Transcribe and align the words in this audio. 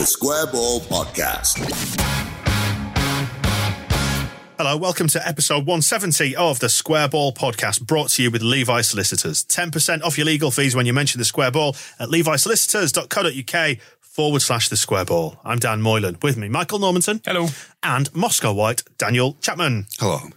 The 0.00 0.06
Square 0.06 0.46
Ball 0.46 0.80
Podcast. 0.80 1.58
Hello, 4.56 4.74
welcome 4.78 5.08
to 5.08 5.28
episode 5.28 5.66
170 5.66 6.34
of 6.36 6.58
the 6.58 6.70
Square 6.70 7.10
Ball 7.10 7.34
podcast, 7.34 7.86
brought 7.86 8.08
to 8.12 8.22
you 8.22 8.30
with 8.30 8.40
Levi 8.40 8.80
Solicitors. 8.80 9.44
10% 9.44 10.02
off 10.02 10.16
your 10.16 10.24
legal 10.24 10.50
fees 10.50 10.74
when 10.74 10.86
you 10.86 10.94
mention 10.94 11.18
the 11.18 11.26
Square 11.26 11.50
Ball 11.50 11.76
at 11.98 12.08
levisolicitors.co.uk 12.08 13.78
forward 14.00 14.40
slash 14.40 14.70
the 14.70 14.78
Square 14.78 15.04
Ball. 15.04 15.38
I'm 15.44 15.58
Dan 15.58 15.82
Moylan. 15.82 16.16
With 16.22 16.38
me, 16.38 16.48
Michael 16.48 16.78
Normanton. 16.78 17.20
Hello. 17.22 17.48
And 17.82 18.08
Moscow 18.14 18.54
White, 18.54 18.82
Daniel 18.96 19.36
Chapman. 19.42 19.86
Hello. 19.98 20.30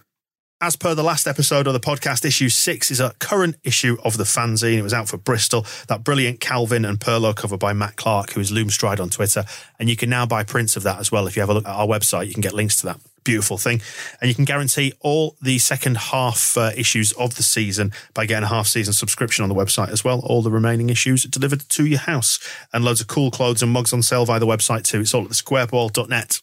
As 0.60 0.76
per 0.76 0.94
the 0.94 1.02
last 1.02 1.26
episode 1.26 1.66
of 1.66 1.72
the 1.72 1.80
podcast, 1.80 2.24
issue 2.24 2.48
six 2.48 2.90
is 2.90 3.00
a 3.00 3.12
current 3.18 3.56
issue 3.64 3.96
of 4.04 4.16
the 4.16 4.24
fanzine. 4.24 4.78
It 4.78 4.82
was 4.82 4.94
out 4.94 5.08
for 5.08 5.16
Bristol. 5.16 5.66
That 5.88 6.04
brilliant 6.04 6.40
Calvin 6.40 6.84
and 6.84 7.00
Pablo 7.00 7.32
cover 7.32 7.58
by 7.58 7.72
Matt 7.72 7.96
Clark, 7.96 8.30
who 8.30 8.40
is 8.40 8.52
Loomstride 8.52 9.00
on 9.00 9.10
Twitter. 9.10 9.44
And 9.80 9.90
you 9.90 9.96
can 9.96 10.08
now 10.08 10.26
buy 10.26 10.44
prints 10.44 10.76
of 10.76 10.84
that 10.84 11.00
as 11.00 11.10
well. 11.10 11.26
If 11.26 11.36
you 11.36 11.42
have 11.42 11.50
a 11.50 11.54
look 11.54 11.66
at 11.66 11.74
our 11.74 11.86
website, 11.88 12.28
you 12.28 12.32
can 12.32 12.40
get 12.40 12.54
links 12.54 12.76
to 12.76 12.86
that 12.86 13.00
beautiful 13.24 13.58
thing. 13.58 13.82
And 14.20 14.28
you 14.28 14.34
can 14.34 14.44
guarantee 14.44 14.92
all 15.00 15.36
the 15.42 15.58
second 15.58 15.96
half 15.96 16.56
uh, 16.56 16.70
issues 16.76 17.10
of 17.12 17.34
the 17.34 17.42
season 17.42 17.92
by 18.14 18.24
getting 18.24 18.44
a 18.44 18.48
half 18.48 18.68
season 18.68 18.92
subscription 18.92 19.42
on 19.42 19.48
the 19.48 19.54
website 19.56 19.90
as 19.90 20.04
well. 20.04 20.20
All 20.20 20.40
the 20.40 20.52
remaining 20.52 20.88
issues 20.88 21.24
delivered 21.24 21.68
to 21.68 21.84
your 21.84 21.98
house. 21.98 22.38
And 22.72 22.84
loads 22.84 23.00
of 23.00 23.08
cool 23.08 23.32
clothes 23.32 23.62
and 23.62 23.72
mugs 23.72 23.92
on 23.92 24.02
sale 24.02 24.24
via 24.24 24.38
the 24.38 24.46
website 24.46 24.84
too. 24.84 25.00
It's 25.00 25.12
all 25.12 25.24
at 25.24 25.28
the 25.28 25.34
squareball.net. 25.34 26.40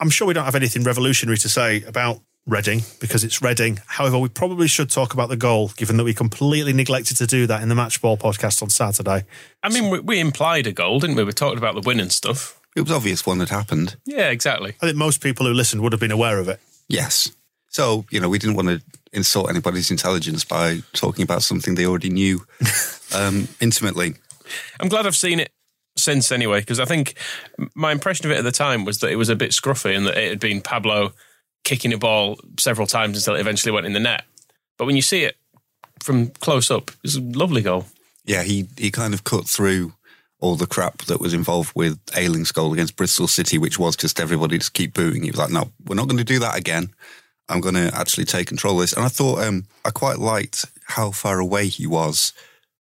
I'm 0.00 0.10
sure 0.10 0.26
we 0.26 0.34
don't 0.34 0.44
have 0.44 0.56
anything 0.56 0.82
revolutionary 0.82 1.38
to 1.38 1.48
say 1.48 1.82
about 1.82 2.20
Reading 2.46 2.82
because 3.00 3.24
it's 3.24 3.40
Reading. 3.40 3.80
However, 3.86 4.18
we 4.18 4.28
probably 4.28 4.68
should 4.68 4.90
talk 4.90 5.14
about 5.14 5.30
the 5.30 5.36
goal, 5.36 5.68
given 5.76 5.96
that 5.96 6.04
we 6.04 6.12
completely 6.12 6.74
neglected 6.74 7.16
to 7.16 7.26
do 7.26 7.46
that 7.46 7.62
in 7.62 7.70
the 7.70 7.74
Match 7.74 8.02
Ball 8.02 8.18
podcast 8.18 8.62
on 8.62 8.68
Saturday. 8.68 9.24
I 9.62 9.70
mean, 9.70 9.88
we, 9.88 10.00
we 10.00 10.20
implied 10.20 10.66
a 10.66 10.72
goal, 10.72 11.00
didn't 11.00 11.16
we? 11.16 11.24
We 11.24 11.32
talked 11.32 11.56
about 11.56 11.74
the 11.74 11.80
win 11.80 12.00
and 12.00 12.12
stuff. 12.12 12.60
It 12.76 12.82
was 12.82 12.90
obvious 12.90 13.24
one 13.24 13.40
had 13.40 13.48
happened. 13.48 13.96
Yeah, 14.04 14.28
exactly. 14.28 14.74
I 14.82 14.86
think 14.86 14.98
most 14.98 15.22
people 15.22 15.46
who 15.46 15.54
listened 15.54 15.82
would 15.82 15.92
have 15.92 16.00
been 16.00 16.10
aware 16.10 16.38
of 16.38 16.48
it. 16.48 16.60
Yes. 16.88 17.30
So, 17.68 18.04
you 18.10 18.20
know, 18.20 18.28
we 18.28 18.38
didn't 18.38 18.56
want 18.56 18.68
to 18.68 18.82
insult 19.14 19.48
anybody's 19.48 19.90
intelligence 19.90 20.44
by 20.44 20.80
talking 20.92 21.22
about 21.22 21.42
something 21.42 21.74
they 21.74 21.86
already 21.86 22.10
knew 22.10 22.44
um, 23.14 23.48
intimately. 23.60 24.16
I'm 24.78 24.88
glad 24.88 25.06
I've 25.06 25.16
seen 25.16 25.40
it 25.40 25.50
since 25.96 26.30
anyway, 26.30 26.60
because 26.60 26.80
I 26.80 26.84
think 26.84 27.14
my 27.74 27.92
impression 27.92 28.26
of 28.26 28.32
it 28.32 28.38
at 28.38 28.44
the 28.44 28.52
time 28.52 28.84
was 28.84 28.98
that 28.98 29.10
it 29.10 29.16
was 29.16 29.28
a 29.28 29.36
bit 29.36 29.52
scruffy 29.52 29.96
and 29.96 30.06
that 30.06 30.18
it 30.18 30.28
had 30.28 30.40
been 30.40 30.60
Pablo 30.60 31.12
kicking 31.64 31.92
a 31.92 31.98
ball 31.98 32.38
several 32.58 32.86
times 32.86 33.18
until 33.18 33.34
it 33.34 33.40
eventually 33.40 33.72
went 33.72 33.86
in 33.86 33.92
the 33.92 34.00
net. 34.00 34.24
But 34.78 34.86
when 34.86 34.96
you 34.96 35.02
see 35.02 35.24
it 35.24 35.36
from 36.00 36.28
close 36.28 36.70
up, 36.70 36.90
it's 37.02 37.16
a 37.16 37.20
lovely 37.20 37.62
goal. 37.62 37.86
Yeah, 38.24 38.42
he, 38.42 38.68
he 38.78 38.90
kind 38.90 39.14
of 39.14 39.24
cut 39.24 39.46
through 39.46 39.94
all 40.40 40.56
the 40.56 40.66
crap 40.66 40.98
that 41.04 41.20
was 41.20 41.32
involved 41.32 41.72
with 41.74 41.98
Ayling's 42.16 42.52
goal 42.52 42.72
against 42.72 42.96
Bristol 42.96 43.28
City, 43.28 43.56
which 43.58 43.78
was 43.78 43.96
just 43.96 44.20
everybody 44.20 44.58
just 44.58 44.74
keep 44.74 44.94
booing. 44.94 45.22
He 45.22 45.30
was 45.30 45.38
like, 45.38 45.50
no, 45.50 45.70
we're 45.86 45.94
not 45.94 46.08
going 46.08 46.18
to 46.18 46.24
do 46.24 46.38
that 46.40 46.56
again. 46.56 46.90
I'm 47.48 47.60
going 47.60 47.74
to 47.74 47.90
actually 47.94 48.24
take 48.24 48.46
control 48.46 48.74
of 48.74 48.80
this. 48.80 48.92
And 48.92 49.04
I 49.04 49.08
thought 49.08 49.42
um, 49.42 49.64
I 49.84 49.90
quite 49.90 50.18
liked 50.18 50.66
how 50.86 51.10
far 51.10 51.38
away 51.38 51.68
he 51.68 51.86
was 51.86 52.32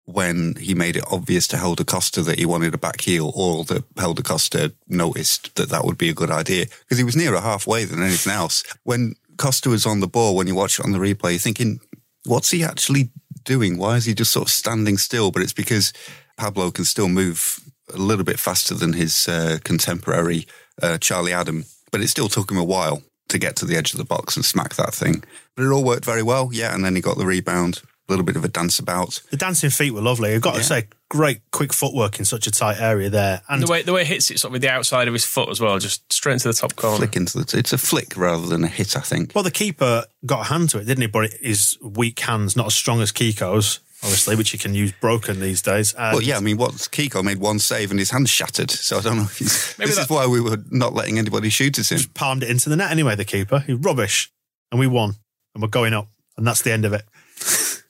when 0.05 0.55
he 0.55 0.73
made 0.73 0.97
it 0.97 1.03
obvious 1.09 1.47
to 1.47 1.57
Helder 1.57 1.85
Costa 1.85 2.21
that 2.23 2.37
he 2.37 2.45
wanted 2.45 2.73
a 2.73 2.77
back 2.77 3.01
heel 3.01 3.31
or 3.35 3.63
that 3.65 3.83
Helder 3.97 4.21
Costa 4.21 4.73
noticed 4.87 5.55
that 5.55 5.69
that 5.69 5.85
would 5.85 5.97
be 5.97 6.09
a 6.09 6.13
good 6.13 6.31
idea 6.31 6.65
because 6.65 6.97
he 6.97 7.03
was 7.03 7.15
nearer 7.15 7.39
halfway 7.39 7.85
than 7.85 8.03
anything 8.03 8.33
else. 8.33 8.63
When 8.83 9.15
Costa 9.37 9.69
was 9.69 9.85
on 9.85 10.01
the 10.01 10.07
ball, 10.07 10.35
when 10.35 10.47
you 10.47 10.55
watch 10.55 10.79
it 10.79 10.85
on 10.85 10.91
the 10.91 10.99
replay, 10.99 11.31
you're 11.31 11.39
thinking, 11.39 11.79
what's 12.25 12.51
he 12.51 12.63
actually 12.63 13.09
doing? 13.43 13.77
Why 13.77 13.95
is 13.95 14.05
he 14.05 14.13
just 14.13 14.31
sort 14.31 14.47
of 14.47 14.51
standing 14.51 14.97
still? 14.97 15.31
But 15.31 15.41
it's 15.41 15.53
because 15.53 15.93
Pablo 16.37 16.71
can 16.71 16.85
still 16.85 17.09
move 17.09 17.59
a 17.93 17.97
little 17.97 18.25
bit 18.25 18.39
faster 18.39 18.73
than 18.73 18.93
his 18.93 19.27
uh, 19.27 19.59
contemporary 19.63 20.47
uh, 20.81 20.97
Charlie 20.97 21.33
Adam, 21.33 21.65
but 21.91 22.01
it 22.01 22.07
still 22.07 22.29
took 22.29 22.49
him 22.51 22.57
a 22.57 22.63
while 22.63 23.03
to 23.29 23.37
get 23.37 23.55
to 23.57 23.65
the 23.65 23.75
edge 23.75 23.93
of 23.93 23.97
the 23.97 24.05
box 24.05 24.35
and 24.35 24.45
smack 24.45 24.75
that 24.75 24.93
thing. 24.93 25.23
But 25.55 25.63
it 25.63 25.71
all 25.71 25.83
worked 25.83 26.05
very 26.05 26.23
well, 26.23 26.49
yeah. 26.51 26.73
And 26.73 26.83
then 26.83 26.95
he 26.95 27.01
got 27.01 27.17
the 27.17 27.25
rebound, 27.25 27.81
a 28.07 28.11
little 28.11 28.25
bit 28.25 28.35
of 28.35 28.43
a 28.43 28.49
dance 28.49 28.79
about. 28.79 29.21
The 29.31 29.37
dancing 29.37 29.69
feet 29.69 29.91
were 29.91 30.01
lovely. 30.01 30.33
I've 30.33 30.41
got 30.41 30.55
to 30.55 30.63
say, 30.63 30.87
great 31.09 31.39
quick 31.51 31.71
footwork 31.71 32.19
in 32.19 32.25
such 32.25 32.47
a 32.47 32.51
tight 32.51 32.79
area 32.81 33.09
there. 33.09 33.41
And 33.47 33.61
The 33.63 33.67
way 33.71 33.81
the 33.83 33.93
way 33.93 34.01
it 34.01 34.07
hits 34.07 34.29
it 34.31 34.39
sort 34.39 34.49
of 34.49 34.53
with 34.53 34.61
the 34.61 34.69
outside 34.69 35.07
of 35.07 35.13
his 35.13 35.23
foot 35.25 35.49
as 35.49 35.61
well, 35.61 35.79
just 35.79 36.11
straight 36.11 36.33
into 36.33 36.47
the 36.49 36.53
top 36.53 36.75
corner. 36.75 36.97
Flick 36.97 37.15
into 37.15 37.37
the. 37.39 37.57
It's 37.57 37.71
a 37.73 37.77
flick 37.77 38.17
rather 38.17 38.45
than 38.47 38.63
a 38.63 38.67
hit, 38.67 38.97
I 38.97 39.01
think. 39.01 39.33
well, 39.33 39.43
the 39.43 39.51
keeper 39.51 40.05
got 40.25 40.41
a 40.41 40.43
hand 40.45 40.69
to 40.71 40.79
it, 40.79 40.85
didn't 40.85 41.01
he? 41.01 41.07
But 41.07 41.31
his 41.41 41.77
weak 41.81 42.19
hands, 42.19 42.55
not 42.57 42.65
as 42.67 42.75
strong 42.75 42.99
as 43.01 43.11
Kiko's, 43.13 43.79
obviously, 44.03 44.35
which 44.35 44.51
you 44.51 44.59
can 44.59 44.73
use 44.73 44.91
broken 44.99 45.39
these 45.39 45.61
days. 45.61 45.93
And 45.93 46.13
Well, 46.15 46.21
yeah, 46.23 46.35
I 46.35 46.41
mean, 46.41 46.57
what 46.57 46.71
Kiko 46.73 47.23
made 47.23 47.37
one 47.39 47.59
save 47.59 47.89
and 47.91 47.99
his 47.99 48.11
hand 48.11 48.27
shattered. 48.27 48.69
So 48.71 48.97
I 48.97 49.01
don't 49.01 49.17
know. 49.17 49.23
If 49.23 49.37
he's, 49.37 49.75
Maybe 49.79 49.89
this 49.91 49.97
is 49.99 50.09
why 50.09 50.27
we 50.27 50.41
were 50.41 50.57
not 50.69 50.93
letting 50.93 51.19
anybody 51.19 51.49
shoot 51.49 51.79
at 51.79 51.89
him. 51.89 51.99
just 51.99 52.13
palmed 52.13 52.43
it 52.43 52.49
into 52.49 52.67
the 52.69 52.75
net 52.75 52.91
anyway, 52.91 53.15
the 53.15 53.23
keeper. 53.23 53.59
he's 53.59 53.77
rubbish. 53.77 54.29
And 54.71 54.79
we 54.79 54.87
won. 54.87 55.15
And 55.53 55.61
we're 55.61 55.69
going 55.69 55.93
up. 55.93 56.09
And 56.35 56.47
that's 56.47 56.63
the 56.63 56.71
end 56.71 56.83
of 56.83 56.93
it. 56.93 57.03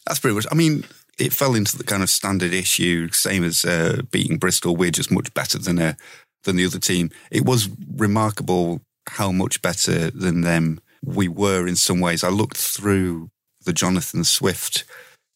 That's 0.06 0.19
pretty 0.19 0.36
much. 0.36 0.46
I 0.52 0.56
mean, 0.56 0.86
it 1.18 1.34
fell 1.34 1.56
into 1.56 1.78
the 1.78 1.84
kind 1.84 2.03
of 2.03 2.09
standard 2.09 2.53
issue, 2.53 3.09
same 3.12 3.44
as 3.44 3.66
uh, 3.66 4.02
beating 4.12 4.38
Bristol. 4.38 4.75
We're 4.75 4.91
just 4.91 5.12
much 5.12 5.34
better 5.34 5.58
than 5.58 5.80
uh, 5.80 5.94
than 6.44 6.56
the 6.56 6.66
other 6.66 6.80
team. 6.80 7.09
It 7.31 7.46
was 7.46 7.69
remarkable 7.96 8.81
how 9.09 9.31
much 9.31 9.62
better 9.62 10.09
than 10.12 10.42
them 10.42 10.80
we 11.03 11.28
were 11.28 11.68
in 11.68 11.75
some 11.75 12.00
ways. 12.00 12.24
I 12.24 12.30
looked 12.30 12.58
through 12.58 13.30
the 13.66 13.74
Jonathan 13.74 14.24
Swift 14.24 14.86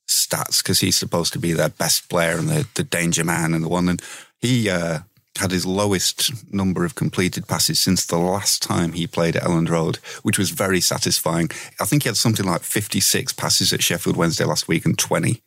stats 0.07 0.63
because 0.63 0.79
he's 0.79 0.97
supposed 0.97 1.33
to 1.33 1.39
be 1.39 1.53
their 1.53 1.69
best 1.69 2.09
player 2.09 2.38
and 2.38 2.47
the, 2.47 2.67
the 2.75 2.83
danger 2.83 3.23
man 3.23 3.53
and 3.53 3.63
the 3.63 3.69
one. 3.69 3.89
And 3.89 4.01
he 4.39 4.69
uh, 4.69 5.00
had 5.38 5.52
his 5.52 5.66
lowest 5.66 6.31
number 6.53 6.86
of 6.86 6.96
completed 6.96 7.48
passes 7.48 7.80
since 7.80 8.06
the 8.06 8.18
last 8.18 8.62
time 8.62 8.94
he 8.94 9.08
played 9.08 9.36
at 9.36 9.44
Elland 9.44 9.70
Road, 9.70 9.98
which 10.24 10.38
was 10.38 10.50
very 10.50 10.81
satisfying. 10.81 11.50
I 11.80 11.86
think 11.86 12.03
he 12.03 12.09
had 12.09 12.18
something 12.18 12.46
like 12.46 12.62
56 12.62 13.34
passes 13.34 13.74
at 13.74 13.84
Sheffield 13.84 14.18
Wednesday 14.18 14.46
last 14.46 14.68
week 14.68 14.86
and 14.86 14.98
20 14.98 15.42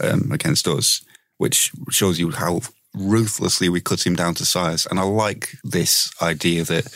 um, 0.00 0.30
against 0.32 0.66
us, 0.68 1.04
which 1.38 1.72
shows 1.90 2.18
you 2.18 2.30
how 2.30 2.60
ruthlessly 2.94 3.68
we 3.68 3.80
cut 3.80 4.06
him 4.06 4.16
down 4.16 4.34
to 4.34 4.44
size. 4.44 4.86
And 4.86 4.98
I 4.98 5.02
like 5.02 5.56
this 5.62 6.12
idea 6.20 6.64
that 6.64 6.94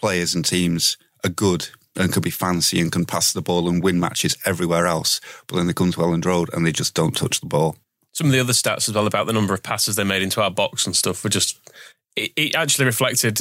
players 0.00 0.34
and 0.34 0.44
teams 0.44 0.96
are 1.24 1.30
good 1.30 1.68
and 1.96 2.12
can 2.12 2.22
be 2.22 2.30
fancy 2.30 2.80
and 2.80 2.90
can 2.90 3.04
pass 3.04 3.32
the 3.32 3.42
ball 3.42 3.68
and 3.68 3.82
win 3.82 4.00
matches 4.00 4.36
everywhere 4.44 4.86
else, 4.86 5.20
but 5.46 5.56
then 5.56 5.66
they 5.66 5.72
come 5.72 5.92
to 5.92 5.98
Elland 5.98 6.24
Road 6.24 6.48
and 6.52 6.64
they 6.64 6.72
just 6.72 6.94
don't 6.94 7.16
touch 7.16 7.40
the 7.40 7.46
ball. 7.46 7.76
Some 8.12 8.26
of 8.26 8.32
the 8.32 8.40
other 8.40 8.52
stats 8.52 8.88
as 8.88 8.94
well 8.94 9.06
about 9.06 9.26
the 9.26 9.32
number 9.32 9.54
of 9.54 9.62
passes 9.62 9.96
they 9.96 10.04
made 10.04 10.22
into 10.22 10.42
our 10.42 10.50
box 10.50 10.86
and 10.86 10.94
stuff 10.94 11.24
were 11.24 11.30
just. 11.30 11.58
It, 12.16 12.32
it 12.36 12.54
actually 12.54 12.84
reflected 12.86 13.40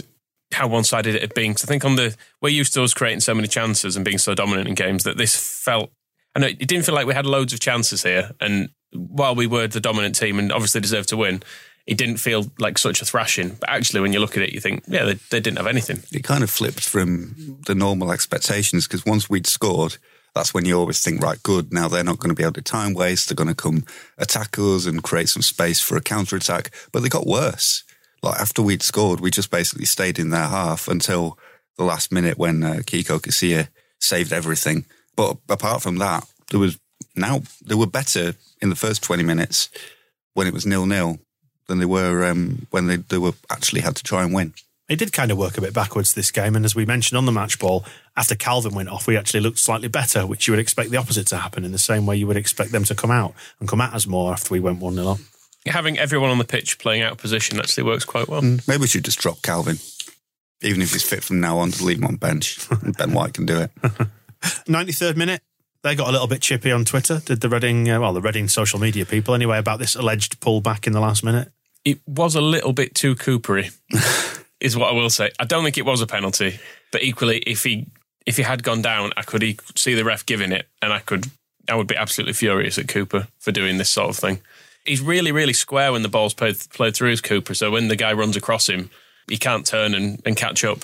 how 0.54 0.68
one-sided 0.68 1.16
it 1.16 1.22
had 1.22 1.34
been. 1.34 1.54
'Cause 1.54 1.64
I 1.64 1.68
think 1.68 1.86
on 1.86 1.96
the 1.96 2.16
we're 2.42 2.50
used 2.50 2.74
to 2.74 2.84
us 2.84 2.94
creating 2.94 3.22
so 3.22 3.34
many 3.34 3.48
chances 3.48 3.96
and 3.96 4.04
being 4.06 4.18
so 4.18 4.34
dominant 4.36 4.68
in 4.68 4.76
games 4.76 5.04
that 5.04 5.18
this 5.18 5.36
felt. 5.36 5.92
I 6.36 6.40
know 6.40 6.48
it 6.48 6.60
didn't 6.60 6.86
feel 6.86 6.96
like 6.96 7.08
we 7.08 7.14
had 7.14 7.26
loads 7.26 7.54
of 7.54 7.60
chances 7.60 8.04
here, 8.04 8.32
and 8.40 8.70
while 8.94 9.36
we 9.36 9.48
were 9.48 9.68
the 9.68 9.80
dominant 9.80 10.16
team 10.16 10.40
and 10.40 10.52
obviously 10.52 10.80
deserved 10.82 11.10
to 11.10 11.18
win, 11.18 11.44
it 11.88 11.98
didn't 11.98 12.18
feel 12.18 12.52
like 12.60 12.78
such 12.78 13.02
a 13.02 13.06
thrashing. 13.06 13.56
But 13.60 13.70
actually, 13.70 14.02
when 14.02 14.14
you 14.14 14.20
look 14.20 14.38
at 14.38 14.44
it, 14.44 14.54
you 14.54 14.60
think, 14.62 14.84
yeah, 14.88 15.04
they, 15.06 15.14
they 15.30 15.40
didn't 15.40 15.58
have 15.58 15.68
anything. 15.68 16.04
It 16.12 16.24
kind 16.24 16.44
of 16.44 16.50
flipped 16.50 16.82
from 16.82 17.60
the 17.66 17.76
normal 17.76 18.12
expectations 18.12 18.88
because 18.88 19.06
once 19.06 19.30
we'd 19.30 19.48
scored, 19.48 19.98
that's 20.36 20.54
when 20.54 20.64
you 20.66 20.78
always 20.78 21.04
think, 21.04 21.22
right, 21.22 21.42
good, 21.44 21.74
now 21.74 21.88
they're 21.88 22.04
not 22.04 22.20
going 22.20 22.30
to 22.30 22.36
be 22.36 22.44
able 22.44 22.54
to 22.54 22.62
time 22.62 22.94
waste. 22.94 23.28
They're 23.28 23.36
going 23.36 23.50
to 23.50 23.56
come 23.56 23.84
attack 24.18 24.58
us 24.60 24.86
and 24.86 25.04
create 25.04 25.28
some 25.30 25.42
space 25.42 25.82
for 25.82 25.98
a 25.98 26.02
counter 26.02 26.36
attack. 26.36 26.72
But 26.92 27.02
they 27.04 27.10
got 27.10 27.26
worse. 27.28 27.84
Like 28.24 28.40
after 28.40 28.62
we'd 28.62 28.84
scored, 28.84 29.20
we 29.20 29.32
just 29.32 29.52
basically 29.52 29.86
stayed 29.86 30.20
in 30.20 30.30
their 30.30 30.48
half 30.48 30.88
until 30.88 31.38
the 31.78 31.84
last 31.84 32.12
minute 32.12 32.38
when 32.38 32.64
uh, 32.64 32.76
Kiko 32.84 33.20
Casilla 33.20 33.68
saved 34.00 34.32
everything. 34.32 34.86
But 35.16 35.38
apart 35.50 35.82
from 35.82 35.98
that, 35.98 36.26
there 36.50 36.60
was 36.60 36.80
now 37.16 37.42
they 37.66 37.76
were 37.76 37.88
better 37.88 38.36
in 38.62 38.70
the 38.70 38.76
first 38.76 39.04
20 39.04 39.24
minutes 39.24 39.70
when 40.34 40.48
it 40.48 40.54
was 40.54 40.66
nil 40.66 40.86
nil 40.86 41.20
than 41.68 41.80
they 41.80 41.86
were 41.86 42.26
um, 42.26 42.68
when 42.70 42.88
they, 42.88 42.98
they 42.98 43.18
were 43.18 43.34
actually 43.50 43.82
had 43.82 43.96
to 43.96 44.04
try 44.04 44.24
and 44.24 44.34
win. 44.34 44.54
It 44.90 45.00
did 45.00 45.14
kind 45.14 45.32
of 45.32 45.38
work 45.38 45.58
a 45.58 45.62
bit 45.62 45.74
backwards 45.74 46.14
this 46.14 46.32
game, 46.32 46.54
and 46.54 46.66
as 46.66 46.76
we 46.76 46.86
mentioned 46.86 47.18
on 47.18 47.26
the 47.26 47.32
match 47.32 47.60
ball, 47.60 47.86
after 48.18 48.36
Calvin 48.36 48.76
went 48.76 48.90
off, 48.90 49.08
we 49.08 49.16
actually 49.16 49.40
looked 49.40 49.60
slightly 49.60 49.88
better, 49.88 50.28
which 50.28 50.48
you 50.48 50.52
would 50.52 50.60
expect 50.60 50.90
the 50.90 50.98
opposite 50.98 51.28
to 51.28 51.38
happen 51.38 51.64
in 51.64 51.72
the 51.72 51.78
same 51.78 52.06
way 52.06 52.18
you 52.18 52.28
would 52.28 52.36
expect 52.36 52.74
them 52.74 52.84
to 52.84 52.94
come 52.94 53.10
out 53.10 53.34
and 53.60 53.70
come 53.70 53.80
at 53.80 53.94
us 53.94 54.06
more 54.06 54.34
after 54.34 54.54
we 54.54 54.60
went 54.60 54.80
1 54.80 54.96
0 54.96 55.08
up. 55.08 55.20
Having 55.68 56.00
everyone 56.00 56.32
on 56.32 56.38
the 56.38 56.44
pitch 56.44 56.80
playing 56.80 57.04
out 57.04 57.14
of 57.14 57.18
position 57.18 57.60
actually 57.60 57.84
works 57.84 58.06
quite 58.06 58.28
well. 58.28 58.42
Mm, 58.42 58.68
maybe 58.68 58.82
we 58.82 58.88
should 58.88 59.06
just 59.06 59.20
drop 59.20 59.42
Calvin, 59.42 59.78
Even 60.62 60.82
if 60.82 60.92
he's 60.92 61.04
fit 61.04 61.24
from 61.24 61.40
now 61.40 61.60
on 61.60 61.72
to 61.72 61.84
leave 61.84 62.00
him 62.00 62.06
on 62.06 62.16
bench. 62.16 62.60
ben 62.98 63.14
White 63.14 63.34
can 63.34 63.46
do 63.46 63.60
it. 63.60 63.72
93rd 64.42 65.16
minute, 65.18 65.42
they 65.84 65.96
got 65.96 66.10
a 66.10 66.12
little 66.12 66.28
bit 66.28 66.42
chippy 66.42 66.72
on 66.72 66.86
Twitter. 66.86 67.22
Did 67.24 67.42
the 67.42 67.50
Reading, 67.50 67.90
uh, 67.90 68.00
well, 68.00 68.14
the 68.14 68.22
Reading 68.22 68.48
social 68.48 68.80
media 68.80 69.06
people 69.06 69.36
anyway, 69.36 69.58
about 69.58 69.80
this 69.80 69.96
alleged 69.96 70.40
pullback 70.40 70.88
in 70.88 70.94
the 70.94 71.00
last 71.00 71.24
minute? 71.24 71.52
It 71.86 72.00
was 72.08 72.36
a 72.36 72.42
little 72.42 72.74
bit 72.74 72.94
too 72.94 73.16
Coopery, 73.16 73.76
is 74.60 74.78
what 74.78 74.90
I 74.90 74.94
will 74.94 75.10
say. 75.10 75.32
I 75.40 75.46
don't 75.46 75.64
think 75.64 75.78
it 75.78 75.86
was 75.86 76.02
a 76.02 76.08
penalty, 76.08 76.60
but 76.92 77.04
equally, 77.04 77.40
if 77.40 77.64
he 77.64 77.88
if 78.28 78.38
he 78.38 78.44
had 78.44 78.62
gone 78.62 78.84
down, 78.84 79.12
I 79.18 79.24
could 79.24 79.44
see 79.76 79.96
the 79.96 80.04
ref 80.04 80.26
giving 80.26 80.52
it, 80.52 80.68
and 80.82 80.94
I 80.94 81.00
could 81.00 81.26
I 81.68 81.76
would 81.76 81.88
be 81.88 81.96
absolutely 81.96 82.34
furious 82.34 82.78
at 82.78 82.88
Cooper 82.88 83.28
for 83.40 83.52
doing 83.52 83.78
this 83.78 83.90
sort 83.90 84.10
of 84.10 84.18
thing. 84.18 84.42
He's 84.86 85.02
really, 85.02 85.32
really 85.32 85.54
square 85.54 85.92
when 85.92 86.02
the 86.02 86.10
ball's 86.10 86.34
played, 86.34 86.58
played 86.72 86.96
through 86.96 87.12
his 87.12 87.22
Cooper. 87.22 87.54
So 87.54 87.72
when 87.72 87.88
the 87.88 87.96
guy 87.96 88.14
runs 88.14 88.36
across 88.36 88.68
him, 88.68 88.90
he 89.30 89.38
can't 89.38 89.66
turn 89.66 89.94
and, 89.94 90.22
and 90.26 90.36
catch 90.36 90.64
up. 90.64 90.80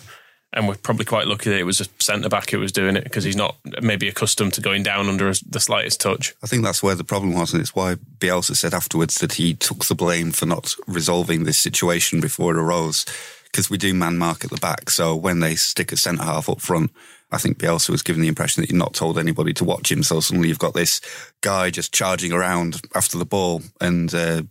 And 0.54 0.68
we're 0.68 0.76
probably 0.76 1.06
quite 1.06 1.28
lucky 1.28 1.50
that 1.50 1.60
it 1.60 1.66
was 1.66 1.82
a 1.82 1.86
centre 2.00 2.30
back 2.30 2.50
who 2.52 2.60
was 2.60 2.72
doing 2.72 2.96
it 2.96 3.04
because 3.04 3.26
he's 3.26 3.36
not 3.36 3.58
maybe 3.82 4.08
accustomed 4.08 4.54
to 4.54 4.62
going 4.62 4.82
down 4.82 5.10
under 5.10 5.32
the 5.46 5.60
slightest 5.60 6.00
touch. 6.00 6.34
I 6.42 6.48
think 6.48 6.64
that's 6.64 6.82
where 6.82 6.96
the 6.96 7.04
problem 7.04 7.34
was, 7.34 7.52
and 7.52 7.62
it's 7.62 7.76
why 7.76 7.96
Bielsa 8.20 8.56
said 8.56 8.74
afterwards 8.74 9.16
that 9.16 9.34
he 9.34 9.56
took 9.56 9.86
the 9.86 9.96
blame 9.96 10.32
for 10.32 10.46
not 10.46 10.74
resolving 10.88 11.44
this 11.44 11.60
situation 11.60 12.22
before 12.22 12.56
it 12.56 12.60
arose. 12.60 13.06
Because 13.44 13.70
we 13.70 13.78
do 13.78 13.94
man 13.94 14.18
mark 14.18 14.44
at 14.44 14.50
the 14.50 14.58
back, 14.58 14.90
so 14.90 15.16
when 15.16 15.40
they 15.40 15.56
stick 15.56 15.92
a 15.92 15.98
centre 15.98 16.24
half 16.24 16.50
up 16.50 16.62
front, 16.62 16.92
I 17.32 17.38
think 17.38 17.58
Bielsa 17.58 17.90
was 17.90 18.04
given 18.04 18.22
the 18.22 18.30
impression 18.30 18.62
that 18.62 18.70
he'd 18.70 18.78
not 18.78 18.94
told 18.94 19.18
anybody 19.18 19.54
to 19.54 19.66
watch 19.66 19.92
him. 19.92 20.02
So 20.04 20.20
suddenly 20.20 20.48
you've 20.48 20.60
got 20.60 20.74
this 20.74 21.02
guy 21.42 21.70
just 21.70 21.94
charging 21.94 22.32
around 22.32 22.82
after 22.96 23.18
the 23.18 23.26
ball, 23.26 23.64
and 23.82 24.14
uh, 24.14 24.44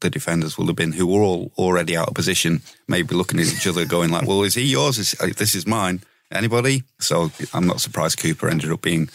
the 0.00 0.10
defenders 0.10 0.56
will 0.56 0.66
have 0.66 0.76
been 0.76 0.92
who 0.92 1.06
were 1.06 1.22
all 1.22 1.52
already 1.58 1.96
out 1.96 2.08
of 2.08 2.14
position, 2.14 2.62
maybe 2.88 3.14
looking 3.14 3.40
at 3.40 3.52
each 3.52 3.66
other, 3.66 3.84
going 3.84 4.10
like, 4.10 4.26
"Well, 4.26 4.42
is 4.42 4.54
he 4.54 4.62
yours? 4.62 4.98
Is, 4.98 5.14
uh, 5.20 5.28
this 5.36 5.54
is 5.54 5.66
mine. 5.66 6.02
Anybody?" 6.30 6.84
So 7.00 7.30
I'm 7.52 7.66
not 7.66 7.80
surprised 7.80 8.18
Cooper 8.18 8.48
ended 8.48 8.72
up 8.72 8.82
being 8.82 9.10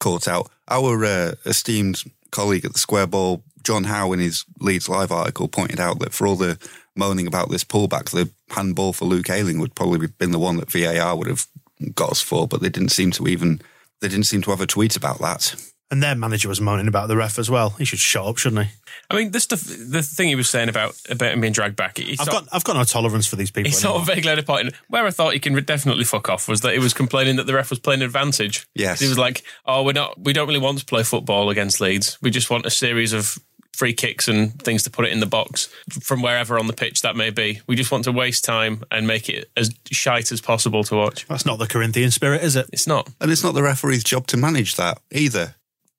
caught 0.00 0.26
out. 0.26 0.50
Our 0.68 1.04
uh, 1.04 1.34
esteemed 1.44 2.02
colleague 2.30 2.64
at 2.64 2.72
the 2.72 2.78
Square 2.78 3.08
Ball, 3.08 3.42
John 3.62 3.84
Howe, 3.84 4.12
in 4.12 4.20
his 4.20 4.44
Leeds 4.58 4.88
Live 4.88 5.12
article, 5.12 5.48
pointed 5.48 5.80
out 5.80 5.98
that 6.00 6.14
for 6.14 6.26
all 6.26 6.36
the 6.36 6.58
moaning 6.96 7.26
about 7.26 7.50
this 7.50 7.64
pullback, 7.64 8.10
the 8.10 8.30
handball 8.50 8.92
for 8.92 9.04
Luke 9.04 9.28
Ayling 9.28 9.58
would 9.58 9.74
probably 9.74 10.00
have 10.00 10.18
been 10.18 10.32
the 10.32 10.38
one 10.38 10.56
that 10.56 10.70
VAR 10.70 11.16
would 11.16 11.26
have 11.26 11.46
got 11.94 12.10
us 12.10 12.20
four, 12.20 12.46
but 12.46 12.60
they 12.60 12.68
didn't 12.68 12.90
seem 12.90 13.10
to 13.12 13.26
even 13.26 13.60
they 14.00 14.08
didn't 14.08 14.26
seem 14.26 14.42
to 14.42 14.50
have 14.50 14.60
a 14.60 14.66
tweet 14.66 14.96
about 14.96 15.18
that. 15.20 15.54
And 15.90 16.02
their 16.02 16.14
manager 16.14 16.48
was 16.48 16.60
moaning 16.60 16.88
about 16.88 17.08
the 17.08 17.16
ref 17.16 17.38
as 17.38 17.50
well. 17.50 17.70
He 17.70 17.84
should 17.84 17.98
shut 17.98 18.26
up, 18.26 18.38
shouldn't 18.38 18.66
he? 18.66 18.72
I 19.10 19.16
mean, 19.16 19.30
this 19.30 19.44
stuff, 19.44 19.62
the 19.62 20.02
thing 20.02 20.28
he 20.28 20.34
was 20.34 20.48
saying 20.48 20.68
about 20.68 20.96
about 21.10 21.32
him 21.32 21.40
being 21.40 21.52
dragged 21.52 21.76
back. 21.76 22.00
I've 22.00 22.26
got 22.26 22.48
I've 22.52 22.64
got 22.64 22.76
no 22.76 22.84
tolerance 22.84 23.26
for 23.26 23.36
these 23.36 23.50
people. 23.50 23.70
He 23.70 23.74
sort 23.76 23.96
of 23.96 24.06
vaguely 24.06 24.30
had 24.30 24.38
a 24.38 24.42
point. 24.42 24.74
Where 24.88 25.06
I 25.06 25.10
thought 25.10 25.34
he 25.34 25.40
can 25.40 25.54
definitely 25.64 26.04
fuck 26.04 26.28
off 26.28 26.48
was 26.48 26.62
that 26.62 26.72
he 26.72 26.78
was 26.78 26.94
complaining 26.94 27.36
that 27.36 27.46
the 27.46 27.54
ref 27.54 27.70
was 27.70 27.78
playing 27.78 28.02
advantage. 28.02 28.66
Yes, 28.74 29.00
he 29.00 29.08
was 29.08 29.18
like, 29.18 29.44
"Oh, 29.66 29.84
we're 29.84 29.92
not. 29.92 30.18
We 30.18 30.32
don't 30.32 30.48
really 30.48 30.58
want 30.58 30.78
to 30.78 30.84
play 30.84 31.02
football 31.02 31.50
against 31.50 31.80
Leeds. 31.80 32.18
We 32.22 32.30
just 32.30 32.50
want 32.50 32.66
a 32.66 32.70
series 32.70 33.12
of 33.12 33.38
free 33.74 33.92
kicks 33.92 34.28
and 34.28 34.60
things 34.62 34.82
to 34.84 34.90
put 34.90 35.04
it 35.04 35.12
in 35.12 35.20
the 35.20 35.26
box 35.26 35.68
from 36.00 36.22
wherever 36.22 36.58
on 36.58 36.66
the 36.66 36.72
pitch 36.72 37.02
that 37.02 37.16
may 37.16 37.30
be. 37.30 37.60
We 37.66 37.76
just 37.76 37.90
want 37.90 38.04
to 38.04 38.12
waste 38.12 38.44
time 38.44 38.82
and 38.90 39.06
make 39.06 39.28
it 39.28 39.50
as 39.56 39.70
shite 39.90 40.32
as 40.32 40.40
possible 40.40 40.84
to 40.84 40.94
watch. 40.94 41.26
That's 41.28 41.46
not 41.46 41.58
the 41.58 41.66
Corinthian 41.66 42.10
spirit, 42.10 42.42
is 42.42 42.56
it? 42.56 42.68
It's 42.72 42.86
not. 42.86 43.10
And 43.20 43.30
it's 43.30 43.44
not 43.44 43.54
the 43.54 43.62
referee's 43.62 44.04
job 44.04 44.26
to 44.28 44.36
manage 44.36 44.76
that 44.76 44.98
either. 45.10 45.54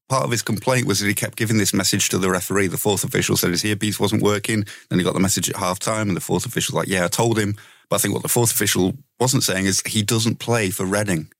Part 0.07 0.23
of 0.23 0.31
his 0.31 0.43
complaint 0.43 0.85
was 0.85 0.99
that 0.99 1.07
he 1.07 1.15
kept 1.15 1.35
giving 1.35 1.57
this 1.57 1.73
message 1.73 2.09
to 2.09 2.19
the 2.19 2.29
referee. 2.29 2.67
The 2.67 2.77
fourth 2.77 3.03
official 3.03 3.37
said 3.37 3.49
his 3.49 3.65
earpiece 3.65 3.99
wasn't 3.99 4.21
working. 4.21 4.65
Then 4.89 4.99
he 4.99 5.05
got 5.05 5.15
the 5.15 5.19
message 5.19 5.49
at 5.49 5.55
half 5.55 5.79
time, 5.79 6.09
and 6.09 6.15
the 6.15 6.21
fourth 6.21 6.45
official 6.45 6.75
was 6.75 6.85
like, 6.85 6.93
Yeah, 6.93 7.05
I 7.05 7.07
told 7.07 7.39
him. 7.39 7.55
But 7.89 7.97
I 7.97 7.99
think 7.99 8.13
what 8.13 8.23
the 8.23 8.29
fourth 8.29 8.51
official 8.51 8.93
wasn't 9.19 9.43
saying 9.43 9.65
is 9.65 9.81
he 9.85 10.03
doesn't 10.03 10.39
play 10.39 10.69
for 10.69 10.85
Reading. 10.85 11.31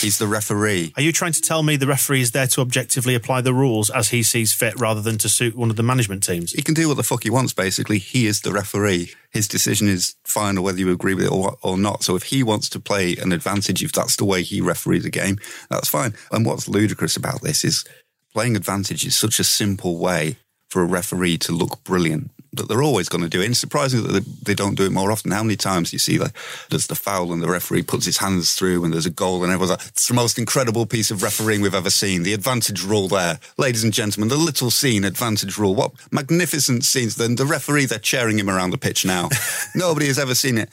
He's 0.00 0.18
the 0.18 0.26
referee. 0.26 0.92
Are 0.96 1.02
you 1.02 1.12
trying 1.12 1.32
to 1.32 1.40
tell 1.40 1.62
me 1.62 1.76
the 1.76 1.86
referee 1.86 2.20
is 2.20 2.32
there 2.32 2.46
to 2.48 2.60
objectively 2.60 3.14
apply 3.14 3.40
the 3.40 3.54
rules 3.54 3.90
as 3.90 4.10
he 4.10 4.22
sees 4.22 4.52
fit 4.52 4.78
rather 4.78 5.00
than 5.00 5.18
to 5.18 5.28
suit 5.28 5.56
one 5.56 5.70
of 5.70 5.76
the 5.76 5.82
management 5.82 6.22
teams? 6.22 6.52
He 6.52 6.62
can 6.62 6.74
do 6.74 6.88
what 6.88 6.96
the 6.96 7.02
fuck 7.02 7.22
he 7.22 7.30
wants, 7.30 7.52
basically. 7.52 7.98
He 7.98 8.26
is 8.26 8.42
the 8.42 8.52
referee. 8.52 9.12
His 9.30 9.48
decision 9.48 9.88
is 9.88 10.14
final 10.24 10.62
whether 10.62 10.78
you 10.78 10.90
agree 10.90 11.14
with 11.14 11.26
it 11.26 11.32
or, 11.32 11.56
or 11.62 11.78
not. 11.78 12.02
So 12.02 12.14
if 12.14 12.24
he 12.24 12.42
wants 12.42 12.68
to 12.70 12.80
play 12.80 13.16
an 13.16 13.32
advantage, 13.32 13.82
if 13.82 13.92
that's 13.92 14.16
the 14.16 14.24
way 14.24 14.42
he 14.42 14.60
referees 14.60 15.04
a 15.04 15.10
game, 15.10 15.38
that's 15.70 15.88
fine. 15.88 16.14
And 16.30 16.44
what's 16.44 16.68
ludicrous 16.68 17.16
about 17.16 17.42
this 17.42 17.64
is 17.64 17.84
playing 18.32 18.56
advantage 18.56 19.06
is 19.06 19.16
such 19.16 19.40
a 19.40 19.44
simple 19.44 19.98
way 19.98 20.36
for 20.68 20.82
a 20.82 20.86
referee 20.86 21.38
to 21.38 21.52
look 21.52 21.82
brilliant 21.84 22.30
that 22.56 22.68
they're 22.68 22.82
always 22.82 23.08
going 23.08 23.22
to 23.22 23.28
do 23.28 23.40
it. 23.40 23.44
And 23.44 23.52
it's 23.52 23.60
surprising 23.60 24.02
that 24.02 24.12
they, 24.12 24.20
they, 24.42 24.54
don't 24.54 24.74
do 24.74 24.84
it 24.84 24.92
more 24.92 25.12
often. 25.12 25.30
How 25.30 25.42
many 25.42 25.56
times 25.56 25.90
do 25.90 25.94
you 25.94 25.98
see 25.98 26.18
that 26.18 26.32
there's 26.70 26.86
the 26.86 26.94
foul 26.94 27.32
and 27.32 27.42
the 27.42 27.48
referee 27.48 27.82
puts 27.82 28.06
his 28.06 28.18
hands 28.18 28.54
through 28.54 28.84
and 28.84 28.92
there's 28.92 29.06
a 29.06 29.10
goal 29.10 29.42
and 29.42 29.52
everyone's 29.52 29.78
like, 29.78 29.88
it's 29.88 30.08
the 30.08 30.14
most 30.14 30.38
incredible 30.38 30.86
piece 30.86 31.10
of 31.10 31.22
refereeing 31.22 31.60
we've 31.60 31.74
ever 31.74 31.90
seen. 31.90 32.22
The 32.22 32.34
advantage 32.34 32.82
rule 32.84 33.08
there. 33.08 33.38
Ladies 33.58 33.84
and 33.84 33.92
gentlemen, 33.92 34.28
the 34.28 34.36
little 34.36 34.70
scene 34.70 35.04
advantage 35.04 35.58
rule. 35.58 35.74
What 35.74 35.92
magnificent 36.10 36.84
scenes. 36.84 37.16
Then 37.16 37.36
the 37.36 37.46
referee, 37.46 37.86
they're 37.86 37.98
cheering 37.98 38.38
him 38.38 38.50
around 38.50 38.70
the 38.70 38.78
pitch 38.78 39.04
now. 39.04 39.28
Nobody 39.74 40.06
has 40.06 40.18
ever 40.18 40.34
seen 40.34 40.58
it. 40.58 40.68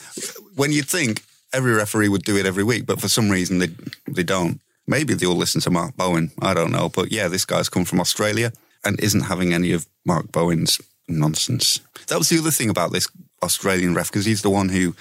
When 0.55 0.71
you 0.71 0.81
think 0.81 1.23
every 1.53 1.73
referee 1.73 2.09
would 2.09 2.23
do 2.23 2.37
it 2.37 2.45
every 2.45 2.63
week, 2.63 2.85
but 2.85 2.99
for 2.99 3.07
some 3.07 3.29
reason 3.29 3.59
they, 3.59 3.69
they 4.07 4.23
don't. 4.23 4.59
Maybe 4.87 5.13
they 5.13 5.25
all 5.25 5.35
listen 5.35 5.61
to 5.61 5.71
Mark 5.71 5.95
Bowen. 5.95 6.31
I 6.41 6.53
don't 6.53 6.71
know. 6.71 6.89
But 6.89 7.11
yeah, 7.11 7.29
this 7.29 7.45
guy's 7.45 7.69
come 7.69 7.85
from 7.85 8.01
Australia 8.01 8.51
and 8.83 8.99
isn't 8.99 9.21
having 9.21 9.53
any 9.53 9.71
of 9.71 9.87
Mark 10.05 10.31
Bowen's 10.31 10.81
nonsense. 11.07 11.79
That 12.07 12.17
was 12.17 12.29
the 12.29 12.39
other 12.39 12.51
thing 12.51 12.69
about 12.69 12.91
this 12.91 13.07
Australian 13.41 13.93
ref 13.93 14.09
because 14.09 14.25
he's 14.25 14.41
the 14.41 14.49
one 14.49 14.69
who 14.69 14.95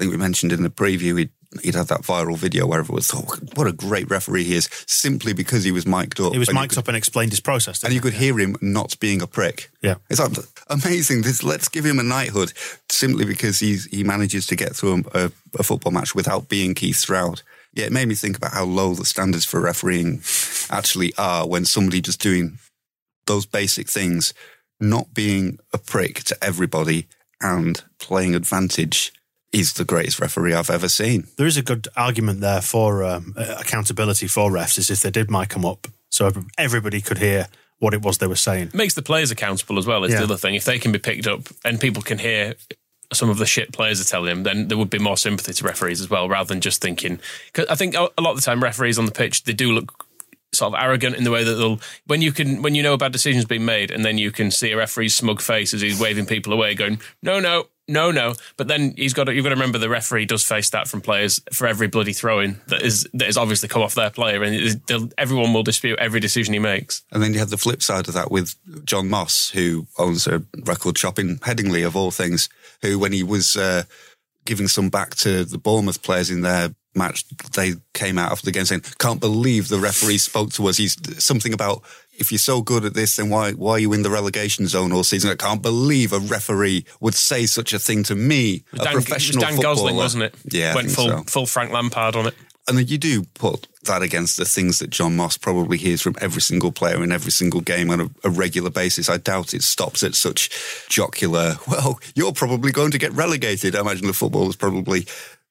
think 0.00 0.12
we 0.12 0.18
mentioned 0.18 0.52
in 0.52 0.62
the 0.62 0.70
preview 0.70 1.18
he'd, 1.18 1.30
he'd 1.62 1.74
had 1.74 1.88
that 1.88 2.02
viral 2.02 2.36
video 2.36 2.66
where 2.66 2.80
everyone 2.80 3.02
thought, 3.02 3.38
oh, 3.42 3.46
"What 3.54 3.66
a 3.66 3.72
great 3.72 4.08
referee 4.08 4.44
he 4.44 4.54
is!" 4.54 4.68
Simply 4.86 5.34
because 5.34 5.64
he 5.64 5.72
was 5.72 5.86
mic'd 5.86 6.20
up. 6.20 6.32
He 6.32 6.38
was 6.38 6.52
mic'd 6.52 6.70
could, 6.70 6.78
up 6.78 6.88
and 6.88 6.96
explained 6.96 7.32
his 7.32 7.40
process, 7.40 7.84
and 7.84 7.92
you 7.92 8.00
could 8.00 8.14
hear 8.14 8.38
him 8.38 8.56
not 8.62 8.98
being 8.98 9.20
a 9.20 9.26
prick. 9.26 9.70
Yeah, 9.82 9.96
it's 10.08 10.20
like 10.20 10.32
amazing. 10.68 11.22
This 11.22 11.42
let's 11.42 11.68
give 11.68 11.84
him 11.84 11.98
a 11.98 12.02
knighthood 12.02 12.52
simply 12.88 13.26
because 13.26 13.58
he's 13.58 13.84
he 13.86 14.04
manages 14.04 14.46
to 14.46 14.56
get 14.56 14.74
through 14.74 15.04
a, 15.12 15.30
a 15.58 15.62
football 15.62 15.92
match 15.92 16.14
without 16.14 16.48
being 16.48 16.74
Keith 16.74 16.96
Stroud. 16.96 17.42
Yeah, 17.74 17.84
it 17.84 17.92
made 17.92 18.08
me 18.08 18.14
think 18.14 18.36
about 18.38 18.52
how 18.52 18.64
low 18.64 18.94
the 18.94 19.04
standards 19.04 19.44
for 19.44 19.60
refereeing 19.60 20.22
actually 20.70 21.12
are 21.18 21.46
when 21.46 21.64
somebody 21.64 22.00
just 22.00 22.22
doing 22.22 22.58
those 23.26 23.44
basic 23.44 23.88
things 23.88 24.32
not 24.80 25.14
being 25.14 25.58
a 25.72 25.78
prick 25.78 26.22
to 26.24 26.36
everybody 26.42 27.06
and 27.40 27.82
playing 27.98 28.34
advantage 28.34 29.12
is 29.52 29.74
the 29.74 29.84
greatest 29.84 30.20
referee 30.20 30.54
I've 30.54 30.70
ever 30.70 30.88
seen. 30.88 31.26
There 31.36 31.46
is 31.46 31.56
a 31.56 31.62
good 31.62 31.88
argument 31.96 32.40
there 32.40 32.60
for 32.60 33.02
um, 33.02 33.34
accountability 33.36 34.28
for 34.28 34.50
refs, 34.50 34.78
is 34.78 34.90
if 34.90 35.02
they 35.02 35.10
did 35.10 35.30
mic 35.30 35.50
them 35.50 35.64
up 35.64 35.88
so 36.08 36.30
everybody 36.56 37.00
could 37.00 37.18
hear 37.18 37.48
what 37.78 37.94
it 37.94 38.02
was 38.02 38.18
they 38.18 38.26
were 38.26 38.36
saying. 38.36 38.70
Makes 38.74 38.94
the 38.94 39.02
players 39.02 39.30
accountable 39.30 39.78
as 39.78 39.86
well, 39.86 40.04
is 40.04 40.12
yeah. 40.12 40.18
the 40.18 40.24
other 40.24 40.36
thing. 40.36 40.54
If 40.54 40.64
they 40.64 40.78
can 40.78 40.92
be 40.92 40.98
picked 40.98 41.26
up 41.26 41.48
and 41.64 41.80
people 41.80 42.02
can 42.02 42.18
hear 42.18 42.54
some 43.12 43.28
of 43.28 43.38
the 43.38 43.46
shit 43.46 43.72
players 43.72 44.00
are 44.00 44.04
telling 44.04 44.26
them, 44.26 44.42
then 44.44 44.68
there 44.68 44.78
would 44.78 44.90
be 44.90 44.98
more 44.98 45.16
sympathy 45.16 45.52
to 45.52 45.64
referees 45.64 46.00
as 46.00 46.08
well, 46.08 46.28
rather 46.28 46.46
than 46.46 46.60
just 46.60 46.80
thinking. 46.80 47.18
Because 47.46 47.66
I 47.68 47.74
think 47.74 47.94
a 47.94 48.02
lot 48.20 48.30
of 48.30 48.36
the 48.36 48.42
time, 48.42 48.62
referees 48.62 48.98
on 48.98 49.06
the 49.06 49.12
pitch, 49.12 49.44
they 49.44 49.52
do 49.52 49.72
look 49.72 50.06
sort 50.52 50.74
of 50.74 50.80
arrogant 50.80 51.16
in 51.16 51.24
the 51.24 51.30
way 51.30 51.44
that 51.44 51.54
they'll 51.54 51.80
when 52.06 52.20
you 52.22 52.32
can 52.32 52.62
when 52.62 52.74
you 52.74 52.82
know 52.82 52.94
a 52.94 52.98
bad 52.98 53.12
decision's 53.12 53.44
being 53.44 53.64
made 53.64 53.90
and 53.90 54.04
then 54.04 54.18
you 54.18 54.30
can 54.30 54.50
see 54.50 54.72
a 54.72 54.76
referee's 54.76 55.14
smug 55.14 55.40
face 55.40 55.72
as 55.72 55.80
he's 55.80 56.00
waving 56.00 56.26
people 56.26 56.52
away 56.52 56.74
going 56.74 57.00
no 57.22 57.38
no 57.38 57.66
no 57.90 58.10
no. 58.10 58.34
But 58.56 58.68
then 58.68 58.94
he's 58.96 59.12
got 59.12 59.24
to, 59.24 59.34
you've 59.34 59.42
got 59.42 59.50
to 59.50 59.56
remember 59.56 59.78
the 59.78 59.88
referee 59.88 60.26
does 60.26 60.44
face 60.44 60.70
that 60.70 60.88
from 60.88 61.00
players 61.00 61.40
for 61.52 61.66
every 61.66 61.88
bloody 61.88 62.12
throwing 62.12 62.56
that 62.68 62.82
is 62.82 63.06
that 63.12 63.28
is 63.28 63.36
obviously 63.36 63.68
come 63.68 63.82
off 63.82 63.94
their 63.94 64.10
player 64.10 64.42
and 64.42 65.12
everyone 65.18 65.52
will 65.52 65.62
dispute 65.62 65.98
every 65.98 66.20
decision 66.20 66.54
he 66.54 66.60
makes. 66.60 67.02
And 67.10 67.22
then 67.22 67.32
you 67.32 67.40
have 67.40 67.50
the 67.50 67.58
flip 67.58 67.82
side 67.82 68.08
of 68.08 68.14
that 68.14 68.30
with 68.30 68.54
John 68.84 69.10
Moss 69.10 69.50
who 69.50 69.86
owns 69.98 70.26
a 70.26 70.42
record 70.64 70.96
shop 70.96 71.18
in 71.18 71.38
Headingley 71.38 71.84
of 71.86 71.96
all 71.96 72.10
things 72.10 72.48
who 72.82 72.98
when 72.98 73.12
he 73.12 73.22
was 73.22 73.56
uh, 73.56 73.82
giving 74.44 74.68
some 74.68 74.88
back 74.88 75.16
to 75.16 75.44
the 75.44 75.58
Bournemouth 75.58 76.02
players 76.02 76.30
in 76.30 76.42
their 76.42 76.74
match, 76.94 77.24
they 77.54 77.74
came 77.94 78.18
out 78.18 78.32
after 78.32 78.44
the 78.44 78.52
game 78.52 78.64
saying, 78.64 78.84
"Can't 78.98 79.20
believe 79.20 79.68
the 79.68 79.78
referee 79.78 80.18
spoke 80.18 80.52
to 80.52 80.68
us. 80.68 80.76
He's 80.76 80.96
something 81.22 81.52
about." 81.52 81.82
If 82.12 82.30
you're 82.30 82.38
so 82.38 82.60
good 82.60 82.84
at 82.84 82.92
this, 82.92 83.16
then 83.16 83.30
why 83.30 83.52
why 83.52 83.72
are 83.72 83.78
you 83.78 83.92
in 83.94 84.02
the 84.02 84.10
relegation 84.10 84.66
zone 84.66 84.92
all 84.92 85.04
season? 85.04 85.30
I 85.30 85.36
can't 85.36 85.62
believe 85.62 86.12
a 86.12 86.18
referee 86.18 86.84
would 87.00 87.14
say 87.14 87.46
such 87.46 87.72
a 87.72 87.78
thing 87.78 88.02
to 88.04 88.14
me, 88.14 88.64
a 88.74 88.76
Dan, 88.76 88.92
professional 88.92 89.42
it 89.42 89.46
was 89.46 89.54
Dan 89.54 89.56
footballer. 89.56 89.74
Gosling, 89.74 89.96
wasn't 89.96 90.22
it? 90.24 90.34
Yeah, 90.52 90.74
went 90.74 90.90
full 90.90 91.08
so. 91.08 91.22
full 91.22 91.46
Frank 91.46 91.72
Lampard 91.72 92.16
on 92.16 92.26
it. 92.26 92.34
And 92.68 92.78
then 92.78 92.86
you 92.86 92.98
do 92.98 93.24
put 93.34 93.66
that 93.84 94.02
against 94.02 94.36
the 94.36 94.44
things 94.44 94.78
that 94.78 94.90
John 94.90 95.16
Moss 95.16 95.36
probably 95.36 95.78
hears 95.78 96.02
from 96.02 96.14
every 96.20 96.42
single 96.42 96.70
player 96.70 97.02
in 97.02 97.10
every 97.10 97.32
single 97.32 97.60
game 97.62 97.90
on 97.90 98.00
a, 98.00 98.10
a 98.22 98.30
regular 98.30 98.70
basis. 98.70 99.08
I 99.08 99.16
doubt 99.16 99.54
it 99.54 99.62
stops 99.62 100.02
at 100.02 100.14
such 100.14 100.50
jocular, 100.88 101.56
well, 101.66 101.98
you're 102.14 102.32
probably 102.32 102.70
going 102.70 102.90
to 102.92 102.98
get 102.98 103.12
relegated. 103.12 103.74
I 103.74 103.80
imagine 103.80 104.06
the 104.06 104.12
footballer's 104.12 104.56
probably 104.56 105.06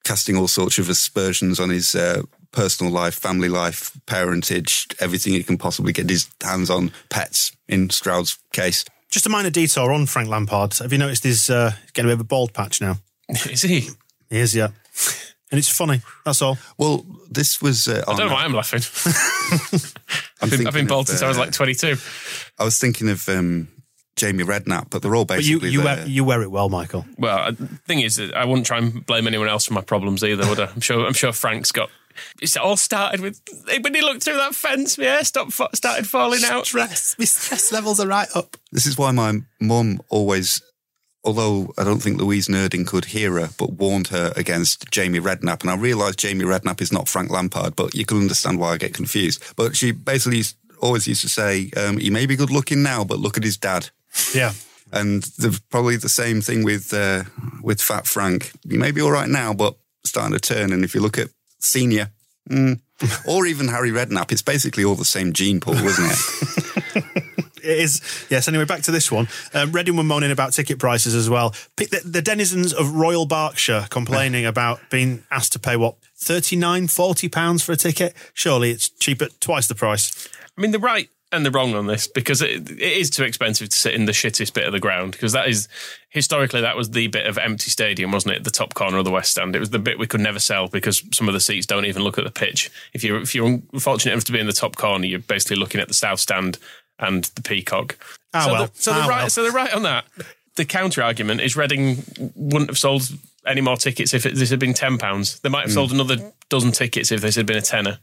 casting 0.10 0.36
all 0.36 0.48
sorts 0.48 0.80
of 0.80 0.90
aspersions 0.90 1.60
on 1.60 1.70
his 1.70 1.94
uh, 1.94 2.24
personal 2.52 2.92
life, 2.92 3.14
family 3.14 3.48
life, 3.48 3.92
parentage, 4.08 4.88
everything 5.00 5.34
he 5.34 5.44
can 5.44 5.56
possibly 5.56 5.94
get 5.94 6.10
his 6.10 6.28
hands 6.42 6.72
on, 6.72 6.92
pets 7.10 7.56
in 7.68 7.92
Stroud's 7.92 8.40
case. 8.52 8.84
Just 9.12 9.28
a 9.28 9.30
minor 9.30 9.52
detour 9.52 9.94
on 9.94 10.08
Frank 10.08 10.28
Lampard. 10.28 10.76
Have 10.80 10.92
you 10.92 10.98
noticed 10.98 11.24
he's 11.24 11.48
uh, 11.52 11.74
getting 11.94 12.10
a 12.10 12.14
bit 12.14 12.14
of 12.16 12.22
a 12.22 12.24
bald 12.24 12.54
patch 12.54 12.82
now? 12.82 12.98
Is 13.30 13.62
he? 13.62 13.82
He 14.32 14.40
is, 14.40 14.56
yeah. 14.56 14.70
And 15.52 15.58
it's 15.60 15.70
funny. 15.70 16.02
That's 16.26 16.42
all. 16.42 16.58
Well, 16.80 17.06
this 17.30 17.62
was. 17.62 17.88
Uh, 17.88 18.04
I 18.08 18.16
don't 18.16 18.28
know 18.28 18.34
why 18.34 18.46
I'm 18.46 18.54
laughing. 18.54 18.82
I've 20.42 20.50
been, 20.52 20.68
I've 20.68 20.74
been 20.74 20.88
bald 20.88 21.08
since 21.08 21.22
I 21.22 21.28
was 21.28 21.38
like 21.38 21.52
22. 21.52 21.96
I 22.60 22.64
was 22.64 22.80
thinking 22.80 23.10
of 23.10 23.28
um, 23.30 23.68
Jamie 24.16 24.44
Redknapp, 24.44 24.90
but 24.90 25.02
they're 25.02 25.16
all 25.16 25.26
basically. 25.26 25.60
But 25.60 25.72
you 25.72 25.80
basically. 25.80 25.94
you 25.94 25.96
the- 25.96 26.02
wear, 26.02 26.08
you 26.08 26.24
wear 26.24 26.42
it 26.42 26.52
well, 26.52 26.70
Michael. 26.70 27.06
Well, 27.18 27.52
the 27.54 27.68
thing 27.88 28.00
is, 28.02 28.18
that 28.18 28.36
I 28.36 28.46
wouldn't 28.46 28.68
try 28.68 28.78
and 28.80 29.06
blame 29.06 29.28
anyone 29.28 29.48
else 29.48 29.66
for 29.66 29.74
my 29.74 29.82
problems 29.82 30.24
either, 30.24 30.48
would 30.48 30.60
I? 30.60 30.66
I'm 30.66 30.82
sure. 30.82 31.06
I'm 31.06 31.14
sure 31.14 31.32
Frank's 31.32 31.72
got. 31.72 31.90
It 32.42 32.58
all 32.58 32.76
started 32.76 33.22
with 33.22 33.42
when 33.82 33.96
he 33.96 34.02
looked 34.02 34.24
through 34.24 34.36
that 34.38 34.54
fence. 34.54 34.98
My 34.98 35.06
hair 35.06 35.24
stopped, 35.24 35.54
started 35.74 36.06
falling 36.06 36.44
out. 36.44 36.66
Stress. 36.66 37.16
My 37.18 37.24
stress 37.24 37.72
levels 37.72 38.00
are 38.02 38.08
right 38.08 38.28
up. 38.36 38.58
This 38.74 38.86
is 38.86 38.98
why 38.98 39.12
my 39.12 39.40
mum 39.62 40.02
always, 40.10 40.62
although 41.24 41.74
I 41.78 41.86
don't 41.86 42.02
think 42.02 42.18
Louise 42.20 42.50
Nurding 42.50 42.86
could 42.86 43.06
hear 43.06 43.40
her, 43.40 43.50
but 43.58 43.72
warned 43.74 44.08
her 44.08 44.34
against 44.36 44.92
Jamie 44.92 45.22
Redknapp. 45.22 45.62
And 45.62 45.70
I 45.72 45.78
realise 45.78 46.18
Jamie 46.18 46.44
Redknapp 46.44 46.82
is 46.82 46.92
not 46.92 47.08
Frank 47.08 47.32
Lampard, 47.32 47.78
but 47.78 47.96
you 47.96 48.06
can 48.06 48.18
understand 48.18 48.60
why 48.60 48.74
I 48.74 48.78
get 48.78 48.94
confused. 48.94 49.42
But 49.56 49.78
she 49.78 49.94
basically 49.94 50.44
always 50.82 51.08
used 51.08 51.22
to 51.22 51.30
say, 51.30 51.72
um, 51.78 51.98
he 52.00 52.10
may 52.10 52.26
be 52.26 52.36
good 52.36 52.52
looking 52.52 52.84
now, 52.84 53.06
but 53.06 53.20
look 53.20 53.38
at 53.38 53.44
his 53.44 53.56
dad. 53.56 53.92
Yeah. 54.34 54.54
And 54.92 55.24
there's 55.38 55.60
probably 55.60 55.98
the 55.98 56.10
same 56.10 56.42
thing 56.42 56.64
with 56.64 56.94
uh, 56.94 57.24
with 57.62 57.82
Fat 57.82 58.08
Frank. 58.08 58.52
He 58.68 58.78
may 58.78 58.92
be 58.92 59.02
all 59.02 59.12
right 59.12 59.30
now, 59.30 59.54
but 59.54 59.76
starting 60.04 60.34
to 60.34 60.40
turn. 60.40 60.74
And 60.74 60.84
if 60.84 60.96
you 60.96 61.02
look 61.02 61.18
at 61.18 61.30
Senior, 61.60 62.12
mm, 62.50 62.80
or 63.28 63.46
even 63.46 63.68
Harry 63.68 63.92
Redknapp, 63.92 64.32
it's 64.32 64.42
basically 64.42 64.84
all 64.84 64.96
the 64.96 65.06
same 65.06 65.34
gene 65.34 65.60
pool, 65.60 65.76
isn't 65.76 66.06
it? 66.06 67.26
It 67.64 67.80
is. 67.80 68.26
Yes. 68.30 68.48
Anyway, 68.48 68.66
back 68.66 68.82
to 68.84 68.92
this 68.92 69.12
one. 69.12 69.28
Um, 69.54 69.72
Reading 69.72 69.96
were 69.96 70.04
moaning 70.04 70.32
about 70.32 70.54
ticket 70.54 70.80
prices 70.80 71.14
as 71.14 71.30
well. 71.30 71.54
The, 71.78 72.02
the 72.06 72.22
denizens 72.22 72.74
of 72.74 72.96
Royal 72.96 73.26
Berkshire 73.26 73.88
complaining 73.90 74.46
about 74.46 74.80
being 74.90 75.24
asked 75.30 75.54
to 75.54 75.60
pay 75.60 75.76
what 75.76 75.96
39, 76.16 76.88
40 76.88 77.30
pounds 77.30 77.64
for 77.64 77.72
a 77.72 77.76
ticket. 77.76 78.16
Surely 78.34 78.72
it's 78.72 78.90
cheap 78.90 79.22
at 79.22 79.40
twice 79.40 79.68
the 79.68 79.76
price. 79.76 80.28
I 80.58 80.62
mean, 80.62 80.72
they're 80.72 80.80
right 80.80 81.10
and 81.32 81.46
they're 81.46 81.52
wrong 81.52 81.76
on 81.76 81.86
this 81.88 82.08
because 82.08 82.42
it, 82.42 82.70
it 82.72 82.82
is 82.82 83.10
too 83.10 83.24
expensive 83.24 83.70
to 83.70 83.78
sit 83.78 83.94
in 83.94 84.06
the 84.06 84.12
shittest 84.12 84.54
bit 84.54 84.66
of 84.66 84.72
the 84.74 84.80
ground 84.80 85.12
because 85.12 85.32
that 85.34 85.48
is 85.48 85.68
historically 86.10 86.62
that 86.62 86.76
was 86.76 86.90
the 86.92 87.08
bit 87.08 87.26
of 87.28 87.38
empty 87.38 87.70
stadium, 87.70 88.12
wasn't 88.12 88.36
it? 88.36 88.44
The 88.44 88.50
top 88.52 88.74
corner 88.74 88.98
of 88.98 89.06
the 89.06 89.12
West 89.12 89.32
Stand. 89.32 89.56
It 89.56 89.60
was 89.60 89.70
the 89.70 89.80
bit 89.80 90.00
we 90.00 90.08
could 90.08 90.22
never 90.22 90.40
sell 90.40 90.68
because 90.68 91.04
some 91.14 91.28
of 91.28 91.34
the 91.34 91.40
seats 91.40 91.66
don't 91.68 91.86
even 91.86 92.02
look 92.04 92.18
at 92.18 92.24
the 92.24 92.32
pitch. 92.32 92.72
If 92.94 93.04
you're 93.04 93.22
if 93.22 93.36
you're 93.36 93.60
unfortunate 93.74 94.14
enough 94.14 94.24
to 94.26 94.32
be 94.32 94.40
in 94.40 94.48
the 94.48 94.54
top 94.54 94.76
corner, 94.76 95.06
you're 95.06 95.20
basically 95.20 95.58
looking 95.58 95.80
at 95.82 95.88
the 95.88 95.94
South 95.94 96.20
Stand 96.20 96.58
and 96.98 97.26
the 97.36 97.42
Peacock. 97.44 97.98
Ah, 98.34 98.46
so 98.46 98.52
well. 98.52 98.66
the- 98.66 98.72
so 98.74 98.92
Ah, 98.92 98.96
they're 99.00 99.10
right. 99.10 99.18
well. 99.22 99.30
So 99.30 99.44
they're 99.44 99.52
right 99.52 99.74
on 99.74 99.84
that. 99.84 100.06
The 100.56 100.66
counter 100.66 101.02
argument 101.04 101.42
is 101.42 101.56
Reading 101.56 102.04
wouldn't 102.36 102.70
have 102.70 102.78
sold 102.78 103.04
any 103.46 103.62
more 103.62 103.78
tickets 103.78 104.14
if 104.14 104.26
it, 104.26 104.36
this 104.36 104.50
had 104.50 104.60
been 104.60 104.74
ten 104.74 104.98
pounds. 104.98 105.40
They 105.40 105.50
might 105.50 105.62
have 105.62 105.72
sold 105.72 105.92
another 105.92 106.34
dozen 106.50 106.72
tickets 106.72 107.12
if 107.12 107.22
this 107.22 107.36
had 107.36 107.46
been 107.46 107.56
a 107.58 107.62
tenner. 107.62 108.00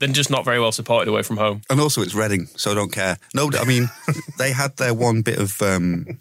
Then 0.00 0.12
just 0.12 0.30
not 0.30 0.44
very 0.44 0.58
well 0.58 0.72
supported 0.72 1.08
away 1.08 1.22
from 1.22 1.36
home. 1.36 1.62
And 1.70 1.80
also, 1.80 2.02
it's 2.02 2.14
Reading, 2.14 2.46
so 2.56 2.72
I 2.72 2.74
don't 2.74 2.92
care. 2.92 3.16
No, 3.32 3.48
I 3.58 3.64
mean, 3.64 3.88
they 4.38 4.52
had 4.52 4.76
their 4.76 4.92
one 4.92 5.22
bit 5.22 5.38
of 5.38 5.62
um, 5.62 6.18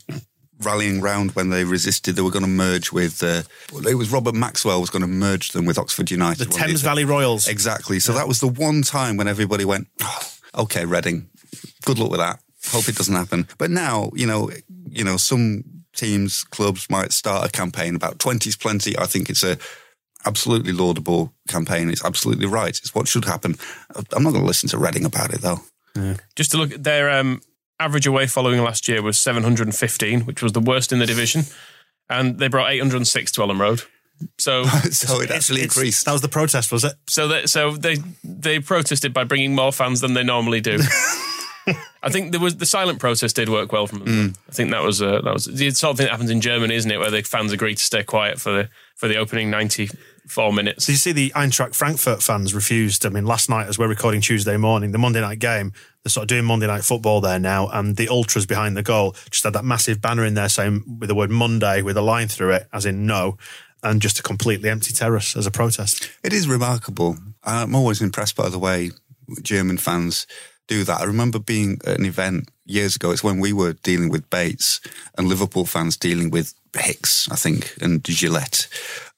rallying 0.61 1.01
round 1.01 1.31
when 1.31 1.49
they 1.49 1.63
resisted. 1.63 2.15
They 2.15 2.21
were 2.21 2.31
going 2.31 2.45
to 2.45 2.49
merge 2.49 2.91
with. 2.91 3.21
Uh, 3.23 3.43
it 3.87 3.95
was 3.95 4.11
Robert 4.11 4.35
Maxwell 4.35 4.79
was 4.79 4.89
going 4.89 5.01
to 5.01 5.07
merge 5.07 5.51
them 5.51 5.65
with 5.65 5.77
Oxford 5.77 6.11
United. 6.11 6.45
The 6.45 6.49
wasn't? 6.49 6.65
Thames 6.67 6.81
Valley 6.81 7.05
Royals. 7.05 7.47
Exactly. 7.47 7.99
So 7.99 8.13
that 8.13 8.27
was 8.27 8.39
the 8.39 8.47
one 8.47 8.81
time 8.81 9.17
when 9.17 9.27
everybody 9.27 9.65
went, 9.65 9.87
oh, 10.01 10.31
"Okay, 10.55 10.85
Reading, 10.85 11.29
good 11.85 11.99
luck 11.99 12.11
with 12.11 12.19
that. 12.19 12.39
Hope 12.67 12.87
it 12.87 12.95
doesn't 12.95 13.15
happen." 13.15 13.47
But 13.57 13.71
now, 13.71 14.11
you 14.15 14.25
know, 14.27 14.49
you 14.87 15.03
know, 15.03 15.17
some 15.17 15.63
teams, 15.95 16.43
clubs 16.43 16.89
might 16.89 17.11
start 17.11 17.47
a 17.47 17.51
campaign 17.51 17.95
about 17.95 18.19
twenties 18.19 18.55
plenty. 18.55 18.97
I 18.97 19.05
think 19.05 19.29
it's 19.29 19.43
a 19.43 19.57
absolutely 20.25 20.71
laudable 20.71 21.33
campaign. 21.47 21.89
It's 21.89 22.03
absolutely 22.05 22.45
right. 22.45 22.69
It's 22.77 22.93
what 22.95 23.07
should 23.07 23.25
happen. 23.25 23.55
I'm 23.95 24.23
not 24.23 24.31
going 24.31 24.41
to 24.43 24.47
listen 24.47 24.69
to 24.69 24.77
Reading 24.77 25.05
about 25.05 25.33
it 25.33 25.41
though. 25.41 25.59
Just 26.35 26.51
to 26.51 26.57
look 26.57 26.71
at 26.71 26.83
their 26.83 27.09
um, 27.11 27.41
average 27.79 28.07
away 28.07 28.25
following 28.27 28.61
last 28.63 28.87
year 28.87 29.01
was 29.01 29.19
715, 29.19 30.21
which 30.21 30.41
was 30.41 30.53
the 30.53 30.59
worst 30.59 30.91
in 30.91 30.99
the 30.99 31.05
division. 31.05 31.43
And 32.09 32.39
they 32.39 32.47
brought 32.47 32.71
806 32.71 33.31
to 33.33 33.41
Elland 33.41 33.59
Road. 33.59 33.81
So, 34.39 34.63
so 34.91 35.21
it 35.21 35.31
actually 35.31 35.61
It's- 35.61 35.75
increased. 35.75 36.05
That 36.05 36.13
was 36.13 36.21
the 36.21 36.29
protest, 36.29 36.71
was 36.71 36.83
it? 36.83 36.93
so 37.07 37.27
they, 37.27 37.45
so 37.45 37.71
they 37.77 37.97
they 38.23 38.59
protested 38.59 39.13
by 39.13 39.23
bringing 39.23 39.53
more 39.55 39.71
fans 39.71 40.01
than 40.01 40.13
they 40.13 40.23
normally 40.23 40.61
do. 40.61 40.79
I 42.03 42.09
think 42.09 42.31
there 42.31 42.41
was 42.41 42.57
the 42.57 42.65
silent 42.65 42.99
protest 42.99 43.37
did 43.37 43.47
work 43.47 43.71
well 43.71 43.87
from 43.87 43.99
them. 43.99 44.33
I 44.49 44.51
think 44.51 44.71
that 44.71 44.83
was 44.83 45.01
uh, 45.01 45.21
that 45.21 45.33
was 45.33 45.45
the 45.45 45.71
sort 45.71 45.91
of 45.91 45.97
thing 45.97 46.05
that 46.07 46.11
happens 46.11 46.29
in 46.29 46.41
Germany, 46.41 46.75
isn't 46.75 46.91
it? 46.91 46.99
Where 46.99 47.09
the 47.09 47.21
fans 47.21 47.53
agree 47.53 47.73
to 47.75 47.81
stay 47.83 48.03
quiet 48.03 48.41
for 48.41 48.51
the 48.51 48.69
for 48.97 49.07
the 49.07 49.15
opening 49.15 49.49
94 50.25 50.53
minutes. 50.53 50.85
So 50.85 50.91
you 50.93 50.97
see 50.97 51.11
the 51.11 51.31
Eintracht 51.35 51.75
Frankfurt 51.75 52.23
fans 52.23 52.53
refused. 52.53 53.05
I 53.05 53.09
mean, 53.09 53.25
last 53.25 53.49
night 53.49 53.67
as 53.67 53.77
we're 53.77 53.87
recording 53.87 54.21
Tuesday 54.21 54.55
morning, 54.55 54.91
the 54.91 54.97
Monday 54.97 55.19
night 55.19 55.39
game, 55.39 55.73
they're 56.03 56.09
sort 56.09 56.23
of 56.23 56.27
doing 56.29 56.45
Monday 56.45 56.67
night 56.67 56.83
football 56.83 57.21
there 57.21 57.39
now, 57.39 57.67
and 57.69 57.97
the 57.97 58.07
ultras 58.07 58.45
behind 58.45 58.77
the 58.77 58.83
goal 58.83 59.15
just 59.31 59.43
had 59.43 59.53
that 59.53 59.65
massive 59.65 60.01
banner 60.01 60.23
in 60.25 60.33
there 60.33 60.49
saying 60.49 60.97
with 60.99 61.09
the 61.09 61.15
word 61.15 61.29
Monday 61.29 61.81
with 61.81 61.97
a 61.97 62.01
line 62.01 62.27
through 62.27 62.51
it, 62.51 62.67
as 62.71 62.85
in 62.85 63.05
no, 63.05 63.37
and 63.81 64.01
just 64.01 64.19
a 64.19 64.23
completely 64.23 64.69
empty 64.69 64.93
terrace 64.93 65.35
as 65.35 65.45
a 65.45 65.51
protest. 65.51 66.09
It 66.23 66.33
is 66.33 66.47
remarkable. 66.47 67.17
I'm 67.43 67.75
always 67.75 68.01
impressed 68.01 68.35
by 68.35 68.49
the 68.49 68.59
way 68.59 68.91
German 69.41 69.77
fans 69.77 70.25
do 70.67 70.83
that. 70.85 71.01
I 71.01 71.03
remember 71.03 71.39
being 71.39 71.79
at 71.85 71.99
an 71.99 72.05
event 72.05 72.49
years 72.65 72.95
ago. 72.95 73.11
It's 73.11 73.23
when 73.23 73.39
we 73.39 73.53
were 73.53 73.73
dealing 73.73 74.09
with 74.09 74.29
Bates 74.29 74.79
and 75.17 75.27
Liverpool 75.27 75.65
fans 75.65 75.97
dealing 75.97 76.29
with 76.29 76.53
Hicks, 76.75 77.29
I 77.29 77.35
think, 77.35 77.75
and 77.81 78.03
Gillett. 78.03 78.67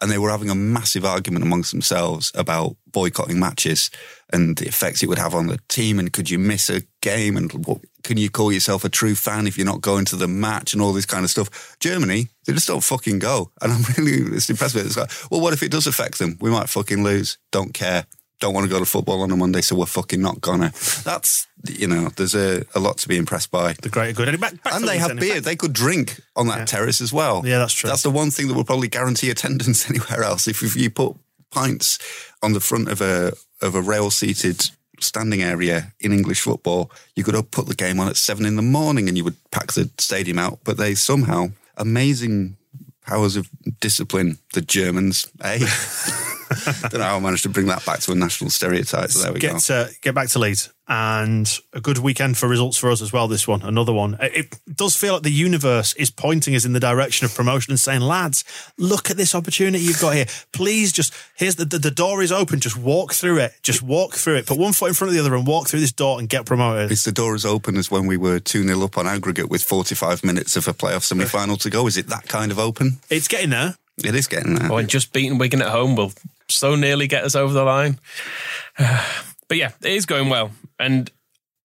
And 0.02 0.12
they 0.12 0.18
were 0.18 0.30
having 0.30 0.50
a 0.50 0.56
massive 0.56 1.06
argument 1.06 1.46
amongst 1.46 1.72
themselves 1.72 2.32
about 2.36 2.76
boycotting 2.92 3.40
matches 3.40 3.90
and 4.32 4.58
the 4.58 4.68
effects 4.68 5.02
it 5.02 5.08
would 5.08 5.18
have 5.18 5.34
on 5.34 5.48
the 5.48 5.60
team. 5.70 5.98
And 5.98 6.12
could 6.12 6.30
you 6.30 6.38
miss 6.38 6.70
a 6.70 6.82
game? 7.02 7.38
And 7.38 7.52
what, 7.66 7.80
can 8.04 8.18
you 8.18 8.30
call 8.30 8.52
yourself 8.52 8.84
a 8.84 8.90
true 8.90 9.16
fan 9.16 9.48
if 9.48 9.58
you're 9.58 9.66
not 9.66 9.82
going 9.82 10.04
to 10.06 10.18
the 10.18 10.28
match 10.28 10.74
and 10.74 10.82
all 10.82 10.92
this 10.92 11.06
kind 11.06 11.24
of 11.24 11.30
stuff? 11.30 11.78
Germany, 11.80 12.28
they 12.46 12.54
just 12.54 12.68
don't 12.68 12.84
fucking 12.84 13.20
go. 13.20 13.52
And 13.62 13.72
I'm 13.72 13.84
really 13.98 14.36
it's 14.36 14.50
impressed 14.50 14.76
with 14.76 14.86
it. 14.86 14.88
It's 14.88 14.98
like, 14.98 15.32
well, 15.32 15.42
what 15.42 15.54
if 15.54 15.64
it 15.64 15.72
does 15.72 15.88
affect 15.88 16.20
them? 16.20 16.38
We 16.42 16.50
might 16.50 16.70
fucking 16.70 17.04
lose. 17.04 17.38
Don't 17.52 17.74
care. 17.74 18.06
Don't 18.40 18.54
want 18.54 18.66
to 18.66 18.70
go 18.70 18.80
to 18.80 18.86
football 18.86 19.22
on 19.22 19.32
a 19.32 19.38
Monday, 19.38 19.62
so 19.62 19.76
we're 19.76 19.86
fucking 19.86 20.22
not 20.22 20.42
gonna. 20.42 20.72
That's 21.04 21.48
you 21.70 21.88
know, 21.88 22.10
there's 22.10 22.36
a, 22.36 22.66
a 22.76 22.80
lot 22.80 22.98
to 23.00 23.08
be 23.08 23.18
impressed 23.18 23.52
by. 23.52 23.74
The 23.82 23.90
greater 23.90 24.14
good. 24.14 24.30
And, 24.30 24.40
back, 24.40 24.62
back 24.64 24.76
And 24.76 24.88
they 24.88 24.98
have 24.98 25.18
beer. 25.18 25.42
They 25.42 25.56
could 25.56 25.74
drink 25.74 26.20
on 26.36 26.48
that 26.48 26.68
terrace 26.68 27.02
as 27.02 27.12
well. 27.14 27.44
Yeah, 27.46 27.60
that's 27.60 27.74
true. 27.74 27.90
That's 27.90 28.04
the 28.04 28.12
one 28.12 28.32
thing 28.32 28.48
that 28.48 28.54
will 28.54 28.64
probably 28.64 28.88
guarantee 28.88 29.30
attendance 29.30 29.90
anywhere 29.90 30.24
else. 30.24 30.48
If, 30.48 30.64
if 30.64 30.76
you 30.76 30.90
put 30.90 31.16
pints 31.52 32.00
on 32.44 32.54
the 32.54 32.60
front 32.60 32.90
of 32.90 33.02
a 33.02 33.34
of 33.62 33.76
a 33.76 33.82
rail 33.82 34.10
seated 34.12 34.70
standing 35.00 35.42
area 35.42 35.94
in 36.00 36.12
English 36.12 36.42
football, 36.42 36.92
you 37.16 37.24
could 37.24 37.34
have 37.34 37.52
put 37.52 37.68
the 37.68 37.76
game 37.76 38.00
on 38.00 38.08
at 38.08 38.18
seven 38.18 38.46
in 38.46 38.56
the 38.56 38.62
morning 38.62 39.08
and 39.08 39.18
you 39.18 39.24
would 39.24 39.38
pack 39.52 39.74
the 39.74 39.90
stadium 39.98 40.40
out. 40.40 40.60
But 40.64 40.78
they 40.78 40.96
somehow 40.96 41.48
amazing 41.78 42.58
powers 43.02 43.36
of 43.36 43.50
discipline. 43.80 44.38
The 44.54 44.62
Germans, 44.62 45.32
eh? 45.44 45.60
I 46.50 46.76
don't 46.90 47.00
know 47.00 47.06
how 47.06 47.18
I 47.18 47.20
managed 47.20 47.44
to 47.44 47.50
bring 47.50 47.68
that 47.68 47.86
back 47.86 48.00
to 48.02 48.12
a 48.12 48.16
national 48.16 48.50
stereotype. 48.50 49.10
So 49.10 49.24
there 49.24 49.34
we 49.34 49.40
go. 49.40 49.54
get 49.54 49.70
uh, 49.70 49.88
get 50.02 50.16
back 50.16 50.30
to 50.30 50.40
Leeds 50.40 50.70
and 50.88 51.60
a 51.74 51.82
good 51.82 51.98
weekend 51.98 52.38
for 52.38 52.48
results 52.48 52.78
for 52.78 52.92
us 52.92 53.02
as 53.02 53.12
well. 53.12 53.28
This 53.28 53.48
one, 53.48 53.62
another 53.64 53.94
one. 53.94 54.18
It 54.22 54.36
it 54.68 54.76
does 54.76 54.96
feel 54.96 55.14
like 55.14 55.24
the 55.24 55.32
universe 55.32 55.94
is 55.96 56.12
pointing 56.12 56.56
us 56.56 56.66
in 56.66 56.74
the 56.74 56.80
direction 56.80 57.26
of 57.26 57.34
promotion 57.34 57.72
and 57.72 57.80
saying, 57.80 58.02
"Lads, 58.02 58.44
look 58.78 59.10
at 59.10 59.18
this 59.18 59.34
opportunity 59.34 59.84
you've 59.84 60.00
got 60.00 60.16
here. 60.16 60.28
Please, 60.52 60.92
just 60.92 61.14
here's 61.36 61.56
the 61.56 61.66
the, 61.66 61.80
the 61.80 61.92
door 61.92 62.22
is 62.22 62.32
open. 62.32 62.60
Just 62.60 62.78
walk 62.78 63.14
through 63.14 63.40
it. 63.40 63.54
Just 63.64 63.82
walk 63.82 64.14
through 64.14 64.36
it. 64.36 64.46
Put 64.46 64.60
one 64.60 64.74
foot 64.74 64.90
in 64.90 64.94
front 64.94 65.10
of 65.10 65.16
the 65.16 65.20
other 65.20 65.36
and 65.36 65.48
walk 65.48 65.68
through 65.68 65.80
this 65.80 65.92
door 65.92 66.20
and 66.20 66.30
get 66.30 66.46
promoted." 66.46 66.92
Is 66.92 67.04
the 67.04 67.12
door 67.12 67.34
as 67.34 67.46
open 67.46 67.78
as 67.78 67.90
when 67.90 68.06
we 68.06 68.18
were 68.18 68.40
2 68.40 68.64
0 68.64 68.84
up 68.84 68.98
on 68.98 69.08
aggregate 69.08 69.50
with 69.50 69.64
45 69.64 70.24
minutes 70.24 70.56
of 70.56 70.68
a 70.68 70.74
playoff 70.74 71.04
semi 71.04 71.26
final 71.26 71.58
to 71.58 71.70
go? 71.70 71.88
Is 71.88 71.98
it 71.98 72.08
that 72.08 72.28
kind 72.28 72.52
of 72.52 72.60
open? 72.60 72.98
It's 73.10 73.28
getting 73.28 73.50
there. 73.50 73.76
It 74.04 74.16
is 74.16 74.28
getting 74.28 74.56
there. 74.56 74.72
Oh, 74.72 74.78
and 74.78 74.90
just 74.90 75.14
beating 75.14 75.38
Wigan 75.38 75.62
at 75.62 75.70
home 75.70 75.96
will 75.96 76.12
so 76.50 76.76
nearly 76.76 77.08
get 77.08 77.24
us 77.24 77.36
over 77.36 77.54
the 77.54 77.64
line. 77.64 78.00
but 78.78 79.58
yeah, 79.58 79.72
it 79.82 79.94
is 79.94 80.06
going 80.06 80.30
well. 80.30 80.52
And 80.80 81.10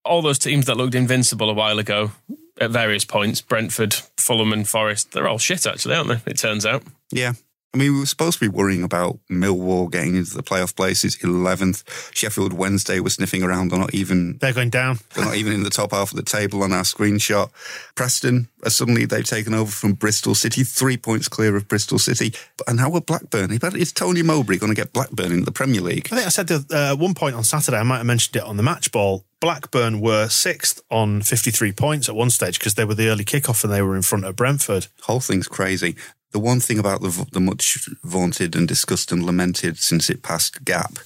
all 0.05 0.23
those 0.23 0.39
teams 0.39 0.67
that 0.67 0.77
looked 0.77 0.95
invincible 0.95 1.51
a 1.51 1.55
while 1.55 1.79
ago 1.79 2.13
at 2.61 2.71
various 2.71 3.05
points, 3.05 3.41
Brentford, 3.41 3.95
Fulham, 4.17 4.53
and 4.53 4.69
Forest, 4.69 5.13
they're 5.13 5.29
all 5.29 5.39
shit, 5.39 5.67
actually, 5.67 5.95
aren't 5.95 6.09
they? 6.09 6.31
It 6.31 6.39
turns 6.39 6.65
out. 6.65 6.83
Yeah. 7.11 7.33
I 7.73 7.79
mean, 7.79 7.93
we 7.93 8.01
were 8.01 8.07
supposed 8.07 8.41
to 8.41 8.51
be 8.51 8.57
worrying 8.57 8.83
about 8.83 9.21
Millwall 9.31 9.91
getting 9.91 10.17
into 10.17 10.35
the 10.35 10.43
playoff 10.43 10.75
places, 10.75 11.17
11th. 11.19 11.85
Sheffield 12.13 12.53
Wednesday 12.53 12.99
was 12.99 13.15
sniffing 13.15 13.45
around. 13.45 13.69
They're 13.69 13.79
not 13.79 13.95
even 13.95 14.39
They're 14.39 14.53
going 14.53 14.71
down. 14.71 14.99
They're 15.15 15.25
not 15.25 15.37
even 15.37 15.53
in 15.53 15.63
the 15.63 15.71
top 15.71 15.93
half 15.93 16.11
of 16.11 16.17
the 16.17 16.25
table 16.25 16.65
on 16.65 16.73
our 16.73 16.83
screenshot. 16.83 17.51
Preston, 17.95 18.49
uh, 18.65 18.71
suddenly 18.71 19.05
they've 19.05 19.25
taken 19.25 19.55
over 19.55 19.71
from 19.71 19.93
Bristol 19.93 20.35
City, 20.35 20.65
three 20.65 20.97
points 20.97 21.29
clear 21.29 21.55
of 21.55 21.69
Bristol 21.69 22.01
City. 22.01 22.35
And 22.67 22.77
now 22.77 22.91
we're 22.91 23.03
Blackburn. 23.03 23.57
But 23.59 23.77
is 23.77 23.93
Tony 23.93 24.23
Mowbray 24.23 24.57
going 24.57 24.75
to 24.75 24.81
get 24.81 24.93
Blackburn 24.93 25.31
in 25.31 25.45
the 25.45 25.53
Premier 25.53 25.81
League? 25.81 26.09
I 26.11 26.17
think 26.17 26.27
I 26.27 26.31
said 26.31 26.49
that, 26.49 26.73
uh, 26.73 26.97
one 26.97 27.15
point 27.15 27.37
on 27.37 27.45
Saturday, 27.45 27.79
I 27.79 27.85
might 27.85 27.99
have 27.99 28.07
mentioned 28.07 28.35
it 28.35 28.43
on 28.43 28.57
the 28.57 28.65
match 28.65 28.91
ball. 28.91 29.25
Blackburn 29.41 30.01
were 30.01 30.29
sixth 30.29 30.83
on 30.91 31.23
53 31.23 31.73
points 31.73 32.09
at 32.09 32.15
one 32.15 32.31
stage 32.31 32.59
because 32.59 32.75
they 32.75 32.85
were 32.85 32.95
the 32.95 33.09
early 33.09 33.25
kickoff 33.25 33.65
and 33.65 33.73
they 33.73 33.83
were 33.83 33.97
in 33.97 34.03
front 34.03 34.27
of 34.27 34.37
Brentford. 34.37 34.89
Whole 35.03 35.21
thing's 35.21 35.49
crazy. 35.49 35.97
The 36.33 36.39
one 36.39 36.61
thing 36.61 36.79
about 36.79 37.01
the, 37.01 37.27
the 37.33 37.41
much 37.41 37.89
vaunted 38.05 38.55
and 38.55 38.69
discussed 38.69 39.11
and 39.11 39.25
lamented 39.25 39.79
since 39.79 40.11
it 40.11 40.23
passed 40.23 40.65
gap 40.65 40.99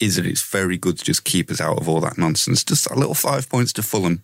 is 0.00 0.16
that 0.16 0.26
it's 0.26 0.42
very 0.42 0.76
good 0.76 0.98
to 0.98 1.04
just 1.04 1.24
keep 1.24 1.50
us 1.50 1.60
out 1.60 1.78
of 1.78 1.88
all 1.88 2.00
that 2.00 2.18
nonsense. 2.18 2.64
Just 2.64 2.90
a 2.90 2.94
little 2.94 3.14
five 3.14 3.48
points 3.48 3.72
to 3.74 3.82
Fulham. 3.82 4.22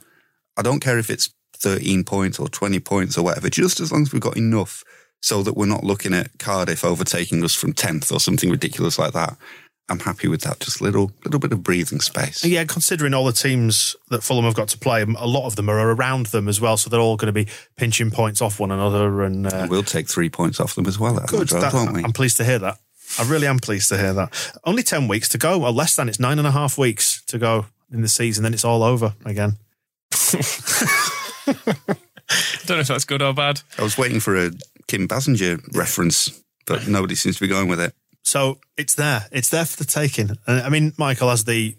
I 0.57 0.62
don't 0.62 0.81
care 0.81 0.99
if 0.99 1.09
it's 1.09 1.33
13 1.59 2.04
points 2.04 2.38
or 2.38 2.49
20 2.49 2.81
points 2.81 3.16
or 3.16 3.23
whatever, 3.25 3.49
just 3.49 3.81
as 3.81 3.92
long 3.92 4.02
as 4.02 4.12
we've 4.12 4.21
got 4.21 4.37
enough 4.37 4.85
so 5.23 5.42
that 5.45 5.57
we're 5.57 5.66
not 5.66 5.85
looking 5.85 6.12
at 6.12 6.38
Cardiff 6.38 6.85
overtaking 6.85 7.45
us 7.45 7.54
from 7.54 7.73
10th 7.73 8.12
or 8.12 8.19
something 8.19 8.50
ridiculous 8.50 8.99
like 8.99 9.12
that. 9.12 9.37
I'm 9.89 9.99
happy 9.99 10.29
with 10.29 10.43
that. 10.43 10.61
Just 10.61 10.81
a 10.81 10.85
little, 10.85 11.12
little 11.25 11.41
bit 11.41 11.53
of 11.53 11.62
breathing 11.62 12.01
space. 12.01 12.45
Yeah, 12.45 12.65
considering 12.65 13.15
all 13.15 13.25
the 13.25 13.33
teams 13.33 13.95
that 14.11 14.23
Fulham 14.23 14.45
have 14.45 14.55
got 14.55 14.69
to 14.69 14.79
play, 14.79 15.03
a 15.03 15.27
lot 15.27 15.47
of 15.47 15.57
them 15.57 15.69
are 15.69 15.91
around 15.93 16.27
them 16.27 16.49
as 16.49 16.61
well, 16.61 16.77
so 16.77 16.89
they're 16.89 17.01
all 17.01 17.17
going 17.17 17.27
to 17.27 17.33
be 17.33 17.49
pinching 17.77 18.11
points 18.11 18.41
off 18.41 18.59
one 18.61 18.71
another. 18.71 19.23
And 19.23 19.47
uh, 19.47 19.67
we'll 19.69 19.83
take 19.83 20.09
three 20.09 20.31
points 20.31 20.61
off 20.61 20.75
them 20.75 20.87
as 20.87 20.99
well. 20.99 21.19
At 21.21 21.29
good, 21.29 21.53
Road, 21.53 21.62
that, 21.62 21.75
won't 21.75 21.93
we? 21.93 22.03
I'm 22.05 22.12
pleased 22.12 22.37
to 22.39 22.45
hear 22.45 22.59
that. 22.61 22.79
I 23.19 23.25
really 23.25 23.47
am 23.47 23.59
pleased 23.59 23.91
to 23.91 23.99
hear 23.99 24.15
that. 24.15 24.53
Only 24.65 24.83
ten 24.83 25.09
weeks 25.09 25.29
to 25.31 25.39
go, 25.39 25.62
or 25.62 25.73
less 25.73 25.97
than. 25.97 26.09
It's 26.09 26.21
nine 26.21 26.39
and 26.39 26.49
a 26.49 26.53
half 26.53 26.79
weeks 26.79 27.23
to 27.27 27.39
go 27.39 27.67
in 27.93 28.01
the 28.01 28.09
season. 28.09 28.45
Then 28.45 28.55
it's 28.55 28.65
all 28.65 28.83
over 28.83 29.15
again. 29.25 29.59
Don't 32.65 32.77
know 32.77 32.81
if 32.81 32.89
that's 32.89 33.05
good 33.05 33.21
or 33.21 33.35
bad. 33.35 33.61
I 33.79 33.83
was 33.83 33.99
waiting 33.99 34.21
for 34.21 34.37
a 34.37 34.51
Kim 34.87 35.07
Basinger 35.07 35.61
reference, 35.77 36.43
but 36.67 36.87
nobody 36.89 37.15
seems 37.15 37.37
to 37.37 37.43
be 37.43 37.49
going 37.49 37.69
with 37.69 37.81
it. 37.81 37.95
So 38.25 38.59
it's 38.76 38.95
there. 38.95 39.26
It's 39.33 39.49
there 39.49 39.64
for 39.64 39.76
the 39.76 39.85
taking. 39.85 40.31
And 40.47 40.62
I 40.62 40.69
mean, 40.69 40.93
Michael 40.97 41.31
has 41.31 41.45
the 41.45 41.76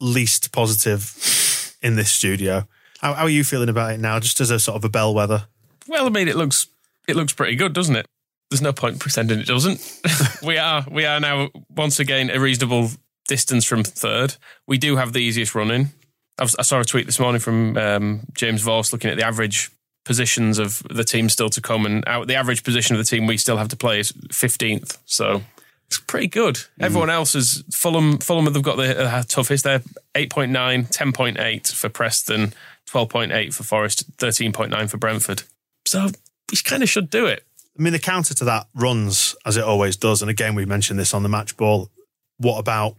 least 0.00 0.52
positive 0.52 1.76
in 1.82 1.96
this 1.96 2.10
studio. 2.12 2.66
How, 3.00 3.14
how 3.14 3.24
are 3.24 3.30
you 3.30 3.44
feeling 3.44 3.68
about 3.68 3.92
it 3.92 4.00
now? 4.00 4.18
Just 4.20 4.40
as 4.40 4.50
a 4.50 4.58
sort 4.58 4.76
of 4.76 4.84
a 4.84 4.88
bellwether. 4.88 5.46
Well, 5.88 6.06
I 6.06 6.10
mean, 6.10 6.28
it 6.28 6.36
looks 6.36 6.68
it 7.08 7.16
looks 7.16 7.32
pretty 7.32 7.56
good, 7.56 7.72
doesn't 7.72 7.96
it? 7.96 8.06
There's 8.50 8.62
no 8.62 8.72
point 8.72 9.00
pretending 9.00 9.40
it 9.40 9.46
doesn't. 9.46 10.00
we 10.42 10.58
are 10.58 10.84
we 10.90 11.04
are 11.04 11.20
now 11.20 11.50
once 11.70 11.98
again 11.98 12.30
a 12.30 12.38
reasonable 12.38 12.90
distance 13.28 13.64
from 13.64 13.82
third. 13.82 14.36
We 14.66 14.78
do 14.78 14.96
have 14.96 15.12
the 15.12 15.20
easiest 15.20 15.54
running. 15.54 15.90
I, 16.38 16.44
was, 16.44 16.56
I 16.56 16.62
saw 16.62 16.80
a 16.80 16.84
tweet 16.84 17.06
this 17.06 17.20
morning 17.20 17.40
from 17.40 17.76
um, 17.76 18.20
James 18.34 18.62
Voss 18.62 18.92
looking 18.92 19.10
at 19.10 19.16
the 19.16 19.24
average 19.24 19.70
positions 20.04 20.58
of 20.58 20.82
the 20.90 21.04
team 21.04 21.28
still 21.28 21.50
to 21.50 21.60
come, 21.60 21.86
and 21.86 22.06
out 22.06 22.26
the 22.26 22.34
average 22.34 22.64
position 22.64 22.96
of 22.96 22.98
the 22.98 23.08
team 23.08 23.26
we 23.26 23.36
still 23.36 23.56
have 23.56 23.68
to 23.68 23.76
play 23.76 24.00
is 24.00 24.12
15th. 24.12 24.98
So 25.04 25.42
it's 25.92 26.00
pretty 26.00 26.26
good. 26.26 26.58
Everyone 26.80 27.10
else 27.10 27.34
is 27.34 27.62
Fulham. 27.70 28.16
Fulham 28.16 28.46
have 28.46 28.62
got 28.62 28.76
the 28.76 28.98
uh, 28.98 29.22
toughest. 29.24 29.64
They're 29.64 29.80
8.9, 30.14 30.50
10.8 30.90 31.72
for 31.74 31.90
Preston, 31.90 32.54
12.8 32.88 33.52
for 33.52 33.62
Forest, 33.62 34.16
13.9 34.16 34.88
for 34.88 34.96
Brentford. 34.96 35.42
So 35.84 36.08
we 36.50 36.56
kind 36.64 36.82
of 36.82 36.88
should 36.88 37.10
do 37.10 37.26
it. 37.26 37.44
I 37.78 37.82
mean, 37.82 37.92
the 37.92 37.98
counter 37.98 38.32
to 38.32 38.44
that 38.44 38.68
runs 38.74 39.36
as 39.44 39.58
it 39.58 39.64
always 39.64 39.96
does. 39.98 40.22
And 40.22 40.30
again, 40.30 40.54
we 40.54 40.64
mentioned 40.64 40.98
this 40.98 41.12
on 41.12 41.22
the 41.22 41.28
match 41.28 41.58
ball. 41.58 41.90
What 42.38 42.58
about 42.58 42.94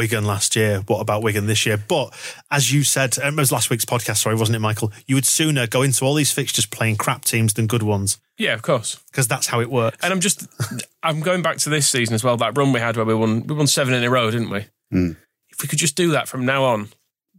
Wigan 0.00 0.24
last 0.24 0.56
year? 0.56 0.78
What 0.86 1.00
about 1.00 1.22
Wigan 1.22 1.44
this 1.44 1.66
year? 1.66 1.76
But 1.76 2.14
as 2.50 2.72
you 2.72 2.84
said, 2.84 3.18
um, 3.18 3.38
it 3.38 3.42
was 3.42 3.52
last 3.52 3.68
week's 3.68 3.84
podcast, 3.84 4.16
sorry, 4.16 4.34
wasn't 4.34 4.56
it, 4.56 4.60
Michael? 4.60 4.90
You 5.06 5.14
would 5.14 5.26
sooner 5.26 5.66
go 5.66 5.82
into 5.82 6.06
all 6.06 6.14
these 6.14 6.32
fixtures 6.32 6.64
playing 6.64 6.96
crap 6.96 7.26
teams 7.26 7.52
than 7.52 7.66
good 7.66 7.82
ones 7.82 8.16
Yeah, 8.38 8.54
of 8.54 8.62
course. 8.62 8.98
because 9.10 9.28
that's 9.28 9.46
how 9.46 9.60
it 9.60 9.70
works. 9.70 9.98
And 10.00 10.10
I'm 10.10 10.20
just, 10.20 10.46
I'm 11.02 11.20
going 11.20 11.42
back 11.42 11.58
to 11.58 11.68
this 11.68 11.86
season 11.86 12.14
as 12.14 12.24
well. 12.24 12.38
That 12.38 12.56
run 12.56 12.72
we 12.72 12.80
had 12.80 12.96
where 12.96 13.04
we 13.04 13.14
won, 13.14 13.46
we 13.46 13.54
won 13.54 13.66
seven 13.66 13.92
in 13.92 14.02
a 14.02 14.08
row, 14.08 14.30
didn't 14.30 14.48
we? 14.48 14.64
Mm. 14.90 15.16
If 15.50 15.60
we 15.60 15.68
could 15.68 15.78
just 15.78 15.96
do 15.96 16.12
that 16.12 16.28
from 16.28 16.46
now 16.46 16.64
on, 16.64 16.88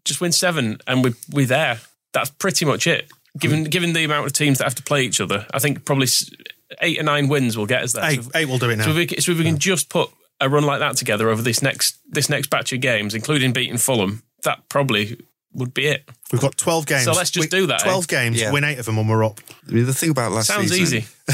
just 0.05 0.21
win 0.21 0.31
seven, 0.31 0.77
and 0.85 1.03
we 1.03 1.15
we're 1.31 1.47
there. 1.47 1.79
That's 2.13 2.29
pretty 2.29 2.65
much 2.65 2.85
it. 2.85 3.09
Given 3.39 3.63
hmm. 3.63 3.69
given 3.69 3.93
the 3.93 4.03
amount 4.03 4.27
of 4.27 4.33
teams 4.33 4.59
that 4.59 4.65
have 4.65 4.75
to 4.75 4.83
play 4.83 5.03
each 5.03 5.19
other, 5.19 5.47
I 5.51 5.57
think 5.57 5.83
probably 5.83 6.07
eight 6.81 6.99
or 6.99 7.03
nine 7.03 7.27
wins 7.27 7.57
will 7.57 7.65
get 7.65 7.81
us 7.81 7.93
there. 7.93 8.05
Eight, 8.05 8.23
So- 8.23 8.31
eight 8.35 8.47
will 8.47 8.59
do 8.59 8.69
it 8.69 8.75
now. 8.75 8.83
So 8.83 8.91
if, 8.91 8.95
we, 8.97 9.07
so 9.17 9.31
if 9.31 9.37
we 9.39 9.43
can 9.45 9.55
hmm. 9.55 9.59
just 9.59 9.89
put 9.89 10.11
a 10.41 10.49
run 10.49 10.63
like 10.65 10.79
that 10.79 10.97
together 10.97 11.29
over 11.29 11.41
this 11.41 11.61
next 11.61 11.99
this 12.09 12.29
next 12.29 12.49
batch 12.49 12.73
of 12.73 12.81
games, 12.81 13.13
including 13.15 13.53
beating 13.53 13.77
Fulham, 13.77 14.23
that 14.43 14.67
probably 14.69 15.17
would 15.53 15.73
be 15.73 15.85
it. 15.87 16.09
We've 16.31 16.41
got 16.41 16.57
12 16.57 16.85
games. 16.85 17.03
So 17.03 17.11
let's 17.11 17.29
just 17.29 17.51
do 17.51 17.67
that, 17.67 17.81
eh? 17.81 17.83
12 17.83 18.07
games, 18.07 18.39
Yeah. 18.39 18.51
win 18.53 18.63
eight 18.63 18.79
of 18.79 18.85
them 18.85 18.97
and 18.97 19.09
we're 19.09 19.23
up. 19.25 19.41
I 19.67 19.71
mean, 19.73 19.85
the 19.85 19.93
thing 19.93 20.09
about 20.09 20.31
last 20.31 20.47
Sounds 20.47 20.71
season, 20.71 20.99
easy. 20.99 21.07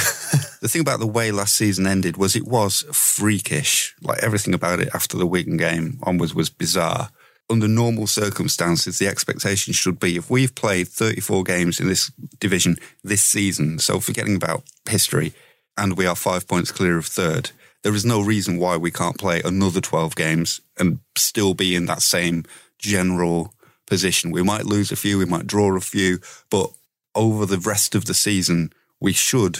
the 0.61 0.67
thing 0.67 0.81
about 0.81 0.99
the 0.99 1.05
way 1.07 1.31
last 1.31 1.55
season 1.55 1.85
ended 1.85 2.17
was 2.17 2.35
it 2.35 2.47
was 2.47 2.83
freakish. 2.91 3.95
Like 4.01 4.19
everything 4.23 4.53
about 4.53 4.79
it 4.79 4.89
after 4.93 5.17
the 5.17 5.27
Wigan 5.27 5.57
game 5.57 5.99
onwards 6.03 6.33
was 6.33 6.49
bizarre. 6.49 7.09
Under 7.49 7.67
normal 7.67 8.07
circumstances, 8.07 8.97
the 8.99 9.07
expectation 9.07 9.71
should 9.73 9.99
be 9.99 10.17
if 10.17 10.29
we've 10.29 10.53
played 10.53 10.87
34 10.87 11.43
games 11.43 11.79
in 11.79 11.87
this 11.87 12.11
division 12.39 12.75
this 13.03 13.21
season, 13.21 13.79
so 13.79 13.99
forgetting 13.99 14.35
about 14.35 14.63
history, 14.89 15.33
and 15.77 15.95
we 15.95 16.05
are 16.05 16.15
five 16.15 16.47
points 16.47 16.71
clear 16.71 16.97
of 16.97 17.05
third, 17.05 17.51
there 17.87 17.95
is 17.95 18.03
no 18.03 18.19
reason 18.21 18.57
why 18.57 18.75
we 18.75 18.91
can't 18.91 19.17
play 19.17 19.41
another 19.45 19.79
12 19.79 20.13
games 20.17 20.59
and 20.77 20.99
still 21.17 21.53
be 21.53 21.73
in 21.73 21.85
that 21.85 22.01
same 22.01 22.43
general 22.77 23.53
position. 23.85 24.29
We 24.29 24.43
might 24.43 24.65
lose 24.65 24.91
a 24.91 24.97
few, 24.97 25.17
we 25.17 25.23
might 25.25 25.47
draw 25.47 25.73
a 25.73 25.79
few, 25.79 26.19
but 26.49 26.69
over 27.15 27.45
the 27.45 27.59
rest 27.59 27.95
of 27.95 28.03
the 28.03 28.13
season, 28.13 28.73
we 28.99 29.13
should. 29.13 29.59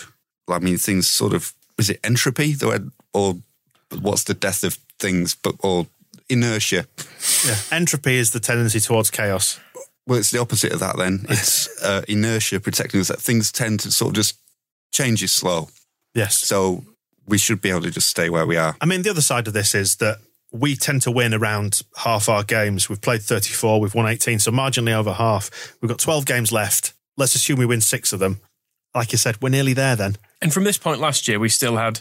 I 0.49 0.59
mean, 0.59 0.77
things 0.77 1.07
sort 1.07 1.33
of 1.33 1.53
is 1.77 1.89
it 1.89 2.01
entropy, 2.03 2.51
The- 2.51 2.91
or 3.13 3.37
what's 4.01 4.25
the 4.25 4.33
death 4.33 4.65
of 4.65 4.73
things, 4.99 5.33
but 5.33 5.55
or 5.59 5.87
inertia? 6.27 6.85
Yeah. 7.45 7.55
Entropy 7.71 8.17
is 8.17 8.31
the 8.31 8.41
tendency 8.41 8.81
towards 8.81 9.09
chaos. 9.09 9.57
Well, 10.05 10.19
it's 10.19 10.31
the 10.31 10.41
opposite 10.41 10.73
of 10.73 10.81
that. 10.81 10.97
Then 10.97 11.25
it's 11.29 11.81
uh, 11.81 12.01
inertia 12.09 12.59
protecting 12.59 12.99
us. 12.99 13.07
That 13.07 13.21
things 13.21 13.53
tend 13.53 13.79
to 13.81 13.91
sort 13.91 14.09
of 14.09 14.15
just 14.15 14.35
change 14.91 15.23
is 15.23 15.31
slow, 15.31 15.69
Yes. 16.13 16.35
so 16.35 16.83
we 17.27 17.37
should 17.37 17.61
be 17.61 17.69
able 17.69 17.81
to 17.81 17.91
just 17.91 18.07
stay 18.07 18.29
where 18.29 18.45
we 18.45 18.57
are. 18.57 18.75
I 18.81 18.85
mean, 18.85 19.01
the 19.01 19.09
other 19.09 19.21
side 19.21 19.47
of 19.47 19.53
this 19.53 19.75
is 19.75 19.97
that 19.97 20.17
we 20.51 20.75
tend 20.75 21.01
to 21.03 21.11
win 21.11 21.33
around 21.33 21.81
half 21.97 22.29
our 22.29 22.43
games. 22.43 22.89
We've 22.89 23.01
played 23.01 23.21
34, 23.21 23.79
we've 23.79 23.93
won 23.93 24.07
18, 24.07 24.39
so 24.39 24.51
marginally 24.51 24.93
over 24.93 25.13
half. 25.13 25.75
We've 25.81 25.89
got 25.89 25.99
12 25.99 26.25
games 26.25 26.51
left. 26.51 26.93
Let's 27.17 27.35
assume 27.35 27.59
we 27.59 27.65
win 27.65 27.81
six 27.81 28.13
of 28.13 28.19
them. 28.19 28.39
Like 28.95 29.11
you 29.11 29.17
said, 29.17 29.41
we're 29.41 29.49
nearly 29.49 29.73
there 29.73 29.95
then. 29.95 30.17
And 30.41 30.53
from 30.53 30.63
this 30.63 30.77
point 30.77 31.01
last 31.01 31.27
year, 31.27 31.39
we 31.39 31.49
still 31.49 31.77
had 31.77 31.99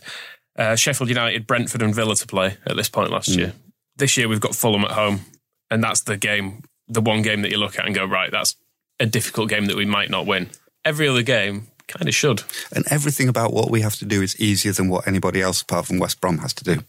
uh, 0.57 0.77
Sheffield 0.77 1.09
United, 1.09 1.47
Brentford, 1.47 1.83
and 1.83 1.95
Villa 1.95 2.15
to 2.15 2.27
play 2.27 2.57
at 2.67 2.77
this 2.77 2.89
point 2.89 3.11
last 3.11 3.29
year. 3.29 3.53
This 3.97 4.17
year, 4.17 4.29
we've 4.29 4.41
got 4.41 4.55
Fulham 4.55 4.85
at 4.85 4.93
home, 4.93 5.21
and 5.71 5.83
that's 5.83 6.03
the 6.03 6.17
game, 6.17 6.63
the 6.87 7.01
one 7.01 7.23
game 7.23 7.43
that 7.43 7.51
you 7.51 7.59
look 7.59 7.79
at 7.79 7.87
and 7.87 7.95
go, 7.95 8.05
right, 8.05 8.31
that's 8.31 8.57
a 9.01 9.07
difficult 9.07 9.49
game 9.49 9.67
that 9.67 9.77
we 9.77 9.85
might 9.85 10.11
not 10.11 10.27
win. 10.27 10.51
Every 10.85 11.09
other 11.09 11.23
game 11.23 11.69
kind 11.89 12.09
of 12.09 12.15
should. 12.15 12.43
And 12.75 12.85
everything 12.91 13.29
about 13.29 13.53
what 13.53 13.71
we 13.71 13.81
have 13.83 13.97
to 13.97 14.05
do 14.05 14.23
is 14.23 14.39
easier 14.41 14.73
than 14.73 14.89
what 14.89 15.07
anybody 15.07 15.41
else 15.41 15.63
apart 15.63 15.87
from 15.87 15.99
West 15.99 16.21
Brom 16.21 16.39
has 16.39 16.53
to 16.55 16.65
do. 16.65 16.83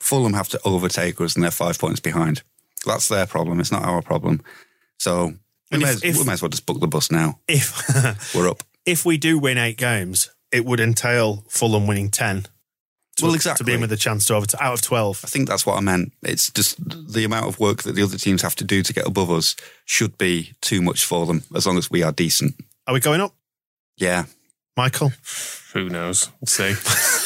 Fulham 0.00 0.32
have 0.34 0.48
to 0.50 0.60
overtake 0.64 1.20
us 1.20 1.34
and 1.34 1.44
they're 1.44 1.50
five 1.50 1.78
points 1.78 2.00
behind. 2.00 2.42
That's 2.86 3.08
their 3.08 3.26
problem. 3.26 3.60
It's 3.60 3.72
not 3.72 3.84
our 3.84 4.00
problem. 4.02 4.42
So 4.98 5.26
we, 5.26 5.32
And 5.72 5.82
may, 5.82 5.88
if- 5.90 5.94
as, 5.96 6.04
if- 6.04 6.18
we 6.18 6.24
may 6.24 6.32
as 6.32 6.42
well 6.42 6.48
just 6.48 6.66
book 6.66 6.80
the 6.80 6.86
bus 6.88 7.10
now. 7.10 7.38
If 7.46 8.34
We're 8.34 8.48
up. 8.48 8.62
if 8.86 9.04
we 9.04 9.18
do 9.18 9.38
win 9.38 9.58
eight 9.58 9.76
games, 9.76 10.30
it 10.50 10.64
would 10.64 10.80
entail 10.80 11.44
Fulham 11.48 11.86
winning 11.86 12.10
10. 12.10 12.46
To, 13.16 13.24
Well, 13.24 13.32
To 13.32 13.36
exactly. 13.36 13.66
be 13.66 13.74
in 13.74 13.82
with 13.82 13.92
a 13.92 13.96
chance 13.98 14.24
to 14.26 14.34
over 14.36 14.46
out 14.58 14.72
of 14.74 14.80
12. 14.80 15.20
I 15.24 15.28
think 15.28 15.46
that's 15.48 15.66
what 15.66 15.76
I 15.76 15.80
meant. 15.80 16.12
It's 16.22 16.50
just 16.50 16.76
the 17.12 17.24
amount 17.24 17.46
of 17.46 17.60
work 17.60 17.82
that 17.82 17.92
the 17.94 18.02
other 18.02 18.16
teams 18.16 18.40
have 18.40 18.54
to 18.56 18.64
do 18.64 18.82
to 18.82 18.92
get 18.94 19.06
above 19.06 19.30
us 19.30 19.54
should 19.84 20.16
be 20.16 20.54
too 20.62 20.80
much 20.80 21.04
for 21.04 21.26
them 21.26 21.42
as 21.54 21.66
long 21.66 21.76
as 21.76 21.90
we 21.90 22.02
are 22.02 22.12
decent. 22.12 22.54
Are 22.86 22.94
we 22.94 23.00
going 23.00 23.20
up, 23.20 23.34
Yeah. 24.00 24.24
Michael? 24.76 25.12
Who 25.74 25.88
knows? 25.88 26.30
We'll 26.40 26.46
see. 26.46 26.74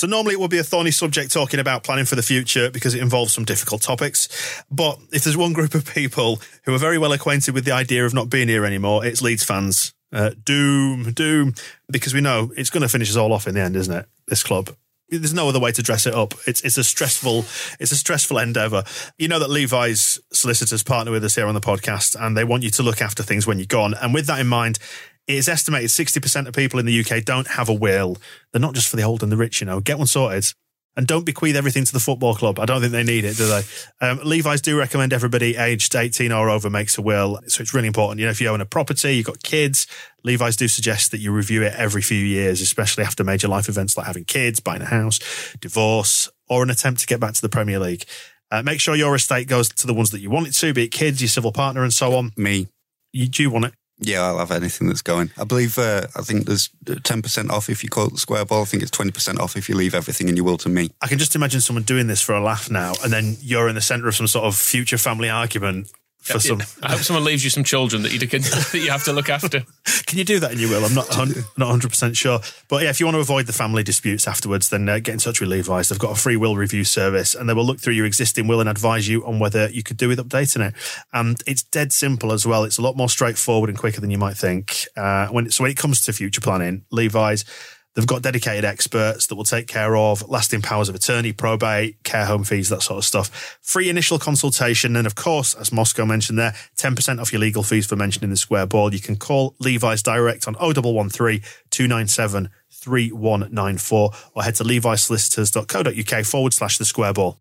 So 0.00 0.06
normally 0.06 0.32
it 0.32 0.40
would 0.40 0.50
be 0.50 0.56
a 0.56 0.64
thorny 0.64 0.92
subject 0.92 1.30
talking 1.30 1.60
about 1.60 1.84
planning 1.84 2.06
for 2.06 2.16
the 2.16 2.22
future 2.22 2.70
because 2.70 2.94
it 2.94 3.02
involves 3.02 3.34
some 3.34 3.44
difficult 3.44 3.82
topics. 3.82 4.64
But 4.70 4.98
if 5.12 5.24
there's 5.24 5.36
one 5.36 5.52
group 5.52 5.74
of 5.74 5.84
people 5.84 6.40
who 6.64 6.74
are 6.74 6.78
very 6.78 6.96
well 6.96 7.12
acquainted 7.12 7.52
with 7.52 7.66
the 7.66 7.72
idea 7.72 8.06
of 8.06 8.14
not 8.14 8.30
being 8.30 8.48
here 8.48 8.64
anymore, 8.64 9.04
it's 9.04 9.20
Leeds 9.20 9.44
fans. 9.44 9.92
Uh, 10.10 10.30
doom, 10.42 11.12
doom, 11.12 11.52
because 11.90 12.14
we 12.14 12.22
know 12.22 12.50
it's 12.56 12.70
going 12.70 12.80
to 12.80 12.88
finish 12.88 13.10
us 13.10 13.16
all 13.16 13.34
off 13.34 13.46
in 13.46 13.54
the 13.54 13.60
end, 13.60 13.76
isn't 13.76 13.94
it? 13.94 14.06
This 14.26 14.42
club. 14.42 14.70
There's 15.10 15.34
no 15.34 15.48
other 15.48 15.60
way 15.60 15.72
to 15.72 15.82
dress 15.82 16.06
it 16.06 16.14
up. 16.14 16.34
It's 16.46 16.60
it's 16.62 16.78
a 16.78 16.84
stressful 16.84 17.44
it's 17.80 17.92
a 17.92 17.96
stressful 17.96 18.38
endeavor. 18.38 18.84
You 19.18 19.28
know 19.28 19.38
that 19.38 19.50
Levi's 19.50 20.20
solicitors 20.32 20.82
partner 20.82 21.12
with 21.12 21.24
us 21.24 21.34
here 21.34 21.46
on 21.46 21.54
the 21.54 21.60
podcast, 21.60 22.16
and 22.20 22.36
they 22.36 22.44
want 22.44 22.62
you 22.62 22.70
to 22.70 22.82
look 22.82 23.02
after 23.02 23.22
things 23.22 23.46
when 23.46 23.58
you're 23.58 23.66
gone. 23.66 23.94
And 23.94 24.14
with 24.14 24.26
that 24.26 24.40
in 24.40 24.46
mind, 24.46 24.78
it 25.26 25.36
is 25.36 25.48
estimated 25.48 25.90
60% 25.90 26.48
of 26.48 26.54
people 26.54 26.80
in 26.80 26.86
the 26.86 27.00
UK 27.00 27.24
don't 27.24 27.46
have 27.46 27.68
a 27.68 27.74
will. 27.74 28.16
They're 28.52 28.60
not 28.60 28.74
just 28.74 28.88
for 28.88 28.96
the 28.96 29.02
old 29.02 29.22
and 29.22 29.30
the 29.30 29.36
rich, 29.36 29.60
you 29.60 29.66
know. 29.66 29.80
Get 29.80 29.98
one 29.98 30.06
sorted. 30.06 30.52
And 31.00 31.06
don't 31.06 31.24
bequeath 31.24 31.56
everything 31.56 31.86
to 31.86 31.94
the 31.94 31.98
football 31.98 32.34
club. 32.34 32.60
I 32.60 32.66
don't 32.66 32.82
think 32.82 32.92
they 32.92 33.02
need 33.02 33.24
it, 33.24 33.34
do 33.38 33.48
they? 33.48 33.62
Um, 34.02 34.20
Levi's 34.22 34.60
do 34.60 34.78
recommend 34.78 35.14
everybody 35.14 35.56
aged 35.56 35.96
18 35.96 36.30
or 36.30 36.50
over 36.50 36.68
makes 36.68 36.98
a 36.98 37.00
will. 37.00 37.40
So 37.46 37.62
it's 37.62 37.72
really 37.72 37.86
important. 37.86 38.20
You 38.20 38.26
know, 38.26 38.32
if 38.32 38.38
you 38.38 38.48
own 38.48 38.60
a 38.60 38.66
property, 38.66 39.16
you've 39.16 39.24
got 39.24 39.42
kids, 39.42 39.86
Levi's 40.24 40.56
do 40.56 40.68
suggest 40.68 41.10
that 41.12 41.18
you 41.20 41.32
review 41.32 41.62
it 41.62 41.72
every 41.74 42.02
few 42.02 42.18
years, 42.18 42.60
especially 42.60 43.02
after 43.02 43.24
major 43.24 43.48
life 43.48 43.66
events 43.66 43.96
like 43.96 44.08
having 44.08 44.26
kids, 44.26 44.60
buying 44.60 44.82
a 44.82 44.84
house, 44.84 45.20
divorce, 45.62 46.28
or 46.50 46.62
an 46.62 46.68
attempt 46.68 47.00
to 47.00 47.06
get 47.06 47.18
back 47.18 47.32
to 47.32 47.40
the 47.40 47.48
Premier 47.48 47.78
League. 47.78 48.04
Uh, 48.50 48.62
make 48.62 48.78
sure 48.78 48.94
your 48.94 49.14
estate 49.14 49.48
goes 49.48 49.70
to 49.70 49.86
the 49.86 49.94
ones 49.94 50.10
that 50.10 50.20
you 50.20 50.28
want 50.28 50.48
it 50.48 50.52
to, 50.52 50.74
be 50.74 50.84
it 50.84 50.88
kids, 50.88 51.22
your 51.22 51.30
civil 51.30 51.50
partner, 51.50 51.82
and 51.82 51.94
so 51.94 52.14
on. 52.14 52.32
Me. 52.36 52.68
You 53.14 53.26
do 53.26 53.48
want 53.48 53.64
it. 53.64 53.74
Yeah, 54.00 54.22
I'll 54.22 54.38
have 54.38 54.50
anything 54.50 54.88
that's 54.88 55.02
going. 55.02 55.30
I 55.38 55.44
believe, 55.44 55.78
uh, 55.78 56.06
I 56.16 56.22
think 56.22 56.46
there's 56.46 56.70
10% 56.84 57.50
off 57.50 57.68
if 57.68 57.84
you 57.84 57.90
call 57.90 58.06
it 58.06 58.12
the 58.12 58.18
square 58.18 58.44
ball. 58.46 58.62
I 58.62 58.64
think 58.64 58.82
it's 58.82 58.90
20% 58.90 59.38
off 59.38 59.56
if 59.56 59.68
you 59.68 59.74
leave 59.74 59.94
everything 59.94 60.28
and 60.28 60.38
you 60.38 60.44
will 60.44 60.56
to 60.58 60.70
me. 60.70 60.90
I 61.02 61.06
can 61.06 61.18
just 61.18 61.36
imagine 61.36 61.60
someone 61.60 61.82
doing 61.82 62.06
this 62.06 62.22
for 62.22 62.34
a 62.34 62.40
laugh 62.40 62.70
now, 62.70 62.94
and 63.04 63.12
then 63.12 63.36
you're 63.40 63.68
in 63.68 63.74
the 63.74 63.80
centre 63.82 64.08
of 64.08 64.16
some 64.16 64.26
sort 64.26 64.46
of 64.46 64.56
future 64.56 64.98
family 64.98 65.28
argument 65.28 65.92
for 66.20 66.38
some. 66.38 66.62
I 66.82 66.92
hope 66.92 67.00
someone 67.00 67.24
leaves 67.24 67.42
you 67.42 67.50
some 67.50 67.64
children 67.64 68.02
that 68.02 68.12
you 68.12 68.18
can, 68.26 68.42
that 68.42 68.74
you 68.74 68.90
have 68.90 69.04
to 69.04 69.12
look 69.12 69.28
after. 69.28 69.64
Can 70.06 70.18
you 70.18 70.24
do 70.24 70.40
that 70.40 70.52
in 70.52 70.58
your 70.58 70.70
will? 70.70 70.84
I'm 70.84 70.94
not 70.94 71.08
not 71.56 71.66
100 71.68 71.88
percent 71.88 72.16
sure, 72.16 72.40
but 72.68 72.82
yeah, 72.82 72.90
if 72.90 73.00
you 73.00 73.06
want 73.06 73.16
to 73.16 73.20
avoid 73.20 73.46
the 73.46 73.52
family 73.52 73.82
disputes 73.82 74.26
afterwards, 74.26 74.68
then 74.68 74.88
uh, 74.88 74.98
get 74.98 75.12
in 75.12 75.18
touch 75.18 75.40
with 75.40 75.48
Levi's. 75.48 75.88
They've 75.88 75.98
got 75.98 76.12
a 76.12 76.20
free 76.20 76.36
will 76.36 76.56
review 76.56 76.84
service, 76.84 77.34
and 77.34 77.48
they 77.48 77.54
will 77.54 77.64
look 77.64 77.80
through 77.80 77.94
your 77.94 78.06
existing 78.06 78.48
will 78.48 78.60
and 78.60 78.68
advise 78.68 79.08
you 79.08 79.24
on 79.24 79.38
whether 79.38 79.68
you 79.70 79.82
could 79.82 79.96
do 79.96 80.08
with 80.08 80.18
updating 80.18 80.68
it. 80.68 80.74
And 81.12 81.42
it's 81.46 81.62
dead 81.62 81.92
simple 81.92 82.32
as 82.32 82.46
well. 82.46 82.64
It's 82.64 82.78
a 82.78 82.82
lot 82.82 82.96
more 82.96 83.08
straightforward 83.08 83.70
and 83.70 83.78
quicker 83.78 84.00
than 84.00 84.10
you 84.10 84.18
might 84.18 84.36
think. 84.36 84.86
Uh, 84.96 85.28
when 85.28 85.50
so 85.50 85.62
when 85.64 85.70
it 85.70 85.76
comes 85.76 86.00
to 86.02 86.12
future 86.12 86.40
planning, 86.40 86.84
Levi's. 86.90 87.44
They've 87.94 88.06
got 88.06 88.22
dedicated 88.22 88.64
experts 88.64 89.26
that 89.26 89.34
will 89.34 89.44
take 89.44 89.66
care 89.66 89.96
of 89.96 90.28
lasting 90.28 90.62
powers 90.62 90.88
of 90.88 90.94
attorney, 90.94 91.32
probate, 91.32 92.02
care 92.04 92.24
home 92.24 92.44
fees, 92.44 92.68
that 92.68 92.82
sort 92.82 92.98
of 92.98 93.04
stuff. 93.04 93.58
Free 93.62 93.88
initial 93.88 94.18
consultation. 94.18 94.94
And 94.94 95.06
of 95.06 95.16
course, 95.16 95.54
as 95.54 95.72
Moscow 95.72 96.04
mentioned 96.04 96.38
there, 96.38 96.54
10% 96.76 97.20
off 97.20 97.32
your 97.32 97.40
legal 97.40 97.64
fees 97.64 97.86
for 97.86 97.96
mentioning 97.96 98.30
the 98.30 98.36
square 98.36 98.66
ball. 98.66 98.94
You 98.94 99.00
can 99.00 99.16
call 99.16 99.56
Levi's 99.58 100.02
direct 100.02 100.46
on 100.46 100.54
0113 100.54 101.42
297 101.70 102.50
3194 102.70 104.10
or 104.34 104.42
head 104.42 104.54
to 104.54 104.64
levisolicitors.co.uk 104.64 106.24
forward 106.24 106.54
slash 106.54 106.78
the 106.78 106.84
square 106.84 107.12
ball. 107.12 107.40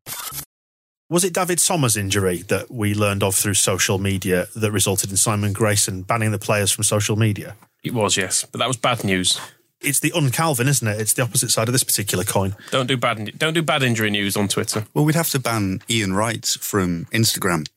Was 1.12 1.24
it 1.24 1.34
David 1.34 1.60
Somma's 1.60 1.98
injury 1.98 2.44
that 2.50 2.70
we 2.70 2.94
learned 2.94 3.24
of 3.24 3.34
through 3.34 3.56
social 3.56 3.98
media 3.98 4.48
that 4.56 4.72
resulted 4.72 5.10
in 5.10 5.18
Simon 5.18 5.54
Grayson 5.54 6.04
banning 6.04 6.32
the 6.32 6.38
players 6.38 6.72
from 6.72 6.84
social 6.84 7.16
media? 7.16 7.56
It 7.84 7.94
was, 7.94 8.18
yes. 8.18 8.46
But 8.52 8.60
that 8.60 8.68
was 8.68 8.78
bad 8.78 9.04
news. 9.04 9.40
It's 9.82 10.00
the 10.00 10.12
un-Calvin, 10.12 10.68
isn't 10.68 10.88
it? 10.88 11.00
It's 11.00 11.14
the 11.14 11.22
opposite 11.22 11.52
side 11.52 11.70
of 11.70 11.74
this 11.74 11.84
particular 11.84 12.24
coin. 12.24 12.56
Don't 12.72 12.88
do 12.88 12.98
bad 12.98 13.38
don't 13.38 13.54
do 13.54 13.62
bad 13.62 13.82
injury 13.82 14.10
news 14.10 14.36
on 14.36 14.48
Twitter. 14.48 14.86
Well, 14.94 15.06
we'd 15.06 15.16
have 15.16 15.30
to 15.30 15.40
ban 15.40 15.82
Ian 15.90 16.14
Wright 16.14 16.46
from 16.46 17.06
Instagram. 17.14 17.68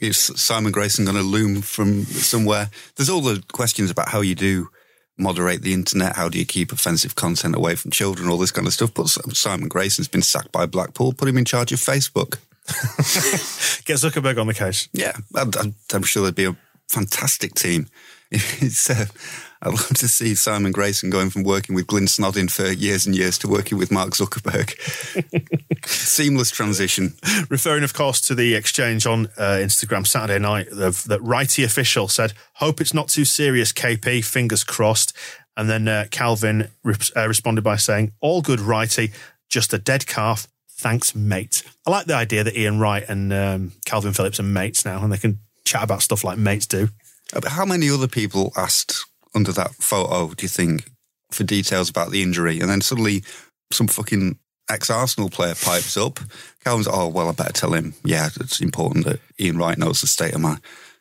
Is 0.00 0.18
Simon 0.18 0.72
Grayson 0.72 1.04
going 1.04 1.16
to 1.16 1.22
loom 1.22 1.62
from 1.62 2.04
somewhere? 2.04 2.70
There's 2.96 3.08
all 3.08 3.20
the 3.20 3.42
questions 3.52 3.90
about 3.90 4.08
how 4.08 4.20
you 4.20 4.34
do 4.34 4.68
moderate 5.18 5.62
the 5.62 5.72
internet, 5.72 6.16
how 6.16 6.28
do 6.28 6.38
you 6.38 6.44
keep 6.44 6.72
offensive 6.72 7.14
content 7.14 7.54
away 7.54 7.74
from 7.74 7.90
children, 7.90 8.28
all 8.28 8.38
this 8.38 8.50
kind 8.50 8.66
of 8.66 8.72
stuff. 8.72 8.92
But 8.92 9.08
Simon 9.08 9.68
Grayson's 9.68 10.08
been 10.08 10.22
sacked 10.22 10.52
by 10.52 10.66
Blackpool, 10.66 11.12
put 11.12 11.28
him 11.28 11.38
in 11.38 11.44
charge 11.44 11.72
of 11.72 11.78
Facebook. 11.78 12.38
Get 13.84 13.98
Zuckerberg 13.98 14.40
on 14.40 14.48
the 14.48 14.54
case. 14.54 14.88
Yeah, 14.92 15.16
I'm, 15.34 15.52
I'm 15.92 16.02
sure 16.02 16.24
there'd 16.24 16.34
be 16.34 16.46
a 16.46 16.56
fantastic 16.88 17.54
team. 17.54 17.88
It's, 18.28 18.90
uh, 18.90 19.06
I'd 19.66 19.72
love 19.72 19.88
to 19.94 20.06
see 20.06 20.36
Simon 20.36 20.70
Grayson 20.70 21.10
going 21.10 21.28
from 21.28 21.42
working 21.42 21.74
with 21.74 21.88
Glyn 21.88 22.04
Snodin 22.04 22.48
for 22.48 22.68
years 22.68 23.04
and 23.04 23.16
years 23.16 23.36
to 23.38 23.48
working 23.48 23.76
with 23.76 23.90
Mark 23.90 24.10
Zuckerberg. 24.10 24.76
Seamless 25.86 26.52
transition. 26.52 27.14
Referring, 27.50 27.82
of 27.82 27.92
course, 27.92 28.20
to 28.22 28.36
the 28.36 28.54
exchange 28.54 29.06
on 29.06 29.26
uh, 29.36 29.58
Instagram 29.58 30.06
Saturday 30.06 30.38
night, 30.38 30.68
the, 30.70 30.90
that 31.08 31.20
righty 31.20 31.64
official 31.64 32.06
said, 32.06 32.32
"Hope 32.54 32.80
it's 32.80 32.94
not 32.94 33.08
too 33.08 33.24
serious, 33.24 33.72
KP. 33.72 34.24
Fingers 34.24 34.62
crossed." 34.62 35.16
And 35.56 35.68
then 35.68 35.88
uh, 35.88 36.06
Calvin 36.12 36.68
re- 36.84 36.94
uh, 37.16 37.26
responded 37.26 37.64
by 37.64 37.74
saying, 37.74 38.12
"All 38.20 38.42
good, 38.42 38.60
righty. 38.60 39.10
Just 39.48 39.74
a 39.74 39.78
dead 39.78 40.06
calf. 40.06 40.46
Thanks, 40.70 41.12
mate." 41.12 41.64
I 41.84 41.90
like 41.90 42.06
the 42.06 42.14
idea 42.14 42.44
that 42.44 42.56
Ian 42.56 42.78
Wright 42.78 43.04
and 43.08 43.32
um, 43.32 43.72
Calvin 43.84 44.12
Phillips 44.12 44.38
are 44.38 44.44
mates 44.44 44.84
now, 44.84 45.02
and 45.02 45.12
they 45.12 45.18
can 45.18 45.40
chat 45.64 45.82
about 45.82 46.02
stuff 46.02 46.22
like 46.22 46.38
mates 46.38 46.66
do. 46.66 46.90
Uh, 47.32 47.40
How 47.48 47.64
many 47.64 47.90
other 47.90 48.06
people 48.06 48.52
asked 48.56 49.06
under 49.36 49.52
that 49.52 49.74
photo, 49.74 50.34
do 50.34 50.44
you 50.44 50.48
think, 50.48 50.90
for 51.30 51.44
details 51.44 51.90
about 51.90 52.10
the 52.10 52.22
injury? 52.22 52.58
And 52.58 52.68
then 52.68 52.80
suddenly 52.80 53.22
some 53.70 53.86
fucking 53.86 54.38
ex 54.68 54.90
Arsenal 54.90 55.28
player 55.28 55.54
pipes 55.54 55.96
up. 55.96 56.18
Calvin's, 56.64 56.88
oh, 56.90 57.08
well, 57.08 57.28
I 57.28 57.32
better 57.32 57.52
tell 57.52 57.74
him, 57.74 57.94
yeah, 58.04 58.28
it's 58.40 58.60
important 58.60 59.04
that 59.04 59.20
Ian 59.38 59.58
Wright 59.58 59.78
knows 59.78 60.00
the 60.00 60.08
state 60.08 60.34
of 60.34 60.40
my 60.40 60.58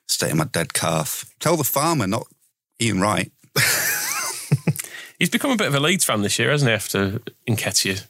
state 0.08 0.32
of 0.32 0.38
my 0.38 0.45
dead 0.45 0.74
calf. 0.74 1.26
Tell 1.39 1.58
the 1.58 1.63
farmer, 1.63 2.06
not 2.06 2.28
Ian 2.80 3.02
Wright. 3.02 3.32
He's 5.17 5.30
become 5.30 5.52
a 5.52 5.56
bit 5.56 5.67
of 5.67 5.76
a 5.76 5.80
Leeds 5.80 6.06
fan 6.06 6.21
this 6.21 6.38
year, 6.38 6.52
hasn't 6.52 6.69
he? 6.69 6.76
After 6.76 7.19
Nketiah 7.50 8.06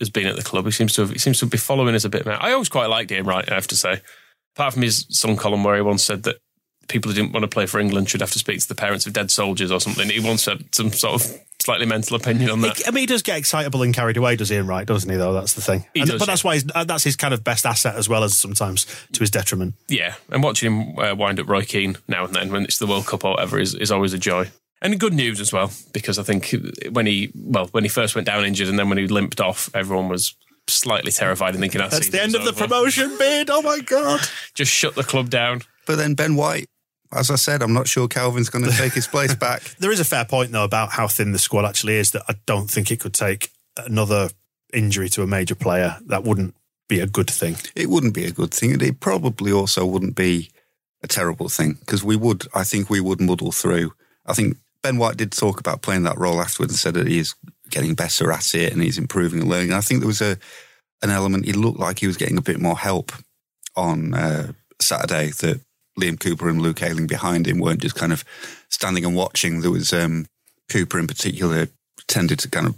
has 0.00 0.10
been 0.10 0.26
at 0.26 0.36
the 0.36 0.42
club, 0.42 0.64
he 0.64 0.70
seems 0.70 0.94
to 0.94 1.02
have, 1.02 1.10
he 1.10 1.18
seems 1.18 1.38
to 1.40 1.46
be 1.46 1.58
following 1.58 1.94
us 1.94 2.04
a 2.04 2.08
bit 2.08 2.24
more. 2.24 2.42
I 2.42 2.52
always 2.52 2.70
quite 2.70 2.86
liked 2.88 3.12
Ian 3.12 3.26
Wright, 3.26 3.48
I 3.48 3.54
have 3.54 3.68
to 3.68 3.76
say. 3.76 4.00
Apart 4.56 4.72
from 4.72 4.82
his 4.82 5.06
Sun 5.10 5.36
column, 5.36 5.62
where 5.62 5.76
he 5.76 5.82
once 5.82 6.02
said 6.02 6.22
that 6.22 6.36
people 6.88 7.10
who 7.10 7.14
didn't 7.16 7.32
want 7.32 7.42
to 7.44 7.48
play 7.48 7.66
for 7.66 7.78
England 7.80 8.08
should 8.08 8.20
have 8.20 8.32
to 8.32 8.38
speak 8.38 8.60
to 8.60 8.68
the 8.68 8.74
parents 8.74 9.06
of 9.06 9.12
dead 9.12 9.30
soldiers 9.30 9.70
or 9.70 9.80
something. 9.80 10.08
He 10.08 10.20
wants 10.20 10.44
had 10.46 10.74
some 10.74 10.92
sort 10.92 11.14
of 11.22 11.38
slightly 11.60 11.86
mental 11.86 12.16
opinion 12.16 12.50
on 12.50 12.60
that. 12.60 12.80
I 12.86 12.90
mean, 12.90 13.02
he 13.02 13.06
does 13.06 13.22
get 13.22 13.38
excitable 13.38 13.82
and 13.82 13.94
carried 13.94 14.16
away, 14.16 14.36
does 14.36 14.52
Ian 14.52 14.66
Wright, 14.66 14.86
doesn't 14.86 15.10
he? 15.10 15.16
Though 15.16 15.32
that's 15.32 15.54
the 15.54 15.62
thing. 15.62 15.84
He 15.94 16.00
And- 16.00 16.10
does, 16.10 16.18
but 16.20 16.26
yeah. 16.28 16.32
that's 16.32 16.44
why 16.44 16.54
he's, 16.54 16.64
uh, 16.74 16.84
that's 16.84 17.02
his 17.04 17.16
kind 17.16 17.34
of 17.34 17.42
best 17.42 17.66
asset 17.66 17.96
as 17.96 18.08
well 18.08 18.22
as 18.24 18.36
sometimes 18.38 18.86
to 19.12 19.20
his 19.20 19.30
detriment. 19.30 19.74
Yeah, 19.88 20.14
and 20.30 20.42
watching 20.42 20.70
him 20.72 20.98
uh, 20.98 21.14
wind 21.14 21.40
up 21.40 21.48
Roy 21.48 21.62
Keane 21.62 21.96
now 22.08 22.24
and 22.26 22.34
then 22.34 22.52
when 22.52 22.64
it's 22.64 22.78
the 22.78 22.86
World 22.86 23.06
Cup 23.06 23.24
or 23.24 23.32
whatever 23.32 23.58
is, 23.58 23.74
is 23.74 23.90
always 23.90 24.12
a 24.12 24.18
joy. 24.18 24.50
And 24.82 25.00
good 25.00 25.14
news 25.14 25.40
as 25.40 25.52
well, 25.52 25.72
because 25.94 26.18
I 26.18 26.22
think 26.22 26.54
when 26.92 27.06
he 27.06 27.32
well 27.34 27.66
when 27.72 27.82
he 27.82 27.88
first 27.88 28.14
went 28.14 28.26
down 28.26 28.44
injured 28.44 28.68
and 28.68 28.78
then 28.78 28.90
when 28.90 28.98
he 28.98 29.06
limped 29.08 29.40
off, 29.40 29.70
everyone 29.74 30.08
was 30.10 30.34
slightly 30.68 31.10
terrified 31.10 31.54
and 31.54 31.60
thinking 31.62 31.80
That's 31.80 32.10
the 32.10 32.22
end 32.22 32.34
of 32.34 32.42
the 32.44 32.50
over. 32.50 32.66
promotion 32.66 33.16
bid. 33.18 33.48
Oh 33.48 33.62
my 33.62 33.80
god! 33.80 34.20
Just 34.52 34.70
shut 34.70 34.94
the 34.94 35.02
club 35.02 35.30
down. 35.30 35.62
But 35.86 35.96
then 35.96 36.14
Ben 36.14 36.36
White, 36.36 36.68
as 37.12 37.30
I 37.30 37.36
said, 37.36 37.62
I'm 37.62 37.72
not 37.72 37.88
sure 37.88 38.08
Calvin's 38.08 38.50
going 38.50 38.64
to 38.64 38.70
take 38.70 38.92
his 38.92 39.06
place 39.06 39.34
back. 39.46 39.62
There 39.78 39.92
is 39.92 40.00
a 40.00 40.04
fair 40.04 40.24
point 40.24 40.52
though 40.52 40.64
about 40.64 40.90
how 40.90 41.08
thin 41.08 41.32
the 41.32 41.38
squad 41.38 41.64
actually 41.64 41.96
is. 41.96 42.10
That 42.12 42.22
I 42.28 42.34
don't 42.46 42.70
think 42.70 42.90
it 42.90 43.00
could 43.00 43.14
take 43.14 43.50
another 43.76 44.30
injury 44.72 45.08
to 45.10 45.22
a 45.22 45.26
major 45.26 45.54
player. 45.54 45.96
That 46.06 46.24
wouldn't 46.24 46.54
be 46.88 47.00
a 47.00 47.06
good 47.06 47.30
thing. 47.30 47.56
It 47.74 47.88
wouldn't 47.90 48.14
be 48.14 48.24
a 48.24 48.30
good 48.32 48.52
thing. 48.52 48.72
and 48.72 48.82
It 48.82 49.00
probably 49.00 49.52
also 49.52 49.84
wouldn't 49.84 50.14
be 50.14 50.50
a 51.02 51.08
terrible 51.08 51.48
thing 51.48 51.74
because 51.80 52.04
we 52.04 52.16
would, 52.16 52.46
I 52.54 52.64
think 52.64 52.88
we 52.88 53.00
would 53.00 53.20
muddle 53.20 53.52
through. 53.52 53.92
I 54.24 54.34
think 54.34 54.56
Ben 54.82 54.98
White 54.98 55.16
did 55.16 55.32
talk 55.32 55.60
about 55.60 55.82
playing 55.82 56.04
that 56.04 56.18
role 56.18 56.40
afterwards 56.40 56.72
and 56.72 56.78
said 56.78 56.94
that 56.94 57.08
he 57.08 57.18
is 57.18 57.34
getting 57.70 57.94
better 57.94 58.32
at 58.32 58.54
it 58.54 58.72
and 58.72 58.82
he's 58.82 58.98
improving 58.98 59.40
and 59.40 59.48
learning. 59.48 59.70
And 59.70 59.76
I 59.76 59.80
think 59.80 60.00
there 60.00 60.06
was 60.06 60.22
a 60.22 60.38
an 61.02 61.10
element, 61.10 61.44
he 61.44 61.52
looked 61.52 61.78
like 61.78 61.98
he 61.98 62.06
was 62.06 62.16
getting 62.16 62.38
a 62.38 62.42
bit 62.42 62.58
more 62.58 62.76
help 62.76 63.12
on 63.76 64.14
uh, 64.14 64.52
Saturday 64.80 65.30
that 65.40 65.60
Liam 65.98 66.20
Cooper 66.20 66.48
and 66.48 66.60
Luke 66.60 66.82
Ayling 66.82 67.06
behind 67.06 67.46
him 67.46 67.58
weren't 67.58 67.80
just 67.80 67.94
kind 67.94 68.12
of 68.12 68.24
standing 68.68 69.04
and 69.04 69.16
watching. 69.16 69.60
There 69.60 69.70
was 69.70 69.92
um, 69.92 70.26
Cooper 70.68 70.98
in 70.98 71.06
particular 71.06 71.68
tended 72.06 72.38
to 72.40 72.50
kind 72.50 72.66
of 72.66 72.76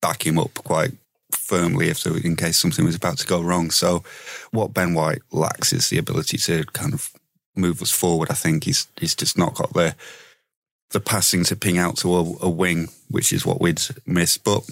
back 0.00 0.26
him 0.26 0.38
up 0.38 0.54
quite 0.54 0.92
firmly 1.32 1.88
if 1.88 2.02
there, 2.02 2.16
in 2.16 2.36
case 2.36 2.56
something 2.56 2.84
was 2.84 2.94
about 2.94 3.18
to 3.18 3.26
go 3.26 3.40
wrong. 3.42 3.70
So 3.70 4.02
what 4.50 4.74
Ben 4.74 4.94
White 4.94 5.22
lacks 5.32 5.72
is 5.72 5.88
the 5.88 5.98
ability 5.98 6.38
to 6.38 6.64
kind 6.66 6.94
of 6.94 7.10
move 7.56 7.82
us 7.82 7.90
forward. 7.90 8.30
I 8.30 8.34
think 8.34 8.64
he's 8.64 8.86
he's 8.98 9.14
just 9.14 9.36
not 9.36 9.54
got 9.54 9.72
the 9.72 9.94
the 10.90 11.00
passing 11.00 11.44
to 11.44 11.56
ping 11.56 11.78
out 11.78 11.96
to 11.98 12.14
a, 12.14 12.36
a 12.42 12.48
wing, 12.48 12.88
which 13.08 13.32
is 13.32 13.44
what 13.44 13.60
we'd 13.60 13.80
miss. 14.06 14.38
But 14.38 14.68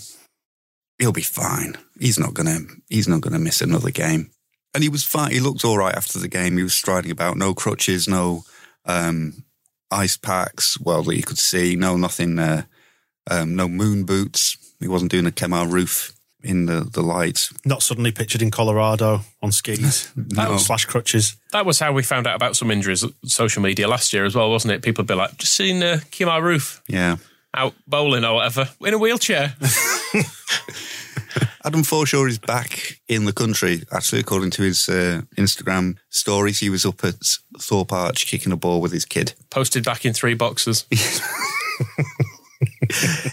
he'll 0.98 1.12
be 1.12 1.22
fine. 1.22 1.76
He's 1.98 2.18
not 2.18 2.34
gonna 2.34 2.60
he's 2.88 3.08
not 3.08 3.20
gonna 3.20 3.38
miss 3.38 3.60
another 3.60 3.90
game. 3.90 4.30
And 4.74 4.82
he 4.82 4.88
was 4.88 5.04
fine. 5.04 5.30
He 5.30 5.40
looked 5.40 5.64
all 5.64 5.78
right 5.78 5.94
after 5.94 6.18
the 6.18 6.28
game. 6.28 6.56
He 6.56 6.62
was 6.64 6.74
striding 6.74 7.10
about, 7.12 7.36
no 7.36 7.54
crutches, 7.54 8.08
no 8.08 8.42
um, 8.84 9.44
ice 9.90 10.16
packs. 10.16 10.78
Well, 10.80 11.02
that 11.04 11.16
you 11.16 11.22
could 11.22 11.38
see, 11.38 11.76
no 11.76 11.96
nothing, 11.96 12.38
uh, 12.38 12.62
um, 13.30 13.54
no 13.54 13.68
moon 13.68 14.04
boots. 14.04 14.56
He 14.80 14.88
wasn't 14.88 15.12
doing 15.12 15.26
a 15.26 15.30
Kemar 15.30 15.68
Roofe 15.70 16.12
in 16.42 16.66
the, 16.66 16.80
the 16.92 17.02
light. 17.02 17.48
Not 17.64 17.82
suddenly 17.82 18.10
pictured 18.12 18.42
in 18.42 18.50
Colorado 18.50 19.20
on 19.40 19.50
skis 19.52 20.10
No. 20.16 20.56
slash 20.58 20.84
crutches. 20.86 21.36
That 21.52 21.64
was 21.64 21.78
how 21.78 21.92
we 21.92 22.02
found 22.02 22.26
out 22.26 22.34
about 22.36 22.56
some 22.56 22.70
injuries 22.70 23.04
social 23.24 23.62
media 23.62 23.86
last 23.88 24.12
year 24.12 24.24
as 24.26 24.34
well, 24.34 24.50
wasn't 24.50 24.74
it? 24.74 24.82
People 24.82 25.02
would 25.02 25.08
be 25.08 25.14
like, 25.14 25.36
just 25.38 25.54
seen 25.54 25.82
uh, 25.82 26.00
Kemar 26.10 26.42
Roofe 26.42 26.80
Yeah. 26.88 27.16
out 27.54 27.74
bowling 27.86 28.24
or 28.24 28.34
whatever 28.34 28.68
in 28.80 28.92
a 28.92 28.98
wheelchair. 28.98 29.54
Adam 31.64 31.82
Forshaw 31.82 32.28
is 32.28 32.38
back 32.38 33.00
in 33.08 33.24
the 33.24 33.32
country. 33.32 33.82
Actually, 33.90 34.20
according 34.20 34.50
to 34.50 34.62
his 34.62 34.88
uh, 34.88 35.22
Instagram 35.36 35.96
stories, 36.10 36.60
he 36.60 36.68
was 36.68 36.84
up 36.84 37.02
at 37.04 37.14
Thorpe 37.58 37.92
Arch 37.92 38.26
kicking 38.26 38.52
a 38.52 38.56
ball 38.56 38.80
with 38.80 38.92
his 38.92 39.04
kid. 39.04 39.32
Posted 39.50 39.84
back 39.84 40.04
in 40.04 40.12
three 40.12 40.34
boxes. 40.34 40.84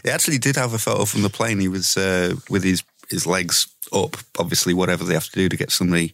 He 0.04 0.10
actually 0.10 0.38
did 0.38 0.56
have 0.56 0.74
a 0.74 0.78
photo 0.78 1.06
from 1.06 1.22
the 1.22 1.30
plane. 1.30 1.60
He 1.60 1.68
was 1.68 1.98
uh, 1.98 2.36
with 2.50 2.64
his, 2.64 2.84
his 3.10 3.28
legs 3.28 3.68
up, 3.94 4.18
obviously, 4.40 4.74
whatever 4.74 5.04
they 5.04 5.14
have 5.14 5.30
to 5.30 5.32
do 5.32 5.50
to 5.50 5.58
get 5.58 5.72
somebody 5.72 6.14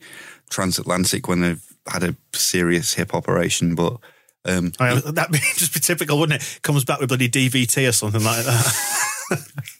transatlantic 0.49 1.27
when 1.27 1.41
they've 1.41 1.63
had 1.87 2.03
a 2.03 2.15
serious 2.33 2.93
hip 2.93 3.13
operation. 3.13 3.75
But 3.75 3.97
um, 4.45 4.71
I 4.79 4.95
mean, 4.95 5.13
that'd 5.13 5.31
be 5.31 5.39
just 5.55 5.73
be 5.73 5.79
typical, 5.79 6.19
wouldn't 6.19 6.41
it? 6.41 6.59
Comes 6.61 6.85
back 6.85 6.99
with 6.99 7.09
bloody 7.09 7.29
DVT 7.29 7.87
or 7.87 7.91
something 7.91 8.23
like 8.23 8.45
that. 8.45 9.03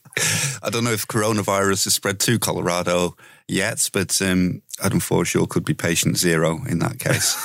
I 0.63 0.69
don't 0.69 0.83
know 0.83 0.91
if 0.91 1.07
coronavirus 1.07 1.85
has 1.85 1.93
spread 1.93 2.19
to 2.21 2.39
Colorado 2.39 3.15
yet, 3.47 3.89
but 3.93 4.21
um, 4.21 4.61
Adam 4.83 4.99
Forshaw 4.99 5.47
could 5.47 5.65
be 5.65 5.73
patient 5.73 6.17
zero 6.17 6.59
in 6.67 6.79
that 6.79 6.99
case. 6.99 7.35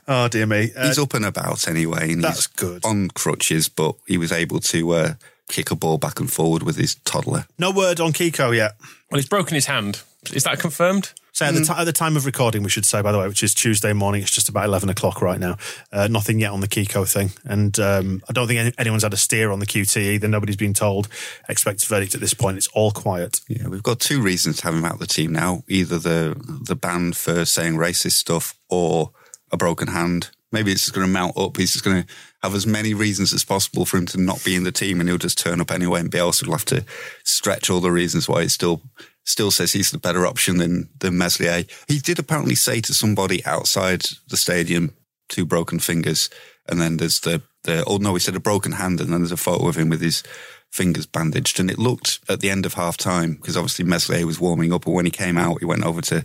oh 0.08 0.28
dear 0.28 0.46
me. 0.46 0.72
Uh, 0.76 0.86
he's 0.86 0.98
up 0.98 1.14
and 1.14 1.24
about 1.24 1.68
anyway. 1.68 2.12
And 2.12 2.22
that's 2.22 2.46
he's 2.46 2.46
good. 2.48 2.84
On 2.84 3.08
crutches, 3.08 3.68
but 3.68 3.96
he 4.06 4.18
was 4.18 4.32
able 4.32 4.60
to 4.60 4.90
uh, 4.92 5.14
kick 5.48 5.70
a 5.70 5.76
ball 5.76 5.98
back 5.98 6.20
and 6.20 6.32
forward 6.32 6.62
with 6.62 6.76
his 6.76 6.94
toddler. 7.04 7.46
no 7.58 7.70
word 7.70 8.00
on 8.00 8.12
Kiko 8.12 8.54
yet. 8.54 8.76
Well, 9.10 9.18
he's 9.18 9.28
broken 9.28 9.54
his 9.54 9.66
hand. 9.66 10.02
Is 10.32 10.44
that 10.44 10.58
confirmed? 10.58 11.12
So 11.36 11.44
at, 11.44 11.52
the 11.52 11.60
ti- 11.60 11.74
at 11.76 11.84
the 11.84 11.92
time 11.92 12.16
of 12.16 12.24
recording, 12.24 12.62
we 12.62 12.70
should 12.70 12.86
say, 12.86 13.02
by 13.02 13.12
the 13.12 13.18
way, 13.18 13.28
which 13.28 13.42
is 13.42 13.52
Tuesday 13.52 13.92
morning, 13.92 14.22
it's 14.22 14.30
just 14.30 14.48
about 14.48 14.64
11 14.64 14.88
o'clock 14.88 15.20
right 15.20 15.38
now. 15.38 15.58
Uh, 15.92 16.08
nothing 16.08 16.40
yet 16.40 16.50
on 16.50 16.60
the 16.60 16.66
Kiko 16.66 17.06
thing. 17.06 17.32
And 17.44 17.78
um, 17.78 18.22
I 18.26 18.32
don't 18.32 18.46
think 18.46 18.58
any, 18.58 18.72
anyone's 18.78 19.02
had 19.02 19.12
a 19.12 19.18
steer 19.18 19.50
on 19.50 19.58
the 19.58 19.66
QT 19.66 19.98
either. 19.98 20.28
Nobody's 20.28 20.56
been 20.56 20.72
told. 20.72 21.08
Expect 21.46 21.84
a 21.84 21.88
verdict 21.88 22.14
at 22.14 22.22
this 22.22 22.32
point. 22.32 22.56
It's 22.56 22.68
all 22.68 22.90
quiet. 22.90 23.42
Yeah, 23.48 23.68
we've 23.68 23.82
got 23.82 24.00
two 24.00 24.22
reasons 24.22 24.56
to 24.56 24.64
have 24.64 24.74
him 24.76 24.86
out 24.86 24.94
of 24.94 24.98
the 24.98 25.06
team 25.06 25.30
now: 25.30 25.62
either 25.68 25.98
the 25.98 26.42
the 26.64 26.74
ban 26.74 27.12
for 27.12 27.44
saying 27.44 27.74
racist 27.74 28.12
stuff, 28.12 28.58
or 28.70 29.10
a 29.52 29.58
broken 29.58 29.88
hand. 29.88 30.30
Maybe 30.52 30.72
it's 30.72 30.86
just 30.86 30.94
going 30.94 31.06
to 31.06 31.12
mount 31.12 31.36
up. 31.36 31.58
He's 31.58 31.74
just 31.74 31.84
going 31.84 32.02
to 32.02 32.08
have 32.46 32.54
as 32.54 32.66
many 32.66 32.94
reasons 32.94 33.32
as 33.32 33.44
possible 33.44 33.84
for 33.84 33.96
him 33.96 34.06
to 34.06 34.20
not 34.20 34.44
be 34.44 34.54
in 34.54 34.64
the 34.64 34.72
team, 34.72 35.00
and 35.00 35.08
he'll 35.08 35.18
just 35.18 35.38
turn 35.38 35.60
up 35.60 35.70
anyway. 35.70 36.00
And 36.00 36.10
Bielsa 36.10 36.46
will 36.46 36.54
have 36.54 36.64
to 36.66 36.84
stretch 37.24 37.68
all 37.68 37.80
the 37.80 37.90
reasons 37.90 38.28
why 38.28 38.42
he 38.42 38.48
still 38.48 38.82
still 39.24 39.50
says 39.50 39.72
he's 39.72 39.90
the 39.90 39.98
better 39.98 40.26
option 40.26 40.58
than 40.58 40.88
than 40.98 41.18
Meslier. 41.18 41.64
He 41.88 41.98
did 41.98 42.18
apparently 42.18 42.54
say 42.54 42.80
to 42.80 42.94
somebody 42.94 43.44
outside 43.44 44.04
the 44.28 44.36
stadium, 44.36 44.94
two 45.28 45.44
broken 45.44 45.80
fingers, 45.80 46.30
and 46.68 46.80
then 46.80 46.96
there's 46.96 47.20
the 47.20 47.42
the 47.64 47.84
oh 47.86 47.98
no, 47.98 48.14
he 48.14 48.20
said 48.20 48.36
a 48.36 48.40
broken 48.40 48.72
hand, 48.72 49.00
and 49.00 49.12
then 49.12 49.20
there's 49.20 49.32
a 49.32 49.36
photo 49.36 49.68
of 49.68 49.76
him 49.76 49.88
with 49.88 50.00
his 50.00 50.22
fingers 50.70 51.06
bandaged, 51.06 51.58
and 51.58 51.70
it 51.70 51.78
looked 51.78 52.20
at 52.28 52.40
the 52.40 52.50
end 52.50 52.64
of 52.64 52.74
half 52.74 52.96
time 52.96 53.34
because 53.34 53.56
obviously 53.56 53.84
Meslier 53.84 54.26
was 54.26 54.40
warming 54.40 54.72
up, 54.72 54.86
and 54.86 54.94
when 54.94 55.04
he 55.04 55.10
came 55.10 55.36
out, 55.36 55.58
he 55.58 55.64
went 55.64 55.84
over 55.84 56.00
to 56.02 56.24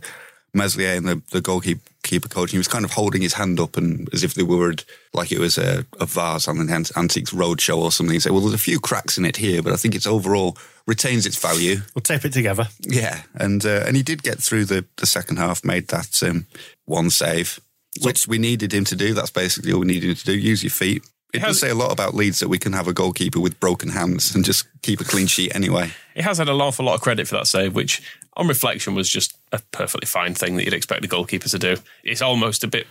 Meslier 0.54 0.96
and 0.96 1.08
the, 1.08 1.22
the 1.32 1.42
goalkeeper 1.42 1.91
coach, 2.20 2.50
and 2.50 2.52
he 2.52 2.58
was 2.58 2.68
kind 2.68 2.86
of 2.86 2.92
holding 2.92 3.22
his 3.22 3.34
hand 3.34 3.60
up 3.60 3.78
and 3.78 4.10
as 4.14 4.24
if 4.24 4.34
they 4.34 4.44
were 4.44 4.74
like 5.14 5.32
it 5.32 5.40
was 5.40 5.58
a, 5.58 5.86
a 6.00 6.06
vase 6.06 6.48
on 6.48 6.60
an 6.60 6.70
Antiques 6.70 7.32
Roadshow 7.32 7.78
or 7.78 7.92
something. 7.92 8.14
He 8.14 8.20
said, 8.20 8.32
"Well, 8.32 8.42
there's 8.42 8.54
a 8.54 8.58
few 8.58 8.80
cracks 8.80 9.18
in 9.18 9.26
it 9.26 9.38
here, 9.38 9.62
but 9.62 9.74
I 9.74 9.76
think 9.76 9.96
it's 9.96 10.08
overall 10.08 10.58
retains 10.88 11.26
its 11.26 11.38
value." 11.38 11.78
We'll 11.96 12.02
tape 12.02 12.26
it 12.26 12.34
together. 12.34 12.68
Yeah, 12.82 13.22
and 13.36 13.66
uh, 13.66 13.84
and 13.86 13.96
he 13.96 14.04
did 14.04 14.24
get 14.24 14.40
through 14.40 14.66
the, 14.66 14.86
the 14.98 15.06
second 15.06 15.38
half, 15.38 15.64
made 15.64 15.88
that 15.90 16.22
um, 16.24 16.48
one 16.86 17.10
save, 17.10 17.60
which 18.02 18.28
we 18.28 18.38
needed 18.38 18.74
him 18.74 18.86
to 18.86 18.96
do. 18.96 19.14
That's 19.14 19.32
basically 19.32 19.74
all 19.74 19.80
we 19.82 19.88
needed 19.88 20.10
him 20.10 20.16
to 20.16 20.26
do. 20.26 20.34
Use 20.34 20.64
your 20.64 20.72
feet. 20.72 21.04
It 21.34 21.40
Has- 21.40 21.52
does 21.52 21.60
say 21.62 21.70
a 21.70 21.76
lot 21.76 21.94
about 21.94 22.14
Leeds 22.14 22.40
that 22.40 22.50
we 22.50 22.60
can 22.60 22.74
have 22.74 22.88
a 22.90 22.94
goalkeeper 22.94 23.40
with 23.40 23.60
broken 23.60 23.90
hands 23.90 24.36
and 24.36 24.44
just 24.44 24.68
keep 24.82 25.00
a 25.00 25.06
clean 25.06 25.28
sheet 25.28 25.56
anyway. 25.56 25.92
He 26.14 26.22
has 26.22 26.40
had 26.40 26.50
an 26.50 26.60
awful 26.60 26.86
lot 26.86 26.96
of 26.96 27.02
credit 27.02 27.26
for 27.28 27.36
that 27.36 27.48
save, 27.48 27.74
which 27.74 28.02
on 28.36 28.50
reflection 28.50 28.96
was 28.96 29.10
just 29.10 29.38
a 29.52 29.60
perfectly 29.72 30.06
fine 30.08 30.34
thing 30.34 30.56
that 30.56 30.66
you'd 30.66 30.74
expect 30.74 31.04
a 31.06 31.08
goalkeeper 31.08 31.50
to 31.50 31.60
do. 31.60 31.76
It's 32.04 32.22
almost 32.22 32.64
a 32.64 32.68
bit 32.68 32.88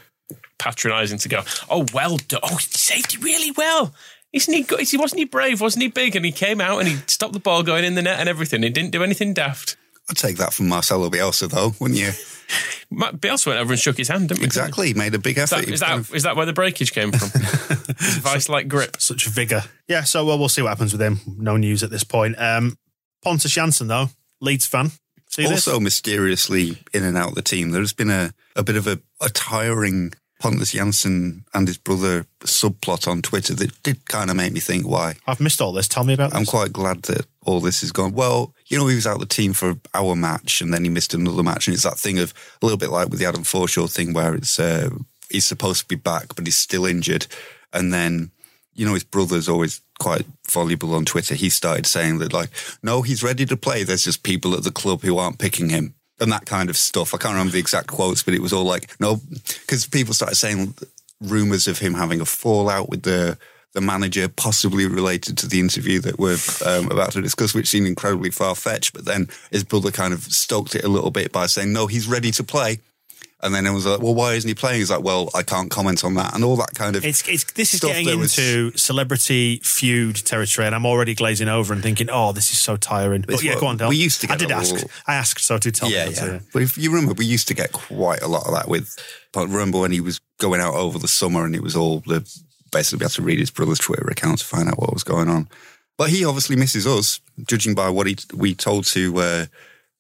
patronising 0.59 1.19
to 1.19 1.29
go, 1.29 1.43
oh, 1.69 1.87
well 1.93 2.17
done. 2.29 2.41
Oh, 2.43 2.57
he 2.57 2.67
saved 2.67 3.15
it 3.15 3.23
really 3.23 3.51
well. 3.53 3.95
Isn't 4.33 4.55
he 4.55 4.63
good? 4.63 4.87
Wasn't 4.95 5.19
he 5.19 5.25
brave? 5.25 5.61
Wasn't 5.61 5.83
he 5.83 5.89
big? 5.89 6.15
And 6.15 6.25
he 6.25 6.33
came 6.33 6.61
out 6.61 6.79
and 6.79 6.87
he 6.89 6.97
stopped 7.07 7.33
the 7.33 7.41
ball 7.41 7.63
going 7.63 7.85
in 7.85 7.95
the 7.95 8.03
net 8.03 8.21
and 8.21 8.29
everything. 8.29 8.63
He 8.63 8.71
didn't 8.71 8.91
do 8.93 9.03
anything 9.03 9.35
daft. 9.35 9.77
I'd 10.09 10.17
take 10.17 10.37
that 10.37 10.53
from 10.53 10.69
Marcelo 10.69 11.09
Bielsa, 11.09 11.49
though, 11.49 11.73
wouldn't 11.81 11.99
you? 11.99 12.11
Matt 12.91 13.17
Bielsa 13.21 13.47
went 13.49 13.61
over 13.61 13.73
and 13.73 13.81
shook 13.81 13.97
his 13.97 14.09
hand, 14.09 14.29
didn't 14.29 14.41
we? 14.41 14.47
Exactly. 14.47 14.89
He 14.89 14.95
made 14.95 15.15
a 15.15 15.19
big 15.19 15.39
Is 15.39 15.53
effort. 15.53 15.63
that, 15.63 15.65
is, 15.67 15.71
was 15.73 15.81
kind 15.83 16.05
that, 16.05 16.09
of- 16.11 16.15
is 16.15 16.23
that 16.25 16.37
where 16.37 16.47
the 16.47 16.53
breakage 16.53 16.93
came 16.93 17.13
from? 17.13 17.29
Vice 18.23 18.49
like 18.49 18.67
grip. 18.69 18.97
Such 19.01 19.27
vigour. 19.27 19.63
Yeah, 19.89 20.03
so 20.05 20.25
well, 20.25 20.39
we'll 20.39 20.49
see 20.49 20.63
what 20.63 20.69
happens 20.71 20.93
with 20.93 21.03
him. 21.03 21.21
No 21.39 21.57
news 21.57 21.83
at 21.83 21.91
this 21.91 22.05
point. 22.05 22.37
Um, 22.41 22.77
Pontus 23.23 23.55
Jansson, 23.55 23.87
though, 23.89 24.09
Leeds 24.41 24.67
fan. 24.67 24.91
See 25.31 25.43
this? 25.43 25.67
also 25.67 25.81
mysteriously 25.81 26.79
in 26.93 27.05
and 27.05 27.17
out 27.17 27.31
of 27.31 27.35
the 27.35 27.43
team. 27.43 27.71
There's 27.71 27.93
been 27.93 28.11
a, 28.11 28.33
a 28.57 28.63
bit 28.63 28.77
of 28.77 28.87
a, 28.87 29.01
a 29.21 29.29
tiring 29.29 30.13
Pontus 30.41 30.73
Jansson 30.75 31.45
and 31.53 31.69
his 31.69 31.77
brother 31.79 32.25
subplot 32.41 33.07
on 33.07 33.21
Twitter 33.23 33.55
that 33.55 33.83
did 33.83 34.07
kind 34.07 34.31
of 34.31 34.37
make 34.37 34.53
me 34.53 34.61
think 34.61 34.87
why. 34.87 35.15
I've 35.27 35.39
missed 35.41 35.61
all 35.61 35.73
this. 35.73 35.87
Tell 35.87 36.03
me 36.03 36.15
about 36.15 36.35
I'm 36.35 36.41
this. 36.41 36.51
quite 36.51 36.73
glad 36.73 37.03
that 37.03 37.27
all 37.45 37.61
this 37.61 37.83
is 37.83 37.93
gone. 37.93 38.13
Well, 38.13 38.55
you 38.67 38.79
know, 38.79 38.87
he 38.87 38.95
was 38.95 39.07
out 39.07 39.15
of 39.17 39.21
the 39.21 39.27
team 39.27 39.53
for 39.53 39.75
our 39.95 40.17
match 40.17 40.61
and 40.63 40.73
then 40.73 40.83
he 40.83 40.91
missed 40.91 41.13
another 41.15 41.43
match. 41.43 41.67
And 41.69 41.75
it's 41.75 41.85
that 41.85 41.99
thing 41.99 42.19
of 42.19 42.33
a 42.61 42.67
little 42.67 42.79
bit 42.79 42.91
like 42.91 43.09
with 43.11 43.21
the 43.21 43.27
Adam 43.27 43.43
Forshaw 43.43 43.93
thing 43.93 44.15
where 44.15 44.35
it's 44.35 44.59
uh, 44.59 44.89
he's 45.31 45.47
supposed 45.47 45.83
to 45.83 45.89
be 45.89 45.97
back, 45.97 46.35
but 46.35 46.47
he's 46.47 46.57
still 46.57 46.87
injured. 46.87 47.27
And 47.73 47.93
then, 47.93 48.31
you 48.75 48.87
know, 48.87 48.95
his 48.95 49.05
brother's 49.05 49.49
always 49.49 49.83
quite 50.01 50.27
voluble 50.49 50.95
on 50.95 51.05
Twitter. 51.05 51.37
He 51.37 51.49
started 51.49 51.87
saying 51.87 52.19
that, 52.19 52.33
like, 52.33 52.51
no, 52.83 53.03
he's 53.03 53.23
ready 53.23 53.47
to 53.47 53.57
play. 53.57 53.85
There's 53.85 54.05
just 54.05 54.25
people 54.25 54.55
at 54.55 54.65
the 54.65 54.73
club 54.73 55.03
who 55.03 55.19
aren't 55.19 55.39
picking 55.39 55.69
him. 55.69 55.95
And 56.19 56.33
that 56.33 56.47
kind 56.47 56.69
of 56.69 56.77
stuff. 56.77 57.15
I 57.15 57.19
can't 57.19 57.33
remember 57.33 57.53
the 57.53 57.61
exact 57.61 57.87
quotes, 57.87 58.23
but 58.23 58.35
it 58.35 58.43
was 58.43 58.53
all 58.53 58.65
like, 58.65 59.01
no, 59.01 59.21
because 59.45 59.87
people 59.87 60.13
started 60.13 60.35
saying 60.35 60.75
rumors 61.21 61.69
of 61.69 61.79
him 61.79 61.95
having 61.95 62.21
a 62.21 62.27
fallout 62.27 62.91
with 62.91 63.03
the 63.03 63.39
the 63.73 63.81
manager, 63.81 64.29
possibly 64.29 64.87
related 64.87 65.39
to 65.39 65.47
the 65.47 65.61
interview 65.61 66.01
that 66.01 66.19
we're 66.19 66.37
um, 66.67 66.91
about 66.91 67.13
to 67.13 67.23
discuss, 67.23 67.55
which 67.55 67.69
seemed 67.69 67.87
incredibly 67.87 68.31
far 68.31 68.57
fetched. 68.57 68.93
But 68.93 69.05
then 69.05 69.29
his 69.53 69.63
brother 69.63 69.93
kind 69.93 70.13
of 70.13 70.25
stoked 70.25 70.75
it 70.75 70.85
a 70.85 70.89
little 70.89 71.13
bit 71.13 71.31
by 71.31 71.47
saying, 71.47 71.73
"No, 71.73 71.87
he's 71.87 72.09
ready 72.09 72.33
to 72.33 72.43
play." 72.43 72.81
And 73.43 73.55
then 73.55 73.67
it 73.67 73.71
was 73.73 73.87
like, 73.87 74.01
"Well, 74.03 74.15
why 74.15 74.35
isn't 74.35 74.47
he 74.47 74.55
playing?" 74.55 74.81
He's 74.81 74.91
like, 74.91 75.03
"Well, 75.03 75.31
I 75.35 75.43
can't 75.43 75.71
comment 75.71 76.05
on 76.05 76.13
that," 76.15 76.35
and 76.35 76.45
all 76.45 76.57
that 76.57 76.75
kind 76.75 76.95
of. 76.95 77.05
It's, 77.07 77.27
it's 77.27 77.45
this 77.53 77.73
is 77.73 77.81
getting 77.81 78.07
that 78.07 78.19
was- 78.19 78.39
into 78.39 78.77
celebrity 78.77 79.61
feud 79.65 80.17
territory, 80.17 80.67
and 80.67 80.75
I'm 80.75 80.85
already 80.85 81.15
glazing 81.15 81.49
over 81.49 81.73
and 81.73 81.83
thinking, 81.83 82.09
"Oh, 82.11 82.33
this 82.33 82.51
is 82.51 82.59
so 82.59 82.77
tiring." 82.77 83.23
But 83.23 83.35
It's 83.37 83.43
yeah, 83.43 83.53
what- 83.55 83.61
go 83.61 83.67
on, 83.69 83.77
Del. 83.79 83.89
we 83.89 83.97
used 83.97 84.21
to 84.21 84.31
I 84.33 84.37
did 84.37 84.51
ask. 84.51 84.73
little- 84.73 84.91
I 85.07 85.15
asked, 85.15 85.43
so 85.43 85.57
do 85.59 85.71
tell 85.71 85.91
yeah, 85.91 86.09
me. 86.09 86.15
yeah. 86.17 86.39
But 86.53 86.63
if 86.63 86.77
you 86.77 86.91
remember, 86.91 87.15
we 87.15 87.25
used 87.25 87.49
to 87.49 87.55
get 87.55 87.73
quite 87.73 88.21
a 88.23 88.29
lot 88.29 88.47
of 88.47 88.53
that 88.53 88.69
with. 88.69 88.95
But 89.33 89.49
remember 89.49 89.79
when 89.81 89.93
he 89.93 90.01
was 90.03 90.21
going 90.39 90.61
out 90.61 90.75
over 90.75 90.99
the 90.99 91.09
summer, 91.09 91.45
and 91.47 91.55
it 91.55 91.63
was 91.63 91.75
all 91.75 92.01
the 92.07 92.21
basically 92.73 92.99
we 92.99 93.05
had 93.05 93.13
to 93.13 93.23
read 93.23 93.39
his 93.39 93.51
brother's 93.51 93.79
Twitter 93.79 94.07
account 94.09 94.41
to 94.41 94.45
find 94.45 94.69
out 94.69 94.79
what 94.79 94.93
was 94.93 95.03
going 95.03 95.29
on. 95.31 95.49
But 95.97 96.11
he 96.11 96.25
obviously 96.25 96.57
misses 96.57 96.87
us, 96.87 97.21
judging 97.47 97.75
by 97.75 97.89
what 97.89 98.07
he 98.07 98.17
we 98.35 98.55
told 98.55 98.85
to. 98.87 99.19
Uh, 99.19 99.47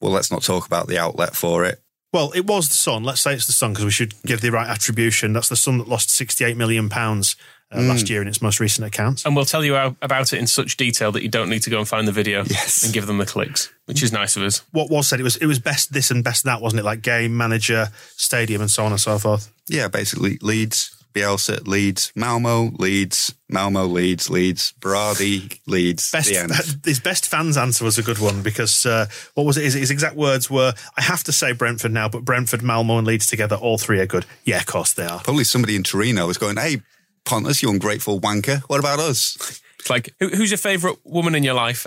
well, 0.00 0.12
let's 0.12 0.30
not 0.30 0.42
talk 0.42 0.66
about 0.66 0.88
the 0.88 0.98
outlet 0.98 1.34
for 1.34 1.64
it. 1.64 1.80
Well, 2.12 2.32
it 2.34 2.46
was 2.46 2.68
the 2.68 2.74
Sun. 2.74 3.04
Let's 3.04 3.20
say 3.20 3.34
it's 3.34 3.46
the 3.46 3.52
Sun 3.52 3.72
because 3.72 3.84
we 3.84 3.90
should 3.92 4.14
give 4.22 4.40
the 4.40 4.50
right 4.50 4.68
attribution. 4.68 5.32
That's 5.32 5.48
the 5.48 5.56
Sun 5.56 5.78
that 5.78 5.88
lost 5.88 6.10
68 6.10 6.56
million 6.56 6.88
pounds 6.88 7.36
uh, 7.72 7.76
Mm. 7.78 7.88
last 7.88 8.10
year 8.10 8.20
in 8.20 8.26
its 8.26 8.42
most 8.42 8.58
recent 8.58 8.84
accounts. 8.84 9.24
And 9.24 9.36
we'll 9.36 9.44
tell 9.44 9.64
you 9.64 9.76
how, 9.76 9.94
about 10.02 10.32
it 10.32 10.40
in 10.40 10.48
such 10.48 10.76
detail 10.76 11.12
that 11.12 11.22
you 11.22 11.28
don't 11.28 11.48
need 11.48 11.62
to 11.62 11.70
go 11.70 11.78
and 11.78 11.86
find 11.86 12.08
the 12.08 12.12
video 12.12 12.42
Yes. 12.44 12.82
and 12.82 12.92
give 12.92 13.06
them 13.06 13.18
the 13.18 13.26
clicks, 13.26 13.70
which 13.86 14.02
is 14.02 14.12
nice 14.12 14.36
of 14.36 14.42
us. 14.42 14.62
What 14.72 14.90
was 14.90 15.06
said? 15.06 15.20
It 15.20 15.22
was 15.22 15.36
it 15.36 15.46
was 15.46 15.60
best 15.60 15.92
this 15.92 16.10
and 16.10 16.24
best 16.24 16.42
that, 16.46 16.60
wasn't 16.60 16.80
it? 16.80 16.84
Like 16.84 17.00
game 17.02 17.36
manager, 17.36 17.90
stadium, 18.16 18.60
and 18.60 18.68
so 18.70 18.84
on 18.84 18.90
and 18.90 19.00
so 19.00 19.18
forth. 19.20 19.52
Yeah, 19.68 19.86
basically 19.86 20.36
Leeds, 20.42 20.96
Bielsa, 21.12 21.66
Leeds, 21.66 22.12
Malmo, 22.14 22.70
Leeds, 22.78 23.34
Malmo, 23.48 23.84
Leeds, 23.86 24.30
Leeds, 24.30 24.74
Berardi, 24.80 25.58
Leeds. 25.66 26.10
Best 26.10 26.28
the 26.28 26.38
end. 26.38 26.52
his 26.84 27.00
best 27.00 27.26
fans 27.26 27.56
answer 27.56 27.84
was 27.84 27.98
a 27.98 28.02
good 28.02 28.18
one 28.18 28.42
because 28.42 28.86
uh, 28.86 29.06
what 29.34 29.44
was 29.44 29.56
it? 29.56 29.64
His, 29.64 29.74
his 29.74 29.90
exact 29.90 30.16
words 30.16 30.50
were, 30.50 30.72
"I 30.96 31.02
have 31.02 31.24
to 31.24 31.32
say 31.32 31.52
Brentford 31.52 31.92
now, 31.92 32.08
but 32.08 32.24
Brentford, 32.24 32.62
Malmo, 32.62 32.98
and 32.98 33.06
Leeds 33.06 33.26
together, 33.26 33.56
all 33.56 33.78
three 33.78 34.00
are 34.00 34.06
good." 34.06 34.26
Yeah, 34.44 34.58
of 34.58 34.66
course 34.66 34.92
they 34.92 35.04
are. 35.04 35.20
Probably 35.20 35.44
somebody 35.44 35.76
in 35.76 35.82
Torino 35.82 36.26
was 36.26 36.38
going, 36.38 36.56
"Hey, 36.56 36.82
Pontus, 37.24 37.62
you 37.62 37.70
ungrateful 37.70 38.20
wanker. 38.20 38.60
What 38.62 38.80
about 38.80 38.98
us?" 38.98 39.60
It's 39.80 39.88
like, 39.88 40.14
who, 40.20 40.28
who's 40.28 40.50
your 40.50 40.58
favourite 40.58 40.98
woman 41.04 41.34
in 41.34 41.42
your 41.42 41.54
life? 41.54 41.86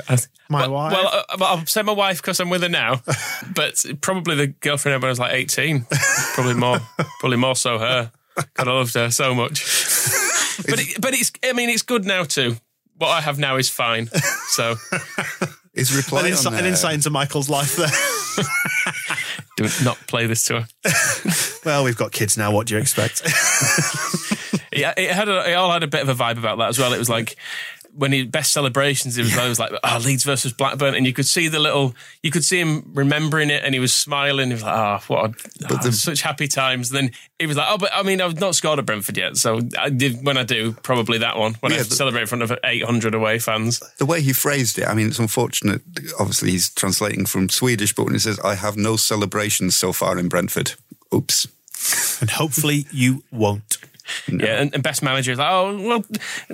My 0.50 0.62
well, 0.62 0.72
wife. 0.72 0.94
Well, 0.94 1.08
uh, 1.08 1.38
well, 1.40 1.58
I'll 1.58 1.66
say 1.68 1.84
my 1.84 1.94
wife 1.94 2.22
because 2.22 2.40
I'm 2.40 2.50
with 2.50 2.64
her 2.64 2.70
now, 2.70 3.02
but 3.56 3.86
probably 4.02 4.36
the 4.36 4.48
girlfriend 4.48 5.02
when 5.02 5.08
I 5.08 5.12
was 5.12 5.20
like 5.20 5.34
18. 5.34 5.86
Probably 6.34 6.56
more, 6.56 6.80
probably 7.20 7.38
more 7.38 7.56
so 7.56 7.78
her. 7.78 8.12
God, 8.54 8.68
I 8.68 8.72
loved 8.72 8.94
her 8.96 9.10
so 9.12 9.34
much. 9.36 9.64
But 10.70 10.80
it, 10.80 11.02
but 11.02 11.14
it's, 11.16 11.32
I 11.44 11.54
mean, 11.54 11.70
it's 11.70 11.82
good 11.82 12.06
now 12.06 12.24
too. 12.24 12.58
What 12.98 13.08
I 13.10 13.22
have 13.22 13.40
now 13.40 13.58
is 13.58 13.70
fine. 13.70 14.08
So 14.50 14.76
is 15.74 15.96
reply 15.98 16.20
An, 16.20 16.26
on, 16.26 16.32
insight, 16.32 16.54
an 16.60 16.66
insight 16.66 16.94
into 16.94 17.10
Michael's 17.10 17.50
life 17.50 17.76
there. 17.76 17.90
Do 19.58 19.68
not 19.84 19.98
play 20.08 20.28
this 20.28 20.46
to 20.46 20.62
her. 20.62 20.68
well, 21.66 21.84
we've 21.84 21.98
got 21.98 22.12
kids 22.12 22.38
now. 22.38 22.52
What 22.52 22.68
do 22.68 22.76
you 22.76 22.80
expect? 22.80 23.24
Yeah, 24.72 24.94
it 24.96 25.12
had 25.12 25.28
a, 25.28 25.50
it 25.52 25.54
all 25.54 25.72
had 25.72 25.84
a 25.84 25.88
bit 25.88 26.02
of 26.02 26.10
a 26.10 26.16
vibe 26.16 26.38
about 26.38 26.60
that 26.60 26.70
as 26.70 26.80
well. 26.80 26.94
It 26.94 27.00
was 27.00 27.10
like 27.10 27.36
when 27.96 28.12
he 28.12 28.24
best 28.24 28.52
celebrations, 28.54 29.18
it 29.18 29.22
was, 29.24 29.36
it 29.38 29.48
was 29.50 29.60
like 29.60 29.72
oh, 29.84 30.02
Leeds 30.04 30.24
versus 30.24 30.52
Blackburn, 30.54 30.96
and 30.96 31.06
you 31.06 31.14
could 31.14 31.26
see 31.26 31.48
the 31.48 31.60
little, 31.60 31.94
you 32.22 32.32
could 32.32 32.44
see 32.44 32.60
him 32.60 32.92
remembering 32.94 33.50
it, 33.50 33.64
and 33.64 33.74
he 33.74 33.80
was 33.80 33.94
smiling. 33.94 34.48
He 34.48 34.54
was 34.54 34.64
like, 34.64 34.76
oh, 34.76 35.04
what, 35.08 35.32
a, 35.32 35.34
oh, 35.70 35.90
such 35.92 36.22
happy 36.22 36.48
times. 36.48 36.92
And 36.92 36.98
then 37.10 37.12
he 37.40 37.46
was 37.46 37.58
like, 37.58 37.68
oh, 37.70 37.78
but 37.78 37.92
I 37.94 38.04
mean, 38.04 38.22
I've 38.22 38.40
not 38.40 38.56
scored 38.56 38.80
at 38.80 38.86
Brentford 38.86 39.18
yet, 39.18 39.38
so 39.38 39.60
I 39.80 39.90
did 39.90 40.26
when 40.26 40.38
I 40.38 40.44
do, 40.44 40.74
probably 40.84 41.20
that 41.20 41.38
one 41.38 41.54
when 41.60 41.72
I 41.72 41.76
Yeah, 41.78 41.84
but- 41.84 41.92
celebrate 41.94 42.22
in 42.22 42.28
front 42.28 42.44
of 42.44 42.58
800 42.64 43.14
away 43.14 43.40
fans. 43.40 43.80
the 44.00 44.06
way 44.06 44.22
he 44.22 44.34
phrased 44.34 44.80
it, 44.80 44.88
I 44.88 44.94
mean, 44.94 45.08
it's 45.08 45.20
unfortunate. 45.20 45.82
Obviously, 46.20 46.52
he's 46.52 46.70
translating 46.74 47.26
from 47.26 47.50
Swedish, 47.50 47.94
but 47.94 48.04
when 48.06 48.14
he 48.14 48.20
says, 48.20 48.40
I 48.40 48.56
have 48.56 48.76
no 48.78 48.96
celebrations 48.98 49.76
so 49.76 49.94
far 49.94 50.18
in 50.18 50.30
Brentford, 50.30 50.74
oops. 51.14 51.48
and 52.22 52.30
hopefully 52.30 52.86
you 52.92 53.24
won't. 53.32 53.78
Yeah, 54.28 54.62
and, 54.62 54.74
and 54.74 54.84
best 54.84 55.04
manager 55.04 55.32
is 55.32 55.40
like, 55.40 55.52
oh 55.52 55.82
well, 55.88 56.06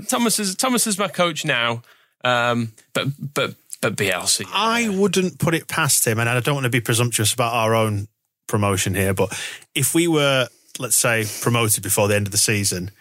Thomas 0.08 0.40
is 0.40 0.56
Thomas 0.56 0.88
is 0.88 0.98
my 0.98 1.08
coach 1.08 1.46
now, 1.46 1.82
um, 2.24 2.74
but 2.94 3.08
but 3.34 3.56
but 3.82 3.96
Bielsa. 3.96 4.46
I 4.52 4.90
wouldn't 4.90 5.40
put 5.40 5.54
it 5.54 5.68
past 5.68 6.06
him, 6.06 6.20
and 6.20 6.30
I 6.30 6.40
don't 6.40 6.56
want 6.56 6.66
to 6.66 6.70
be 6.70 6.82
presumptuous 6.82 7.34
about 7.34 7.54
our 7.54 7.76
own 7.76 8.08
promotion 8.50 8.96
here, 8.96 9.14
but 9.14 9.32
if 9.74 9.96
we 9.96 10.08
were, 10.08 10.48
let's 10.78 10.96
say, 10.98 11.26
promoted 11.42 11.84
before 11.84 12.10
the 12.10 12.16
end 12.16 12.28
of 12.28 12.32
the 12.32 12.38
season 12.38 12.92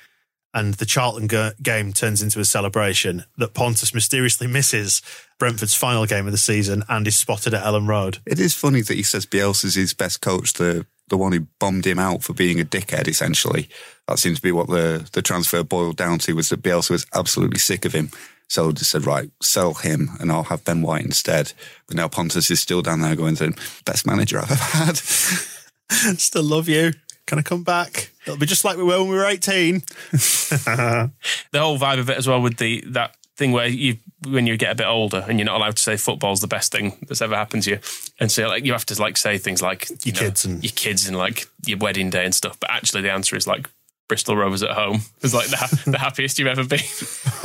and 0.54 0.74
the 0.74 0.87
Charlton 0.87 1.26
ga- 1.26 1.52
game 1.61 1.92
turns 1.92 2.22
into 2.22 2.38
a 2.38 2.44
celebration, 2.44 3.24
that 3.38 3.54
Pontus 3.54 3.92
mysteriously 3.92 4.46
misses 4.46 5.02
Brentford's 5.38 5.74
final 5.74 6.06
game 6.06 6.26
of 6.26 6.32
the 6.32 6.38
season 6.38 6.84
and 6.88 7.06
is 7.06 7.16
spotted 7.16 7.54
at 7.54 7.64
Elland 7.64 7.88
Road. 7.88 8.18
It 8.26 8.38
is 8.38 8.54
funny 8.54 8.82
that 8.82 8.94
he 8.94 9.02
says 9.02 9.26
Bielsa's 9.26 9.74
his 9.74 9.94
best 9.94 10.20
coach, 10.20 10.52
the 10.52 10.87
the 11.08 11.16
one 11.16 11.32
who 11.32 11.46
bombed 11.58 11.86
him 11.86 11.98
out 11.98 12.22
for 12.22 12.32
being 12.32 12.60
a 12.60 12.64
dickhead, 12.64 13.08
essentially. 13.08 13.68
That 14.06 14.18
seems 14.18 14.38
to 14.38 14.42
be 14.42 14.52
what 14.52 14.68
the, 14.68 15.08
the 15.12 15.22
transfer 15.22 15.62
boiled 15.62 15.96
down 15.96 16.18
to, 16.20 16.34
was 16.34 16.48
that 16.48 16.62
Bielsa 16.62 16.90
was 16.90 17.06
absolutely 17.14 17.58
sick 17.58 17.84
of 17.84 17.92
him. 17.92 18.10
So 18.48 18.72
just 18.72 18.90
said, 18.90 19.04
right, 19.04 19.30
sell 19.42 19.74
him 19.74 20.10
and 20.20 20.32
I'll 20.32 20.44
have 20.44 20.64
Ben 20.64 20.80
White 20.80 21.04
instead. 21.04 21.52
But 21.86 21.96
now 21.96 22.08
Pontus 22.08 22.50
is 22.50 22.60
still 22.60 22.80
down 22.80 23.02
there 23.02 23.14
going, 23.14 23.36
to 23.36 23.54
best 23.84 24.06
manager 24.06 24.38
I've 24.38 24.50
ever 24.50 24.62
had. 24.62 24.96
Still 26.18 26.44
love 26.44 26.68
you. 26.68 26.92
Can 27.26 27.38
I 27.38 27.42
come 27.42 27.62
back? 27.62 28.10
It'll 28.22 28.38
be 28.38 28.46
just 28.46 28.64
like 28.64 28.78
we 28.78 28.84
were 28.84 29.00
when 29.00 29.10
we 29.10 29.16
were 29.16 29.26
18. 29.26 29.82
the 30.10 31.10
whole 31.54 31.78
vibe 31.78 31.98
of 31.98 32.08
it 32.08 32.16
as 32.16 32.26
well 32.26 32.40
with 32.40 32.56
the 32.56 32.82
that 32.88 33.17
thing 33.38 33.53
where 33.53 33.66
you 33.68 33.96
when 34.29 34.46
you 34.46 34.57
get 34.57 34.72
a 34.72 34.74
bit 34.74 34.87
older 34.87 35.24
and 35.29 35.38
you're 35.38 35.46
not 35.46 35.57
allowed 35.57 35.77
to 35.77 35.83
say 35.83 35.96
football's 35.96 36.40
the 36.40 36.48
best 36.48 36.72
thing 36.72 36.98
that's 37.09 37.22
ever 37.22 37.35
happened 37.37 37.62
to 37.62 37.70
you, 37.70 37.79
and 38.20 38.31
so 38.31 38.46
like 38.48 38.64
you 38.66 38.72
have 38.72 38.85
to 38.87 39.01
like 39.01 39.16
say 39.16 39.38
things 39.38 39.62
like 39.62 39.88
you 40.05 40.12
Your 40.12 40.14
kids 40.14 40.44
and- 40.44 40.62
your 40.62 40.72
kids 40.74 41.07
and 41.09 41.16
like 41.16 41.46
your 41.64 41.79
wedding 41.79 42.11
day 42.11 42.24
and 42.24 42.35
stuff. 42.35 42.59
But 42.61 42.70
actually, 42.70 43.03
the 43.03 43.12
answer 43.12 43.37
is 43.37 43.46
like 43.46 43.70
Bristol 44.09 44.37
Rovers 44.37 44.62
at 44.62 44.70
home 44.70 45.01
is 45.22 45.33
like 45.35 45.48
the, 45.48 45.83
the 45.92 45.98
happiest 45.98 46.38
you've 46.38 46.48
ever 46.48 46.64
been. 46.64 46.81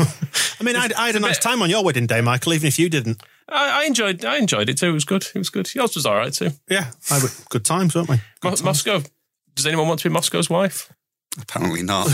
I 0.59 0.63
mean, 0.63 0.75
I, 0.75 0.89
I 0.97 1.07
had 1.07 1.15
a 1.15 1.19
nice 1.19 1.37
time 1.39 1.61
on 1.61 1.69
your 1.69 1.83
wedding 1.83 2.07
day, 2.07 2.21
Michael, 2.21 2.53
even 2.53 2.67
if 2.67 2.79
you 2.79 2.89
didn't. 2.89 3.21
I, 3.49 3.81
I 3.83 3.85
enjoyed 3.85 4.23
I 4.25 4.37
enjoyed 4.37 4.69
it 4.69 4.77
too. 4.77 4.89
It 4.89 4.93
was 4.93 5.05
good. 5.05 5.25
It 5.35 5.37
was 5.37 5.49
good. 5.49 5.73
Yours 5.75 5.93
was 5.95 6.05
all 6.05 6.15
right 6.15 6.33
too. 6.33 6.51
Yeah, 6.69 6.91
I 7.11 7.19
had 7.19 7.29
good 7.49 7.65
times, 7.65 7.93
weren't 7.95 8.09
we? 8.09 8.15
Good 8.41 8.49
Mo- 8.49 8.49
times. 8.51 8.63
Moscow. 8.63 9.01
Does 9.55 9.67
anyone 9.67 9.87
want 9.87 9.99
to 9.99 10.09
be 10.09 10.13
Moscow's 10.13 10.49
wife? 10.49 10.91
Apparently 11.39 11.83
not. 11.83 12.07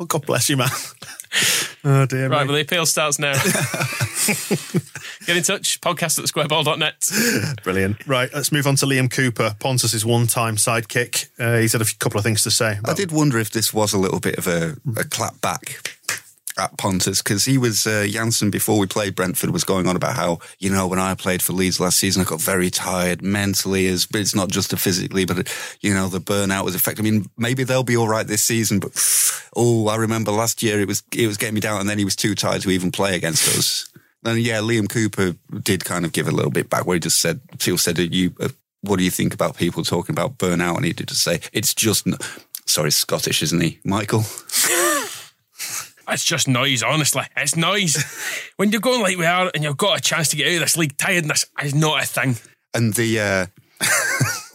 Oh, 0.00 0.04
God 0.06 0.26
bless 0.26 0.48
you, 0.50 0.56
man. 0.56 0.68
Oh, 1.84 2.06
dear. 2.06 2.28
Right, 2.28 2.42
me. 2.42 2.48
well, 2.48 2.56
the 2.56 2.62
appeal 2.62 2.86
starts 2.86 3.18
now. 3.18 3.32
Get 5.26 5.36
in 5.36 5.42
touch, 5.42 5.80
podcast 5.80 6.18
at 6.18 6.24
squareball.net. 6.26 7.62
Brilliant. 7.64 8.06
Right, 8.06 8.30
let's 8.34 8.52
move 8.52 8.66
on 8.66 8.76
to 8.76 8.86
Liam 8.86 9.10
Cooper, 9.10 9.54
Pontus's 9.58 10.04
one-time 10.04 10.56
sidekick. 10.56 11.28
Uh, 11.38 11.58
he's 11.58 11.72
had 11.72 11.82
a 11.82 11.86
couple 11.98 12.18
of 12.18 12.24
things 12.24 12.42
to 12.42 12.50
say. 12.50 12.78
I 12.84 12.94
did 12.94 13.12
wonder 13.12 13.38
if 13.38 13.50
this 13.50 13.72
was 13.72 13.92
a 13.92 13.98
little 13.98 14.20
bit 14.20 14.36
of 14.38 14.46
a, 14.46 14.76
a 14.98 15.04
clap 15.04 15.40
back 15.40 15.98
at 16.60 16.76
because 16.76 17.44
he 17.44 17.58
was 17.58 17.86
uh, 17.86 18.06
before 18.50 18.78
we 18.78 18.86
played 18.86 19.14
Brentford 19.14 19.50
was 19.50 19.64
going 19.64 19.86
on 19.86 19.96
about 19.96 20.16
how 20.16 20.38
you 20.58 20.70
know 20.70 20.86
when 20.86 20.98
I 20.98 21.14
played 21.14 21.42
for 21.42 21.52
Leeds 21.52 21.80
last 21.80 21.98
season 21.98 22.22
I 22.22 22.24
got 22.24 22.40
very 22.40 22.70
tired 22.70 23.22
mentally 23.22 23.86
as 23.86 24.06
but 24.06 24.20
it's 24.20 24.34
not 24.34 24.48
just 24.50 24.76
physically 24.78 25.24
but 25.24 25.52
you 25.80 25.92
know 25.92 26.08
the 26.08 26.20
burnout 26.20 26.64
was 26.64 26.74
affecting. 26.74 27.06
I 27.06 27.10
mean 27.10 27.30
maybe 27.36 27.64
they'll 27.64 27.82
be 27.82 27.96
all 27.96 28.08
right 28.08 28.26
this 28.26 28.44
season 28.44 28.78
but 28.78 28.92
oh 29.56 29.88
I 29.88 29.96
remember 29.96 30.30
last 30.30 30.62
year 30.62 30.80
it 30.80 30.88
was 30.88 31.02
it 31.16 31.26
was 31.26 31.36
getting 31.36 31.54
me 31.54 31.60
down 31.60 31.80
and 31.80 31.88
then 31.88 31.98
he 31.98 32.04
was 32.04 32.16
too 32.16 32.34
tired 32.34 32.62
to 32.62 32.70
even 32.70 32.92
play 32.92 33.16
against 33.16 33.48
us. 33.56 33.88
And 34.22 34.38
yeah, 34.38 34.58
Liam 34.58 34.88
Cooper 34.88 35.34
did 35.62 35.84
kind 35.84 36.04
of 36.04 36.12
give 36.12 36.28
a 36.28 36.32
little 36.32 36.50
bit 36.50 36.68
back 36.68 36.86
where 36.86 36.94
he 36.94 37.00
just 37.00 37.20
said 37.20 37.40
Phil 37.58 37.78
said 37.78 37.98
you. 37.98 38.34
Uh, 38.38 38.48
what 38.82 38.98
do 38.98 39.04
you 39.04 39.10
think 39.10 39.34
about 39.34 39.56
people 39.56 39.82
talking 39.82 40.14
about 40.14 40.38
burnout? 40.38 40.76
And 40.76 40.84
he 40.84 40.92
did 40.92 41.08
just 41.08 41.22
say, 41.22 41.40
it's 41.52 41.74
just, 41.74 42.06
n- 42.06 42.16
sorry, 42.66 42.90
Scottish, 42.90 43.42
isn't 43.42 43.60
he? 43.60 43.78
Michael? 43.84 44.24
It's 46.12 46.24
just 46.24 46.48
noise, 46.48 46.82
honestly. 46.82 47.22
It's 47.36 47.56
noise. 47.56 47.96
when 48.56 48.72
you're 48.72 48.80
going 48.80 49.02
like 49.02 49.16
we 49.16 49.26
are 49.26 49.50
and 49.54 49.62
you've 49.62 49.76
got 49.76 49.98
a 49.98 50.02
chance 50.02 50.28
to 50.28 50.36
get 50.36 50.48
out 50.48 50.54
of 50.54 50.60
this 50.60 50.76
league, 50.76 50.96
tiredness 50.96 51.46
is 51.62 51.74
not 51.74 52.02
a 52.02 52.06
thing. 52.06 52.36
And 52.74 52.94
the, 52.94 53.20
uh, 53.20 53.46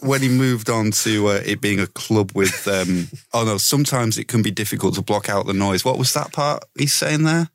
when 0.00 0.22
he 0.22 0.28
moved 0.28 0.70
on 0.70 0.90
to 0.90 1.28
uh, 1.28 1.40
it 1.44 1.60
being 1.60 1.80
a 1.80 1.86
club 1.86 2.32
with, 2.34 2.66
um, 2.68 3.08
oh 3.32 3.44
no, 3.44 3.58
sometimes 3.58 4.18
it 4.18 4.28
can 4.28 4.42
be 4.42 4.50
difficult 4.50 4.94
to 4.94 5.02
block 5.02 5.28
out 5.28 5.46
the 5.46 5.54
noise. 5.54 5.84
What 5.84 5.98
was 5.98 6.12
that 6.14 6.32
part 6.32 6.64
he's 6.76 6.94
saying 6.94 7.24
there? 7.24 7.48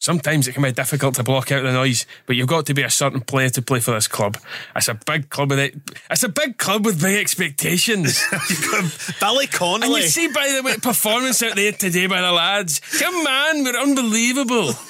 Sometimes 0.00 0.46
it 0.46 0.52
can 0.52 0.62
be 0.62 0.70
difficult 0.70 1.16
to 1.16 1.24
block 1.24 1.50
out 1.50 1.64
the 1.64 1.72
noise, 1.72 2.06
but 2.26 2.36
you've 2.36 2.46
got 2.46 2.66
to 2.66 2.74
be 2.74 2.82
a 2.82 2.90
certain 2.90 3.20
player 3.20 3.48
to 3.50 3.60
play 3.62 3.80
for 3.80 3.90
this 3.90 4.06
club. 4.06 4.38
It's 4.76 4.86
a 4.88 4.94
big 4.94 5.28
club 5.28 5.50
with 5.50 5.58
it. 5.58 5.74
It's 6.08 6.22
a 6.22 6.28
big 6.28 6.56
club 6.56 6.84
with 6.86 7.02
big 7.02 7.16
expectations. 7.20 8.22
Bally 9.20 9.44
And 9.46 9.52
Connolly. 9.52 10.02
you 10.02 10.08
see 10.08 10.28
by 10.28 10.52
the 10.54 10.62
way, 10.62 10.76
performance 10.76 11.42
out 11.42 11.56
there 11.56 11.72
today 11.72 12.06
by 12.06 12.20
the 12.20 12.30
lads. 12.30 12.78
Come 13.00 13.14
on, 13.14 13.64
we're 13.64 13.80
unbelievable. 13.80 14.72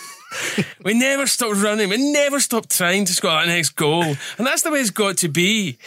We 0.85 0.93
never 0.93 1.27
stopped 1.27 1.57
running. 1.57 1.89
We 1.89 2.13
never 2.13 2.39
stopped 2.39 2.77
trying 2.77 3.07
to 3.07 3.15
score 3.15 3.31
that 3.31 3.47
next 3.47 3.71
goal. 3.71 4.03
And 4.05 4.47
that's 4.47 4.61
the 4.61 4.71
way 4.71 4.81
it's 4.81 4.91
got 4.91 5.17
to 5.19 5.29
be. 5.29 5.79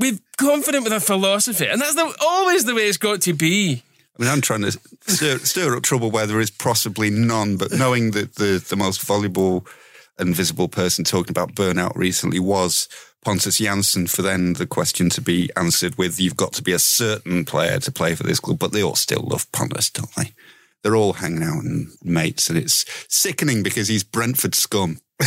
We're 0.00 0.18
confident 0.36 0.82
with 0.82 0.92
our 0.92 0.98
philosophy. 0.98 1.66
And 1.66 1.80
that's 1.80 1.94
the, 1.94 2.12
always 2.20 2.64
the 2.64 2.74
way 2.74 2.88
it's 2.88 2.96
got 2.96 3.20
to 3.22 3.34
be. 3.34 3.84
I 4.18 4.22
mean, 4.22 4.30
I'm 4.32 4.40
trying 4.40 4.62
to 4.62 4.72
stir, 5.06 5.38
stir 5.38 5.76
up 5.76 5.82
trouble 5.82 6.10
where 6.10 6.26
there 6.26 6.40
is 6.40 6.50
possibly 6.50 7.08
none, 7.08 7.56
but 7.56 7.72
knowing 7.72 8.10
that 8.12 8.34
the, 8.34 8.64
the 8.66 8.76
most 8.76 9.00
valuable 9.02 9.64
and 10.18 10.34
visible 10.34 10.68
person 10.68 11.04
talking 11.04 11.30
about 11.30 11.54
burnout 11.54 11.94
recently 11.94 12.40
was 12.40 12.88
Pontus 13.24 13.60
Jansson, 13.60 14.08
for 14.10 14.22
then 14.22 14.54
the 14.54 14.66
question 14.66 15.08
to 15.10 15.20
be 15.20 15.50
answered 15.56 15.96
with, 15.96 16.20
you've 16.20 16.36
got 16.36 16.52
to 16.54 16.62
be 16.62 16.72
a 16.72 16.78
certain 16.78 17.44
player 17.44 17.78
to 17.78 17.92
play 17.92 18.14
for 18.14 18.24
this 18.24 18.40
club, 18.40 18.58
but 18.58 18.72
they 18.72 18.82
all 18.82 18.94
still 18.96 19.22
love 19.22 19.50
Pontus, 19.52 19.90
don't 19.90 20.14
they? 20.16 20.32
They're 20.82 20.96
all 20.96 21.14
hanging 21.14 21.42
out 21.42 21.62
and 21.64 21.88
mates, 22.02 22.48
and 22.48 22.58
it's 22.58 22.84
sickening 23.08 23.62
because 23.62 23.88
he's 23.88 24.04
Brentford 24.04 24.54
scum. 24.54 24.98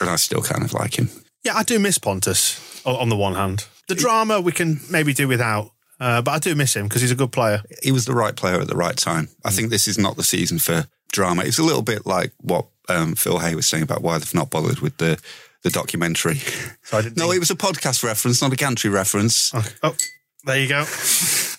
and 0.00 0.10
I 0.10 0.16
still 0.16 0.42
kind 0.42 0.64
of 0.64 0.72
like 0.72 0.98
him. 0.98 1.10
Yeah, 1.42 1.56
I 1.56 1.62
do 1.62 1.78
miss 1.78 1.98
Pontus 1.98 2.84
on 2.84 3.08
the 3.08 3.16
one 3.16 3.34
hand. 3.34 3.66
The 3.88 3.94
drama 3.94 4.40
we 4.40 4.52
can 4.52 4.80
maybe 4.90 5.12
do 5.12 5.26
without, 5.26 5.72
uh, 6.00 6.22
but 6.22 6.30
I 6.32 6.38
do 6.38 6.54
miss 6.54 6.74
him 6.74 6.88
because 6.88 7.02
he's 7.02 7.10
a 7.12 7.16
good 7.16 7.32
player. 7.32 7.62
he 7.82 7.92
was 7.92 8.04
the 8.06 8.14
right 8.14 8.34
player 8.34 8.60
at 8.60 8.66
the 8.68 8.76
right 8.76 8.96
time. 8.96 9.28
I 9.44 9.50
think 9.50 9.70
this 9.70 9.86
is 9.86 9.98
not 9.98 10.16
the 10.16 10.22
season 10.24 10.58
for 10.58 10.86
drama. 11.12 11.42
It's 11.44 11.58
a 11.58 11.62
little 11.62 11.82
bit 11.82 12.06
like 12.06 12.32
what 12.40 12.66
um, 12.88 13.14
Phil 13.14 13.38
Hay 13.38 13.54
was 13.54 13.66
saying 13.66 13.82
about 13.84 14.02
why 14.02 14.18
they've 14.18 14.34
not 14.34 14.50
bothered 14.50 14.80
with 14.80 14.96
the 14.98 15.20
the 15.62 15.70
documentary. 15.70 16.36
So 16.84 16.98
I 16.98 17.02
didn't 17.02 17.16
No, 17.18 17.24
think- 17.26 17.36
it 17.36 17.40
was 17.40 17.50
a 17.50 17.54
podcast 17.54 18.02
reference, 18.02 18.40
not 18.40 18.52
a 18.52 18.56
gantry 18.56 18.88
reference. 18.90 19.54
Okay. 19.54 19.68
Oh, 19.82 19.94
there 20.44 20.58
you 20.58 20.68
go. 20.68 20.84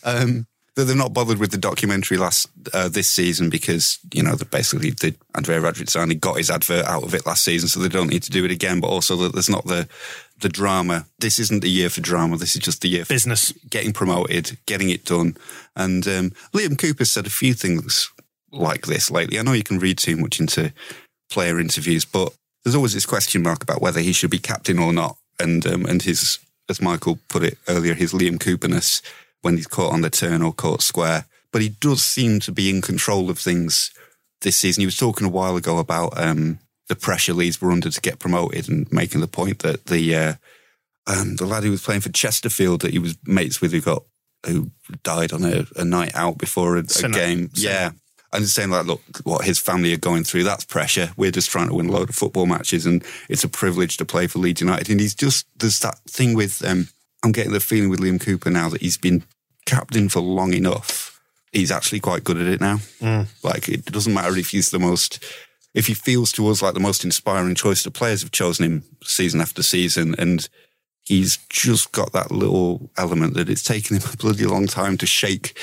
Um, 0.04 0.48
that 0.76 0.86
they're 0.86 0.96
not 0.96 1.14
bothered 1.14 1.38
with 1.38 1.52
the 1.52 1.58
documentary 1.58 2.18
last 2.18 2.50
uh, 2.74 2.88
this 2.88 3.10
season 3.10 3.50
because 3.50 4.00
you 4.14 4.24
know 4.24 4.36
that 4.36 4.52
basically 4.52 4.92
the 4.92 5.16
Andrea 5.36 5.60
Radrizzani 5.60 6.20
got 6.20 6.38
his 6.38 6.50
advert 6.50 6.86
out 6.86 7.04
of 7.04 7.14
it 7.14 7.26
last 7.26 7.44
season, 7.44 7.68
so 7.68 7.80
they 7.80 7.90
don't 7.90 8.10
need 8.10 8.24
to 8.24 8.32
do 8.32 8.46
it 8.46 8.52
again. 8.52 8.80
But 8.80 8.88
also 8.88 9.16
that 9.18 9.34
there's 9.34 9.50
not 9.50 9.66
the 9.66 9.88
the 10.40 10.50
drama. 10.50 11.06
This 11.20 11.40
isn't 11.40 11.62
the 11.62 11.70
year 11.70 11.90
for 11.90 12.02
drama. 12.02 12.38
This 12.38 12.56
is 12.56 12.62
just 12.62 12.82
the 12.82 12.90
year 12.90 13.06
for 13.06 13.14
Business. 13.14 13.52
getting 13.70 13.94
promoted, 13.94 14.58
getting 14.66 14.90
it 14.90 15.06
done. 15.06 15.36
And 15.76 16.08
um, 16.08 16.32
Liam 16.54 16.78
Cooper 16.78 17.06
said 17.06 17.28
a 17.28 17.32
few 17.32 17.54
things 17.54 18.10
like 18.52 18.88
this 18.88 19.12
lately. 19.12 19.40
I 19.40 19.44
know 19.44 19.54
you 19.54 19.64
can 19.64 19.80
read 19.80 19.98
too 19.98 20.18
much 20.18 20.40
into 20.40 20.74
player 21.30 21.60
interviews, 21.60 22.06
but 22.06 22.34
there's 22.64 22.76
always 22.76 22.94
this 22.94 23.06
question 23.06 23.44
mark 23.44 23.64
about 23.64 23.82
whether 23.82 24.00
he 24.00 24.14
should 24.14 24.32
be 24.32 24.40
captain 24.40 24.80
or 24.80 24.94
not. 24.94 25.18
And 25.40 25.66
um, 25.68 25.86
and 25.86 26.02
his, 26.02 26.40
as 26.70 26.82
Michael 26.82 27.20
put 27.28 27.44
it 27.44 27.58
earlier, 27.68 27.94
his 27.94 28.14
Liam 28.14 28.38
Cooperness 28.38 29.02
when 29.42 29.58
he's 29.58 29.68
caught 29.68 29.94
on 29.94 30.02
the 30.02 30.10
turn 30.10 30.42
or 30.42 30.54
caught 30.54 30.82
square. 30.82 31.26
But 31.52 31.62
he 31.62 31.70
does 31.70 32.04
seem 32.04 32.40
to 32.42 32.52
be 32.52 32.70
in 32.70 32.82
control 32.82 33.30
of 33.30 33.38
things 33.38 33.92
this 34.42 34.58
season. 34.58 34.82
He 34.82 34.86
was 34.86 34.98
talking 34.98 35.28
a 35.28 35.32
while 35.32 35.56
ago 35.56 35.78
about 35.80 36.18
um, 36.18 36.60
the 36.88 36.96
pressure 36.96 37.34
Leeds 37.34 37.62
were 37.62 37.72
under 37.72 37.90
to 37.90 38.02
get 38.02 38.20
promoted 38.20 38.70
and 38.70 38.92
making 38.92 39.22
the 39.22 39.28
point 39.28 39.60
that 39.60 39.86
the 39.86 40.16
uh, 40.16 40.34
um, 41.08 41.36
the 41.36 41.46
lad 41.46 41.64
who 41.64 41.72
was 41.72 41.84
playing 41.84 42.02
for 42.02 42.10
Chesterfield 42.10 42.82
that 42.82 42.92
he 42.92 43.00
was 43.00 43.18
mates 43.26 43.62
with 43.62 43.72
who 43.72 43.82
got 43.82 44.04
who 44.46 44.72
died 45.04 45.34
on 45.34 45.44
a, 45.44 45.66
a 45.76 45.86
night 45.86 46.12
out 46.16 46.38
before 46.38 46.78
a, 46.78 46.80
a 46.80 47.10
game. 47.10 47.50
Yeah. 47.54 47.92
and 48.34 48.48
saying 48.48 48.70
like, 48.70 48.86
look, 48.86 49.02
what 49.24 49.46
his 49.46 49.60
family 49.60 49.94
are 49.94 49.98
going 49.98 50.24
through, 50.24 50.44
that's 50.44 50.66
pressure. 50.66 51.12
We're 51.18 51.32
just 51.32 51.50
trying 51.50 51.68
to 51.68 51.76
win 51.76 51.88
a 51.88 51.92
load 51.92 52.10
of 52.10 52.16
football 52.16 52.46
matches, 52.46 52.86
and 52.86 53.04
it's 53.30 53.44
a 53.44 53.50
privilege 53.50 53.98
to 53.98 54.06
play 54.06 54.28
for 54.28 54.40
Leeds 54.40 54.62
United. 54.62 54.90
And 54.90 55.00
he's 55.00 55.16
just 55.16 55.48
there's 55.58 55.80
that 55.80 56.00
thing 56.08 56.34
with 56.34 56.64
um, 56.66 56.88
I'm 57.24 57.32
getting 57.32 57.54
the 57.54 57.60
feeling 57.60 57.90
with 57.90 58.00
Liam 58.00 58.20
Cooper 58.20 58.50
now 58.50 58.70
that 58.70 58.82
he's 58.82 58.98
been 58.98 59.24
captain 59.66 60.10
for 60.10 60.20
long 60.22 60.54
enough. 60.54 61.20
He's 61.52 61.72
actually 61.72 62.00
quite 62.00 62.24
good 62.24 62.38
at 62.38 62.48
it 62.48 62.62
now. 62.62 62.80
Like 63.44 63.68
it 63.70 63.86
doesn't 63.86 64.14
matter 64.14 64.38
if 64.38 64.50
he's 64.50 64.72
the 64.72 64.80
most. 64.80 65.24
If 65.74 65.88
he 65.88 65.94
feels 65.94 66.32
to 66.34 66.48
us 66.50 66.62
like 66.62 66.74
the 66.74 66.80
most 66.80 67.04
inspiring 67.06 67.56
choice, 67.56 67.84
the 67.84 67.92
players 67.92 68.22
have 68.24 68.32
chosen 68.32 68.66
him 68.66 68.84
season 69.04 69.40
after 69.40 69.64
season, 69.64 70.16
and 70.18 70.48
he's 71.04 71.38
just 71.50 71.92
got 71.92 72.12
that 72.14 72.32
little 72.32 72.90
element 72.98 73.36
that 73.36 73.50
it's 73.50 73.64
taken 73.64 73.98
him 73.98 74.04
a 74.12 74.18
bloody 74.18 74.46
long 74.46 74.68
time 74.68 74.98
to 74.98 75.06
shake 75.06 75.58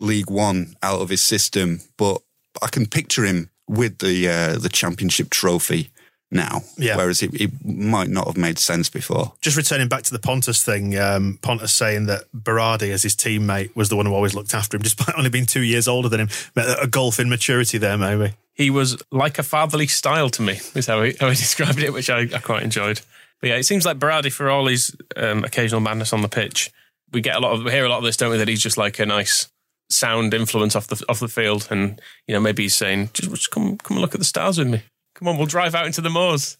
League 0.00 0.30
One 0.30 0.76
out 0.82 1.00
of 1.00 1.08
his 1.08 1.22
system. 1.22 1.80
But 1.96 2.22
I 2.62 2.68
can 2.68 2.86
picture 2.86 3.24
him 3.24 3.50
with 3.66 3.98
the 3.98 4.28
uh, 4.28 4.58
the 4.58 4.68
championship 4.68 5.30
trophy 5.30 5.90
now, 6.34 6.62
Yeah. 6.76 6.96
whereas 6.96 7.22
it, 7.22 7.32
it 7.40 7.50
might 7.64 8.08
not 8.10 8.26
have 8.26 8.36
made 8.36 8.58
sense 8.58 8.90
before. 8.90 9.32
Just 9.40 9.56
returning 9.56 9.88
back 9.88 10.02
to 10.02 10.12
the 10.12 10.18
Pontus 10.18 10.62
thing, 10.62 10.98
um, 10.98 11.38
Pontus 11.40 11.72
saying 11.72 12.06
that 12.06 12.24
Berardi, 12.36 12.90
as 12.90 13.02
his 13.04 13.14
teammate, 13.16 13.74
was 13.74 13.88
the 13.88 13.96
one 13.96 14.04
who 14.06 14.12
always 14.14 14.34
looked 14.34 14.52
after 14.52 14.76
him, 14.76 14.82
despite 14.88 15.16
only 15.16 15.30
being 15.30 15.46
two 15.46 15.62
years 15.62 15.88
older 15.88 16.08
than 16.08 16.20
him. 16.20 16.28
A 16.56 16.86
gulf 16.86 17.18
in 17.18 17.28
maturity 17.30 17.78
there, 17.78 17.96
maybe. 17.96 18.34
He 18.52 18.68
was 18.70 19.00
like 19.10 19.38
a 19.38 19.42
fatherly 19.42 19.86
style 19.86 20.28
to 20.30 20.42
me, 20.42 20.60
is 20.74 20.86
how 20.86 21.02
he, 21.02 21.14
how 21.18 21.28
he 21.30 21.34
described 21.36 21.78
it, 21.78 21.92
which 21.92 22.10
I, 22.10 22.20
I 22.22 22.38
quite 22.40 22.62
enjoyed. 22.62 23.00
But 23.40 23.50
yeah, 23.50 23.56
it 23.56 23.64
seems 23.64 23.84
like 23.86 23.98
Berardi, 23.98 24.32
for 24.32 24.50
all 24.50 24.66
his 24.66 24.94
um, 25.16 25.44
occasional 25.44 25.80
madness 25.80 26.12
on 26.12 26.22
the 26.22 26.28
pitch, 26.28 26.70
we 27.12 27.20
get 27.20 27.36
a 27.36 27.40
lot 27.40 27.52
of 27.52 27.64
we 27.64 27.70
hear 27.70 27.84
a 27.84 27.88
lot 27.88 27.98
of 27.98 28.04
this, 28.04 28.16
don't 28.16 28.30
we? 28.30 28.38
That 28.38 28.48
he's 28.48 28.62
just 28.62 28.76
like 28.76 28.98
a 28.98 29.06
nice 29.06 29.48
sound 29.90 30.32
influence 30.34 30.74
off 30.74 30.86
the 30.86 31.04
off 31.08 31.20
the 31.20 31.28
field, 31.28 31.68
and 31.70 32.00
you 32.26 32.34
know 32.34 32.40
maybe 32.40 32.62
he's 32.64 32.74
saying, 32.74 33.10
just, 33.12 33.30
just 33.30 33.50
come 33.50 33.76
come 33.78 33.96
and 33.96 34.00
look 34.02 34.14
at 34.14 34.18
the 34.18 34.24
stars 34.24 34.58
with 34.58 34.68
me. 34.68 34.82
Come 35.14 35.28
on, 35.28 35.36
we'll 35.36 35.46
drive 35.46 35.74
out 35.74 35.86
into 35.86 36.00
the 36.00 36.10
moors. 36.10 36.58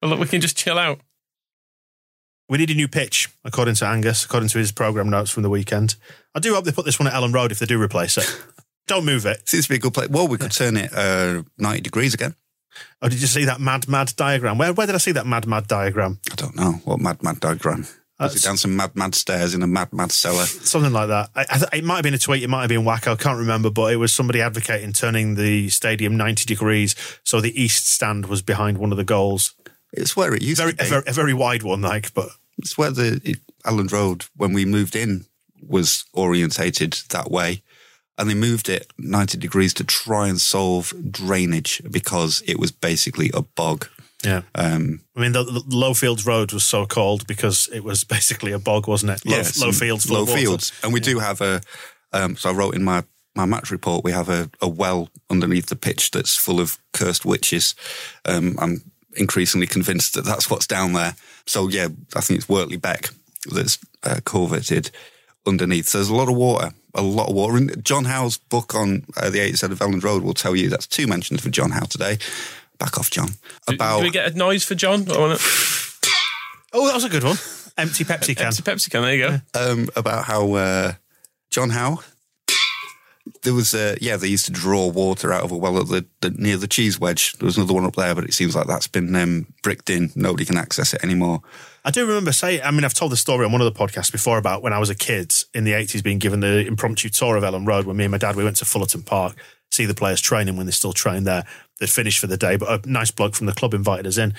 Well, 0.00 0.10
look, 0.10 0.20
we 0.20 0.26
can 0.26 0.40
just 0.40 0.56
chill 0.56 0.78
out. 0.78 1.00
We 2.48 2.58
need 2.58 2.70
a 2.70 2.74
new 2.74 2.88
pitch, 2.88 3.28
according 3.44 3.76
to 3.76 3.86
Angus, 3.86 4.24
according 4.24 4.48
to 4.50 4.58
his 4.58 4.72
programme 4.72 5.08
notes 5.08 5.30
from 5.30 5.42
the 5.42 5.50
weekend. 5.50 5.94
I 6.34 6.40
do 6.40 6.54
hope 6.54 6.64
they 6.64 6.72
put 6.72 6.84
this 6.84 6.98
one 6.98 7.06
at 7.06 7.14
Elland 7.14 7.34
Road 7.34 7.52
if 7.52 7.58
they 7.58 7.66
do 7.66 7.80
replace 7.80 8.18
it. 8.18 8.44
Don't 8.86 9.04
move 9.04 9.24
it. 9.26 9.48
Seems 9.48 9.64
to 9.64 9.68
be 9.70 9.76
a 9.76 9.78
good 9.78 9.94
play. 9.94 10.08
Well, 10.10 10.26
we 10.26 10.38
could 10.38 10.50
turn 10.50 10.76
it 10.76 10.92
uh, 10.92 11.44
90 11.58 11.80
degrees 11.82 12.14
again. 12.14 12.34
Oh, 13.00 13.08
did 13.08 13.20
you 13.20 13.26
see 13.26 13.44
that 13.44 13.60
mad, 13.60 13.88
mad 13.88 14.12
diagram? 14.16 14.58
Where, 14.58 14.72
where 14.72 14.86
did 14.86 14.94
I 14.94 14.98
see 14.98 15.12
that 15.12 15.26
mad, 15.26 15.46
mad 15.46 15.68
diagram? 15.68 16.18
I 16.30 16.34
don't 16.34 16.56
know. 16.56 16.72
What 16.84 17.00
mad, 17.00 17.22
mad 17.22 17.40
diagram? 17.40 17.86
Was 18.22 18.36
it 18.36 18.42
down 18.46 18.56
some 18.56 18.76
mad, 18.76 18.94
mad 18.94 19.14
stairs 19.14 19.54
in 19.54 19.62
a 19.62 19.66
mad, 19.66 19.92
mad 19.92 20.12
cellar? 20.12 20.44
Something 20.44 20.92
like 20.92 21.08
that. 21.08 21.30
I, 21.34 21.40
I, 21.50 21.58
th- 21.58 21.68
it 21.72 21.84
might 21.84 21.96
have 21.96 22.02
been 22.04 22.14
a 22.14 22.18
tweet, 22.18 22.42
it 22.42 22.48
might 22.48 22.60
have 22.62 22.68
been 22.68 22.82
WACCOE, 22.84 23.12
I 23.12 23.16
can't 23.16 23.38
remember, 23.38 23.70
but 23.70 23.92
it 23.92 23.96
was 23.96 24.12
somebody 24.12 24.40
advocating 24.40 24.92
turning 24.92 25.34
the 25.34 25.68
stadium 25.70 26.16
90 26.16 26.44
degrees 26.44 26.94
so 27.24 27.40
the 27.40 27.60
east 27.60 27.88
stand 27.88 28.26
was 28.26 28.42
behind 28.42 28.78
one 28.78 28.90
of 28.92 28.96
the 28.96 29.04
goals. 29.04 29.54
It's 29.92 30.16
where 30.16 30.34
it 30.34 30.42
used 30.42 30.60
Very, 30.60 30.72
to 30.74 30.80
a, 30.82 30.84
be. 30.84 30.90
very, 30.90 31.02
a 31.06 31.12
very 31.12 31.34
wide 31.34 31.62
one, 31.62 31.82
like, 31.82 32.14
but 32.14 32.28
It's 32.58 32.78
where 32.78 32.90
the 32.90 33.20
it, 33.24 33.38
Elland 33.64 33.92
Road, 33.92 34.24
when 34.36 34.52
we 34.52 34.64
moved 34.64 34.96
in, 34.96 35.26
was 35.60 36.04
orientated 36.12 36.92
that 37.10 37.30
way. 37.30 37.62
And 38.18 38.28
they 38.28 38.34
moved 38.34 38.68
it 38.68 38.92
90 38.98 39.38
degrees 39.38 39.72
to 39.74 39.84
try 39.84 40.28
and 40.28 40.38
solve 40.40 40.92
drainage 41.10 41.80
because 41.90 42.42
it 42.46 42.58
was 42.58 42.70
basically 42.70 43.30
a 43.32 43.40
bog. 43.42 43.88
Yeah. 44.24 44.42
Um, 44.54 45.00
I 45.16 45.20
mean, 45.20 45.32
the, 45.32 45.44
the 45.44 45.60
Lowfields 45.76 46.26
Road 46.26 46.52
was 46.52 46.64
so 46.64 46.86
called 46.86 47.26
because 47.26 47.68
it 47.72 47.84
was 47.84 48.04
basically 48.16 48.52
a 48.52 48.58
bog, 48.58 48.86
wasn't 48.88 49.12
it? 49.12 49.26
Low, 49.26 49.36
yeah, 49.36 49.50
low 49.60 49.72
fields, 49.72 50.10
low 50.10 50.26
fields. 50.26 50.72
And 50.82 50.92
we 50.92 51.00
do 51.00 51.18
have 51.18 51.40
a, 51.40 51.60
um, 52.12 52.36
so 52.36 52.50
I 52.50 52.52
wrote 52.52 52.74
in 52.74 52.84
my, 52.84 53.04
my 53.34 53.46
match 53.46 53.70
report, 53.70 54.04
we 54.04 54.12
have 54.12 54.28
a, 54.28 54.50
a 54.60 54.68
well 54.68 55.08
underneath 55.30 55.66
the 55.66 55.76
pitch 55.76 56.10
that's 56.10 56.36
full 56.36 56.60
of 56.60 56.78
cursed 56.92 57.24
witches. 57.24 57.74
Um, 58.24 58.56
I'm 58.58 58.82
increasingly 59.16 59.66
convinced 59.66 60.14
that 60.14 60.24
that's 60.24 60.50
what's 60.50 60.66
down 60.66 60.92
there. 60.92 61.14
So 61.46 61.68
yeah, 61.68 61.88
I 62.14 62.20
think 62.20 62.38
it's 62.38 62.48
Wortley 62.48 62.76
Beck 62.76 63.10
that's 63.50 63.78
uh, 64.02 64.20
coveted 64.24 64.90
underneath. 65.46 65.88
So 65.88 65.98
there's 65.98 66.10
a 66.10 66.14
lot 66.14 66.28
of 66.28 66.36
water, 66.36 66.72
a 66.94 67.02
lot 67.02 67.28
of 67.28 67.34
water. 67.34 67.56
And 67.56 67.84
John 67.84 68.04
Howe's 68.04 68.36
book 68.36 68.74
on 68.74 69.04
uh, 69.16 69.30
the 69.30 69.40
8 69.40 69.58
side 69.58 69.72
of 69.72 69.78
Elland 69.78 70.04
Road 70.04 70.22
will 70.22 70.34
tell 70.34 70.54
you 70.54 70.68
that's 70.68 70.86
two 70.86 71.06
mentions 71.06 71.40
for 71.40 71.50
John 71.50 71.70
Howe 71.70 71.86
today. 71.86 72.18
Back 72.82 72.98
off, 72.98 73.10
John. 73.10 73.28
Do- 73.68 73.74
About 73.74 73.98
Do 73.98 74.04
we 74.04 74.10
get 74.10 74.32
a 74.32 74.36
noise 74.36 74.64
for 74.64 74.74
John? 74.74 75.04
Want 75.04 75.38
to, 75.38 75.46
Oh, 76.72 76.86
that 76.88 76.94
was 76.94 77.04
a 77.04 77.08
good 77.08 77.22
one. 77.22 77.36
Empty 77.78 78.02
Pepsi 78.04 78.36
can. 78.36 78.50
Pepsi, 78.50 78.62
Pepsi 78.62 78.90
can. 78.90 79.02
There 79.02 79.14
you 79.14 79.28
go. 79.28 79.40
um, 79.54 79.88
about 79.94 80.24
how 80.24 80.52
uh, 80.54 80.92
John 81.50 81.70
Howe. 81.70 82.00
There 83.44 83.54
was, 83.54 83.72
uh, 83.72 83.94
yeah, 84.00 84.16
they 84.16 84.26
used 84.26 84.46
to 84.46 84.52
draw 84.52 84.88
water 84.88 85.32
out 85.32 85.44
of 85.44 85.52
a 85.52 85.56
well 85.56 85.78
at 85.78 85.86
the, 85.88 86.04
the 86.22 86.30
near 86.30 86.56
the 86.56 86.66
cheese 86.66 86.98
wedge. 86.98 87.34
There 87.34 87.46
was 87.46 87.56
another 87.56 87.72
one 87.74 87.84
up 87.84 87.94
there, 87.94 88.16
but 88.16 88.24
it 88.24 88.34
seems 88.34 88.56
like 88.56 88.66
that's 88.66 88.88
been 88.88 89.14
um, 89.14 89.46
bricked 89.62 89.90
in. 89.90 90.10
Nobody 90.16 90.44
can 90.44 90.56
access 90.56 90.92
it 90.92 91.04
anymore. 91.04 91.40
I 91.84 91.92
do 91.92 92.04
remember 92.04 92.32
saying, 92.32 92.62
I 92.64 92.72
mean, 92.72 92.84
I've 92.84 92.94
told 92.94 93.12
the 93.12 93.16
story 93.16 93.44
on 93.46 93.52
one 93.52 93.60
of 93.60 93.72
the 93.72 93.78
podcasts 93.78 94.10
before 94.10 94.38
about 94.38 94.62
when 94.62 94.72
I 94.72 94.78
was 94.80 94.90
a 94.90 94.94
kid 94.96 95.32
in 95.54 95.62
the 95.62 95.70
80s 95.72 96.02
being 96.02 96.18
given 96.18 96.40
the 96.40 96.66
impromptu 96.66 97.08
tour 97.10 97.36
of 97.36 97.44
Elland 97.44 97.66
Road 97.68 97.86
when 97.86 97.96
me 97.96 98.04
and 98.04 98.10
my 98.12 98.18
dad, 98.18 98.34
we 98.34 98.42
went 98.44 98.56
to 98.56 98.64
Fullerton 98.64 99.02
Park, 99.02 99.36
see 99.70 99.86
the 99.86 99.94
players 99.94 100.20
training 100.20 100.56
when 100.56 100.66
they 100.66 100.72
still 100.72 100.92
trained 100.92 101.26
there. 101.26 101.44
Finished 101.86 102.18
for 102.18 102.26
the 102.26 102.36
day, 102.36 102.56
but 102.56 102.86
a 102.86 102.90
nice 102.90 103.10
bloke 103.10 103.34
from 103.34 103.46
the 103.46 103.52
club 103.52 103.74
invited 103.74 104.06
us 104.06 104.18
in, 104.18 104.34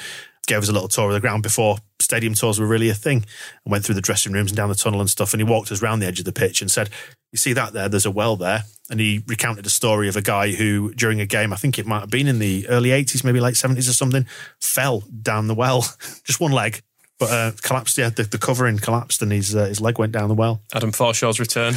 gave 0.48 0.60
us 0.60 0.70
a 0.70 0.74
little 0.74 0.88
tour 0.88 1.08
of 1.08 1.14
the 1.14 1.20
ground 1.20 1.44
before 1.44 1.78
stadium 2.04 2.34
tours 2.36 2.60
were 2.60 2.68
really 2.68 2.90
a 2.90 2.94
thing 2.94 3.26
and 3.66 3.72
went 3.72 3.84
through 3.84 3.96
the 3.96 4.02
dressing 4.02 4.34
rooms 4.34 4.52
and 4.52 4.58
down 4.58 4.70
the 4.70 4.76
tunnel 4.76 5.00
and 5.00 5.10
stuff. 5.10 5.34
And 5.34 5.42
he 5.42 5.44
walked 5.44 5.72
us 5.72 5.82
round 5.82 6.02
the 6.02 6.06
edge 6.06 6.20
of 6.20 6.26
the 6.26 6.32
pitch 6.32 6.62
and 6.62 6.70
said, 6.70 6.90
You 7.32 7.38
see 7.38 7.54
that 7.54 7.74
there? 7.74 7.90
There's 7.90 8.06
a 8.06 8.12
well 8.12 8.36
there. 8.36 8.64
And 8.90 9.00
he 9.00 9.24
recounted 9.26 9.66
a 9.66 9.70
story 9.70 10.08
of 10.08 10.16
a 10.16 10.22
guy 10.22 10.52
who, 10.52 10.94
during 10.94 11.22
a 11.22 11.26
game, 11.26 11.54
I 11.54 11.56
think 11.56 11.80
it 11.80 11.88
might 11.88 12.02
have 12.02 12.10
been 12.10 12.28
in 12.28 12.40
the 12.40 12.68
early 12.68 12.90
80s, 12.90 13.24
maybe 13.24 13.40
late 13.40 13.56
70s 13.56 13.90
or 13.90 13.94
something, 13.94 14.28
fell 14.60 15.02
down 15.22 15.48
the 15.48 15.56
well, 15.56 15.82
just 16.24 16.40
one 16.40 16.52
leg. 16.52 16.82
But 17.18 17.32
uh, 17.32 17.52
collapsed, 17.62 17.98
yeah, 17.98 18.10
the, 18.10 18.24
the 18.24 18.38
covering 18.38 18.78
collapsed 18.78 19.22
and 19.22 19.32
his 19.32 19.56
uh, 19.56 19.66
his 19.66 19.80
leg 19.80 19.98
went 19.98 20.12
down 20.12 20.28
the 20.28 20.36
well. 20.36 20.62
Adam 20.74 20.92
Forshaw's 20.92 21.40
return 21.40 21.76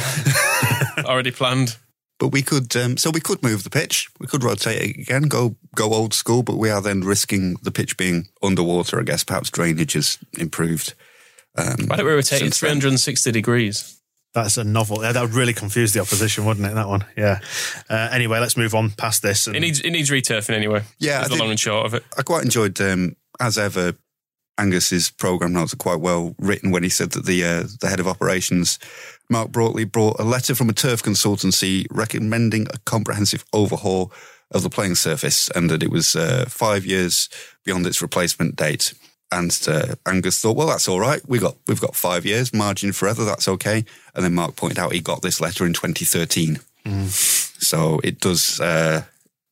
already 1.05 1.31
planned. 1.31 1.77
But 2.19 2.29
we 2.29 2.41
could, 2.41 2.75
um, 2.75 2.97
so 2.97 3.11
we 3.11 3.19
could 3.19 3.43
move 3.43 3.63
the 3.63 3.69
pitch. 3.69 4.09
We 4.19 4.25
could 4.27 4.43
rotate 4.43 4.81
it 4.81 4.97
again, 5.01 5.23
go 5.23 5.55
go 5.75 5.93
old 5.93 6.13
school. 6.13 6.41
But 6.43 6.57
we 6.57 6.69
are 6.71 6.81
then 6.81 7.01
risking 7.01 7.55
the 7.61 7.71
pitch 7.71 7.95
being 7.97 8.27
underwater. 8.41 8.99
I 8.99 9.03
guess 9.03 9.23
perhaps 9.23 9.51
drainage 9.51 9.93
has 9.93 10.17
improved. 10.37 10.93
Um, 11.55 11.87
Why 11.87 11.95
don't 11.97 12.05
we 12.05 12.11
rotate 12.13 12.41
it 12.41 12.45
since 12.45 12.59
then. 12.59 12.69
360 12.79 13.31
degrees? 13.31 13.93
That's 14.33 14.57
a 14.57 14.63
novel. 14.63 14.99
That 14.99 15.19
would 15.19 15.33
really 15.33 15.53
confuse 15.53 15.93
the 15.93 15.99
opposition, 16.01 16.45
wouldn't 16.45 16.65
it? 16.67 16.75
That 16.75 16.87
one, 16.87 17.05
yeah. 17.17 17.39
Uh, 17.89 18.09
anyway, 18.11 18.39
let's 18.39 18.55
move 18.57 18.75
on 18.75 18.91
past 18.91 19.23
this. 19.23 19.47
And 19.47 19.55
It 19.55 19.61
needs 19.61 19.79
it 19.79 19.89
needs 19.91 20.09
returfing 20.11 20.53
anyway. 20.55 20.83
Yeah, 20.99 21.21
I 21.21 21.23
the 21.23 21.29
did- 21.29 21.39
long 21.39 21.49
and 21.49 21.59
short 21.59 21.85
of 21.87 21.93
it. 21.95 22.03
I 22.17 22.21
quite 22.23 22.43
enjoyed, 22.43 22.79
um, 22.81 23.15
as 23.39 23.57
ever, 23.57 23.93
Angus's 24.57 25.09
program 25.09 25.53
notes 25.53 25.73
are 25.73 25.77
quite 25.77 25.99
well 25.99 26.35
written 26.39 26.71
when 26.71 26.83
he 26.83 26.89
said 26.89 27.11
that 27.11 27.25
the 27.25 27.43
uh, 27.43 27.63
the 27.79 27.87
head 27.89 27.99
of 27.99 28.07
operations, 28.07 28.79
Mark 29.29 29.49
Broadley, 29.51 29.89
brought 29.89 30.19
a 30.19 30.23
letter 30.23 30.55
from 30.55 30.69
a 30.69 30.73
turf 30.73 31.03
consultancy 31.03 31.85
recommending 31.91 32.67
a 32.73 32.77
comprehensive 32.85 33.45
overhaul 33.53 34.11
of 34.51 34.63
the 34.63 34.69
playing 34.69 34.95
surface 34.95 35.49
and 35.55 35.69
that 35.69 35.83
it 35.83 35.91
was 35.91 36.15
uh, 36.15 36.45
five 36.47 36.85
years 36.85 37.29
beyond 37.65 37.85
its 37.85 38.01
replacement 38.01 38.55
date. 38.55 38.93
And 39.29 39.57
uh, 39.67 39.95
Angus 40.05 40.41
thought, 40.41 40.55
well, 40.55 40.67
that's 40.67 40.87
all 40.87 41.01
right. 41.01 41.21
We 41.27 41.39
got 41.39 41.57
we've 41.67 41.81
got 41.81 41.95
five 41.95 42.25
years 42.25 42.53
margin 42.53 42.93
forever. 42.93 43.25
That's 43.25 43.47
okay. 43.47 43.83
And 44.15 44.23
then 44.23 44.33
Mark 44.33 44.55
pointed 44.55 44.79
out 44.79 44.93
he 44.93 45.01
got 45.01 45.21
this 45.21 45.41
letter 45.41 45.65
in 45.65 45.73
2013. 45.73 46.59
So 47.59 47.99
it 48.03 48.21
does. 48.21 48.61
Uh, 48.61 49.03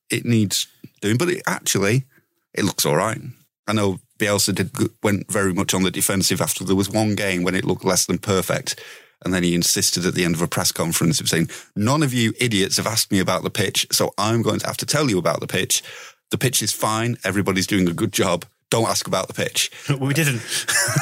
it 0.09 0.23
needs 0.23 0.67
doing, 1.01 1.17
but 1.17 1.29
it 1.29 1.41
actually 1.45 2.05
it 2.53 2.63
looks 2.63 2.85
all 2.85 2.95
right. 2.95 3.19
I 3.67 3.73
know 3.73 3.99
Bielsa 4.19 4.53
did 4.53 4.71
went 5.03 5.31
very 5.31 5.53
much 5.53 5.73
on 5.73 5.83
the 5.83 5.91
defensive 5.91 6.41
after 6.41 6.63
there 6.63 6.75
was 6.75 6.89
one 6.89 7.15
game 7.15 7.43
when 7.43 7.55
it 7.55 7.65
looked 7.65 7.85
less 7.85 8.05
than 8.05 8.17
perfect, 8.17 8.79
and 9.23 9.33
then 9.33 9.43
he 9.43 9.55
insisted 9.55 10.05
at 10.05 10.13
the 10.13 10.23
end 10.23 10.35
of 10.35 10.41
a 10.41 10.47
press 10.47 10.71
conference 10.71 11.19
of 11.19 11.29
saying, 11.29 11.49
"None 11.75 12.03
of 12.03 12.13
you 12.13 12.33
idiots 12.39 12.77
have 12.77 12.87
asked 12.87 13.11
me 13.11 13.19
about 13.19 13.43
the 13.43 13.49
pitch, 13.49 13.87
so 13.91 14.13
I'm 14.17 14.41
going 14.41 14.59
to 14.59 14.67
have 14.67 14.77
to 14.77 14.85
tell 14.85 15.09
you 15.09 15.17
about 15.17 15.39
the 15.39 15.47
pitch. 15.47 15.83
The 16.31 16.37
pitch 16.37 16.61
is 16.61 16.71
fine. 16.71 17.17
Everybody's 17.23 17.67
doing 17.67 17.87
a 17.87 17.93
good 17.93 18.13
job. 18.13 18.45
Don't 18.69 18.87
ask 18.87 19.07
about 19.07 19.27
the 19.27 19.33
pitch." 19.33 19.71
we 19.99 20.13
didn't. 20.13 20.41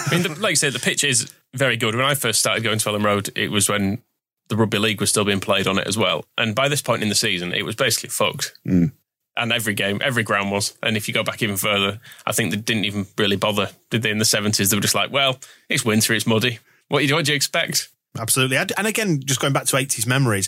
I 0.07 0.16
mean, 0.16 0.24
the, 0.24 0.30
like 0.39 0.51
I 0.51 0.55
said, 0.55 0.74
the 0.74 0.80
pitch 0.80 1.03
is 1.03 1.32
very 1.53 1.78
good. 1.78 1.95
When 1.95 2.05
I 2.05 2.16
first 2.16 2.39
started 2.39 2.64
going 2.64 2.80
to 2.80 2.89
Elland 2.89 3.05
Road, 3.05 3.30
it 3.36 3.51
was 3.51 3.70
when 3.70 4.01
the 4.49 4.57
rugby 4.57 4.78
league 4.78 4.99
was 4.99 5.09
still 5.09 5.26
being 5.26 5.39
played 5.39 5.68
on 5.68 5.78
it 5.78 5.88
as 5.88 5.97
well. 5.97 6.26
And 6.38 6.55
by 6.55 6.68
this 6.68 6.82
point 6.82 7.01
in 7.01 7.09
the 7.09 7.16
season, 7.16 7.53
it 7.53 7.64
was 7.64 7.76
basically 7.76 8.09
fucked. 8.09 8.53
Mm. 8.68 8.91
And 9.36 9.52
every 9.52 9.74
game, 9.74 10.00
every 10.04 10.22
ground 10.22 10.52
was. 10.52 10.78
And 10.84 10.96
if 10.96 11.08
you 11.08 11.14
go 11.14 11.24
back 11.24 11.42
even 11.42 11.58
further, 11.58 12.00
I 12.26 12.34
think 12.34 12.52
they 12.52 12.58
didn't 12.58 12.86
even 12.86 13.08
really 13.18 13.36
bother, 13.36 13.70
did 13.90 14.04
they? 14.04 14.12
In 14.12 14.20
the 14.20 14.26
seventies, 14.26 14.70
they 14.70 14.78
were 14.78 14.82
just 14.82 14.94
like, 14.94 15.12
"Well, 15.12 15.40
it's 15.70 15.84
winter, 15.84 16.14
it's 16.14 16.28
muddy. 16.28 16.60
What 16.90 17.00
do 17.00 17.06
you, 17.06 17.16
what 17.16 17.26
do 17.26 17.32
you 17.32 17.36
expect?" 17.36 17.90
Absolutely. 18.18 18.58
And 18.58 18.86
again, 18.86 19.22
just 19.26 19.40
going 19.40 19.54
back 19.54 19.66
to 19.66 19.76
80s 19.76 20.06
memories, 20.06 20.48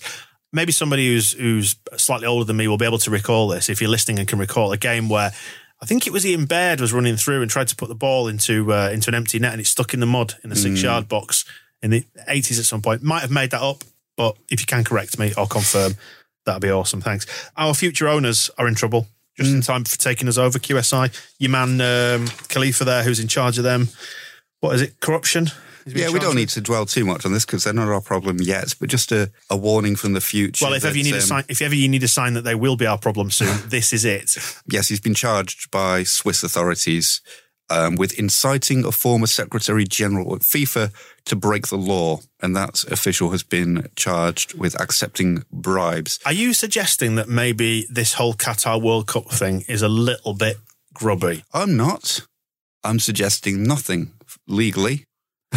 maybe 0.53 0.71
somebody 0.71 1.07
who's 1.07 1.31
who's 1.33 1.75
slightly 1.97 2.27
older 2.27 2.45
than 2.45 2.57
me 2.57 2.67
will 2.67 2.77
be 2.77 2.85
able 2.85 2.99
to 2.99 3.11
recall 3.11 3.47
this 3.47 3.69
if 3.69 3.81
you're 3.81 3.89
listening 3.89 4.19
and 4.19 4.27
can 4.27 4.39
recall 4.39 4.71
a 4.71 4.77
game 4.77 5.09
where 5.09 5.31
I 5.81 5.85
think 5.85 6.07
it 6.07 6.13
was 6.13 6.25
Ian 6.25 6.45
Baird 6.45 6.79
was 6.79 6.93
running 6.93 7.17
through 7.17 7.41
and 7.41 7.51
tried 7.51 7.67
to 7.67 7.75
put 7.75 7.89
the 7.89 7.95
ball 7.95 8.27
into 8.27 8.71
uh, 8.71 8.89
into 8.91 9.09
an 9.09 9.15
empty 9.15 9.39
net 9.39 9.51
and 9.51 9.61
it 9.61 9.67
stuck 9.67 9.93
in 9.93 9.99
the 9.99 10.05
mud 10.05 10.35
in 10.43 10.49
the 10.49 10.55
six 10.55 10.81
yard 10.81 11.07
box 11.07 11.43
in 11.81 11.91
the 11.91 12.05
80s 12.29 12.59
at 12.59 12.65
some 12.65 12.81
point. 12.81 13.03
Might 13.03 13.21
have 13.21 13.31
made 13.31 13.51
that 13.51 13.61
up, 13.61 13.83
but 14.15 14.37
if 14.49 14.61
you 14.61 14.65
can 14.65 14.83
correct 14.83 15.19
me 15.19 15.33
or 15.37 15.45
confirm, 15.45 15.95
That'd 16.45 16.61
be 16.61 16.69
awesome. 16.69 17.01
Thanks. 17.01 17.25
Our 17.57 17.73
future 17.73 18.07
owners 18.07 18.49
are 18.57 18.67
in 18.67 18.75
trouble. 18.75 19.07
Just 19.37 19.53
in 19.53 19.59
time 19.59 19.83
for 19.83 19.97
taking 19.97 20.29
us 20.29 20.37
over. 20.37 20.57
QSI, 20.59 21.13
your 21.39 21.51
man 21.51 21.81
um, 21.81 22.27
Khalifa 22.47 22.85
there, 22.85 23.03
who's 23.03 23.19
in 23.19 23.27
charge 23.27 23.57
of 23.57 23.65
them. 23.65 23.89
What 24.61 24.75
is 24.75 24.81
it? 24.81 25.01
Corruption. 25.01 25.49
Yeah, 25.85 26.09
we 26.09 26.19
don't 26.19 26.35
need 26.35 26.49
to 26.49 26.61
dwell 26.61 26.87
too 26.87 27.05
much 27.05 27.25
on 27.25 27.33
this 27.33 27.45
because 27.45 27.63
they're 27.63 27.73
not 27.73 27.89
our 27.89 28.01
problem 28.01 28.37
yet. 28.41 28.73
But 28.79 28.89
just 28.89 29.11
a, 29.11 29.31
a 29.51 29.57
warning 29.57 29.95
from 29.95 30.13
the 30.13 30.21
future. 30.21 30.65
Well, 30.65 30.73
if 30.73 30.83
ever 30.83 30.97
you 30.97 31.03
that, 31.03 31.09
need 31.09 31.15
a 31.15 31.19
um, 31.19 31.21
sign, 31.21 31.43
if 31.47 31.61
ever 31.61 31.75
you 31.75 31.87
need 31.87 32.01
a 32.03 32.07
sign 32.07 32.33
that 32.33 32.41
they 32.41 32.55
will 32.55 32.75
be 32.75 32.87
our 32.87 32.97
problem 32.97 33.29
soon, 33.29 33.55
this 33.67 33.93
is 33.93 34.05
it. 34.05 34.37
Yes, 34.67 34.87
he's 34.87 35.01
been 35.01 35.13
charged 35.13 35.69
by 35.69 36.03
Swiss 36.03 36.43
authorities 36.43 37.21
um, 37.69 37.97
with 37.97 38.17
inciting 38.17 38.85
a 38.85 38.91
former 38.91 39.27
Secretary 39.27 39.83
General 39.83 40.33
of 40.33 40.41
FIFA 40.41 40.91
to 41.25 41.35
break 41.35 41.67
the 41.67 41.77
law, 41.77 42.19
and 42.39 42.55
that 42.55 42.83
official 42.91 43.31
has 43.31 43.43
been 43.43 43.87
charged 43.95 44.53
with 44.53 44.79
accepting 44.79 45.43
bribes. 45.51 46.19
Are 46.25 46.33
you 46.33 46.53
suggesting 46.53 47.15
that 47.15 47.27
maybe 47.27 47.87
this 47.89 48.13
whole 48.13 48.33
Qatar 48.33 48.81
World 48.81 49.07
Cup 49.07 49.31
thing 49.31 49.63
is 49.67 49.81
a 49.81 49.89
little 49.89 50.33
bit 50.33 50.57
grubby? 50.93 51.43
I'm 51.53 51.75
not. 51.75 52.21
I'm 52.83 52.99
suggesting 52.99 53.63
nothing 53.63 54.11
legally. 54.47 55.05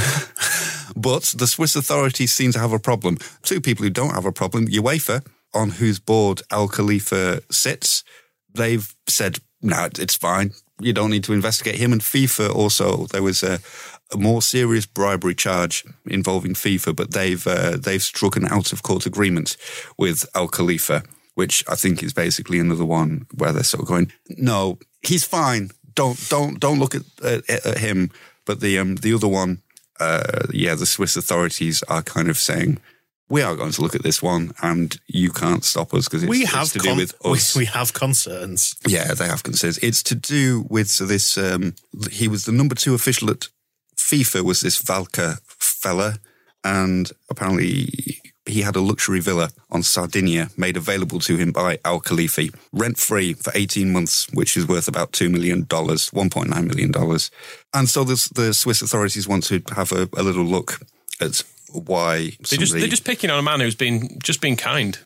but 0.97 1.35
the 1.37 1.47
Swiss 1.47 1.77
authorities 1.77 2.33
seem 2.33 2.53
to 2.53 2.59
have 2.59 2.73
a 2.73 2.79
problem. 2.79 3.19
Two 3.43 3.61
people 3.61 3.85
who 3.85 3.91
don't 3.91 4.15
have 4.15 4.25
a 4.25 4.33
problem 4.33 4.67
UEFA, 4.67 5.25
on 5.55 5.71
whose 5.71 5.99
board 5.99 6.43
Al 6.51 6.69
Khalifa 6.69 7.43
sits, 7.51 8.05
they've 8.53 8.95
said, 9.07 9.39
no, 9.63 9.89
it's 9.99 10.17
fine. 10.17 10.53
You 10.81 10.93
don't 10.93 11.11
need 11.11 11.25
to 11.25 11.33
investigate 11.33 11.77
him. 11.77 11.93
And 11.93 12.01
FIFA 12.01 12.55
also, 12.55 13.07
there 13.07 13.23
was 13.23 13.43
a, 13.43 13.59
a 14.13 14.17
more 14.17 14.41
serious 14.43 14.87
bribery 14.87 15.35
charge 15.35 15.85
involving 16.07 16.55
FIFA, 16.55 16.97
but 16.97 17.11
they've 17.13 17.47
uh, 17.47 17.77
they've 17.77 18.03
struck 18.03 18.37
an 18.37 18.47
out 18.47 18.73
of 18.73 18.83
court 18.83 19.07
agreement 19.07 19.57
with 19.99 20.25
Al 20.35 20.49
Khalifa, 20.49 21.03
which 21.35 21.65
I 21.69 21.75
think 21.75 22.03
is 22.03 22.13
basically 22.13 22.59
another 22.59 22.85
one 22.87 23.27
where 23.35 23.53
they're 23.53 23.63
sort 23.65 23.83
of 23.83 23.89
going, 23.89 24.13
no, 24.31 24.79
he's 25.03 25.25
fine. 25.25 25.71
Don't 25.95 26.19
don't 26.29 26.59
don't 26.61 26.79
look 26.79 26.95
at 26.95 27.03
at, 27.23 27.49
at 27.67 27.79
him. 27.79 28.11
But 28.47 28.61
the 28.61 28.79
um 28.79 28.97
the 28.97 29.13
other 29.13 29.29
one, 29.29 29.63
uh, 30.01 30.47
yeah, 30.53 30.75
the 30.75 30.87
Swiss 30.87 31.17
authorities 31.17 31.83
are 31.89 32.03
kind 32.03 32.29
of 32.29 32.39
saying. 32.39 32.81
We 33.31 33.43
are 33.43 33.55
going 33.57 33.73
to 33.73 33.83
look 33.83 33.95
at 33.95 34.03
this 34.03 34.23
one, 34.23 34.55
and 34.63 34.99
you 35.07 35.31
can't 35.31 35.63
stop 35.63 35.93
us 35.93 36.07
because 36.07 36.23
it's, 36.23 36.31
we 36.31 36.45
it's 36.45 36.53
have 36.55 36.73
to 36.73 36.79
con- 36.79 36.95
do 36.95 37.01
with 37.03 37.15
we- 37.23 37.33
us. 37.33 37.55
we 37.55 37.67
have 37.67 37.93
concerns. 37.93 38.75
Yeah, 38.87 39.13
they 39.13 39.27
have 39.27 39.43
concerns. 39.43 39.77
It's 39.83 40.03
to 40.05 40.15
do 40.15 40.65
with 40.71 40.89
so 40.89 41.05
this. 41.05 41.37
Um, 41.37 41.75
he 42.11 42.27
was 42.27 42.47
the 42.47 42.53
number 42.53 42.75
two 42.75 42.95
official 42.95 43.29
at 43.29 43.49
FIFA. 43.99 44.43
Was 44.43 44.61
this 44.61 44.81
Valcke 44.83 45.39
fella, 45.59 46.19
and 46.65 47.13
apparently 47.29 48.21
he 48.47 48.63
had 48.63 48.77
a 48.77 48.81
luxury 48.81 49.21
villa 49.21 49.51
on 49.71 49.83
Sardinia 49.83 50.49
made 50.57 50.79
available 50.79 51.21
to 51.21 51.37
him 51.37 51.53
by 51.53 51.79
Al 51.85 52.01
Khelaifi, 52.01 52.55
rent 52.73 52.99
free 52.99 53.35
for 53.35 53.53
eighteen 53.55 53.93
months, 53.93 54.27
which 54.33 54.57
is 54.57 54.67
worth 54.67 54.89
about 54.89 55.13
two 55.13 55.29
million 55.29 55.67
dollars, 55.69 56.09
one 56.15 56.31
point 56.31 56.49
nine 56.49 56.67
million 56.67 56.91
dollars. 56.91 57.31
And 57.75 57.89
so 57.89 58.05
the, 58.05 58.17
the 58.35 58.55
Swiss 58.55 58.81
authorities 58.81 59.29
want 59.29 59.45
to 59.45 59.63
have 59.77 59.93
a, 59.93 60.09
a 60.17 60.23
little 60.23 60.45
look 60.45 60.81
at 61.21 61.45
why 61.73 62.31
They 62.51 62.57
just, 62.57 62.73
they're 62.73 62.87
just 62.87 63.05
picking 63.05 63.29
on 63.29 63.39
a 63.39 63.43
man 63.43 63.61
who's 63.61 63.75
been 63.75 64.19
just 64.23 64.41
been 64.41 64.57
kind. 64.57 64.99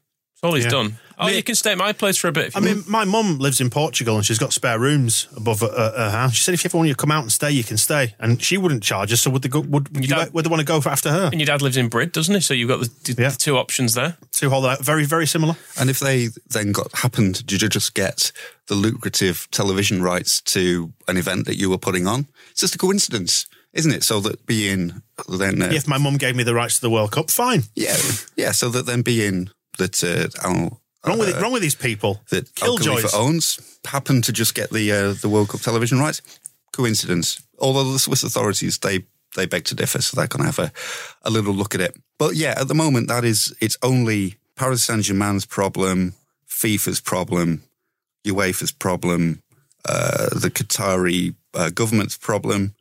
That's 0.42 0.50
all 0.50 0.56
he's 0.56 0.64
Yeah. 0.64 0.70
done. 0.70 0.98
Oh, 1.18 1.26
Me- 1.26 1.36
you 1.36 1.42
can 1.44 1.54
stay 1.54 1.70
at 1.70 1.78
my 1.78 1.92
place 1.92 2.16
for 2.16 2.26
a 2.26 2.32
bit. 2.32 2.46
If 2.46 2.56
I 2.56 2.60
mean, 2.60 2.76
want. 2.78 2.88
my 2.88 3.04
mum 3.04 3.38
lives 3.38 3.60
in 3.60 3.70
Portugal 3.70 4.16
and 4.16 4.26
she's 4.26 4.38
got 4.38 4.52
spare 4.52 4.76
rooms 4.76 5.28
above 5.36 5.60
her, 5.60 5.68
her, 5.68 5.92
her 5.96 6.10
house. 6.10 6.34
She 6.34 6.42
said 6.42 6.52
if 6.54 6.64
you 6.64 6.68
ever 6.68 6.78
want 6.78 6.88
to 6.90 6.96
come 6.96 7.12
out 7.12 7.22
and 7.22 7.30
stay, 7.30 7.52
you 7.52 7.62
can 7.62 7.76
stay. 7.76 8.16
And 8.18 8.42
she 8.42 8.58
wouldn't 8.58 8.82
charge 8.82 9.12
us, 9.12 9.20
so 9.20 9.30
would 9.30 9.42
they 9.42 9.48
go? 9.48 9.60
Would, 9.60 9.94
would, 9.94 10.02
you, 10.04 10.08
don't- 10.08 10.34
would 10.34 10.44
they 10.44 10.48
want 10.48 10.58
to 10.58 10.66
go 10.66 10.80
for 10.80 10.88
after 10.88 11.12
her? 11.12 11.26
and 11.30 11.38
your 11.40 11.46
dad 11.46 11.62
lives 11.62 11.76
in 11.76 11.88
Brid, 11.88 12.10
doesn't 12.10 12.34
he? 12.34 12.40
So 12.40 12.54
you've 12.54 12.68
got 12.68 12.80
the, 12.80 13.12
the 13.14 13.22
Yeah. 13.22 13.30
two 13.30 13.56
options 13.56 13.94
there. 13.94 14.16
Two 14.32 14.50
whole 14.50 14.66
out, 14.66 14.84
very 14.84 15.04
very 15.04 15.28
similar. 15.28 15.54
And 15.78 15.88
if 15.88 16.00
they 16.00 16.30
then 16.50 16.72
got 16.72 16.90
happened 16.92 17.46
did 17.46 17.62
you 17.62 17.68
just 17.68 17.94
get 17.94 18.32
the 18.66 18.74
lucrative 18.74 19.46
television 19.52 20.02
rights 20.02 20.40
to 20.40 20.92
an 21.06 21.18
event 21.18 21.46
that 21.46 21.56
you 21.56 21.70
were 21.70 21.78
putting 21.78 22.08
on, 22.08 22.26
it's 22.50 22.62
just 22.62 22.74
a 22.74 22.78
coincidence, 22.78 23.46
isn't 23.74 23.92
it? 23.92 24.02
So 24.02 24.18
that 24.20 24.44
being 24.46 25.02
then, 25.28 25.62
uh, 25.62 25.66
If 25.72 25.86
my 25.86 25.98
mum 25.98 26.16
gave 26.16 26.34
me 26.34 26.42
the 26.42 26.54
rights 26.54 26.76
to 26.76 26.80
the 26.80 26.90
World 26.90 27.12
Cup, 27.12 27.30
fine. 27.30 27.62
yeah, 27.76 27.96
yeah. 28.34 28.50
So 28.50 28.70
that 28.70 28.86
then 28.86 29.02
being 29.02 29.50
that 29.78 30.02
uh, 30.04 30.46
Al, 30.46 30.82
Wrong 31.04 31.18
with 31.18 31.30
it, 31.30 31.40
wrong 31.40 31.52
with 31.52 31.62
these 31.62 31.74
people. 31.74 32.20
that 32.30 32.54
Killjoys. 32.54 33.12
Owns 33.12 33.78
happened 33.84 34.24
to 34.24 34.32
just 34.32 34.54
get 34.54 34.70
the 34.70 34.92
uh, 34.92 35.12
the 35.14 35.28
World 35.28 35.48
Cup 35.48 35.60
television 35.60 35.98
rights, 35.98 36.22
coincidence. 36.72 37.42
Although 37.58 37.92
the 37.92 37.98
Swiss 37.98 38.22
authorities 38.22 38.78
they 38.78 39.04
they 39.34 39.46
beg 39.46 39.64
to 39.64 39.74
differ, 39.74 40.00
so 40.00 40.16
they're 40.16 40.28
going 40.28 40.40
to 40.42 40.46
have 40.46 40.58
a, 40.58 40.72
a 41.22 41.30
little 41.30 41.54
look 41.54 41.74
at 41.74 41.80
it. 41.80 41.96
But 42.18 42.36
yeah, 42.36 42.54
at 42.56 42.68
the 42.68 42.74
moment 42.74 43.08
that 43.08 43.24
is 43.24 43.54
it's 43.60 43.76
only 43.82 44.36
Paris 44.54 44.84
Saint 44.84 45.02
Germain's 45.02 45.44
problem, 45.44 46.14
FIFA's 46.48 47.00
problem, 47.00 47.64
UEFA's 48.24 48.72
problem, 48.72 49.42
uh, 49.88 50.28
the 50.38 50.50
Qatari 50.50 51.34
uh, 51.54 51.70
government's 51.70 52.16
problem, 52.16 52.76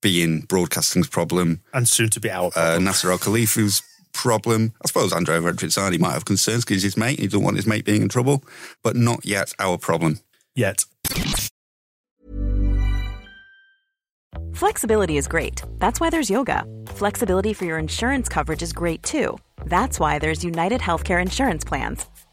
beIN 0.00 0.48
broadcasting's 0.48 1.08
problem, 1.08 1.60
and 1.74 1.86
soon 1.86 2.08
to 2.10 2.20
be 2.20 2.30
our 2.30 2.50
uh. 2.56 2.78
Nasser 2.78 3.10
Al 3.10 3.18
Khalifa's 3.18 3.82
problem. 4.18 4.72
I 4.82 4.88
suppose 4.88 5.12
Andrea 5.12 5.40
Radrizzani 5.40 5.98
might 6.00 6.12
have 6.12 6.24
concerns 6.24 6.64
because 6.64 6.82
he's 6.82 6.94
his 6.94 6.96
mate 6.96 7.18
and 7.18 7.20
he 7.20 7.26
doesn't 7.28 7.44
want 7.44 7.56
his 7.56 7.66
mate 7.66 7.84
being 7.84 8.02
in 8.02 8.08
trouble, 8.08 8.42
but 8.82 8.96
not 8.96 9.24
yet 9.24 9.52
our 9.58 9.78
problem. 9.78 10.20
yet. 10.54 10.84
Flexibility 14.54 15.16
is 15.16 15.28
great. 15.28 15.62
That's 15.78 16.00
why 16.00 16.10
there's 16.10 16.28
yoga. 16.28 16.64
Flexibility 16.88 17.52
for 17.54 17.64
your 17.64 17.78
insurance 17.78 18.28
coverage 18.28 18.62
is 18.62 18.72
great 18.72 19.02
too. 19.04 19.38
That's 19.66 20.00
why 20.00 20.18
there's 20.18 20.42
United 20.42 20.80
Healthcare 20.80 21.22
Insurance 21.22 21.64
Plans. 21.64 22.06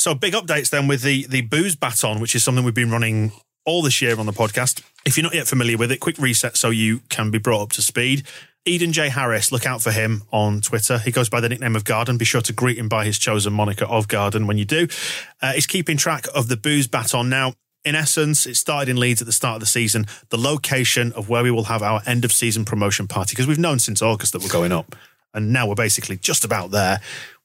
So 0.00 0.14
big 0.14 0.32
updates 0.32 0.70
then 0.70 0.88
with 0.88 1.02
the 1.02 1.26
the 1.26 1.42
booze 1.42 1.76
baton, 1.76 2.20
which 2.20 2.34
is 2.34 2.42
something 2.42 2.64
we've 2.64 2.72
been 2.72 2.90
running 2.90 3.32
all 3.66 3.82
this 3.82 4.00
year 4.00 4.18
on 4.18 4.24
the 4.24 4.32
podcast. 4.32 4.82
If 5.04 5.18
you're 5.18 5.24
not 5.24 5.34
yet 5.34 5.46
familiar 5.46 5.76
with 5.76 5.92
it, 5.92 6.00
quick 6.00 6.16
reset 6.16 6.56
so 6.56 6.70
you 6.70 7.00
can 7.10 7.30
be 7.30 7.36
brought 7.36 7.60
up 7.64 7.72
to 7.72 7.82
speed. 7.82 8.26
Eden 8.64 8.94
J. 8.94 9.10
Harris, 9.10 9.52
look 9.52 9.66
out 9.66 9.82
for 9.82 9.90
him 9.90 10.22
on 10.32 10.62
Twitter. 10.62 10.96
He 10.96 11.10
goes 11.10 11.28
by 11.28 11.40
the 11.40 11.50
nickname 11.50 11.76
of 11.76 11.84
Garden. 11.84 12.16
Be 12.16 12.24
sure 12.24 12.40
to 12.40 12.52
greet 12.54 12.78
him 12.78 12.88
by 12.88 13.04
his 13.04 13.18
chosen 13.18 13.52
moniker 13.52 13.84
of 13.84 14.08
Garden 14.08 14.46
when 14.46 14.56
you 14.56 14.64
do. 14.64 14.88
Uh, 15.42 15.52
he's 15.52 15.66
keeping 15.66 15.98
track 15.98 16.24
of 16.34 16.48
the 16.48 16.56
booze 16.56 16.86
baton. 16.86 17.28
Now, 17.28 17.52
in 17.84 17.94
essence, 17.94 18.46
it 18.46 18.56
started 18.56 18.88
in 18.88 18.96
Leeds 18.96 19.20
at 19.20 19.26
the 19.26 19.32
start 19.32 19.56
of 19.56 19.60
the 19.60 19.66
season, 19.66 20.06
the 20.30 20.38
location 20.38 21.12
of 21.12 21.28
where 21.28 21.42
we 21.42 21.50
will 21.50 21.64
have 21.64 21.82
our 21.82 22.00
end 22.06 22.24
of 22.24 22.32
season 22.32 22.64
promotion 22.64 23.06
party, 23.06 23.32
because 23.32 23.46
we've 23.46 23.58
known 23.58 23.78
since 23.78 24.00
August 24.00 24.32
that 24.32 24.42
we're 24.42 24.48
going 24.48 24.72
up. 24.72 24.96
And 25.34 25.52
now 25.52 25.68
we're 25.68 25.74
basically 25.74 26.16
just 26.16 26.44
about 26.44 26.70
there. 26.70 27.00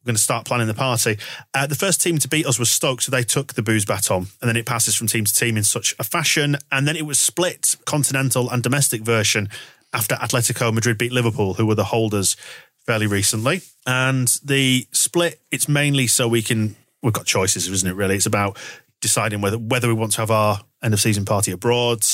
We're 0.06 0.12
going 0.12 0.18
to 0.18 0.22
start 0.22 0.46
planning 0.46 0.68
the 0.68 0.76
party. 0.76 1.18
Uh, 1.52 1.66
the 1.66 1.74
first 1.74 2.00
team 2.00 2.20
to 2.20 2.28
beat 2.28 2.46
us 2.46 2.60
was 2.60 2.70
Stoke, 2.70 3.02
so 3.02 3.10
they 3.10 3.24
took 3.24 3.56
the 3.56 3.64
booze 3.64 3.86
baton, 3.86 4.28
and 4.40 4.48
then 4.48 4.56
it 4.56 4.68
passes 4.68 4.94
from 4.94 5.08
team 5.08 5.26
to 5.26 5.34
team 5.34 5.58
in 5.58 5.64
such 5.64 5.96
a 5.98 6.04
fashion. 6.04 6.58
And 6.72 6.88
then 6.88 6.96
it 6.96 7.08
was 7.08 7.18
split 7.18 7.76
continental 7.86 8.48
and 8.52 8.62
domestic 8.62 9.02
version 9.02 9.50
after 9.94 10.14
Atletico 10.14 10.72
Madrid 10.72 11.00
beat 11.00 11.12
Liverpool, 11.12 11.56
who 11.56 11.66
were 11.66 11.74
the 11.74 11.86
holders 11.86 12.38
fairly 12.86 13.08
recently. 13.08 13.62
And 13.88 14.28
the 14.44 14.88
split, 14.92 15.42
it's 15.52 15.68
mainly 15.68 16.06
so 16.06 16.28
we 16.28 16.44
can, 16.44 16.76
we've 17.02 17.12
got 17.12 17.26
choices, 17.26 17.68
isn't 17.68 17.90
it, 17.90 17.96
really? 17.96 18.16
It's 18.16 18.28
about 18.28 18.58
deciding 19.02 19.42
whether, 19.42 19.58
whether 19.58 19.88
we 19.88 19.96
want 19.96 20.12
to 20.12 20.22
have 20.22 20.30
our 20.30 20.62
end 20.84 20.94
of 20.94 21.00
season 21.00 21.26
party 21.26 21.52
abroad 21.52 22.06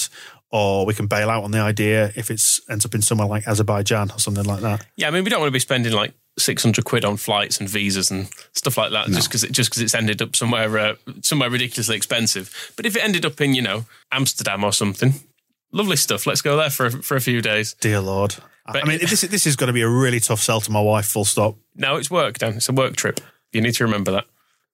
or 0.49 0.85
we 0.85 0.93
can 0.93 1.07
bail 1.07 1.29
out 1.29 1.43
on 1.43 1.51
the 1.51 1.59
idea 1.59 2.11
if 2.15 2.29
it 2.29 2.41
ends 2.69 2.85
up 2.85 2.93
in 2.93 3.01
somewhere 3.01 3.27
like 3.27 3.47
Azerbaijan 3.47 4.11
or 4.11 4.19
something 4.19 4.45
like 4.45 4.61
that. 4.61 4.85
Yeah, 4.95 5.07
I 5.07 5.11
mean, 5.11 5.23
we 5.23 5.29
don't 5.29 5.39
want 5.39 5.49
to 5.49 5.53
be 5.53 5.59
spending 5.59 5.93
like 5.93 6.13
600 6.41 6.83
quid 6.85 7.05
on 7.05 7.17
flights 7.17 7.59
and 7.59 7.69
visas 7.69 8.11
and 8.11 8.29
stuff 8.53 8.77
like 8.77 8.91
that 8.91 9.07
No. 9.09 9.15
just 9.15 9.29
because 9.29 9.43
it, 9.43 9.51
just 9.51 9.69
because 9.69 9.81
it's 9.81 9.95
ended 9.95 10.21
up 10.21 10.35
somewhere 10.35 10.77
uh, 10.77 10.95
somewhere 11.21 11.49
ridiculously 11.49 11.95
expensive. 11.95 12.73
But 12.75 12.85
if 12.85 12.95
it 12.95 13.03
ended 13.03 13.25
up 13.25 13.39
in, 13.41 13.53
you 13.53 13.61
know, 13.61 13.85
Amsterdam 14.11 14.63
or 14.63 14.73
something, 14.73 15.13
lovely 15.71 15.95
stuff. 15.97 16.25
Let's 16.27 16.41
go 16.41 16.57
there 16.57 16.69
for 16.69 16.87
a, 16.87 16.91
for 16.91 17.15
a 17.15 17.21
few 17.21 17.41
days. 17.41 17.73
Dear 17.79 17.99
Lord. 18.01 18.35
But- 18.65 18.83
I 18.85 18.87
mean, 18.87 18.99
this, 18.99 19.21
this 19.21 19.45
is 19.47 19.55
going 19.55 19.67
to 19.67 19.73
be 19.73 19.81
a 19.81 19.89
really 19.89 20.19
tough 20.19 20.39
sell 20.39 20.61
to 20.61 20.71
my 20.71 20.81
wife, 20.81 21.05
full 21.07 21.25
stop. 21.25 21.55
No, 21.75 21.95
it's 21.95 22.11
work, 22.11 22.37
Dan. 22.37 22.53
It's 22.55 22.69
a 22.69 22.73
work 22.73 22.95
trip. 22.95 23.19
You 23.51 23.61
need 23.61 23.73
to 23.75 23.83
remember 23.83 24.11
that. 24.11 24.25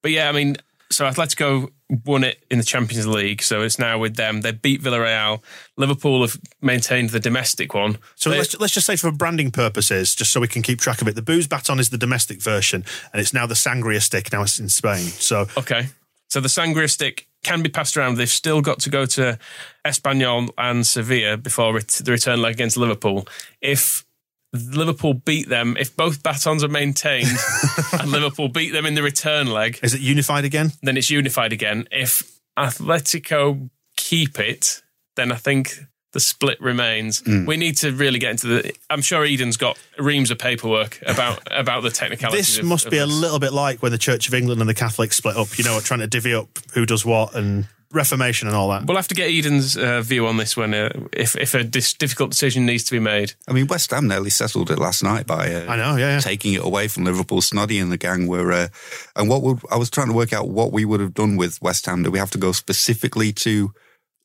But 0.02 0.10
yeah, 0.12 0.28
I 0.28 0.32
mean, 0.32 0.56
so 0.90 1.04
Atletico 1.04 1.70
won 2.04 2.22
it 2.22 2.44
in 2.50 2.58
the 2.58 2.64
Champions 2.64 3.06
League, 3.06 3.42
so 3.42 3.62
it's 3.62 3.78
now 3.78 3.98
with 3.98 4.16
them. 4.16 4.42
They 4.42 4.52
beat 4.52 4.82
Villarreal. 4.82 5.40
Liverpool 5.76 6.20
have 6.20 6.38
maintained 6.60 7.10
the 7.10 7.20
domestic 7.20 7.72
one. 7.72 7.98
So 8.14 8.28
They- 8.30 8.38
let's, 8.38 8.58
let's 8.60 8.74
just 8.74 8.86
say 8.86 8.96
for 8.96 9.10
branding 9.10 9.50
purposes, 9.50 10.14
just 10.14 10.30
so 10.32 10.40
we 10.40 10.48
can 10.48 10.62
keep 10.62 10.80
track 10.80 11.00
of 11.00 11.08
it, 11.08 11.14
the 11.14 11.22
booze 11.22 11.46
baton 11.46 11.80
is 11.80 11.88
the 11.90 11.96
domestic 11.98 12.42
version, 12.42 12.84
and 13.12 13.20
it's 13.20 13.32
now 13.32 13.46
the 13.46 13.54
sangria 13.54 14.02
stick. 14.02 14.30
Now 14.32 14.42
it's 14.42 14.58
in 14.60 14.68
Spain. 14.68 15.06
So 15.06 15.46
Okay. 15.56 15.88
So 16.30 16.40
the 16.40 16.48
sangria 16.48 16.90
stick 16.90 17.26
can 17.42 17.62
be 17.62 17.70
passed 17.70 17.96
around. 17.96 18.16
They've 18.16 18.28
still 18.28 18.60
got 18.60 18.80
to 18.80 18.90
go 18.90 19.06
to 19.06 19.38
Espanyol 19.86 20.50
and 20.58 20.86
Sevilla 20.86 21.38
before 21.38 21.72
ret- 21.74 21.88
the 22.04 22.10
return 22.12 22.42
leg 22.42 22.54
against 22.54 22.76
Liverpool. 22.76 23.26
If 23.62 24.04
Liverpool 24.52 25.14
beat 25.14 25.48
them, 25.48 25.76
if 25.78 25.94
both 25.94 26.22
batons 26.22 26.64
are 26.64 26.68
maintained 26.68 27.28
and 27.92 28.10
Liverpool 28.10 28.48
beat 28.48 28.70
them 28.70 28.86
in 28.86 28.94
the 28.94 29.02
return 29.02 29.48
leg, 29.48 29.78
is 29.82 29.94
it 29.94 30.00
unified 30.00 30.44
again? 30.44 30.72
then 30.82 30.96
it's 30.96 31.10
unified 31.10 31.52
again. 31.52 31.86
If 31.90 32.40
Atletico 32.58 33.68
keep 33.96 34.38
it, 34.40 34.82
then 35.16 35.32
I 35.32 35.36
think 35.36 35.78
the 36.12 36.20
split 36.20 36.60
remains. 36.60 37.20
Mm. 37.22 37.46
We 37.46 37.56
need 37.58 37.76
to 37.78 37.92
really 37.92 38.18
get 38.18 38.30
into 38.30 38.46
the. 38.46 38.74
I'm 38.88 39.02
sure 39.02 39.24
Eden's 39.24 39.58
got 39.58 39.78
reams 39.98 40.30
of 40.30 40.38
paperwork 40.38 40.98
about 41.06 41.40
about 41.50 41.82
the 41.82 41.90
technicalities. 41.90 42.56
This 42.56 42.64
must 42.64 42.86
of 42.86 42.90
be 42.90 42.98
a 42.98 43.06
this. 43.06 43.14
little 43.14 43.38
bit 43.38 43.52
like 43.52 43.82
when 43.82 43.92
the 43.92 43.98
Church 43.98 44.28
of 44.28 44.34
England 44.34 44.60
and 44.60 44.68
the 44.70 44.74
Catholics 44.74 45.16
split 45.16 45.36
up. 45.36 45.58
You 45.58 45.64
know, 45.64 45.78
trying 45.80 46.00
to 46.00 46.06
divvy 46.06 46.32
up 46.32 46.48
who 46.72 46.86
does 46.86 47.04
what 47.04 47.34
and 47.34 47.66
Reformation 47.90 48.48
and 48.48 48.56
all 48.56 48.68
that. 48.68 48.84
We'll 48.86 48.96
have 48.96 49.08
to 49.08 49.14
get 49.14 49.30
Eden's 49.30 49.76
uh, 49.76 50.02
view 50.02 50.26
on 50.26 50.36
this 50.36 50.56
when 50.56 50.74
uh, 50.74 50.90
if 51.12 51.36
if 51.36 51.54
a 51.54 51.64
dis- 51.64 51.94
difficult 51.94 52.30
decision 52.30 52.66
needs 52.66 52.84
to 52.84 52.92
be 52.92 52.98
made. 52.98 53.32
I 53.48 53.52
mean, 53.54 53.66
West 53.66 53.90
Ham 53.92 54.06
nearly 54.06 54.28
settled 54.28 54.70
it 54.70 54.78
last 54.78 55.02
night 55.02 55.26
by 55.26 55.54
uh, 55.54 55.72
I 55.72 55.76
know, 55.76 55.96
yeah, 55.96 56.14
yeah. 56.14 56.20
taking 56.20 56.52
it 56.52 56.62
away 56.62 56.88
from 56.88 57.04
Liverpool. 57.04 57.40
Snoddy 57.40 57.80
and 57.80 57.90
the 57.90 57.96
gang 57.96 58.26
were, 58.26 58.52
uh, 58.52 58.68
and 59.16 59.30
what 59.30 59.42
would 59.42 59.60
I 59.70 59.76
was 59.76 59.88
trying 59.88 60.08
to 60.08 60.12
work 60.12 60.34
out 60.34 60.48
what 60.48 60.70
we 60.70 60.84
would 60.84 61.00
have 61.00 61.14
done 61.14 61.36
with 61.38 61.62
West 61.62 61.86
Ham. 61.86 62.02
Do 62.02 62.10
we 62.10 62.18
have 62.18 62.30
to 62.32 62.38
go 62.38 62.52
specifically 62.52 63.32
to 63.32 63.72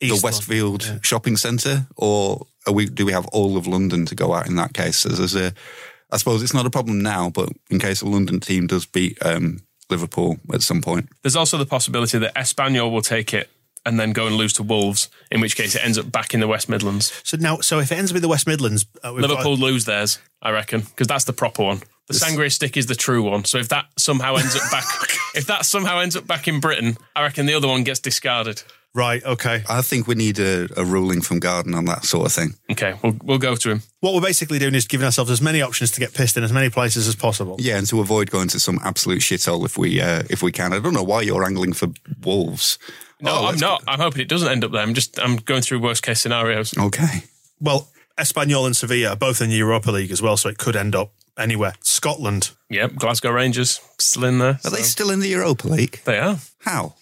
East 0.02 0.22
the 0.22 0.26
Westfield 0.26 1.00
shopping 1.02 1.38
centre, 1.38 1.88
or 1.96 2.46
are 2.68 2.74
we? 2.74 2.88
Do 2.88 3.06
we 3.06 3.14
have 3.14 3.28
all 3.28 3.56
of 3.56 3.66
London 3.66 4.06
to 4.08 4.16
go 4.16 4.34
out 4.34 4.48
in 4.48 4.58
that 4.58 4.74
case? 4.74 5.00
So 5.00 5.10
there's 5.10 5.36
a, 5.36 5.54
I 6.12 6.18
suppose 6.18 6.44
it's 6.44 6.54
not 6.54 6.66
a 6.66 6.70
problem 6.70 7.02
now, 7.02 7.30
but 7.30 7.50
in 7.70 7.80
case 7.80 8.02
a 8.02 8.08
London 8.08 8.42
team 8.42 8.68
does 8.68 8.86
beat 8.86 9.18
um, 9.26 9.62
Liverpool 9.90 10.38
at 10.54 10.62
some 10.62 10.82
point, 10.82 11.10
There's 11.22 11.36
also 11.36 11.58
the 11.58 11.66
possibility 11.66 12.18
that 12.18 12.36
Espanyol 12.36 12.92
will 12.92 13.02
take 13.02 13.34
it 13.34 13.50
and 13.86 14.00
then 14.00 14.12
go 14.14 14.28
and 14.28 14.36
lose 14.38 14.54
to 14.54 14.64
Wolves, 14.64 15.10
in 15.32 15.42
which 15.42 15.56
case 15.56 15.76
it 15.76 15.84
ends 15.84 15.98
up 15.98 16.12
back 16.12 16.34
in 16.34 16.40
the 16.40 16.48
West 16.48 16.70
Midlands. 16.70 17.20
So 17.24 17.38
now, 17.38 17.58
so 17.60 17.80
if 17.80 17.92
it 17.92 17.98
ends 17.98 18.14
with 18.14 18.22
the 18.22 18.28
West 18.30 18.48
Midlands, 18.48 18.86
uh, 19.04 19.12
we've 19.14 19.22
got- 19.22 19.30
Liverpool 19.32 19.58
lose 19.58 19.86
theirs, 19.86 20.20
I 20.42 20.52
reckon, 20.52 20.82
because 20.82 21.08
that's 21.08 21.26
the 21.26 21.34
proper 21.34 21.64
one. 21.64 21.82
The 22.08 22.14
Sangria 22.16 22.52
stick 22.52 22.76
is 22.76 22.88
the 22.88 22.96
true 22.96 23.24
one. 23.24 23.46
So 23.46 23.58
if 23.60 23.70
that 23.70 23.86
somehow 23.98 24.36
ends 24.36 24.56
up 24.58 24.70
back, 24.72 24.84
if 25.36 25.46
that 25.48 25.66
somehow 25.66 26.00
ends 26.00 26.16
up 26.18 26.28
back 26.28 26.48
in 26.50 26.60
Britain, 26.60 26.98
I 27.16 27.22
reckon 27.24 27.46
the 27.46 27.54
other 27.54 27.68
one 27.68 27.84
gets 27.86 28.02
discarded. 28.02 28.62
right, 28.94 29.24
okay. 29.24 29.64
I 29.70 29.82
think 29.82 30.06
we 30.06 30.14
need 30.16 30.38
a, 30.38 30.68
a 30.76 30.84
ruling 30.84 31.22
from 31.22 31.40
Garden 31.40 31.74
on 31.74 31.86
that 31.86 32.04
sort 32.04 32.26
of 32.26 32.34
thing. 32.34 32.56
Okay, 32.72 32.94
we'll 33.02 33.16
we'll 33.24 33.38
go 33.38 33.56
to 33.56 33.70
him. 33.72 33.84
What 34.02 34.14
we're 34.14 34.22
basically 34.22 34.60
doing 34.60 34.76
is 34.76 34.86
giving 34.86 35.06
ourselves 35.06 35.32
as 35.32 35.42
many 35.42 35.62
options 35.62 35.92
to 35.92 36.02
get 36.02 36.14
pissed 36.14 36.36
in 36.36 36.44
as 36.44 36.52
many 36.52 36.70
places 36.70 37.08
as 37.08 37.16
possible. 37.16 37.56
Yeah, 37.58 37.78
and 37.78 37.88
to 37.88 38.02
avoid 38.02 38.30
going 38.30 38.50
to 38.50 38.60
some 38.60 38.80
absolute 38.84 39.22
shithole 39.22 39.64
if 39.66 39.78
we 39.78 40.02
uh, 40.02 40.24
if 40.30 40.44
we 40.44 40.52
can. 40.52 40.74
I 40.74 40.80
don't 40.80 40.94
know 40.94 41.04
why 41.04 41.22
you're 41.22 41.46
angling 41.46 41.72
for 41.74 41.88
Wolves. 42.22 42.78
No, 43.24 43.32
Oh, 43.32 43.38
I'm 43.40 43.46
let's 43.46 43.62
not. 43.62 43.84
I'm 43.88 44.00
hoping 44.00 44.22
it 44.22 44.28
doesn't 44.30 44.48
end 44.50 44.64
up 44.64 44.72
there. 44.72 44.82
I'm 44.82 44.94
just 44.94 45.20
I'm 45.20 45.38
going 45.38 45.62
through 45.62 45.80
worst 45.80 46.04
case 46.04 46.22
scenarios. 46.22 46.78
Okay. 46.78 47.24
Well, 47.60 47.88
Espanyol 48.20 48.66
and 48.66 48.76
Sevilla 48.76 49.10
are 49.12 49.16
both 49.16 49.42
in 49.42 49.50
the 49.50 49.56
Europa 49.56 49.90
League 49.92 50.12
as 50.12 50.22
well, 50.22 50.38
so 50.38 50.50
it 50.50 50.58
could 50.58 50.76
end 50.76 50.96
up 50.96 51.14
anywhere. 51.38 51.74
Scotland. 51.82 52.52
Yep, 52.70 52.96
Glasgow 52.96 53.32
Rangers 53.32 53.80
still 54.00 54.26
in 54.26 54.38
there. 54.40 54.50
Are 54.56 54.60
so- 54.60 54.70
they 54.72 54.82
still 54.84 55.10
in 55.10 55.20
the 55.22 55.30
Europa 55.30 55.68
League? 55.68 56.02
They 56.06 56.20
are. 56.20 56.38
How? 56.60 56.94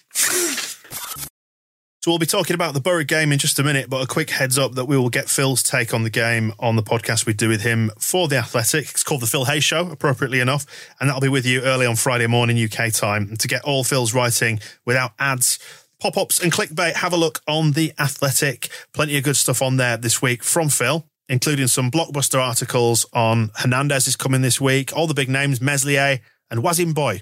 So 2.03 2.09
we'll 2.09 2.17
be 2.17 2.25
talking 2.25 2.55
about 2.55 2.73
the 2.73 2.79
Borough 2.79 3.03
game 3.03 3.31
in 3.31 3.37
just 3.37 3.59
a 3.59 3.63
minute, 3.63 3.87
but 3.87 4.03
a 4.03 4.07
quick 4.07 4.31
heads 4.31 4.57
up 4.57 4.71
that 4.73 4.85
we 4.85 4.97
will 4.97 5.11
get 5.11 5.29
Phil's 5.29 5.61
take 5.61 5.93
on 5.93 6.01
the 6.01 6.09
game 6.09 6.51
on 6.57 6.75
the 6.75 6.81
podcast 6.81 7.27
we 7.27 7.33
do 7.33 7.47
with 7.47 7.61
him 7.61 7.91
for 7.99 8.27
the 8.27 8.37
Athletic. 8.37 8.89
It's 8.89 9.03
called 9.03 9.21
the 9.21 9.27
Phil 9.27 9.45
Hay 9.45 9.59
Show, 9.59 9.87
appropriately 9.91 10.39
enough, 10.39 10.65
and 10.99 11.07
that'll 11.07 11.21
be 11.21 11.27
with 11.29 11.45
you 11.45 11.61
early 11.61 11.85
on 11.85 11.95
Friday 11.95 12.25
morning 12.25 12.57
UK 12.57 12.91
time. 12.91 13.27
And 13.29 13.39
to 13.39 13.47
get 13.47 13.63
all 13.65 13.83
Phil's 13.83 14.15
writing 14.15 14.59
without 14.83 15.11
ads, 15.19 15.59
pop-ups, 16.01 16.43
and 16.43 16.51
clickbait, 16.51 16.95
have 16.95 17.13
a 17.13 17.17
look 17.17 17.39
on 17.47 17.71
the 17.71 17.93
Athletic. 17.97 18.69
Plenty 18.93 19.17
of 19.17 19.23
good 19.23 19.37
stuff 19.37 19.61
on 19.61 19.77
there 19.77 19.95
this 19.95 20.21
week 20.21 20.43
from 20.43 20.67
Phil. 20.69 21.05
Including 21.29 21.67
some 21.67 21.89
blockbuster 21.89 22.41
articles 22.41 23.05
on 23.13 23.51
Hernandez 23.55 24.05
is 24.05 24.17
coming 24.17 24.41
this 24.41 24.59
week, 24.59 24.91
all 24.93 25.07
the 25.07 25.13
big 25.13 25.29
names, 25.29 25.61
Meslier 25.61 26.19
and 26.49 26.61
Wazim 26.61 26.93
Boy 26.93 27.21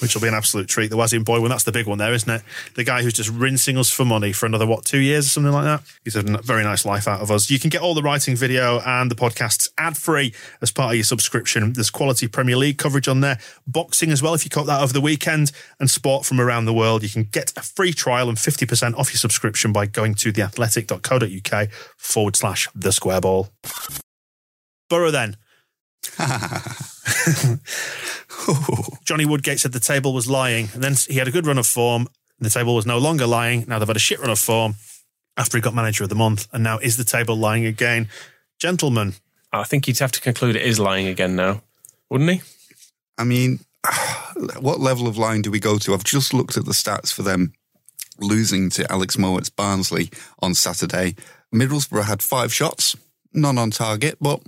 which 0.00 0.14
will 0.14 0.22
be 0.22 0.28
an 0.28 0.34
absolute 0.34 0.68
treat. 0.68 0.90
The 0.90 0.96
Wazim 0.96 1.24
boy 1.24 1.40
one, 1.40 1.50
that's 1.50 1.64
the 1.64 1.72
big 1.72 1.86
one 1.86 1.98
there, 1.98 2.12
isn't 2.12 2.30
it? 2.30 2.42
The 2.74 2.84
guy 2.84 3.02
who's 3.02 3.12
just 3.12 3.30
rinsing 3.30 3.76
us 3.76 3.90
for 3.90 4.04
money 4.04 4.32
for 4.32 4.46
another, 4.46 4.66
what, 4.66 4.84
two 4.84 4.98
years 4.98 5.26
or 5.26 5.28
something 5.28 5.52
like 5.52 5.64
that? 5.64 5.82
He's 6.04 6.14
had 6.14 6.28
a 6.28 6.42
very 6.42 6.64
nice 6.64 6.84
life 6.84 7.08
out 7.08 7.20
of 7.20 7.30
us. 7.30 7.50
You 7.50 7.58
can 7.58 7.70
get 7.70 7.80
all 7.80 7.94
the 7.94 8.02
writing 8.02 8.36
video 8.36 8.80
and 8.80 9.10
the 9.10 9.14
podcasts 9.14 9.70
ad 9.78 9.96
free 9.96 10.34
as 10.60 10.70
part 10.70 10.92
of 10.92 10.96
your 10.96 11.04
subscription. 11.04 11.72
There's 11.72 11.90
quality 11.90 12.28
Premier 12.28 12.56
League 12.56 12.78
coverage 12.78 13.08
on 13.08 13.20
there, 13.20 13.38
boxing 13.66 14.10
as 14.10 14.22
well 14.22 14.34
if 14.34 14.44
you 14.44 14.50
caught 14.50 14.66
that 14.66 14.82
over 14.82 14.92
the 14.92 15.00
weekend, 15.00 15.52
and 15.80 15.90
sport 15.90 16.24
from 16.24 16.40
around 16.40 16.64
the 16.64 16.74
world. 16.74 17.02
You 17.02 17.08
can 17.08 17.24
get 17.24 17.52
a 17.56 17.62
free 17.62 17.92
trial 17.92 18.28
and 18.28 18.38
50% 18.38 18.96
off 18.96 19.10
your 19.10 19.18
subscription 19.18 19.72
by 19.72 19.86
going 19.86 20.14
to 20.16 20.32
theathletic.co.uk 20.32 21.70
forward 21.96 22.36
slash 22.36 22.68
the 22.74 22.92
square 22.92 23.20
ball. 23.20 23.48
Borough 24.88 25.10
then. 25.10 25.36
Johnny 29.04 29.24
Woodgate 29.24 29.60
said 29.60 29.72
the 29.72 29.80
table 29.80 30.12
was 30.12 30.28
lying, 30.28 30.68
and 30.74 30.82
then 30.82 30.94
he 31.08 31.16
had 31.16 31.28
a 31.28 31.30
good 31.30 31.46
run 31.46 31.58
of 31.58 31.66
form. 31.66 32.08
The 32.40 32.50
table 32.50 32.74
was 32.74 32.86
no 32.86 32.98
longer 32.98 33.26
lying. 33.26 33.64
Now 33.68 33.78
they've 33.78 33.88
had 33.88 33.96
a 33.96 34.00
shit 34.00 34.20
run 34.20 34.30
of 34.30 34.38
form 34.38 34.74
after 35.36 35.56
he 35.56 35.62
got 35.62 35.74
manager 35.74 36.04
of 36.04 36.10
the 36.10 36.14
month, 36.14 36.46
and 36.52 36.62
now 36.62 36.78
is 36.78 36.96
the 36.96 37.04
table 37.04 37.36
lying 37.36 37.66
again? 37.66 38.08
Gentlemen, 38.58 39.14
I 39.52 39.64
think 39.64 39.86
you'd 39.86 39.98
have 39.98 40.12
to 40.12 40.20
conclude 40.20 40.56
it 40.56 40.62
is 40.62 40.78
lying 40.78 41.06
again 41.06 41.36
now, 41.36 41.62
wouldn't 42.10 42.30
he? 42.30 42.42
I 43.18 43.24
mean, 43.24 43.60
what 44.60 44.80
level 44.80 45.08
of 45.08 45.18
lying 45.18 45.42
do 45.42 45.50
we 45.50 45.60
go 45.60 45.78
to? 45.78 45.94
I've 45.94 46.04
just 46.04 46.34
looked 46.34 46.56
at 46.56 46.64
the 46.64 46.72
stats 46.72 47.12
for 47.12 47.22
them 47.22 47.52
losing 48.18 48.70
to 48.70 48.90
Alex 48.90 49.16
Mowatt's 49.16 49.50
Barnsley 49.50 50.10
on 50.40 50.54
Saturday. 50.54 51.16
Middlesbrough 51.52 52.04
had 52.04 52.22
five 52.22 52.52
shots, 52.52 52.96
none 53.32 53.58
on 53.58 53.70
target, 53.70 54.16
but 54.20 54.40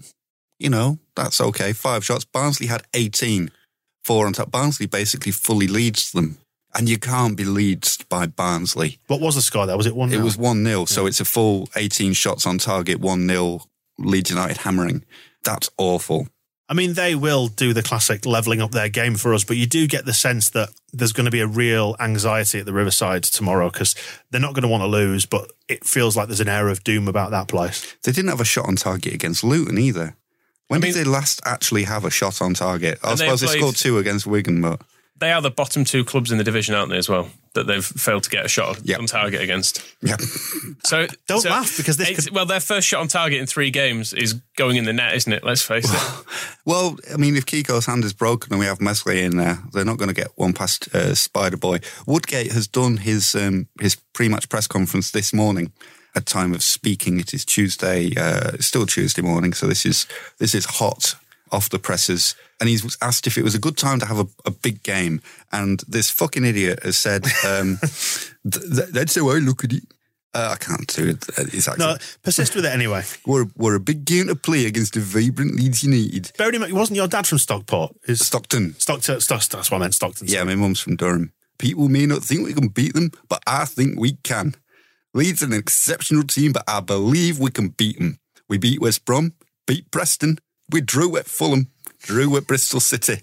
you 0.59 0.71
know, 0.71 0.99
that's 1.15 1.41
okay. 1.41 1.73
Five 1.73 2.05
shots. 2.05 2.25
Barnsley 2.25 2.67
had 2.67 2.83
18, 2.95 3.51
four 4.05 4.27
on 4.27 4.33
top. 4.33 4.51
Barnsley 4.51 4.87
basically 4.87 5.33
fully 5.33 5.67
leads 5.67 6.13
them. 6.13 6.39
And 6.75 6.89
you 6.91 6.99
can't 6.99 7.39
be 7.39 7.45
leads 7.45 7.97
by 8.05 8.27
Barnsley. 8.27 8.99
what 9.07 9.21
was 9.21 9.35
the 9.35 9.41
score 9.41 9.67
there? 9.67 9.79
Was 9.79 9.87
it 9.87 9.97
one? 9.97 10.13
It 10.13 10.21
was 10.21 10.37
1 10.37 10.63
0, 10.63 10.85
so 10.85 11.07
it's 11.07 11.21
a 11.21 11.25
full 11.25 11.71
18 11.75 12.13
shots 12.13 12.47
on 12.47 12.59
target, 12.59 13.01
1 13.01 13.27
0 13.27 13.61
Leeds 13.99 14.29
United 14.29 14.59
hammering. 14.59 15.03
That's 15.43 15.71
awful. 15.79 16.29
I 16.69 16.75
mean, 16.75 16.95
they 16.95 17.15
will 17.15 17.47
do 17.47 17.73
the 17.73 17.83
classic 17.83 18.27
levelling 18.27 18.61
up 18.61 18.73
their 18.73 18.89
game 18.89 19.15
for 19.15 19.33
us, 19.33 19.45
but 19.45 19.57
you 19.57 19.67
do 19.67 19.87
get 19.87 20.05
the 20.05 20.13
sense 20.13 20.51
that 20.51 20.71
there's 20.93 21.13
going 21.13 21.27
to 21.27 21.31
be 21.31 21.41
a 21.41 21.47
real 21.47 21.95
anxiety 22.01 22.59
at 22.59 22.67
the 22.67 22.73
Riverside 22.73 23.23
tomorrow 23.23 23.71
because 23.71 23.95
they're 24.31 24.41
not 24.41 24.53
going 24.53 24.63
to 24.63 24.69
want 24.69 24.83
to 24.83 24.89
lose, 24.89 25.27
but 25.27 25.53
it 25.69 25.85
feels 25.85 26.17
like 26.17 26.27
there's 26.27 26.41
an 26.41 26.49
air 26.49 26.69
of 26.69 26.83
doom 26.83 27.07
about 27.07 27.31
that 27.31 27.47
place. 27.47 27.97
They 28.03 28.11
didn't 28.11 28.31
have 28.31 28.41
a 28.41 28.45
shot 28.45 28.67
on 28.67 28.75
target 28.75 29.15
against 29.15 29.45
Luton 29.45 29.79
either. 29.79 30.17
When 30.69 30.81
I 30.81 30.83
mean- 30.83 30.95
did 30.95 31.05
they 31.07 31.11
last 31.11 31.41
actually 31.45 31.85
have 31.85 32.05
a 32.05 32.11
shot 32.11 32.41
on 32.43 32.55
target? 32.55 32.99
I 33.03 33.11
And 33.11 33.19
they 33.19 33.25
suppose 33.27 33.41
they 33.41 33.59
scored 33.59 33.77
two 33.77 33.99
against 33.99 34.27
Wigan, 34.27 34.61
but 34.63 34.81
They 35.19 35.33
are 35.33 35.41
the 35.41 35.51
bottom 35.51 35.85
two 35.85 36.05
clubs 36.05 36.31
in 36.31 36.37
the 36.39 36.45
division, 36.45 36.75
aren't 36.75 36.91
they, 36.91 36.99
as 36.99 37.09
well? 37.09 37.31
that 37.55 37.67
they've 37.67 37.83
failed 37.87 38.23
to 38.23 38.29
get 38.29 38.45
a 38.45 38.49
shot 38.49 38.79
Yep. 38.85 38.99
on 38.99 39.07
target 39.07 39.41
against. 39.41 39.81
Yeah. 40.03 40.17
So 40.85 41.07
Don't 41.27 41.41
so 41.41 41.49
laugh, 41.49 41.75
because 41.79 41.97
this 41.97 42.09
it's- 42.11 42.25
could- 42.27 42.35
well, 42.35 42.45
their 42.45 42.61
first 42.61 42.87
shot 42.87 43.01
on 43.01 43.09
target 43.09 43.41
in 43.41 43.47
three 43.47 43.71
games 43.71 44.13
is 44.13 44.35
going 44.59 44.77
in 44.77 44.85
the 44.85 44.93
net, 44.93 45.15
isn't 45.15 45.33
it? 45.33 45.43
Let's 45.43 45.63
face 45.63 45.87
it. 45.91 46.01
Well, 46.67 46.99
I 47.15 47.17
mean, 47.17 47.37
if 47.37 47.47
Kiko's 47.47 47.87
hand 47.87 48.05
is 48.05 48.13
broken 48.13 48.53
and 48.53 48.59
we 48.61 48.67
have 48.67 48.81
Meslier 48.81 49.25
in 49.25 49.37
there, 49.37 49.61
they're 49.73 49.85
not 49.87 49.99
going 49.99 50.09
to 50.09 50.15
get 50.15 50.33
one 50.35 50.53
past 50.53 50.93
uh, 50.95 51.15
Spider 51.15 51.57
Boy. 51.57 51.79
Woodgate 52.07 52.51
has 52.53 52.67
done 52.67 52.97
his 52.99 53.35
um, 53.37 53.69
his 53.81 53.95
pre-match 54.13 54.49
press 54.49 54.67
conference 54.67 55.13
this 55.13 55.33
morning. 55.33 55.73
At 56.17 56.25
time 56.27 56.55
of 56.55 56.63
speaking, 56.63 57.21
it 57.21 57.35
is 57.35 57.45
Tuesday, 57.45 58.11
uh, 58.17 58.53
still 58.59 58.87
Tuesday 58.87 59.21
morning, 59.23 59.53
so 59.53 59.67
this 59.67 59.85
is 59.85 60.07
this 60.39 60.55
is 60.55 60.65
hot 60.65 61.15
off 61.53 61.69
the 61.69 61.79
presses. 61.79 62.35
And 62.59 62.69
he's 62.71 62.97
asked 63.03 63.27
if 63.27 63.37
it 63.37 63.45
was 63.45 63.55
a 63.55 63.59
good 63.59 63.77
time 63.77 64.01
to 64.01 64.07
have 64.07 64.19
a, 64.19 64.27
a 64.47 64.51
big 64.51 64.83
game. 64.83 65.21
And 65.53 65.81
this 65.87 66.09
fucking 66.11 66.45
idiot 66.45 66.83
has 66.85 66.97
said, 66.97 67.27
um, 67.47 67.79
th- 68.51 68.65
th- 68.75 68.89
"That's 68.93 69.15
how 69.15 69.29
I 69.29 69.35
look 69.41 69.63
at 69.63 69.73
it." 69.75 69.83
Uh, 70.33 70.51
I 70.53 70.57
can't 70.57 70.87
do 70.95 71.09
it. 71.09 71.25
It's 71.55 71.69
actually, 71.69 71.85
No, 71.87 71.97
persist 72.23 72.55
with 72.55 72.65
it 72.67 72.73
anyway. 72.73 73.03
we're, 73.27 73.47
we're 73.57 73.75
a 73.77 73.81
big 73.81 74.05
game 74.05 74.27
to 74.27 74.35
play 74.37 74.67
against 74.67 74.97
a 74.97 75.01
vibrant 75.01 75.55
Leeds 75.57 75.83
United. 75.83 76.31
Bear 76.37 76.51
in 76.53 76.61
mind, 76.61 76.73
it 76.73 76.75
wasn't 76.77 76.97
your 76.97 77.09
dad 77.09 77.27
from 77.27 77.39
Stockport? 77.39 77.97
Is 78.07 78.21
Stockton. 78.27 78.75
Stockton? 78.79 79.21
Stock, 79.21 79.43
that's 79.45 79.71
what 79.71 79.79
I 79.79 79.81
meant. 79.81 79.95
Stockton. 79.95 80.27
Yeah, 80.29 80.45
my 80.45 80.55
mum's 80.55 80.81
from 80.81 80.97
Durham. 80.97 81.33
People 81.59 81.89
may 81.89 82.05
not 82.05 82.23
think 82.23 82.45
we 82.47 82.53
can 82.53 82.69
beat 82.69 82.93
them, 82.93 83.13
but 83.31 83.43
I 83.47 83.65
think 83.65 83.99
we 83.99 84.17
can. 84.25 84.55
Leeds 85.17 85.43
are 85.43 85.47
an 85.47 85.53
exceptional 85.55 86.23
team, 86.25 86.53
but 86.53 86.63
I 86.69 86.81
believe 86.81 87.39
we 87.39 87.51
can 87.51 87.69
beat 87.69 87.99
them. 87.99 88.19
We 88.49 88.59
beat 88.59 88.81
West 88.83 89.05
Brom, 89.07 89.33
beat 89.67 89.91
Preston, 89.91 90.39
we 90.71 90.81
drew 90.83 91.17
at 91.17 91.27
Fulham, 91.27 91.69
drew 92.03 92.37
at 92.37 92.47
Bristol 92.47 92.81
City. 92.81 93.23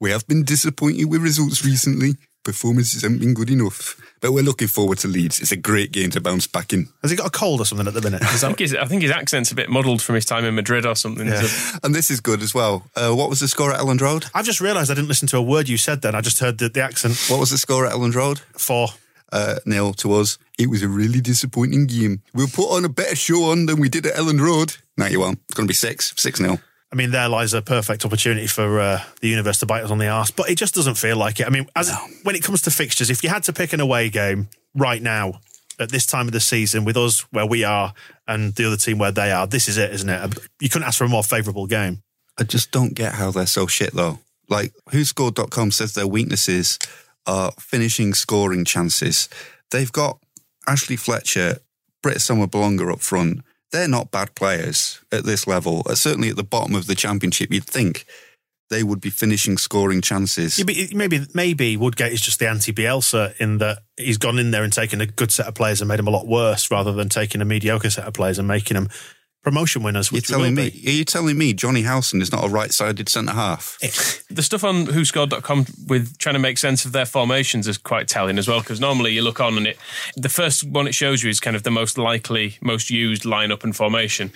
We 0.00 0.10
have 0.10 0.26
been 0.26 0.42
disappointed 0.44 1.04
with 1.04 1.20
results 1.22 1.64
recently. 1.64 2.12
Performances 2.44 3.02
haven't 3.02 3.18
been 3.20 3.34
good 3.34 3.50
enough, 3.50 3.96
but 4.20 4.32
we're 4.32 4.42
looking 4.42 4.68
forward 4.68 4.98
to 4.98 5.08
Leeds. 5.08 5.40
It's 5.40 5.52
a 5.52 5.56
great 5.56 5.92
game 5.92 6.10
to 6.10 6.20
bounce 6.20 6.46
back 6.46 6.72
in. 6.72 6.88
Has 7.02 7.10
he 7.10 7.16
got 7.16 7.26
a 7.26 7.30
cold 7.30 7.60
or 7.60 7.64
something 7.66 7.86
at 7.86 7.94
the 7.94 8.02
minute? 8.02 8.22
Is 8.22 8.42
I 8.44 8.48
think, 8.48 8.58
his, 8.60 8.74
I 8.74 8.84
think 8.86 9.02
his 9.02 9.10
accent's 9.10 9.50
a 9.50 9.54
bit 9.54 9.70
muddled 9.70 10.02
from 10.02 10.14
his 10.14 10.24
time 10.26 10.44
in 10.44 10.54
Madrid 10.54 10.84
or 10.86 10.94
something. 10.94 11.26
Yeah. 11.26 11.42
So- 11.42 11.78
And 11.82 11.94
this 11.94 12.10
is 12.10 12.20
good 12.20 12.42
as 12.42 12.54
well. 12.54 12.84
Uh, 12.96 13.12
what 13.12 13.28
was 13.30 13.40
the 13.40 13.48
score 13.48 13.72
at 13.72 13.80
Elland 13.80 14.00
Road? 14.02 14.26
I've 14.34 14.44
just 14.44 14.60
realised 14.60 14.90
I 14.90 14.94
didn't 14.94 15.08
listen 15.08 15.28
to 15.28 15.36
a 15.38 15.42
word 15.42 15.68
you 15.70 15.76
said 15.78 16.02
then. 16.02 16.14
I 16.14 16.20
just 16.20 16.38
heard 16.38 16.58
the, 16.58 16.68
the 16.68 16.82
accent 16.82 17.16
What 17.28 17.40
was 17.40 17.50
the 17.50 17.58
score 17.58 17.86
at 17.86 17.92
Elland 17.92 18.14
Road? 18.14 18.40
for. 18.58 18.88
Uh, 19.34 19.56
nil 19.66 19.92
to 19.94 20.14
us. 20.14 20.38
It 20.58 20.70
was 20.70 20.82
a 20.82 20.88
really 20.88 21.20
disappointing 21.20 21.86
game. 21.86 22.22
We'll 22.32 22.46
put 22.46 22.70
on 22.70 22.84
a 22.84 22.88
better 22.88 23.16
show 23.16 23.50
on 23.50 23.66
than 23.66 23.80
we 23.80 23.88
did 23.88 24.06
at 24.06 24.14
Elland 24.14 24.40
Road. 24.40 24.76
No, 24.96 25.06
you 25.06 25.20
won't. 25.20 25.40
It's 25.48 25.54
going 25.54 25.66
to 25.66 25.70
be 25.70 25.74
six, 25.74 26.14
six 26.16 26.40
nil. 26.40 26.60
I 26.92 26.96
mean, 26.96 27.10
there 27.10 27.28
lies 27.28 27.52
a 27.52 27.60
perfect 27.60 28.04
opportunity 28.04 28.46
for 28.46 28.78
uh, 28.78 29.02
the 29.20 29.28
universe 29.28 29.58
to 29.58 29.66
bite 29.66 29.82
us 29.82 29.90
on 29.90 29.98
the 29.98 30.06
ass, 30.06 30.30
but 30.30 30.48
it 30.48 30.56
just 30.56 30.74
doesn't 30.76 30.94
feel 30.94 31.16
like 31.16 31.40
it. 31.40 31.46
I 31.48 31.50
mean, 31.50 31.66
as 31.74 31.92
when 32.22 32.36
it 32.36 32.44
comes 32.44 32.62
to 32.62 32.70
fixtures, 32.70 33.10
if 33.10 33.24
you 33.24 33.28
had 33.28 33.42
to 33.44 33.52
pick 33.52 33.72
an 33.72 33.80
away 33.80 34.08
game 34.10 34.48
right 34.76 35.02
now 35.02 35.40
at 35.80 35.90
this 35.90 36.06
time 36.06 36.28
of 36.28 36.32
the 36.32 36.38
season 36.38 36.84
with 36.84 36.96
us 36.96 37.22
where 37.32 37.46
we 37.46 37.64
are 37.64 37.92
and 38.28 38.54
the 38.54 38.66
other 38.66 38.76
team 38.76 38.98
where 38.98 39.10
they 39.10 39.32
are, 39.32 39.48
this 39.48 39.68
is 39.68 39.76
it, 39.76 39.92
isn't 39.92 40.08
it? 40.08 40.38
You 40.60 40.68
couldn't 40.68 40.86
ask 40.86 40.98
for 40.98 41.04
a 41.04 41.08
more 41.08 41.24
favourable 41.24 41.66
game. 41.66 42.02
I 42.38 42.44
just 42.44 42.70
don't 42.70 42.94
get 42.94 43.14
how 43.14 43.32
they're 43.32 43.46
so 43.46 43.66
shit 43.66 43.92
though. 43.92 44.20
Like, 44.48 44.72
whoscored.com 44.92 45.72
says 45.72 45.94
their 45.94 46.06
weaknesses 46.06 46.78
are 47.26 47.52
finishing 47.58 48.14
scoring 48.14 48.64
chances. 48.64 49.28
They've 49.70 49.92
got 49.92 50.18
Ashley 50.66 50.96
Fletcher, 50.96 51.58
Britt 52.02 52.18
Assombalonga 52.18 52.92
up 52.92 53.00
front. 53.00 53.40
They're 53.72 53.88
not 53.88 54.10
bad 54.10 54.34
players 54.34 55.00
at 55.10 55.24
this 55.24 55.46
level. 55.46 55.82
Uh, 55.86 55.94
Certainly 55.94 56.30
at 56.30 56.36
the 56.36 56.44
bottom 56.44 56.74
of 56.74 56.86
the 56.86 56.94
championship, 56.94 57.52
you'd 57.52 57.64
think 57.64 58.04
they 58.70 58.82
would 58.82 59.00
be 59.00 59.10
finishing 59.10 59.58
scoring 59.58 60.00
chances. 60.00 60.58
Yeah, 60.58 60.86
maybe 60.94 61.26
maybe 61.34 61.76
Woodgate 61.76 62.12
is 62.12 62.20
just 62.20 62.38
the 62.38 62.48
anti 62.48 62.72
Bielsa 62.72 63.36
in 63.38 63.58
that 63.58 63.80
he's 63.96 64.18
gone 64.18 64.38
in 64.38 64.52
there 64.52 64.64
and 64.64 64.72
taken 64.72 65.00
a 65.00 65.06
good 65.06 65.30
set 65.30 65.46
of 65.46 65.54
players 65.54 65.80
and 65.80 65.88
made 65.88 65.98
them 65.98 66.08
a 66.08 66.10
lot 66.10 66.26
worse 66.26 66.70
rather 66.70 66.92
than 66.92 67.08
taking 67.08 67.40
a 67.40 67.44
mediocre 67.44 67.90
set 67.90 68.06
of 68.06 68.14
players 68.14 68.38
and 68.38 68.48
making 68.48 68.76
them 68.76 68.88
promotion 69.44 69.82
winners. 69.82 70.10
You're 70.10 70.16
Which 70.18 70.30
we 70.30 70.34
will 70.36 70.40
telling 70.42 70.54
me? 70.56 70.70
be. 70.70 70.88
Are 70.88 70.92
you 70.92 71.04
telling 71.04 71.38
me 71.38 71.52
Johnny 71.52 71.82
Howson 71.82 72.20
is 72.22 72.32
not 72.32 72.44
a 72.44 72.48
right-sided 72.48 73.08
centre 73.08 73.32
half? 73.32 73.78
Eh. 73.82 73.90
the 74.34 74.42
stuff 74.42 74.64
on 74.64 74.86
whoscored.com 74.86 75.66
with 75.86 76.18
trying 76.18 76.34
to 76.34 76.38
make 76.40 76.58
sense 76.58 76.84
of 76.84 76.92
their 76.92 77.06
formations 77.06 77.68
is 77.68 77.78
quite 77.78 78.08
telling 78.08 78.38
as 78.38 78.48
well 78.48 78.60
because 78.60 78.80
normally 78.80 79.12
you 79.12 79.22
look 79.22 79.40
on 79.40 79.56
and 79.56 79.66
it 79.68 79.78
the 80.16 80.28
first 80.28 80.64
one 80.64 80.88
it 80.88 80.94
shows 80.94 81.22
you 81.22 81.30
is 81.30 81.38
kind 81.38 81.54
of 81.54 81.62
the 81.62 81.70
most 81.70 81.98
likely 81.98 82.56
most 82.62 82.90
used 82.90 83.22
lineup 83.24 83.62
and 83.62 83.76
formation 83.76 84.32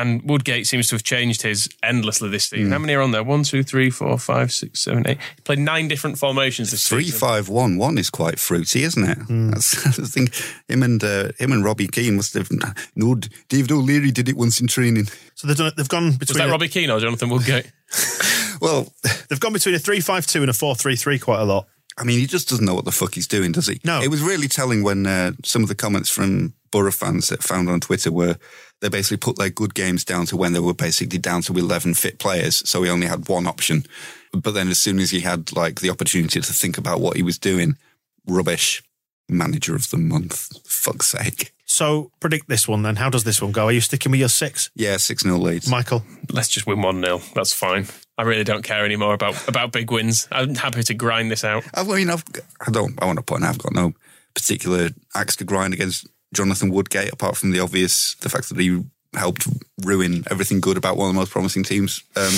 and 0.00 0.22
Woodgate 0.22 0.66
seems 0.66 0.88
to 0.88 0.94
have 0.94 1.02
changed 1.02 1.42
his 1.42 1.68
endlessly 1.82 2.28
this 2.28 2.46
season 2.46 2.72
how 2.72 2.78
many 2.78 2.94
are 2.94 3.02
on 3.02 3.10
there 3.10 3.24
one 3.24 3.42
two 3.42 3.62
three 3.62 3.90
four 3.90 4.18
five 4.18 4.52
six 4.52 4.80
seven 4.80 5.06
eight 5.06 5.18
he 5.36 5.42
played 5.42 5.58
nine 5.58 5.88
different 5.88 6.18
formations 6.18 6.70
this 6.70 6.88
Three 6.88 7.04
season 7.04 7.18
five 7.20 7.48
one 7.48 7.76
one 7.78 7.98
is 7.98 8.10
quite 8.10 8.38
fruity, 8.38 8.82
isn't 8.84 9.04
it? 9.04 9.18
That's, 9.28 9.86
I 9.98 10.04
think 10.06 10.34
him 10.68 10.82
and 10.82 11.02
uh, 11.02 11.32
him 11.38 11.52
and 11.52 11.64
Robbie 11.64 11.88
Keane 11.88 12.16
must 12.16 12.34
have. 12.34 12.48
No, 12.94 13.16
David 13.48 13.72
O'Leary 13.72 14.10
did 14.10 14.28
it 14.28 14.36
once 14.36 14.60
in 14.60 14.66
training. 14.66 15.06
So 15.34 15.46
they've 15.46 15.56
done 15.56 15.72
they've 15.76 15.88
gone 15.88 16.06
was 16.06 16.18
between 16.18 16.38
that 16.38 16.48
a- 16.48 16.52
Robbie 16.52 16.68
Keane 16.68 16.90
or 16.90 17.00
Jonathan 17.00 17.28
Woodgate 17.28 17.70
Well, 18.60 18.92
they've 19.28 19.40
gone 19.40 19.52
between 19.52 19.74
a 19.74 19.78
three 19.78 20.00
five 20.00 20.26
two 20.26 20.40
and 20.40 20.50
a 20.50 20.52
four 20.52 20.74
three 20.74 20.96
three 20.96 21.18
quite 21.18 21.40
a 21.40 21.44
lot. 21.44 21.68
I 21.98 22.04
mean, 22.04 22.18
he 22.18 22.26
just 22.26 22.48
doesn't 22.48 22.64
know 22.64 22.74
what 22.74 22.84
the 22.84 22.92
fuck 22.92 23.14
he's 23.14 23.26
doing, 23.26 23.52
does 23.52 23.66
he? 23.66 23.80
No. 23.84 24.00
It 24.00 24.08
was 24.08 24.22
really 24.22 24.48
telling 24.48 24.82
when 24.82 25.06
uh, 25.06 25.32
some 25.44 25.62
of 25.62 25.68
the 25.68 25.74
comments 25.74 26.08
from 26.08 26.54
Borough 26.70 26.92
fans 26.92 27.28
that 27.28 27.42
found 27.42 27.68
on 27.68 27.80
Twitter 27.80 28.12
were 28.12 28.36
they 28.80 28.88
basically 28.88 29.16
put 29.16 29.36
their 29.36 29.50
good 29.50 29.74
games 29.74 30.04
down 30.04 30.26
to 30.26 30.36
when 30.36 30.52
they 30.52 30.60
were 30.60 30.74
basically 30.74 31.18
down 31.18 31.42
to 31.42 31.52
11 31.52 31.94
fit 31.94 32.18
players. 32.18 32.68
So 32.68 32.82
he 32.82 32.90
only 32.90 33.08
had 33.08 33.28
one 33.28 33.46
option. 33.46 33.84
But 34.32 34.54
then 34.54 34.68
as 34.68 34.78
soon 34.78 35.00
as 35.00 35.10
he 35.10 35.20
had 35.20 35.54
like 35.56 35.80
the 35.80 35.90
opportunity 35.90 36.40
to 36.40 36.52
think 36.52 36.78
about 36.78 37.00
what 37.00 37.16
he 37.16 37.22
was 37.22 37.38
doing, 37.38 37.76
rubbish. 38.26 38.82
Manager 39.28 39.74
of 39.74 39.90
the 39.90 39.98
month. 39.98 40.48
Fuck's 40.66 41.08
sake. 41.08 41.52
So 41.70 42.10
predict 42.18 42.48
this 42.48 42.66
one 42.66 42.82
then. 42.82 42.96
How 42.96 43.10
does 43.10 43.24
this 43.24 43.40
one 43.42 43.52
go? 43.52 43.66
Are 43.66 43.72
you 43.72 43.80
sticking 43.82 44.10
with 44.10 44.20
your 44.20 44.30
six, 44.30 44.70
Yeah, 44.74 44.96
6 44.96 45.22
0 45.22 45.36
leads. 45.36 45.68
Michael? 45.68 46.02
let's 46.32 46.48
just 46.48 46.66
win 46.66 46.78
1-0 46.78 47.32
that's 47.34 47.52
fine 47.52 47.86
I 48.18 48.22
really 48.22 48.44
don't 48.44 48.62
care 48.64 48.84
anymore 48.84 49.14
about 49.14 49.48
about 49.48 49.72
big 49.72 49.90
wins 49.90 50.26
I'm 50.32 50.54
happy 50.54 50.82
to 50.82 50.94
grind 50.94 51.30
this 51.30 51.44
out 51.44 51.64
I 51.74 51.82
mean, 51.84 52.10
I've, 52.10 52.24
I 52.66 52.70
don't. 52.70 53.00
I 53.00 53.06
want 53.06 53.18
to 53.18 53.22
point 53.22 53.44
out 53.44 53.50
I've 53.50 53.58
got 53.58 53.72
no 53.74 53.92
particular 54.34 54.90
axe 55.14 55.36
to 55.36 55.44
grind 55.44 55.74
against 55.74 56.06
Jonathan 56.34 56.70
Woodgate, 56.70 57.12
apart 57.12 57.36
from 57.36 57.50
the 57.52 57.60
obvious, 57.60 58.14
the 58.16 58.28
fact 58.28 58.48
that 58.48 58.58
he 58.58 58.82
helped 59.14 59.46
ruin 59.84 60.24
everything 60.30 60.60
good 60.60 60.76
about 60.76 60.96
one 60.96 61.08
of 61.08 61.14
the 61.14 61.18
most 61.18 61.30
promising 61.32 61.62
teams 61.64 62.02
um, 62.16 62.34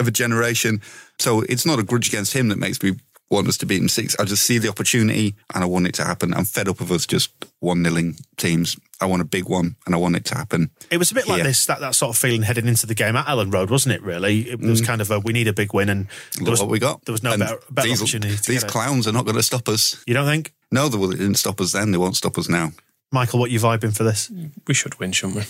of 0.00 0.08
a 0.08 0.10
generation. 0.10 0.80
So 1.20 1.42
it's 1.42 1.64
not 1.64 1.78
a 1.78 1.84
grudge 1.84 2.08
against 2.08 2.32
him 2.32 2.48
that 2.48 2.58
makes 2.58 2.82
me 2.82 2.96
want 3.30 3.48
us 3.48 3.58
to 3.58 3.66
beat 3.66 3.78
them 3.78 3.88
six. 3.88 4.18
I 4.18 4.24
just 4.24 4.44
see 4.44 4.58
the 4.58 4.68
opportunity 4.68 5.34
and 5.54 5.62
I 5.62 5.66
want 5.66 5.86
it 5.86 5.94
to 5.94 6.04
happen. 6.04 6.32
I'm 6.32 6.44
fed 6.44 6.68
up 6.68 6.80
of 6.80 6.90
us 6.90 7.06
just 7.06 7.30
one 7.60 7.82
nilling 7.82 8.16
teams. 8.36 8.76
I 9.00 9.06
want 9.06 9.22
a 9.22 9.24
big 9.26 9.48
one 9.48 9.76
and 9.86 9.94
I 9.94 9.98
want 9.98 10.16
it 10.16 10.24
to 10.26 10.34
happen. 10.34 10.70
It 10.90 10.96
was 10.98 11.10
a 11.10 11.14
bit 11.14 11.28
like 11.28 11.42
this 11.42 11.66
that, 11.66 11.80
that 11.80 11.94
sort 11.94 12.10
of 12.10 12.18
feeling 12.18 12.42
heading 12.42 12.66
into 12.66 12.86
the 12.86 12.94
game 12.94 13.16
at 13.16 13.26
Elland 13.26 13.52
Road, 13.52 13.70
wasn't 13.70 13.94
it? 13.94 14.02
Really, 14.02 14.50
it 14.50 14.60
was 14.60 14.80
mm. 14.82 14.86
kind 14.86 15.00
of 15.00 15.10
a 15.10 15.20
we 15.20 15.32
need 15.32 15.46
a 15.48 15.52
big 15.52 15.74
win, 15.74 15.88
and 15.88 16.06
there 16.36 16.44
Look 16.44 16.50
was, 16.52 16.60
what 16.60 16.70
we 16.70 16.78
got. 16.78 17.04
There 17.04 17.12
was 17.12 17.22
no 17.22 17.32
And 17.32 17.40
better, 17.40 17.58
better 17.70 17.88
these, 17.88 18.00
opportunity. 18.00 18.36
To 18.36 18.42
These 18.42 18.62
get 18.62 18.70
it. 18.70 18.72
clowns 18.72 19.06
are 19.06 19.12
not 19.12 19.24
going 19.24 19.36
to 19.36 19.42
stop 19.42 19.68
us. 19.68 20.02
You 20.06 20.14
don't 20.14 20.26
think, 20.26 20.52
No, 20.72 20.88
they 20.88 20.96
will- 20.96 21.08
they 21.08 21.16
didn't 21.16 21.36
stop 21.36 21.60
us 21.60 21.72
then. 21.72 21.92
They 21.92 21.98
won't 21.98 22.16
stop 22.16 22.38
us 22.38 22.48
now. 22.48 22.72
Michael? 23.12 23.38
What 23.38 23.50
you 23.50 23.60
vibing 23.60 23.96
for 23.96 24.04
this? 24.04 24.30
we 24.66 24.74
should 24.74 24.98
win 24.98 25.12
shouldn't 25.12 25.36
we 25.38 25.44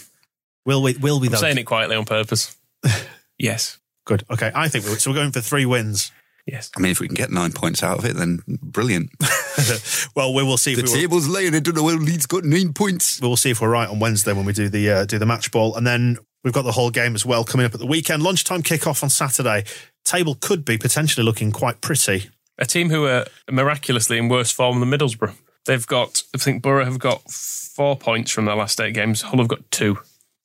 Will 0.65 0.83
we? 0.83 0.95
Will 0.97 1.19
we? 1.19 1.29
I'm 1.29 1.33
Though? 1.33 1.39
saying 1.39 1.59
it 1.59 1.65
quietly 1.65 1.97
on 1.97 2.05
purpose 2.05 2.57
yes 3.39 3.79
Good. 4.09 4.25
Okay, 4.31 4.51
I 4.55 4.69
think 4.69 4.87
we're, 4.87 4.97
so. 4.97 5.11
We're 5.11 5.17
going 5.17 5.33
for 5.33 5.43
three 5.43 5.67
wins. 5.67 6.13
Yes 6.49 6.71
I 6.77 6.81
mean, 6.81 6.91
if 6.93 7.01
we 7.01 7.07
can 7.07 7.15
get 7.15 7.31
nine 7.31 7.53
points 7.53 7.83
out 7.83 7.99
of 7.99 8.05
it, 8.05 8.17
then 8.17 8.41
brilliant. 8.49 9.11
well, 10.17 10.35
we 10.35 10.43
will 10.43 10.57
see 10.57 10.73
if 10.73 10.79
The 10.79 10.83
we 10.85 10.89
will, 10.89 10.97
table's 10.97 11.29
laying. 11.29 11.55
I 11.55 11.61
don't 11.61 11.77
know 11.77 11.83
where 11.85 11.97
Leeds 11.97 12.27
got 12.27 12.45
nine 12.45 12.73
points. 12.73 13.21
we'll 13.21 13.37
see 13.37 13.51
if 13.51 13.61
we're 13.61 13.69
right 13.71 13.89
on 13.89 14.01
Wednesday 14.01 14.33
when 14.33 14.45
we 14.45 14.53
do 14.53 14.69
the 14.69 14.91
uh, 14.91 15.05
do 15.05 15.19
the 15.19 15.27
match 15.27 15.51
ball, 15.53 15.77
and 15.77 15.87
then 15.87 16.17
we've 16.45 16.53
got 16.55 16.63
the 16.63 16.73
whole 16.73 16.91
game 16.91 17.15
as 17.15 17.25
well 17.27 17.45
coming 17.45 17.67
up 17.67 17.75
at 17.75 17.81
the 17.81 17.87
weekend. 17.87 18.23
Lunchtime 18.23 18.63
kickoff 18.63 19.03
on 19.03 19.11
Saturday. 19.11 19.65
Table 20.05 20.35
could 20.41 20.65
be 20.65 20.79
potentially 20.79 21.25
looking 21.25 21.53
quite 21.53 21.81
pretty. 21.81 22.31
a 22.59 22.65
team 22.65 22.89
who 22.91 23.07
are 23.07 23.27
miraculously 23.51 24.17
in 24.19 24.29
worse 24.29 24.51
form 24.51 24.81
than 24.81 24.91
Middlesbrough. 24.91 25.35
They've 25.67 25.87
got, 25.87 26.23
I 26.35 26.39
think 26.39 26.63
Borough 26.63 26.85
have 26.87 26.99
got 26.99 27.31
four 27.31 27.95
points 27.95 28.31
from 28.31 28.47
their 28.47 28.57
last 28.57 28.81
eight 28.81 28.95
games. 28.95 29.21
Hull 29.21 29.39
have 29.41 29.49
got 29.49 29.71
two. 29.71 29.99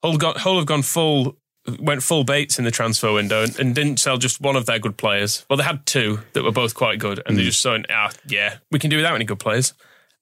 Hull 0.03 0.17
got 0.17 0.37
Hull 0.39 0.57
have 0.57 0.65
gone 0.65 0.81
full, 0.81 1.37
went 1.79 2.03
full 2.03 2.23
Bates 2.23 2.59
in 2.59 2.65
the 2.65 2.71
transfer 2.71 3.13
window 3.13 3.43
and, 3.43 3.57
and 3.59 3.75
didn't 3.75 3.97
sell 3.97 4.17
just 4.17 4.41
one 4.41 4.55
of 4.55 4.65
their 4.65 4.79
good 4.79 4.97
players. 4.97 5.45
Well, 5.49 5.57
they 5.57 5.63
had 5.63 5.85
two 5.85 6.19
that 6.33 6.43
were 6.43 6.51
both 6.51 6.75
quite 6.75 6.99
good, 6.99 7.21
and 7.25 7.37
they 7.37 7.43
just 7.43 7.61
saw, 7.61 7.77
ah, 7.89 8.11
yeah, 8.27 8.57
we 8.71 8.79
can 8.79 8.89
do 8.89 8.97
without 8.97 9.15
any 9.15 9.25
good 9.25 9.39
players. 9.39 9.73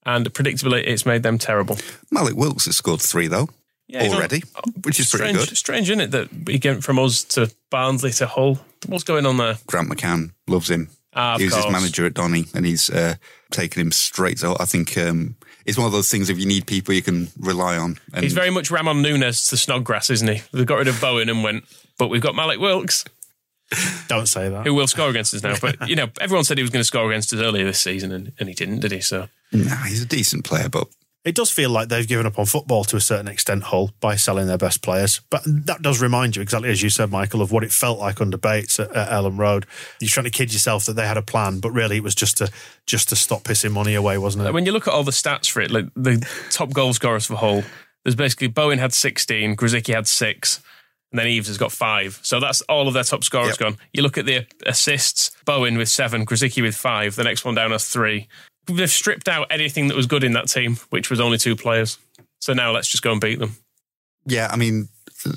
And 0.04 0.32
predictably, 0.32 0.82
it's 0.86 1.06
made 1.06 1.22
them 1.22 1.38
terrible. 1.38 1.76
Mallik 2.12 2.34
Wilks 2.34 2.64
has 2.66 2.76
scored 2.76 3.00
three 3.00 3.28
though 3.28 3.48
Yeah, 3.86 4.02
he's 4.02 4.12
already, 4.14 4.42
which 4.82 4.98
is 4.98 5.08
pretty 5.10 5.30
Strange, 5.32 5.48
good. 5.48 5.56
strange, 5.56 5.90
isn't 5.90 6.00
it, 6.00 6.10
that 6.10 6.28
he 6.48 6.60
went 6.68 6.82
from 6.82 6.98
us 6.98 7.22
to 7.24 7.52
Barnsley 7.70 8.10
to 8.12 8.26
Hull? 8.26 8.58
What's 8.86 9.04
going 9.04 9.26
on 9.26 9.36
there? 9.36 9.58
Grant 9.66 9.88
McCann 9.88 10.32
loves 10.48 10.70
him. 10.70 10.88
Ah, 11.14 11.36
he 11.38 11.44
was 11.44 11.54
his 11.54 11.70
manager 11.70 12.06
at 12.06 12.14
Donny, 12.14 12.46
and 12.54 12.64
he's 12.64 12.88
uh, 12.90 13.14
taken 13.50 13.80
him 13.82 13.92
straight. 13.92 14.38
So 14.38 14.56
I 14.58 14.64
think 14.64 14.96
um, 14.98 15.36
it's 15.66 15.76
one 15.78 15.86
of 15.86 15.92
those 15.92 16.10
things. 16.10 16.28
If 16.30 16.38
you 16.38 16.46
need 16.46 16.66
people, 16.66 16.94
you 16.94 17.02
can 17.02 17.28
rely 17.38 17.76
on. 17.76 17.98
And 18.12 18.22
He's 18.22 18.32
very 18.32 18.50
much 18.50 18.70
Ramon 18.70 19.02
Nunes 19.02 19.48
to 19.48 19.56
Snodgrass, 19.56 20.10
isn't 20.10 20.28
he? 20.28 20.42
They 20.52 20.64
got 20.64 20.76
rid 20.78 20.88
of 20.88 21.00
Bowen 21.00 21.28
and 21.28 21.42
went, 21.44 21.64
but 21.98 22.08
we've 22.08 22.22
got 22.22 22.34
Mallik 22.34 22.58
Wilks, 22.60 23.04
Don't 24.08 24.26
say 24.26 24.48
that. 24.50 24.66
who 24.66 24.74
will 24.74 24.86
score 24.86 25.08
against 25.08 25.32
us 25.34 25.42
now. 25.42 25.54
But, 25.60 25.88
you 25.88 25.96
know, 25.96 26.08
everyone 26.20 26.44
said 26.44 26.58
he 26.58 26.62
was 26.62 26.70
going 26.70 26.80
to 26.80 26.84
score 26.84 27.10
against 27.10 27.32
us 27.32 27.40
earlier 27.40 27.64
this 27.64 27.80
season, 27.80 28.12
and, 28.12 28.32
and 28.38 28.48
he 28.48 28.54
didn't, 28.54 28.80
did 28.80 28.92
he? 28.92 29.00
So 29.00 29.28
Nah, 29.52 29.84
he's 29.84 30.02
a 30.02 30.06
decent 30.06 30.44
player, 30.44 30.68
but 30.68 30.88
It 31.24 31.36
does 31.36 31.50
feel 31.52 31.70
like 31.70 31.88
they've 31.88 32.06
given 32.06 32.26
up 32.26 32.36
on 32.38 32.46
football 32.46 32.82
to 32.84 32.96
a 32.96 33.00
certain 33.00 33.28
extent, 33.28 33.62
Hull, 33.64 33.92
by 34.00 34.16
selling 34.16 34.48
their 34.48 34.58
best 34.58 34.82
players. 34.82 35.20
But 35.30 35.42
that 35.46 35.80
does 35.80 36.00
remind 36.02 36.34
you, 36.34 36.42
exactly 36.42 36.68
as 36.70 36.82
you 36.82 36.90
said, 36.90 37.12
Michael, 37.12 37.42
of 37.42 37.52
what 37.52 37.62
it 37.62 37.70
felt 37.70 38.00
like 38.00 38.20
under 38.20 38.36
Bates 38.36 38.80
at, 38.80 38.90
at 38.90 39.08
Elland 39.08 39.38
Road. 39.38 39.66
You're 40.00 40.08
trying 40.08 40.24
to 40.24 40.30
kid 40.30 40.52
yourself 40.52 40.84
that 40.86 40.94
they 40.94 41.06
had 41.06 41.16
a 41.16 41.22
plan, 41.22 41.60
but 41.60 41.70
really 41.70 41.98
it 41.98 42.02
was 42.02 42.16
just 42.16 42.38
to 42.38 42.50
just 42.86 43.08
to 43.10 43.16
stop 43.16 43.44
pissing 43.44 43.70
money 43.70 43.94
away, 43.94 44.18
wasn't 44.18 44.46
it? 44.46 44.52
When 44.52 44.66
you 44.66 44.72
look 44.72 44.88
at 44.88 44.94
all 44.94 45.04
the 45.04 45.12
stats 45.12 45.48
for 45.48 45.60
it, 45.60 45.70
like 45.70 45.86
the 45.94 46.26
top 46.50 46.72
goal 46.72 46.92
scorers 46.92 47.26
for 47.26 47.36
Hull, 47.36 47.62
there's 48.04 48.16
basically 48.16 48.48
Bowen 48.48 48.80
had 48.80 48.92
16, 48.92 49.54
Grosicki 49.54 49.94
had 49.94 50.08
six, 50.08 50.60
and 51.12 51.20
then 51.20 51.28
Eaves 51.28 51.46
has 51.46 51.56
got 51.56 51.70
five. 51.70 52.18
So 52.22 52.40
that's 52.40 52.62
all 52.62 52.88
of 52.88 52.94
their 52.94 53.04
top 53.04 53.22
scorers 53.22 53.50
Yep. 53.50 53.58
gone. 53.58 53.76
You 53.92 54.02
look 54.02 54.18
at 54.18 54.26
the 54.26 54.44
assists, 54.66 55.30
Bowen 55.44 55.78
with 55.78 55.88
seven, 55.88 56.26
Grosicki 56.26 56.62
with 56.62 56.74
five, 56.74 57.14
the 57.14 57.22
next 57.22 57.44
one 57.44 57.54
down 57.54 57.70
has 57.70 57.88
three. 57.88 58.26
They've 58.66 58.90
stripped 58.90 59.28
out 59.28 59.48
anything 59.50 59.88
that 59.88 59.96
was 59.96 60.06
good 60.06 60.24
in 60.24 60.32
that 60.34 60.48
team, 60.48 60.76
which 60.90 61.10
was 61.10 61.20
only 61.20 61.38
two 61.38 61.56
players. 61.56 61.98
So 62.40 62.52
now 62.52 62.72
let's 62.72 62.88
just 62.88 63.02
go 63.02 63.12
and 63.12 63.20
beat 63.20 63.38
them. 63.38 63.56
yeah, 64.26 64.48
I 64.50 64.56
mean, 64.56 64.88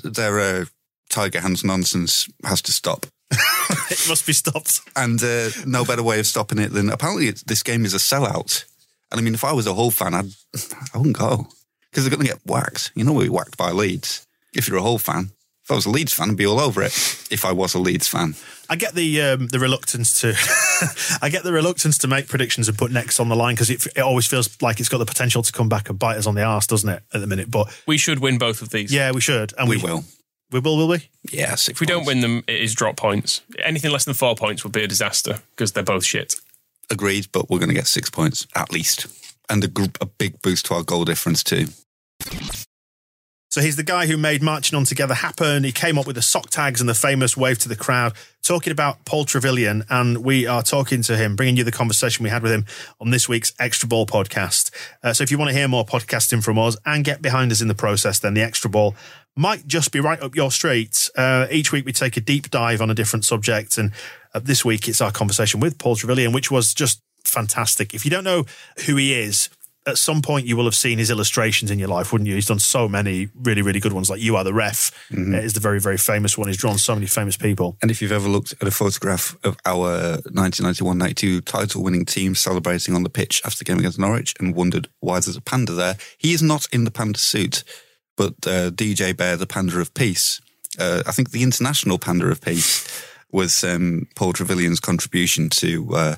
their 0.04 0.40
uh, 0.40 0.64
Tiger 1.10 1.40
Hands 1.40 1.64
nonsense 1.64 2.28
has 2.44 2.62
to 2.62 2.72
stop. 2.72 3.06
it 3.30 4.08
must 4.08 4.26
be 4.26 4.32
stopped. 4.32 4.80
And 4.94 5.22
uh, 5.22 5.50
no 5.66 5.84
better 5.84 6.02
way 6.02 6.20
of 6.20 6.26
stopping 6.26 6.58
it 6.58 6.72
than 6.72 6.90
apparently 6.90 7.28
it's, 7.28 7.42
this 7.42 7.62
game 7.62 7.84
is 7.84 7.94
a 7.94 7.98
sellout. 7.98 8.64
And 9.10 9.20
I 9.20 9.22
mean, 9.22 9.34
if 9.34 9.44
I 9.44 9.52
was 9.52 9.66
a 9.66 9.74
Hull 9.74 9.90
fan, 9.90 10.14
I'd, 10.14 10.30
I 10.94 10.98
wouldn't 10.98 11.16
go 11.16 11.48
because 11.90 12.04
they're 12.04 12.16
going 12.16 12.26
to 12.26 12.32
get 12.32 12.46
whacked. 12.46 12.92
You 12.94 13.04
know, 13.04 13.12
we'll 13.12 13.24
be 13.24 13.30
whacked 13.30 13.56
by 13.56 13.70
Leeds. 13.70 14.26
If 14.52 14.68
you're 14.68 14.78
a 14.78 14.82
Hull 14.82 14.98
fan, 14.98 15.30
if 15.66 15.70
I 15.72 15.74
was 15.74 15.84
a 15.86 15.90
Leeds 15.90 16.14
fan, 16.14 16.30
I'd 16.30 16.36
be 16.36 16.46
all 16.46 16.60
over 16.60 16.80
it. 16.82 16.92
If 17.28 17.44
I 17.44 17.50
was 17.50 17.74
a 17.74 17.80
Leeds 17.80 18.06
fan, 18.06 18.36
I 18.70 18.76
get 18.76 18.94
the 18.94 19.20
um, 19.20 19.48
the 19.48 19.58
reluctance 19.58 20.20
to 20.20 20.34
I 21.22 21.28
get 21.28 21.42
the 21.42 21.52
reluctance 21.52 21.98
to 21.98 22.08
make 22.08 22.28
predictions 22.28 22.68
and 22.68 22.78
put 22.78 22.92
next 22.92 23.18
on 23.18 23.28
the 23.28 23.34
line 23.36 23.54
because 23.54 23.70
it, 23.70 23.84
it 23.96 24.00
always 24.00 24.26
feels 24.28 24.60
like 24.62 24.78
it's 24.78 24.88
got 24.88 24.98
the 24.98 25.06
potential 25.06 25.42
to 25.42 25.52
come 25.52 25.68
back 25.68 25.88
and 25.90 25.98
bite 25.98 26.18
us 26.18 26.26
on 26.26 26.36
the 26.36 26.42
arse, 26.44 26.66
doesn't 26.68 26.88
it? 26.88 27.02
At 27.12 27.20
the 27.20 27.26
minute, 27.26 27.50
but 27.50 27.66
We 27.86 27.98
should 27.98 28.20
win 28.20 28.38
both 28.38 28.62
of 28.62 28.70
these. 28.70 28.92
yeah, 28.92 29.10
we 29.10 29.20
should, 29.20 29.52
and 29.58 29.68
we 29.68 29.76
will. 29.78 30.04
we 30.52 30.60
will, 30.60 30.76
will 30.76 30.88
we? 30.88 31.08
Yeah, 31.32 31.54
If 31.54 31.80
we 31.80 31.86
don't 31.86 32.06
win 32.06 32.20
them, 32.20 32.44
it 32.46 32.60
is 32.62 32.72
drop 32.74 32.96
points. 32.96 33.40
Anything 33.58 33.90
less 33.90 34.04
than 34.04 34.14
four 34.14 34.36
points 34.36 34.62
would 34.62 34.72
be 34.72 34.84
a 34.84 34.88
disaster 34.88 35.40
because 35.50 35.72
they're 35.72 35.82
both 35.82 36.04
shit. 36.04 36.36
agreed, 36.90 37.26
but 37.32 37.50
we're 37.50 37.58
going 37.58 37.70
to 37.70 37.74
get 37.74 37.88
six 37.88 38.08
points 38.08 38.46
at 38.54 38.70
least, 38.72 39.06
and 39.50 39.64
a, 39.64 39.68
gr- 39.68 39.86
a 40.00 40.06
big 40.06 40.40
boost 40.42 40.66
to 40.66 40.74
our 40.74 40.84
goal 40.84 41.04
difference 41.04 41.42
too. 41.42 41.66
So 43.56 43.62
he's 43.62 43.76
the 43.76 43.82
guy 43.82 44.04
who 44.06 44.18
made 44.18 44.42
marching 44.42 44.76
on 44.76 44.84
together 44.84 45.14
happen. 45.14 45.64
He 45.64 45.72
came 45.72 45.98
up 45.98 46.06
with 46.06 46.16
the 46.16 46.20
sock 46.20 46.50
tags 46.50 46.78
and 46.78 46.90
the 46.90 46.94
famous 46.94 47.38
wave 47.38 47.58
to 47.60 47.70
the 47.70 47.74
crowd, 47.74 48.12
talking 48.42 48.70
about 48.70 49.06
Paul 49.06 49.24
Trevillion. 49.24 49.86
And 49.88 50.18
we 50.18 50.46
are 50.46 50.62
talking 50.62 51.00
to 51.04 51.16
him, 51.16 51.36
bringing 51.36 51.56
you 51.56 51.64
the 51.64 51.72
conversation 51.72 52.22
we 52.22 52.28
had 52.28 52.42
with 52.42 52.52
him 52.52 52.66
on 53.00 53.12
this 53.12 53.30
week's 53.30 53.54
Extra 53.58 53.88
Ball 53.88 54.04
podcast. 54.04 54.70
Uh, 55.02 55.14
so 55.14 55.22
if 55.22 55.30
you 55.30 55.38
want 55.38 55.48
to 55.48 55.56
hear 55.56 55.68
more 55.68 55.86
podcasting 55.86 56.44
from 56.44 56.58
us 56.58 56.76
and 56.84 57.02
get 57.02 57.22
behind 57.22 57.50
us 57.50 57.62
in 57.62 57.68
the 57.68 57.74
process, 57.74 58.18
then 58.18 58.34
the 58.34 58.42
Extra 58.42 58.68
Ball 58.68 58.94
might 59.34 59.66
just 59.66 59.90
be 59.90 60.00
right 60.00 60.20
up 60.20 60.36
your 60.36 60.50
street. 60.50 61.08
Uh, 61.16 61.46
each 61.50 61.72
week 61.72 61.86
we 61.86 61.92
take 61.92 62.18
a 62.18 62.20
deep 62.20 62.50
dive 62.50 62.82
on 62.82 62.90
a 62.90 62.94
different 62.94 63.24
subject. 63.24 63.78
And 63.78 63.90
uh, 64.34 64.40
this 64.40 64.66
week 64.66 64.86
it's 64.86 65.00
our 65.00 65.12
conversation 65.12 65.60
with 65.60 65.78
Paul 65.78 65.96
Trevillion, 65.96 66.34
which 66.34 66.50
was 66.50 66.74
just 66.74 67.00
fantastic. 67.24 67.94
If 67.94 68.04
you 68.04 68.10
don't 68.10 68.24
know 68.24 68.44
who 68.84 68.96
he 68.96 69.14
is, 69.14 69.48
at 69.86 69.98
some 69.98 70.20
point 70.20 70.46
you 70.46 70.56
will 70.56 70.64
have 70.64 70.74
seen 70.74 70.98
his 70.98 71.10
illustrations 71.10 71.70
in 71.70 71.78
your 71.78 71.88
life, 71.88 72.12
wouldn't 72.12 72.28
you? 72.28 72.34
He's 72.34 72.46
done 72.46 72.58
so 72.58 72.88
many 72.88 73.28
really, 73.34 73.62
really 73.62 73.80
good 73.80 73.92
ones. 73.92 74.10
Like 74.10 74.20
You 74.20 74.36
Are 74.36 74.44
the 74.44 74.52
Ref 74.52 74.90
uh, 75.16 75.36
is 75.36 75.52
the 75.52 75.60
very, 75.60 75.80
very 75.80 75.96
famous 75.96 76.36
one. 76.36 76.48
He's 76.48 76.56
drawn 76.56 76.78
so 76.78 76.94
many 76.94 77.06
famous 77.06 77.36
people. 77.36 77.76
And 77.80 77.90
if 77.90 78.02
you've 78.02 78.12
ever 78.12 78.28
looked 78.28 78.52
at 78.60 78.66
a 78.66 78.72
photograph 78.72 79.36
of 79.44 79.56
our 79.64 80.18
1991-92 80.22 81.44
title-winning 81.44 82.04
team 82.04 82.34
celebrating 82.34 82.94
on 82.94 83.04
the 83.04 83.10
pitch 83.10 83.40
after 83.44 83.58
the 83.58 83.64
game 83.64 83.78
against 83.78 83.98
Norwich 83.98 84.34
and 84.40 84.54
wondered 84.54 84.88
why 85.00 85.20
there's 85.20 85.36
a 85.36 85.40
panda 85.40 85.72
there, 85.72 85.96
he 86.18 86.32
is 86.32 86.42
not 86.42 86.66
in 86.72 86.84
the 86.84 86.90
panda 86.90 87.18
suit, 87.18 87.62
but 88.16 88.34
uh, 88.46 88.70
DJ 88.70 89.16
Bear, 89.16 89.36
the 89.36 89.46
panda 89.46 89.78
of 89.78 89.94
peace. 89.94 90.40
Uh, 90.78 91.02
I 91.06 91.12
think 91.12 91.30
the 91.30 91.42
international 91.42 91.98
panda 91.98 92.26
of 92.26 92.40
peace 92.40 93.06
was 93.30 93.62
um, 93.64 94.08
Paul 94.16 94.32
Trevillion's 94.32 94.80
contribution 94.80 95.48
to 95.50 95.94
uh, 95.94 96.16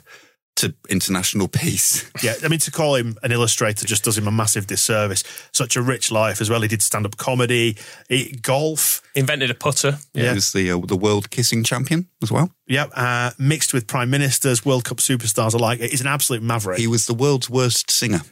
to 0.58 0.74
international 0.88 1.48
peace. 1.48 2.10
Yeah, 2.20 2.34
I 2.42 2.48
mean, 2.48 2.58
to 2.60 2.72
call 2.72 2.96
him 2.96 3.16
an 3.22 3.30
illustrator 3.30 3.86
just 3.86 4.02
does 4.02 4.18
him 4.18 4.26
a 4.26 4.32
massive 4.32 4.66
disservice. 4.66 5.22
Such 5.52 5.76
a 5.76 5.82
rich 5.82 6.10
life 6.10 6.40
as 6.40 6.50
well. 6.50 6.60
He 6.62 6.68
did 6.68 6.82
stand 6.82 7.06
up 7.06 7.16
comedy, 7.16 7.76
he, 8.08 8.36
golf. 8.42 9.02
Invented 9.14 9.50
a 9.50 9.54
putter. 9.54 9.98
He 10.14 10.22
was 10.22 10.52
the 10.52 10.72
uh, 10.72 10.78
the 10.78 10.96
world 10.96 11.30
kissing 11.30 11.62
champion 11.62 12.08
as 12.22 12.32
well. 12.32 12.50
Yeah, 12.66 12.86
uh, 12.94 13.30
mixed 13.38 13.72
with 13.72 13.86
prime 13.86 14.10
ministers, 14.10 14.64
World 14.64 14.84
Cup 14.84 14.98
superstars 14.98 15.54
alike. 15.54 15.80
He's 15.80 16.00
an 16.00 16.08
absolute 16.08 16.42
maverick. 16.42 16.78
He 16.78 16.88
was 16.88 17.06
the 17.06 17.14
world's 17.14 17.48
worst 17.48 17.90
singer. 17.90 18.22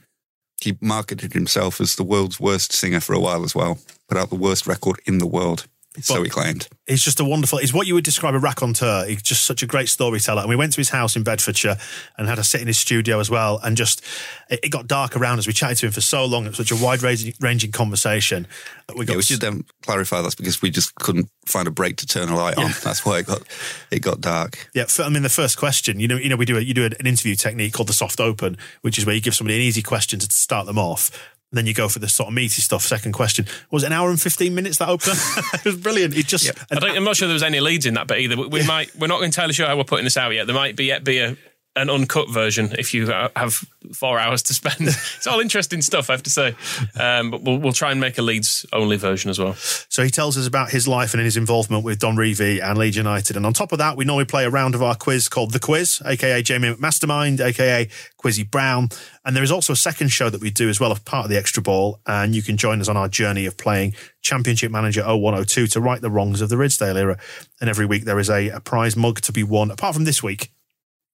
He 0.60 0.76
marketed 0.80 1.32
himself 1.32 1.80
as 1.80 1.94
the 1.94 2.04
world's 2.04 2.40
worst 2.40 2.72
singer 2.72 3.00
for 3.00 3.12
a 3.12 3.20
while 3.20 3.44
as 3.44 3.54
well. 3.54 3.78
Put 4.08 4.18
out 4.18 4.30
the 4.30 4.36
worst 4.36 4.66
record 4.66 5.00
in 5.06 5.18
the 5.18 5.26
world. 5.26 5.66
So 6.00 6.22
he 6.22 6.28
claimed. 6.28 6.68
He's 6.86 7.02
just 7.02 7.20
a 7.20 7.24
wonderful. 7.24 7.58
He's 7.58 7.72
what 7.72 7.86
you 7.86 7.94
would 7.94 8.04
describe 8.04 8.34
a 8.34 8.38
raconteur. 8.38 9.06
He's 9.06 9.22
just 9.22 9.44
such 9.44 9.62
a 9.62 9.66
great 9.66 9.88
storyteller. 9.88 10.40
And 10.40 10.48
we 10.48 10.56
went 10.56 10.72
to 10.74 10.78
his 10.78 10.90
house 10.90 11.16
in 11.16 11.22
Bedfordshire 11.22 11.76
and 12.16 12.28
had 12.28 12.38
a 12.38 12.44
sit 12.44 12.60
in 12.60 12.66
his 12.66 12.78
studio 12.78 13.18
as 13.18 13.30
well. 13.30 13.60
And 13.62 13.76
just 13.76 14.04
it, 14.48 14.60
it 14.64 14.68
got 14.70 14.86
dark 14.86 15.16
around 15.16 15.38
us. 15.38 15.46
We 15.46 15.52
chatted 15.52 15.78
to 15.78 15.86
him 15.86 15.92
for 15.92 16.00
so 16.00 16.24
long. 16.24 16.44
It 16.44 16.48
was 16.48 16.58
such 16.58 16.72
a 16.72 16.76
wide 16.76 17.02
ranging, 17.02 17.34
ranging 17.40 17.72
conversation. 17.72 18.46
We 18.94 19.04
got 19.04 19.14
Yeah, 19.14 19.16
we 19.16 19.22
should 19.22 19.44
um, 19.44 19.64
clarify 19.82 20.22
that's 20.22 20.34
because 20.34 20.62
we 20.62 20.70
just 20.70 20.94
couldn't 20.96 21.28
find 21.46 21.66
a 21.66 21.70
break 21.70 21.96
to 21.98 22.06
turn 22.06 22.28
a 22.28 22.36
light 22.36 22.56
on. 22.58 22.70
That's 22.84 23.04
why 23.04 23.18
it 23.18 23.26
got 23.26 23.42
it 23.90 24.00
got 24.00 24.20
dark. 24.20 24.68
Yeah, 24.74 24.84
I 24.98 25.08
mean 25.08 25.22
the 25.22 25.28
first 25.28 25.56
question. 25.58 25.98
You 25.98 26.08
know, 26.08 26.16
you 26.16 26.28
know, 26.28 26.36
we 26.36 26.44
do 26.44 26.56
a, 26.56 26.60
you 26.60 26.74
do 26.74 26.84
an 26.84 27.06
interview 27.06 27.34
technique 27.34 27.72
called 27.72 27.88
the 27.88 27.94
soft 27.94 28.20
open, 28.20 28.56
which 28.82 28.98
is 28.98 29.06
where 29.06 29.14
you 29.14 29.20
give 29.20 29.34
somebody 29.34 29.56
an 29.56 29.62
easy 29.62 29.82
question 29.82 30.18
to 30.20 30.30
start 30.30 30.66
them 30.66 30.78
off. 30.78 31.10
And 31.52 31.58
then 31.58 31.66
you 31.66 31.74
go 31.74 31.88
for 31.88 32.00
the 32.00 32.08
sort 32.08 32.28
of 32.28 32.34
meaty 32.34 32.60
stuff. 32.60 32.82
Second 32.82 33.12
question 33.12 33.46
was 33.70 33.84
it 33.84 33.86
an 33.86 33.92
hour 33.92 34.10
and 34.10 34.20
fifteen 34.20 34.54
minutes 34.54 34.78
that 34.78 34.88
opener. 34.88 35.14
it 35.54 35.64
was 35.64 35.76
brilliant. 35.76 36.16
It 36.16 36.26
just 36.26 36.50
I 36.70 36.74
don't, 36.74 36.96
I'm 36.96 37.04
not 37.04 37.16
sure 37.16 37.28
there 37.28 37.34
was 37.34 37.42
any 37.44 37.60
leads 37.60 37.86
in 37.86 37.94
that 37.94 38.08
bit 38.08 38.18
either. 38.18 38.36
We, 38.36 38.48
we 38.48 38.66
might. 38.66 38.94
We're 38.96 39.06
not 39.06 39.22
entirely 39.22 39.52
sure 39.52 39.66
how 39.66 39.76
we're 39.76 39.84
putting 39.84 40.04
this 40.04 40.16
out 40.16 40.30
yet. 40.30 40.46
There 40.46 40.56
might 40.56 40.74
be 40.74 40.86
yet 40.86 41.04
be 41.04 41.18
a 41.18 41.36
an 41.76 41.90
uncut 41.90 42.30
version 42.30 42.74
if 42.78 42.94
you 42.94 43.06
have 43.06 43.64
four 43.92 44.18
hours 44.18 44.42
to 44.44 44.54
spend. 44.54 44.80
it's 44.80 45.26
all 45.26 45.40
interesting 45.40 45.82
stuff, 45.82 46.08
I 46.08 46.14
have 46.14 46.22
to 46.22 46.30
say. 46.30 46.54
Um, 46.98 47.30
but 47.30 47.42
we'll, 47.42 47.58
we'll 47.58 47.72
try 47.72 47.90
and 47.90 48.00
make 48.00 48.16
a 48.16 48.22
Leeds 48.22 48.64
only 48.72 48.96
version 48.96 49.30
as 49.30 49.38
well. 49.38 49.54
So 49.54 50.02
he 50.02 50.10
tells 50.10 50.38
us 50.38 50.46
about 50.46 50.70
his 50.70 50.88
life 50.88 51.12
and 51.12 51.22
his 51.22 51.36
involvement 51.36 51.84
with 51.84 51.98
Don 51.98 52.16
Revie 52.16 52.62
and 52.62 52.78
Leeds 52.78 52.96
United. 52.96 53.36
And 53.36 53.44
on 53.44 53.52
top 53.52 53.72
of 53.72 53.78
that, 53.78 53.96
we 53.96 54.06
normally 54.06 54.24
play 54.24 54.46
a 54.46 54.50
round 54.50 54.74
of 54.74 54.82
our 54.82 54.94
quiz 54.94 55.28
called 55.28 55.52
The 55.52 55.60
Quiz, 55.60 56.00
aka 56.04 56.42
Jamie 56.42 56.74
Mastermind, 56.78 57.40
aka 57.40 57.88
Quizzy 58.16 58.50
Brown. 58.50 58.88
And 59.24 59.36
there 59.36 59.44
is 59.44 59.52
also 59.52 59.74
a 59.74 59.76
second 59.76 60.08
show 60.08 60.30
that 60.30 60.40
we 60.40 60.50
do 60.50 60.68
as 60.70 60.80
well 60.80 60.92
as 60.92 60.98
part 61.00 61.24
of 61.24 61.30
the 61.30 61.36
Extra 61.36 61.62
Ball. 61.62 62.00
And 62.06 62.34
you 62.34 62.42
can 62.42 62.56
join 62.56 62.80
us 62.80 62.88
on 62.88 62.96
our 62.96 63.08
journey 63.08 63.44
of 63.44 63.58
playing 63.58 63.94
Championship 64.22 64.72
Manager 64.72 65.02
0102 65.02 65.66
to 65.68 65.80
right 65.80 66.00
the 66.00 66.10
wrongs 66.10 66.40
of 66.40 66.48
the 66.48 66.56
Ridsdale 66.56 66.96
era. 66.96 67.18
And 67.60 67.68
every 67.68 67.84
week 67.84 68.04
there 68.04 68.18
is 68.18 68.30
a, 68.30 68.48
a 68.48 68.60
prize 68.60 68.96
mug 68.96 69.20
to 69.22 69.32
be 69.32 69.42
won, 69.42 69.70
apart 69.70 69.94
from 69.94 70.04
this 70.04 70.22
week. 70.22 70.50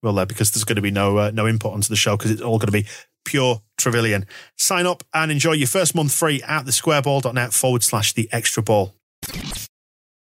Well, 0.02 0.14
there 0.14 0.26
because 0.26 0.50
there's 0.50 0.64
going 0.64 0.76
to 0.76 0.82
be 0.82 0.90
no 0.90 1.16
uh, 1.16 1.30
no 1.32 1.46
input 1.46 1.72
onto 1.72 1.88
the 1.88 1.96
show 1.96 2.16
because 2.16 2.30
it's 2.30 2.42
all 2.42 2.58
going 2.58 2.66
to 2.66 2.72
be 2.72 2.86
pure 3.24 3.62
Trevillion. 3.78 4.26
Sign 4.58 4.86
up 4.86 5.04
and 5.14 5.30
enjoy 5.30 5.52
your 5.52 5.68
first 5.68 5.94
month 5.94 6.12
free 6.12 6.42
at 6.42 6.64
thesquareball.net 6.64 7.52
forward 7.52 7.82
slash 7.82 8.12
the 8.12 8.28
extra 8.32 8.62
ball. 8.62 8.94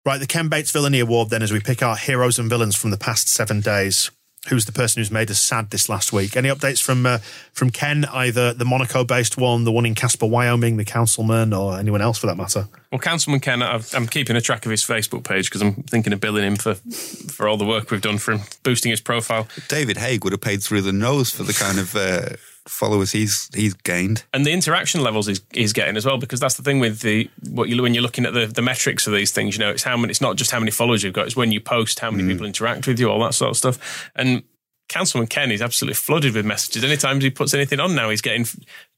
Right, 0.05 0.19
the 0.19 0.27
Ken 0.27 0.49
Bates 0.49 0.71
Villainy 0.71 0.99
Award 0.99 1.29
then 1.29 1.41
as 1.41 1.51
we 1.51 1.59
pick 1.59 1.81
our 1.81 1.95
heroes 1.97 2.37
and 2.37 2.49
villains 2.49 2.75
from 2.75 2.91
the 2.91 2.97
past 2.97 3.27
seven 3.27 3.59
days. 3.59 4.11
Who's 4.47 4.65
the 4.65 4.71
person 4.71 4.99
who's 4.99 5.11
made 5.11 5.31
us 5.31 5.39
sad 5.39 5.71
this 5.71 5.89
last 5.89 6.13
week? 6.13 6.37
Any 6.37 6.49
updates 6.49 6.81
from 6.81 7.05
uh, 7.05 7.17
from 7.53 7.71
Ken, 7.71 8.05
either 8.05 8.53
the 8.53 8.65
Monaco 8.65 9.03
based 9.03 9.37
one, 9.37 9.63
the 9.63 9.71
one 9.71 9.85
in 9.85 9.95
Casper, 9.95 10.27
Wyoming, 10.27 10.77
the 10.77 10.85
councilman, 10.85 11.51
or 11.51 11.79
anyone 11.79 12.01
else 12.01 12.19
for 12.19 12.27
that 12.27 12.37
matter? 12.37 12.67
Well, 12.91 12.99
Councilman 12.99 13.39
Ken, 13.39 13.61
I've, 13.61 13.93
I'm 13.93 14.07
keeping 14.07 14.35
a 14.35 14.41
track 14.41 14.65
of 14.65 14.71
his 14.71 14.83
Facebook 14.83 15.23
page 15.23 15.49
because 15.49 15.61
I'm 15.61 15.73
thinking 15.73 16.13
of 16.13 16.21
billing 16.21 16.45
him 16.45 16.55
for 16.55 16.75
for 16.75 17.47
all 17.47 17.57
the 17.57 17.65
work 17.65 17.91
we've 17.91 18.01
done 18.01 18.19
for 18.19 18.33
him, 18.33 18.41
boosting 18.63 18.91
his 18.91 19.01
profile. 19.01 19.47
David 19.67 19.97
Haigh 19.97 20.19
would 20.21 20.31
have 20.31 20.41
paid 20.41 20.61
through 20.63 20.81
the 20.81 20.93
nose 20.93 21.31
for 21.31 21.43
the 21.43 21.53
kind 21.53 21.79
of 21.79 21.95
uh, 21.95 22.35
followers 22.67 23.11
he's 23.11 23.49
he's 23.53 23.73
gained. 23.73 24.23
and 24.33 24.45
the 24.45 24.51
interaction 24.51 25.01
levels 25.01 25.27
is, 25.27 25.41
is 25.53 25.71
getting 25.71 25.95
as 25.95 26.05
well 26.05 26.17
because 26.17 26.39
that's 26.39 26.55
the 26.55 26.63
thing 26.63 26.79
with 26.79 27.01
the 27.01 27.29
what 27.49 27.69
you 27.69 27.81
when 27.81 27.93
you're 27.93 28.03
looking 28.03 28.25
at 28.25 28.33
the, 28.33 28.47
the 28.47 28.61
metrics 28.61 29.05
of 29.05 29.13
these 29.13 29.31
things 29.31 29.55
you 29.55 29.59
know 29.59 29.69
it's 29.69 29.83
how 29.83 29.95
many 29.95 30.09
it's 30.09 30.21
not 30.21 30.35
just 30.35 30.51
how 30.51 30.59
many 30.59 30.71
followers 30.71 31.03
you've 31.03 31.13
got 31.13 31.27
it's 31.27 31.35
when 31.35 31.51
you 31.51 31.61
post 31.61 31.99
how 31.99 32.09
many 32.09 32.23
mm. 32.23 32.29
people 32.29 32.45
interact 32.45 32.87
with 32.87 32.99
you 32.99 33.09
all 33.09 33.19
that 33.19 33.33
sort 33.33 33.51
of 33.51 33.57
stuff 33.57 34.09
and 34.15 34.43
Councilman 34.87 35.27
Ken 35.27 35.51
is 35.51 35.61
absolutely 35.61 35.95
flooded 35.95 36.33
with 36.35 36.45
messages. 36.45 36.83
Anytime 36.83 37.19
he 37.19 37.29
puts 37.29 37.53
anything 37.53 37.79
on 37.79 37.95
now 37.95 38.09
he's 38.09 38.21
getting 38.21 38.45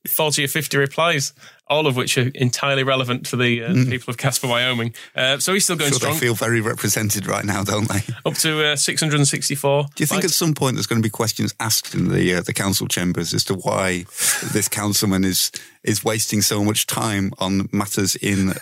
40 0.08 0.44
or 0.44 0.48
50 0.48 0.78
replies 0.78 1.34
all 1.70 1.86
of 1.86 1.98
which 1.98 2.18
are 2.18 2.30
entirely 2.34 2.84
relevant 2.84 3.28
for 3.28 3.36
the 3.36 3.62
uh, 3.64 3.74
people 3.90 4.10
of 4.10 4.18
Casper 4.18 4.48
Wyoming. 4.48 4.94
Uh, 5.14 5.38
so 5.38 5.54
he's 5.54 5.66
still 5.66 5.76
going 5.76 5.92
So 5.92 5.98
strong. 5.98 6.14
they 6.14 6.20
feel 6.20 6.34
very 6.34 6.62
represented 6.62 7.28
right 7.28 7.44
now, 7.44 7.64
don't 7.64 7.90
they? 7.90 8.00
up 8.26 8.36
to 8.36 8.68
uh, 8.68 8.76
664 8.78 9.84
Do 9.96 10.02
you 10.04 10.08
think 10.08 10.24
at 10.24 10.30
some 10.32 10.54
point 10.54 10.76
there's 10.76 10.88
going 10.88 11.02
to 11.02 11.06
be 11.06 11.10
questions 11.10 11.54
asked 11.60 11.94
in 11.94 12.10
the 12.10 12.36
uh, 12.36 12.42
the 12.42 12.54
council 12.54 12.88
chambers 12.88 13.34
as 13.34 13.44
to 13.46 13.54
why 13.56 14.06
this 14.54 14.68
councilman 14.70 15.24
is 15.26 15.52
is 15.84 16.04
wasting 16.04 16.42
so 16.42 16.64
much 16.64 16.86
time 16.88 17.32
on 17.40 17.68
matters 17.72 18.16
in 18.16 18.54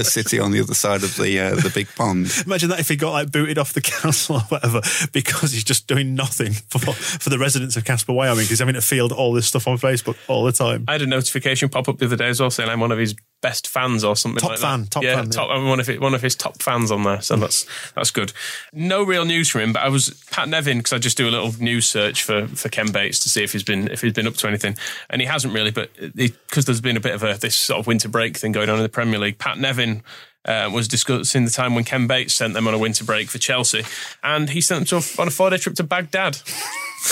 a 0.00 0.04
city 0.04 0.38
on 0.38 0.50
the 0.52 0.60
other 0.60 0.74
side 0.74 1.02
of 1.02 1.16
the 1.16 1.38
uh, 1.38 1.54
the 1.54 1.70
big 1.74 1.88
pond. 1.94 2.30
Imagine 2.46 2.70
that 2.70 2.80
if 2.80 2.88
he 2.88 2.96
got 2.96 3.12
like 3.12 3.30
booted 3.30 3.58
off 3.58 3.72
the 3.72 3.80
council 4.00 4.36
or 4.36 4.40
whatever 4.42 4.80
because 5.12 5.52
he's 5.52 5.64
just 5.64 5.86
doing 5.86 6.14
nothing 6.14 6.52
for 6.52 6.78
for 6.78 7.30
the 7.30 7.38
residents 7.38 7.76
of 7.76 7.84
Casper, 7.84 8.12
Wyoming. 8.12 8.46
He's 8.46 8.58
having 8.58 8.74
to 8.74 8.82
field 8.82 9.12
all 9.12 9.32
this 9.32 9.46
stuff 9.46 9.68
on 9.68 9.78
Facebook 9.78 10.16
all 10.28 10.44
the 10.44 10.52
time. 10.52 10.84
I 10.88 10.92
had 10.92 11.02
a 11.02 11.06
notification 11.06 11.68
pop 11.68 11.88
up 11.88 11.98
the 11.98 12.06
other 12.06 12.16
day 12.16 12.28
as 12.28 12.40
well 12.40 12.50
saying 12.50 12.68
I'm 12.68 12.80
one 12.80 12.92
of 12.92 12.98
his 12.98 13.14
best 13.40 13.68
fans 13.68 14.04
or 14.04 14.16
something 14.16 14.40
Top 14.40 14.50
like 14.50 14.58
fan, 14.58 14.82
that. 14.82 14.90
top 14.90 15.02
yeah, 15.02 15.16
fan, 15.16 15.26
yeah. 15.26 15.30
top, 15.30 15.50
I'm 15.50 15.68
one 15.68 15.80
of 15.80 15.86
his, 15.86 15.98
one 15.98 16.14
of 16.14 16.22
his 16.22 16.34
top 16.34 16.62
fans 16.62 16.90
on 16.90 17.02
there, 17.04 17.20
so 17.20 17.36
that's 17.36 17.66
that's 17.94 18.10
good. 18.10 18.32
No 18.72 19.02
real 19.02 19.24
news 19.24 19.48
from 19.48 19.62
him, 19.62 19.72
but 19.72 19.82
I 19.82 19.88
was 19.88 20.10
Pat 20.30 20.48
Nevin 20.48 20.78
because 20.78 20.92
I 20.92 20.98
just 20.98 21.16
do 21.16 21.28
a 21.28 21.30
little 21.30 21.52
news 21.58 21.86
search 21.86 22.22
for 22.22 22.46
for 22.48 22.68
Ken 22.68 22.90
Bates 22.92 23.18
to 23.20 23.28
see 23.28 23.42
if 23.42 23.52
he's 23.52 23.62
been 23.62 23.88
if 23.88 24.00
he's 24.02 24.12
been 24.12 24.26
up 24.26 24.34
to 24.34 24.48
anything, 24.48 24.76
and 25.08 25.20
he 25.20 25.26
hasn't 25.26 25.54
really. 25.54 25.70
But 25.70 25.90
because 26.16 26.64
there's 26.64 26.80
been 26.80 26.96
a 26.96 27.00
bit 27.00 27.14
of 27.14 27.22
a 27.22 27.38
this 27.38 27.56
sort 27.56 27.80
of 27.80 27.86
winter 27.86 28.08
break 28.08 28.36
thing 28.36 28.52
going 28.52 28.68
on 28.68 28.76
in 28.76 28.82
the 28.82 28.88
Premier 28.88 29.18
League, 29.18 29.38
Pat 29.38 29.58
Nevin. 29.58 30.02
Uh, 30.46 30.70
was 30.72 30.88
discussing 30.88 31.44
the 31.44 31.50
time 31.50 31.74
when 31.74 31.84
Ken 31.84 32.06
Bates 32.06 32.32
sent 32.32 32.54
them 32.54 32.66
on 32.66 32.72
a 32.72 32.78
winter 32.78 33.04
break 33.04 33.28
for 33.28 33.36
Chelsea, 33.36 33.84
and 34.22 34.48
he 34.48 34.62
sent 34.62 34.88
them 34.88 34.98
a, 34.98 35.20
on 35.20 35.28
a 35.28 35.30
four-day 35.30 35.58
trip 35.58 35.76
to 35.76 35.84
Baghdad, 35.84 36.38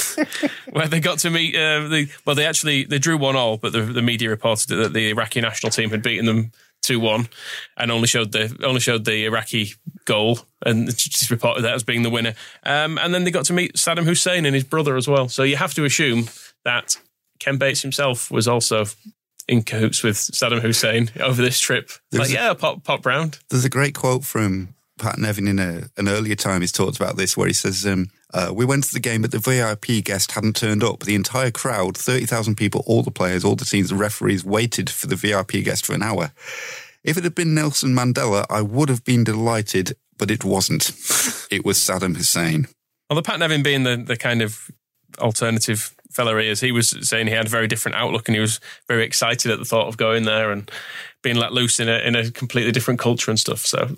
where 0.71 0.89
they 0.89 0.99
got 0.99 1.19
to 1.19 1.31
meet. 1.31 1.55
Uh, 1.55 1.89
the, 1.89 2.09
well, 2.25 2.35
they 2.35 2.47
actually 2.47 2.85
they 2.85 2.99
drew 2.99 3.19
one 3.19 3.37
all, 3.37 3.59
but 3.59 3.73
the, 3.73 3.83
the 3.83 4.01
media 4.01 4.31
reported 4.31 4.69
that 4.77 4.95
the 4.95 5.11
Iraqi 5.11 5.43
national 5.43 5.71
team 5.71 5.91
had 5.91 6.03
beaten 6.03 6.25
them 6.25 6.53
two 6.83 7.01
one, 7.01 7.29
and 7.77 7.91
only 7.91 8.07
showed 8.07 8.33
the 8.33 8.57
only 8.65 8.81
showed 8.81 9.05
the 9.05 9.27
Iraqi 9.27 9.75
goal, 10.05 10.41
and 10.65 10.87
just 10.97 11.31
reported 11.31 11.63
that 11.63 11.75
as 11.75 11.83
being 11.83 12.03
the 12.03 12.11
winner. 12.11 12.35
Um, 12.65 12.99
and 12.99 13.13
then 13.13 13.25
they 13.25 13.31
got 13.31 13.45
to 13.47 13.53
meet 13.53 13.75
Saddam 13.75 14.05
Hussein 14.05 14.47
and 14.47 14.55
his 14.55 14.65
brother 14.65 14.97
as 14.97 15.07
well. 15.07 15.29
So 15.29 15.43
you 15.43 15.57
have 15.57 15.75
to 15.75 15.85
assume 15.85 16.29
that 16.65 16.97
Ken 17.39 17.59
Bates 17.59 17.83
himself 17.83 18.31
was 18.31 18.49
also 18.49 18.87
in 19.49 19.63
cahoots 19.63 20.03
with 20.03 20.17
Saddam 20.17 20.61
Hussein 20.61 21.11
over 21.21 21.41
this 21.41 21.59
trip. 21.59 21.91
There's 22.11 22.29
like, 22.29 22.31
a- 22.31 22.43
yeah, 22.43 22.55
pop 22.55 22.85
pop 22.85 23.05
round. 23.07 23.39
There's 23.51 23.65
a 23.65 23.71
great 23.71 23.95
quote 23.95 24.25
from 24.25 24.75
Pat 24.99 25.19
Nevin 25.19 25.49
in 25.49 25.59
a, 25.59 25.89
an 25.97 26.09
earlier 26.09 26.35
time. 26.35 26.61
He's 26.61 26.73
talked 26.73 26.97
about 26.97 27.17
this 27.17 27.37
where 27.37 27.47
he 27.47 27.53
says, 27.53 27.87
um, 27.87 28.11
uh, 28.35 28.53
"We 28.55 28.65
went 28.65 28.85
to 28.85 28.93
the 28.93 29.01
game, 29.01 29.23
but 29.23 29.31
the 29.31 29.39
VIP 29.39 30.05
guest 30.05 30.33
hadn't 30.33 30.57
turned 30.57 30.85
up. 30.85 31.01
The 31.01 31.15
entire 31.15 31.51
crowd, 31.51 31.97
thirty 31.97 32.27
thousand 32.27 32.57
people, 32.57 32.85
all 32.87 33.03
the 33.03 33.11
players, 33.11 33.45
all 33.45 33.57
the 33.57 33.65
teams, 33.65 33.89
the 33.89 33.97
referees, 33.97 34.45
waited 34.45 34.91
for 34.91 35.07
the 35.07 35.17
VIP 35.17 35.65
guest 35.65 35.87
for 35.87 35.95
an 35.95 36.03
hour. 36.03 36.33
If 37.05 37.17
it 37.17 37.25
had 37.25 37.35
been 37.35 37.55
Nelson 37.55 37.95
Mandela, 37.95 38.45
I 38.51 38.61
would 38.61 38.89
have 38.89 39.05
been 39.05 39.25
delighted, 39.25 39.97
but 40.19 40.31
it 40.31 40.45
wasn't. 40.45 40.89
it 41.51 41.65
was 41.65 41.79
Saddam 41.79 42.17
Hussein." 42.17 42.69
Although 43.11 43.23
Pat 43.23 43.39
Nevin 43.39 43.63
being 43.63 43.85
the, 43.85 43.97
the 43.97 44.17
kind 44.17 44.43
of 44.43 44.71
alternative 45.19 45.95
fella 46.11 46.41
he 46.41 46.49
is, 46.49 46.61
he 46.61 46.73
was 46.73 46.97
saying 47.09 47.27
he 47.27 47.33
had 47.33 47.47
a 47.47 47.51
very 47.51 47.69
different 47.69 47.97
outlook 47.97 48.29
and 48.29 48.35
he 48.35 48.41
was 48.41 48.61
very 48.89 49.05
excited 49.05 49.51
at 49.51 49.59
the 49.59 49.65
thought 49.65 49.89
of 49.89 49.97
going 49.97 50.25
there 50.25 50.51
and 50.51 50.71
being 51.23 51.37
let 51.37 51.53
loose 51.53 51.81
in 51.81 51.89
a 51.89 51.99
in 51.99 52.17
a 52.17 52.31
completely 52.31 52.73
different 52.73 53.01
culture 53.01 53.31
and 53.31 53.39
stuff. 53.39 53.61
So 53.61 53.97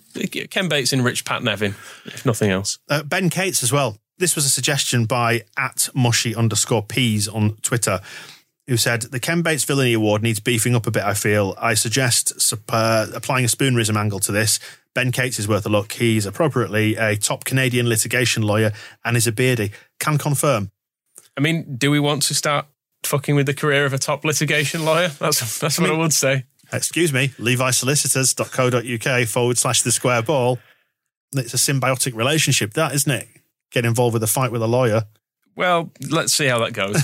Ken 0.50 0.68
Bates 0.68 0.92
enriched 0.92 1.24
Pat 1.24 1.42
Nevin, 1.42 1.74
if 2.06 2.26
nothing 2.26 2.50
else. 2.50 2.78
Uh, 2.88 3.02
ben 3.02 3.30
Cates 3.30 3.62
as 3.62 3.72
well. 3.72 3.98
This 4.18 4.36
was 4.36 4.44
a 4.44 4.50
suggestion 4.50 5.06
by 5.06 5.44
at 5.56 5.88
mushy 5.94 6.34
underscore 6.34 6.82
peas 6.82 7.26
on 7.26 7.56
Twitter, 7.62 8.00
who 8.66 8.76
said 8.76 9.02
the 9.02 9.20
Ken 9.20 9.40
Bates 9.42 9.64
Villainy 9.64 9.94
Award 9.94 10.22
needs 10.22 10.40
beefing 10.40 10.74
up 10.74 10.86
a 10.86 10.90
bit. 10.90 11.02
I 11.02 11.14
feel. 11.14 11.54
I 11.58 11.74
suggest 11.74 12.40
sup- 12.40 12.60
uh, 12.70 13.06
applying 13.14 13.44
a 13.44 13.48
spoonerism 13.48 13.96
angle 13.96 14.20
to 14.20 14.32
this. 14.32 14.58
Ben 14.94 15.12
Cates 15.12 15.38
is 15.38 15.46
worth 15.46 15.64
a 15.64 15.68
look. 15.68 15.92
He's 15.92 16.26
appropriately 16.26 16.96
a 16.96 17.16
top 17.16 17.44
Canadian 17.44 17.88
litigation 17.88 18.42
lawyer 18.42 18.72
and 19.04 19.16
is 19.16 19.26
a 19.26 19.32
beardy. 19.32 19.70
Can 20.00 20.18
confirm. 20.18 20.72
I 21.36 21.40
mean, 21.40 21.76
do 21.76 21.90
we 21.90 22.00
want 22.00 22.22
to 22.24 22.34
start 22.34 22.66
fucking 23.04 23.34
with 23.34 23.46
the 23.46 23.54
career 23.54 23.84
of 23.86 23.92
a 23.92 23.98
top 23.98 24.24
litigation 24.24 24.84
lawyer? 24.84 25.08
That's 25.08 25.58
that's 25.58 25.78
what 25.78 25.90
I 25.90 25.96
would 25.96 26.12
say. 26.12 26.44
Excuse 26.72 27.12
me, 27.12 27.28
levisolicitors.co.uk 27.28 29.26
forward 29.28 29.58
slash 29.58 29.82
the 29.82 29.92
square 29.92 30.22
ball. 30.22 30.58
It's 31.32 31.54
a 31.54 31.56
symbiotic 31.56 32.14
relationship, 32.14 32.74
that 32.74 32.94
isn't 32.94 33.10
it? 33.10 33.28
Get 33.72 33.84
involved 33.84 34.14
with 34.14 34.22
a 34.22 34.28
fight 34.28 34.52
with 34.52 34.62
a 34.62 34.66
lawyer. 34.66 35.04
Well, 35.56 35.90
let's 36.08 36.32
see 36.32 36.46
how 36.46 36.60
that 36.60 36.72
goes. 36.72 37.02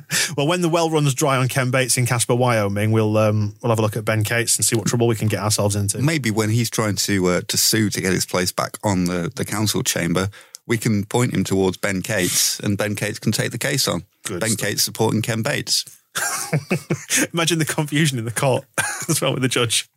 Well, 0.36 0.46
when 0.46 0.60
the 0.60 0.68
well 0.68 0.90
runs 0.90 1.14
dry 1.14 1.36
on 1.36 1.48
Ken 1.48 1.70
Bates 1.70 1.96
in 1.96 2.06
Casper, 2.06 2.34
Wyoming, 2.34 2.92
we'll 2.92 3.16
um, 3.16 3.54
we'll 3.62 3.70
have 3.70 3.78
a 3.78 3.82
look 3.82 3.96
at 3.96 4.04
Ben 4.04 4.24
Cates 4.24 4.56
and 4.56 4.64
see 4.64 4.76
what 4.76 4.86
trouble 4.86 5.06
we 5.06 5.16
can 5.16 5.28
get 5.28 5.40
ourselves 5.40 5.76
into. 5.76 5.98
Maybe 5.98 6.30
when 6.30 6.50
he's 6.50 6.70
trying 6.70 6.96
to 6.96 7.26
uh, 7.26 7.40
to 7.48 7.56
sue 7.56 7.90
to 7.90 8.00
get 8.00 8.12
his 8.12 8.26
place 8.26 8.52
back 8.52 8.76
on 8.84 9.04
the, 9.04 9.32
the 9.34 9.44
council 9.44 9.82
chamber, 9.82 10.28
we 10.66 10.78
can 10.78 11.04
point 11.04 11.34
him 11.34 11.44
towards 11.44 11.76
Ben 11.76 12.02
Cates, 12.02 12.60
and 12.60 12.78
Ben 12.78 12.94
Cates 12.94 13.18
can 13.18 13.32
take 13.32 13.50
the 13.50 13.58
case 13.58 13.88
on. 13.88 14.04
Good 14.24 14.40
ben 14.40 14.50
stuff. 14.50 14.68
Cates 14.68 14.82
supporting 14.82 15.22
Ken 15.22 15.42
Bates. 15.42 15.84
Imagine 17.32 17.58
the 17.58 17.64
confusion 17.64 18.18
in 18.18 18.24
the 18.24 18.30
court 18.30 18.64
as 19.08 19.20
well 19.20 19.32
with 19.32 19.42
the 19.42 19.48
judge. 19.48 19.88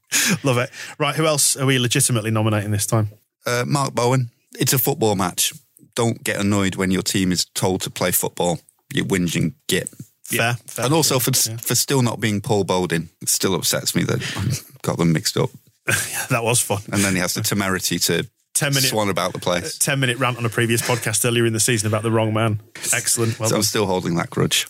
Love 0.43 0.57
it. 0.57 0.69
Right, 0.99 1.15
who 1.15 1.25
else 1.25 1.57
are 1.57 1.65
we 1.65 1.79
legitimately 1.79 2.31
nominating 2.31 2.71
this 2.71 2.85
time? 2.85 3.09
Uh, 3.45 3.65
Mark 3.67 3.93
Bowen. 3.93 4.29
It's 4.59 4.73
a 4.73 4.79
football 4.79 5.15
match. 5.15 5.53
Don't 5.95 6.23
get 6.23 6.39
annoyed 6.39 6.75
when 6.75 6.91
your 6.91 7.01
team 7.01 7.31
is 7.31 7.45
told 7.45 7.81
to 7.81 7.89
play 7.89 8.11
football. 8.11 8.59
You 8.93 9.05
whinging 9.05 9.53
git. 9.67 9.89
Fair. 10.23 10.53
fair. 10.67 10.85
And 10.85 10.93
also 10.93 11.19
for 11.19 11.33
for 11.33 11.75
still 11.75 12.01
not 12.01 12.19
being 12.19 12.41
Paul 12.41 12.63
Bowden, 12.63 13.09
it 13.21 13.29
still 13.29 13.55
upsets 13.55 13.95
me 13.95 14.03
that 14.03 14.21
I 14.37 14.77
got 14.81 14.97
them 14.97 15.11
mixed 15.11 15.37
up. 15.37 15.49
that 16.29 16.43
was 16.43 16.61
fun. 16.61 16.81
And 16.91 17.03
then 17.03 17.13
he 17.13 17.19
has 17.19 17.33
the 17.33 17.41
temerity 17.41 17.99
to 17.99 18.27
10 18.53 18.73
minute- 18.73 18.89
swan 18.89 19.09
about 19.09 19.33
the 19.33 19.39
place. 19.39 19.77
10 19.77 19.99
minute 19.99 20.17
rant 20.17 20.37
on 20.37 20.45
a 20.45 20.49
previous 20.49 20.81
podcast 20.81 21.25
earlier 21.25 21.45
in 21.45 21.53
the 21.53 21.59
season 21.59 21.87
about 21.87 22.03
the 22.03 22.11
wrong 22.11 22.33
man. 22.33 22.61
Excellent. 22.93 23.39
Well 23.39 23.49
so 23.49 23.55
I'm 23.55 23.63
still 23.63 23.85
holding 23.87 24.15
that 24.15 24.29
grudge. 24.29 24.67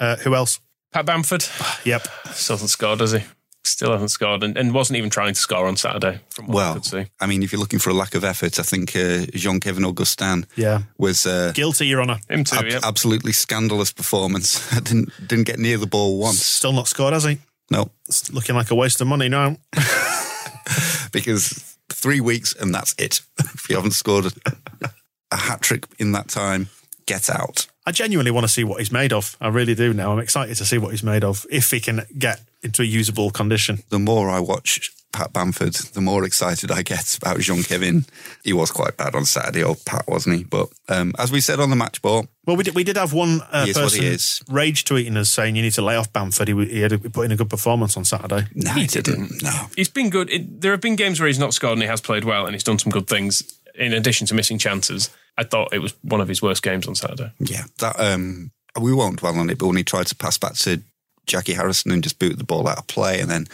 Uh, 0.00 0.16
who 0.16 0.34
else? 0.34 0.58
Pat 0.92 1.04
Bamford 1.06 1.44
Yep. 1.84 2.06
still 2.32 2.54
hasn't 2.56 2.70
scored, 2.70 2.98
does 3.00 3.12
he? 3.12 3.20
Still 3.64 3.90
hasn't 3.92 4.12
scored, 4.12 4.44
and, 4.44 4.56
and 4.56 4.72
wasn't 4.72 4.96
even 4.96 5.10
trying 5.10 5.34
to 5.34 5.40
score 5.40 5.66
on 5.66 5.76
Saturday. 5.76 6.20
From 6.30 6.46
what 6.46 6.54
I 6.54 6.54
Well, 6.66 6.74
could 6.74 6.84
see. 6.84 7.04
I 7.20 7.26
mean, 7.26 7.42
if 7.42 7.50
you're 7.52 7.58
looking 7.60 7.80
for 7.80 7.90
a 7.90 7.94
lack 7.94 8.14
of 8.14 8.22
effort, 8.24 8.60
I 8.60 8.62
think 8.62 8.94
uh, 8.94 9.26
Jean 9.34 9.58
Kevin 9.58 9.84
Augustin 9.84 10.46
Yeah. 10.54 10.82
was 10.98 11.26
uh, 11.26 11.50
Guilty, 11.52 11.88
Your 11.88 12.00
Honour. 12.00 12.18
Him 12.30 12.44
too. 12.44 12.56
ab- 12.56 12.66
yeah. 12.68 12.78
absolutely 12.84 13.32
scandalous 13.32 13.92
performance. 13.92 14.70
didn't 14.82 15.10
didn't 15.26 15.44
get 15.46 15.58
near 15.58 15.78
the 15.78 15.86
ball 15.88 16.16
once. 16.18 16.40
Still 16.46 16.72
not 16.72 16.86
scored, 16.86 17.12
has 17.12 17.24
he? 17.24 17.38
No, 17.70 17.90
It's 18.08 18.32
looking 18.32 18.54
like 18.54 18.70
a 18.70 18.76
waste 18.76 19.00
of 19.00 19.08
money 19.08 19.28
now. 19.28 19.56
because 21.12 21.75
three 21.90 22.20
weeks 22.20 22.54
and 22.54 22.74
that's 22.74 22.94
it. 22.98 23.20
if 23.38 23.68
you 23.68 23.76
haven't 23.76 23.92
scored 23.92 24.26
a, 24.26 24.90
a 25.30 25.36
hat 25.36 25.60
trick 25.60 25.86
in 25.98 26.12
that 26.12 26.28
time, 26.28 26.68
get 27.06 27.30
out. 27.30 27.66
I 27.86 27.92
genuinely 27.92 28.32
want 28.32 28.44
to 28.44 28.52
see 28.52 28.64
what 28.64 28.80
he's 28.80 28.90
made 28.90 29.12
of. 29.12 29.36
I 29.40 29.48
really 29.48 29.74
do 29.74 29.94
now. 29.94 30.12
I'm 30.12 30.18
excited 30.18 30.56
to 30.56 30.64
see 30.64 30.78
what 30.78 30.90
he's 30.90 31.04
made 31.04 31.22
of 31.22 31.46
if 31.50 31.70
he 31.70 31.80
can 31.80 32.02
get 32.18 32.40
into 32.62 32.82
a 32.82 32.84
usable 32.84 33.30
condition. 33.30 33.84
The 33.90 33.98
more 33.98 34.28
I 34.28 34.40
watch 34.40 34.90
Pat 35.12 35.32
Bamford, 35.32 35.72
the 35.94 36.00
more 36.02 36.24
excited 36.24 36.70
I 36.70 36.82
get 36.82 37.16
about 37.16 37.38
Jean 37.40 37.62
Kevin. 37.62 38.04
He 38.44 38.52
was 38.52 38.70
quite 38.70 38.96
bad 38.98 39.14
on 39.14 39.24
Saturday, 39.24 39.62
old 39.64 39.82
Pat, 39.86 40.04
wasn't 40.06 40.36
he? 40.36 40.44
But 40.44 40.68
um, 40.88 41.14
as 41.18 41.32
we 41.32 41.40
said 41.40 41.58
on 41.58 41.70
the 41.70 41.76
match 41.76 42.02
ball, 42.02 42.26
Well, 42.46 42.56
we 42.56 42.64
did, 42.64 42.74
we 42.74 42.84
did 42.84 42.96
have 42.98 43.14
one 43.14 43.40
uh, 43.50 43.64
He 43.64 43.70
is 43.70 43.76
what 43.76 43.82
person 43.84 44.02
he 44.02 44.08
is. 44.08 44.42
rage 44.50 44.84
tweeting 44.84 45.16
us 45.16 45.30
saying 45.30 45.56
you 45.56 45.62
need 45.62 45.72
to 45.74 45.82
lay 45.82 45.96
off 45.96 46.12
Bamford. 46.12 46.48
He, 46.48 46.64
he 46.66 46.80
had 46.80 46.92
a, 46.92 46.98
he 46.98 47.08
put 47.08 47.24
in 47.24 47.32
a 47.32 47.36
good 47.36 47.48
performance 47.48 47.96
on 47.96 48.04
Saturday. 48.04 48.46
no, 48.54 48.72
he 48.72 48.86
didn't. 48.86 49.42
No. 49.42 49.68
He's 49.74 49.88
been 49.88 50.10
good. 50.10 50.28
It, 50.28 50.60
there 50.60 50.72
have 50.72 50.82
been 50.82 50.96
games 50.96 51.18
where 51.18 51.28
he's 51.28 51.38
not 51.38 51.54
scored 51.54 51.72
and 51.74 51.82
he 51.82 51.88
has 51.88 52.00
played 52.02 52.24
well 52.24 52.44
and 52.44 52.54
he's 52.54 52.64
done 52.64 52.78
some 52.78 52.92
good 52.92 53.06
things 53.06 53.42
in 53.74 53.92
addition 53.94 54.26
to 54.26 54.34
missing 54.34 54.58
chances. 54.58 55.08
I 55.38 55.44
thought 55.44 55.72
it 55.72 55.78
was 55.80 55.94
one 56.02 56.20
of 56.20 56.28
his 56.28 56.42
worst 56.42 56.62
games 56.62 56.86
on 56.86 56.94
Saturday. 56.94 57.32
Yeah, 57.38 57.64
that 57.78 57.98
um, 57.98 58.50
we 58.80 58.92
won't 58.92 59.20
dwell 59.20 59.38
on 59.38 59.48
it. 59.50 59.58
But 59.58 59.66
when 59.68 59.76
he 59.76 59.84
tried 59.84 60.06
to 60.08 60.16
pass 60.16 60.36
back 60.38 60.54
to 60.54 60.82
Jackie 61.26 61.52
Harrison 61.54 61.90
and 61.92 62.02
just 62.02 62.18
boot 62.18 62.36
the 62.38 62.44
ball 62.44 62.68
out 62.68 62.78
of 62.78 62.86
play, 62.86 63.20
and 63.20 63.30
then 63.30 63.46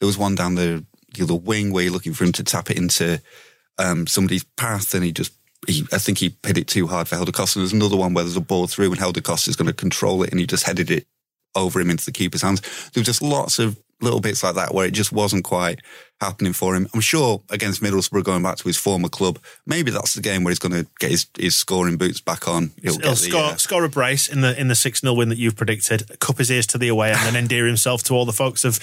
there 0.00 0.06
was 0.06 0.16
one 0.18 0.34
down 0.34 0.54
the 0.56 0.84
the 1.24 1.34
wing 1.34 1.72
where 1.72 1.84
you're 1.84 1.92
looking 1.92 2.12
for 2.12 2.24
him 2.24 2.32
to 2.32 2.44
tap 2.44 2.70
it 2.70 2.76
into 2.76 3.22
um, 3.78 4.06
somebody's 4.06 4.44
path, 4.44 4.94
and 4.94 5.04
he 5.04 5.12
just. 5.12 5.32
He, 5.66 5.84
I 5.90 5.98
think 5.98 6.18
he 6.18 6.36
hit 6.46 6.58
it 6.58 6.68
too 6.68 6.86
hard 6.86 7.08
for 7.08 7.16
Helder 7.16 7.32
Costa. 7.32 7.58
There's 7.58 7.72
another 7.72 7.96
one 7.96 8.14
where 8.14 8.22
there's 8.22 8.36
a 8.36 8.42
ball 8.42 8.66
through 8.66 8.90
and 8.90 8.98
Helder 8.98 9.22
Costa 9.22 9.50
is 9.50 9.56
going 9.56 9.66
to 9.66 9.72
control 9.72 10.22
it, 10.22 10.30
and 10.30 10.38
he 10.38 10.46
just 10.46 10.66
headed 10.66 10.90
it 10.90 11.06
over 11.56 11.80
him 11.80 11.90
into 11.90 12.04
the 12.04 12.12
keeper's 12.12 12.42
hands. 12.42 12.60
There 12.92 13.00
were 13.00 13.04
just 13.04 13.22
lots 13.22 13.58
of 13.58 13.76
little 14.00 14.20
bits 14.20 14.44
like 14.44 14.54
that 14.54 14.74
where 14.74 14.86
it 14.86 14.92
just 14.92 15.10
wasn't 15.10 15.44
quite 15.44 15.80
happening 16.20 16.52
for 16.52 16.74
him. 16.74 16.86
I'm 16.92 17.00
sure 17.00 17.42
against 17.50 17.82
Middlesbrough, 17.82 18.24
going 18.24 18.42
back 18.42 18.56
to 18.56 18.64
his 18.64 18.76
former 18.76 19.08
club, 19.08 19.38
maybe 19.66 19.90
that's 19.90 20.14
the 20.14 20.20
game 20.20 20.44
where 20.44 20.50
he's 20.50 20.58
going 20.58 20.72
to 20.72 20.86
get 20.98 21.10
his, 21.10 21.26
his 21.38 21.56
scoring 21.56 21.96
boots 21.96 22.20
back 22.20 22.46
on. 22.46 22.72
He'll, 22.82 22.92
He'll 22.92 23.00
get 23.00 23.10
the, 23.10 23.16
score, 23.16 23.42
uh, 23.42 23.56
score 23.56 23.84
a 23.84 23.88
brace 23.88 24.28
in 24.28 24.42
the 24.42 24.58
in 24.58 24.68
the 24.68 24.74
six 24.74 25.00
0 25.00 25.14
win 25.14 25.30
that 25.30 25.38
you've 25.38 25.56
predicted. 25.56 26.18
Cup 26.20 26.38
his 26.38 26.50
ears 26.50 26.66
to 26.68 26.78
the 26.78 26.88
away 26.88 27.10
and 27.12 27.20
then 27.20 27.36
endear 27.36 27.66
himself 27.66 28.02
to 28.04 28.14
all 28.14 28.24
the 28.24 28.32
folks 28.32 28.64
of 28.64 28.78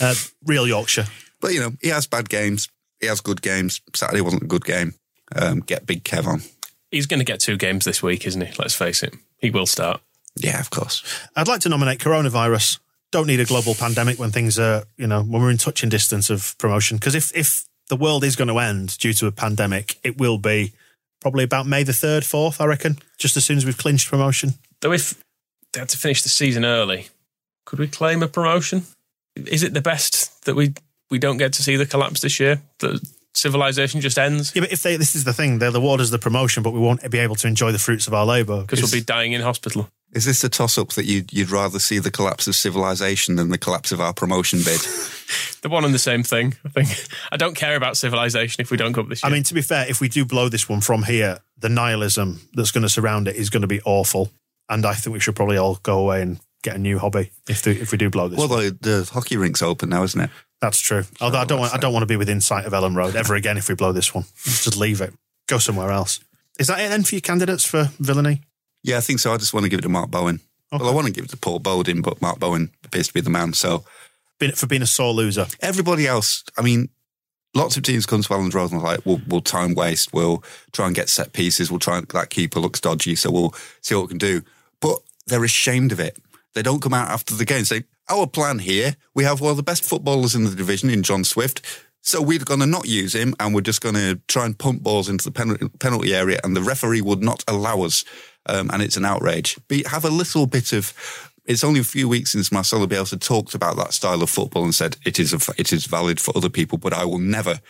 uh, 0.00 0.14
real 0.44 0.66
Yorkshire. 0.66 1.06
But 1.40 1.54
you 1.54 1.60
know, 1.60 1.72
he 1.80 1.88
has 1.88 2.06
bad 2.06 2.28
games. 2.28 2.68
He 3.00 3.06
has 3.06 3.20
good 3.20 3.42
games. 3.42 3.80
Saturday 3.94 4.20
wasn't 4.20 4.42
a 4.42 4.46
good 4.46 4.64
game. 4.64 4.94
Um, 5.34 5.60
get 5.60 5.86
Big 5.86 6.04
Kev 6.04 6.26
on. 6.26 6.42
He's 6.90 7.06
going 7.06 7.20
to 7.20 7.24
get 7.24 7.40
two 7.40 7.56
games 7.56 7.84
this 7.84 8.02
week, 8.02 8.26
isn't 8.26 8.40
he? 8.40 8.52
Let's 8.58 8.74
face 8.74 9.02
it. 9.02 9.14
He 9.38 9.50
will 9.50 9.66
start. 9.66 10.00
Yeah, 10.36 10.58
of 10.58 10.70
course. 10.70 11.02
I'd 11.36 11.48
like 11.48 11.60
to 11.60 11.68
nominate 11.68 11.98
coronavirus. 12.00 12.78
Don't 13.10 13.26
need 13.26 13.40
a 13.40 13.44
global 13.44 13.74
pandemic 13.74 14.18
when 14.18 14.30
things 14.30 14.58
are, 14.58 14.84
you 14.96 15.06
know, 15.06 15.22
when 15.22 15.42
we're 15.42 15.50
in 15.50 15.58
touching 15.58 15.88
distance 15.88 16.30
of 16.30 16.56
promotion. 16.58 16.96
Because 16.96 17.14
if, 17.14 17.34
if 17.36 17.64
the 17.88 17.96
world 17.96 18.24
is 18.24 18.36
going 18.36 18.48
to 18.48 18.58
end 18.58 18.96
due 18.98 19.12
to 19.14 19.26
a 19.26 19.32
pandemic, 19.32 19.98
it 20.02 20.18
will 20.18 20.38
be 20.38 20.72
probably 21.20 21.44
about 21.44 21.66
May 21.66 21.82
the 21.82 21.92
3rd, 21.92 22.20
4th, 22.20 22.60
I 22.60 22.66
reckon, 22.66 22.98
just 23.18 23.36
as 23.36 23.44
soon 23.44 23.56
as 23.56 23.64
we've 23.64 23.78
clinched 23.78 24.08
promotion. 24.08 24.54
Though 24.80 24.92
if 24.92 25.22
they 25.72 25.80
had 25.80 25.88
to 25.90 25.98
finish 25.98 26.22
the 26.22 26.28
season 26.28 26.64
early, 26.64 27.08
could 27.64 27.78
we 27.78 27.88
claim 27.88 28.22
a 28.22 28.28
promotion? 28.28 28.84
Is 29.34 29.62
it 29.62 29.74
the 29.74 29.80
best 29.80 30.44
that 30.44 30.54
we 30.54 30.74
we 31.10 31.18
don't 31.18 31.36
get 31.36 31.52
to 31.54 31.62
see 31.62 31.76
the 31.76 31.86
collapse 31.86 32.20
this 32.20 32.38
year. 32.40 32.60
The 32.78 33.06
civilization 33.34 34.00
just 34.00 34.18
ends 34.18 34.52
Yeah, 34.54 34.62
but 34.62 34.72
if 34.72 34.82
they, 34.82 34.96
this 34.96 35.14
is 35.14 35.24
the 35.24 35.32
thing, 35.32 35.58
they'll 35.58 35.76
award 35.76 36.00
us 36.00 36.10
the 36.10 36.18
promotion, 36.18 36.62
but 36.62 36.72
we 36.72 36.80
won't 36.80 37.08
be 37.10 37.18
able 37.18 37.36
to 37.36 37.46
enjoy 37.46 37.72
the 37.72 37.78
fruits 37.78 38.06
of 38.06 38.14
our 38.14 38.26
labour. 38.26 38.62
because 38.62 38.82
we'll 38.82 38.90
be 38.90 39.04
dying 39.04 39.32
in 39.32 39.40
hospital. 39.40 39.88
Is 40.12 40.24
this 40.24 40.42
a 40.42 40.48
toss 40.48 40.78
up 40.78 40.90
that 40.90 41.04
you'd, 41.04 41.32
you'd 41.32 41.50
rather 41.50 41.78
see 41.78 41.98
the 41.98 42.10
collapse 42.10 42.46
of 42.46 42.54
civilization 42.54 43.36
than 43.36 43.50
the 43.50 43.58
collapse 43.58 43.92
of 43.92 44.00
our 44.00 44.14
promotion 44.14 44.60
bid? 44.64 44.80
The 45.62 45.68
one 45.68 45.84
and 45.84 45.92
the 45.92 45.98
same 45.98 46.22
thing. 46.22 46.54
I 46.64 46.68
think 46.68 46.88
I 47.32 47.36
don't 47.36 47.56
care 47.56 47.76
about 47.76 47.96
civilization 47.96 48.60
if 48.60 48.70
we 48.70 48.76
don't 48.76 48.92
go 48.92 49.02
up 49.02 49.08
this 49.08 49.22
year. 49.22 49.30
I 49.30 49.32
mean, 49.32 49.42
to 49.44 49.54
be 49.54 49.62
fair, 49.62 49.88
if 49.88 50.00
we 50.00 50.08
do 50.08 50.24
blow 50.24 50.48
this 50.48 50.68
one 50.68 50.80
from 50.80 51.02
here, 51.02 51.38
the 51.58 51.68
nihilism 51.68 52.40
that's 52.54 52.70
going 52.70 52.82
to 52.82 52.88
surround 52.88 53.26
it 53.26 53.36
is 53.36 53.50
going 53.50 53.62
to 53.62 53.68
be 53.68 53.80
awful. 53.82 54.30
And 54.68 54.86
I 54.86 54.94
think 54.94 55.14
we 55.14 55.20
should 55.20 55.34
probably 55.34 55.56
all 55.56 55.76
go 55.82 55.98
away 55.98 56.22
and 56.22 56.38
get 56.62 56.76
a 56.76 56.78
new 56.78 56.98
hobby 56.98 57.32
if 57.48 57.62
the, 57.62 57.70
if 57.70 57.90
we 57.90 57.98
do 57.98 58.08
blow 58.08 58.28
this. 58.28 58.38
well, 58.38 58.48
one. 58.48 58.78
the, 58.80 59.00
the 59.00 59.10
hockey 59.12 59.36
rink's 59.36 59.62
open 59.62 59.88
now, 59.88 60.04
isn't 60.04 60.20
it? 60.20 60.30
That's 60.60 60.80
true. 60.80 61.04
Although 61.20 61.38
I 61.38 61.44
don't 61.44 61.60
want 61.60 61.74
I 61.74 61.78
don't 61.78 61.92
want 61.92 62.02
to 62.02 62.06
be 62.06 62.16
within 62.16 62.40
sight 62.40 62.66
of 62.66 62.72
Elland 62.72 62.96
Road 62.96 63.14
ever 63.14 63.34
again 63.34 63.56
if 63.56 63.68
we 63.68 63.74
blow 63.74 63.92
this 63.92 64.14
one. 64.14 64.24
Just 64.44 64.76
leave 64.76 65.00
it. 65.00 65.14
Go 65.46 65.58
somewhere 65.58 65.90
else. 65.90 66.20
Is 66.58 66.66
that 66.66 66.80
it 66.80 66.88
then 66.88 67.04
for 67.04 67.14
your 67.14 67.20
candidates 67.20 67.64
for 67.64 67.90
villainy? 68.00 68.42
Yeah, 68.82 68.98
I 68.98 69.00
think 69.00 69.20
so. 69.20 69.32
I 69.32 69.36
just 69.36 69.54
want 69.54 69.64
to 69.64 69.70
give 69.70 69.78
it 69.78 69.82
to 69.82 69.88
Mark 69.88 70.10
Bowen. 70.10 70.40
Well, 70.72 70.88
I 70.88 70.92
want 70.92 71.06
to 71.06 71.12
give 71.12 71.24
it 71.24 71.30
to 71.30 71.36
Paul 71.36 71.60
Bowden, 71.60 72.02
but 72.02 72.20
Mark 72.20 72.38
Bowen 72.38 72.70
appears 72.84 73.08
to 73.08 73.14
be 73.14 73.20
the 73.20 73.30
man. 73.30 73.52
So 73.54 73.84
for 74.54 74.66
being 74.66 74.82
a 74.82 74.86
sore 74.86 75.12
loser. 75.12 75.46
everybody 75.60 76.06
else, 76.06 76.44
I 76.56 76.62
mean, 76.62 76.90
lots 77.54 77.76
of 77.76 77.82
teams 77.82 78.06
come 78.06 78.22
to 78.22 78.28
Elland's 78.28 78.54
Road 78.54 78.72
and 78.72 78.82
like, 78.82 79.04
we'll, 79.04 79.20
we'll 79.26 79.40
time 79.40 79.74
waste, 79.74 80.12
we'll 80.12 80.44
try 80.72 80.86
and 80.86 80.94
get 80.94 81.08
set 81.08 81.32
pieces, 81.32 81.70
we'll 81.70 81.80
try 81.80 81.98
and, 81.98 82.06
that 82.08 82.30
keeper 82.30 82.60
looks 82.60 82.80
dodgy, 82.80 83.14
so 83.16 83.30
we'll 83.30 83.54
see 83.80 83.94
what 83.94 84.02
we 84.02 84.08
can 84.08 84.18
do. 84.18 84.42
But 84.80 84.98
they're 85.26 85.44
ashamed 85.44 85.92
of 85.92 86.00
it. 86.00 86.18
They 86.54 86.62
don't 86.62 86.82
come 86.82 86.94
out 86.94 87.10
after 87.10 87.34
the 87.34 87.44
game 87.44 87.58
and 87.58 87.66
say, 87.66 87.84
our 88.10 88.26
plan 88.26 88.58
here, 88.58 88.96
we 89.14 89.24
have 89.24 89.40
one 89.40 89.50
of 89.50 89.56
the 89.56 89.62
best 89.62 89.84
footballers 89.84 90.34
in 90.34 90.44
the 90.44 90.54
division 90.54 90.90
in 90.90 91.02
John 91.02 91.24
Swift. 91.24 91.84
So 92.00 92.22
we're 92.22 92.38
going 92.38 92.60
to 92.60 92.66
not 92.66 92.86
use 92.86 93.14
him 93.14 93.34
and 93.38 93.54
we're 93.54 93.60
just 93.60 93.82
going 93.82 93.96
to 93.96 94.20
try 94.28 94.46
and 94.46 94.58
pump 94.58 94.82
balls 94.82 95.08
into 95.08 95.24
the 95.24 95.30
penalty, 95.30 95.68
penalty 95.78 96.14
area 96.14 96.40
and 96.42 96.56
the 96.56 96.62
referee 96.62 97.02
would 97.02 97.22
not 97.22 97.44
allow 97.48 97.82
us. 97.82 98.04
Um, 98.46 98.70
and 98.72 98.82
it's 98.82 98.96
an 98.96 99.04
outrage. 99.04 99.58
But 99.68 99.86
have 99.88 100.06
a 100.06 100.10
little 100.10 100.46
bit 100.46 100.72
of, 100.72 100.94
it's 101.44 101.64
only 101.64 101.80
a 101.80 101.84
few 101.84 102.08
weeks 102.08 102.32
since 102.32 102.50
Marcelo 102.50 102.86
Bielsa 102.86 103.20
talked 103.20 103.54
about 103.54 103.76
that 103.76 103.92
style 103.92 104.22
of 104.22 104.30
football 104.30 104.64
and 104.64 104.74
said 104.74 104.96
it 105.04 105.18
is, 105.18 105.34
a, 105.34 105.52
it 105.58 105.72
is 105.72 105.84
valid 105.84 106.18
for 106.18 106.34
other 106.36 106.48
people, 106.48 106.78
but 106.78 106.94
I 106.94 107.04
will 107.04 107.18
never, 107.18 107.60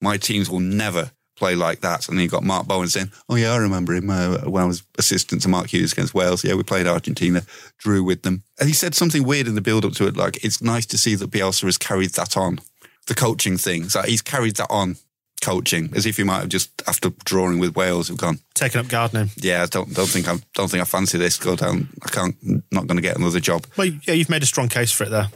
my 0.00 0.16
teams 0.16 0.50
will 0.50 0.60
never 0.60 1.12
play 1.36 1.54
like 1.54 1.80
that. 1.80 2.08
And 2.08 2.16
then 2.18 2.24
you 2.24 2.30
got 2.30 2.42
Mark 2.42 2.66
Bowen 2.66 2.88
saying, 2.88 3.10
oh 3.28 3.34
yeah, 3.36 3.52
I 3.52 3.56
remember 3.58 3.94
him 3.94 4.08
uh, 4.10 4.38
when 4.48 4.62
I 4.62 4.66
was 4.66 4.82
assistant 4.98 5.42
to 5.42 5.48
Mark 5.48 5.68
Hughes 5.72 5.92
against 5.92 6.14
Wales. 6.14 6.42
Yeah, 6.44 6.54
we 6.54 6.62
played 6.62 6.86
Argentina, 6.86 7.42
drew 7.78 8.02
with 8.02 8.22
them. 8.22 8.42
And 8.58 8.68
he 8.68 8.74
said 8.74 8.94
something 8.94 9.24
weird 9.24 9.46
in 9.46 9.54
the 9.54 9.60
build 9.60 9.84
up 9.84 9.92
to 9.94 10.06
it, 10.06 10.16
like 10.16 10.42
it's 10.44 10.62
nice 10.62 10.86
to 10.86 10.98
see 10.98 11.14
that 11.14 11.30
Bielsa 11.30 11.64
has 11.64 11.78
carried 11.78 12.10
that 12.10 12.36
on. 12.36 12.58
The 13.06 13.14
coaching 13.14 13.56
thing. 13.56 13.84
It's 13.84 13.94
like 13.94 14.08
he's 14.08 14.20
carried 14.22 14.56
that 14.56 14.66
on 14.68 14.96
coaching, 15.40 15.90
as 15.94 16.06
if 16.06 16.16
he 16.16 16.24
might 16.24 16.40
have 16.40 16.48
just 16.48 16.70
after 16.88 17.10
drawing 17.24 17.60
with 17.60 17.76
Wales 17.76 18.08
have 18.08 18.16
gone, 18.16 18.40
Taking 18.54 18.80
up 18.80 18.88
gardening. 18.88 19.30
yeah, 19.36 19.62
I 19.62 19.66
don't 19.66 19.94
don't 19.94 20.08
think 20.08 20.26
I 20.28 20.34
don't 20.54 20.68
think 20.68 20.80
I 20.82 20.84
fancy 20.84 21.16
this. 21.16 21.38
Go 21.38 21.54
down. 21.54 21.88
I 22.04 22.08
can't. 22.08 22.34
Not 22.72 22.88
going 22.88 22.96
to 22.96 23.02
get 23.02 23.16
another 23.16 23.38
job. 23.38 23.64
Well, 23.76 23.86
yeah, 23.86 24.14
you've 24.14 24.28
made 24.28 24.42
a 24.42 24.46
strong 24.46 24.68
case 24.68 24.90
for 24.90 25.04
it 25.04 25.10
there. 25.10 25.28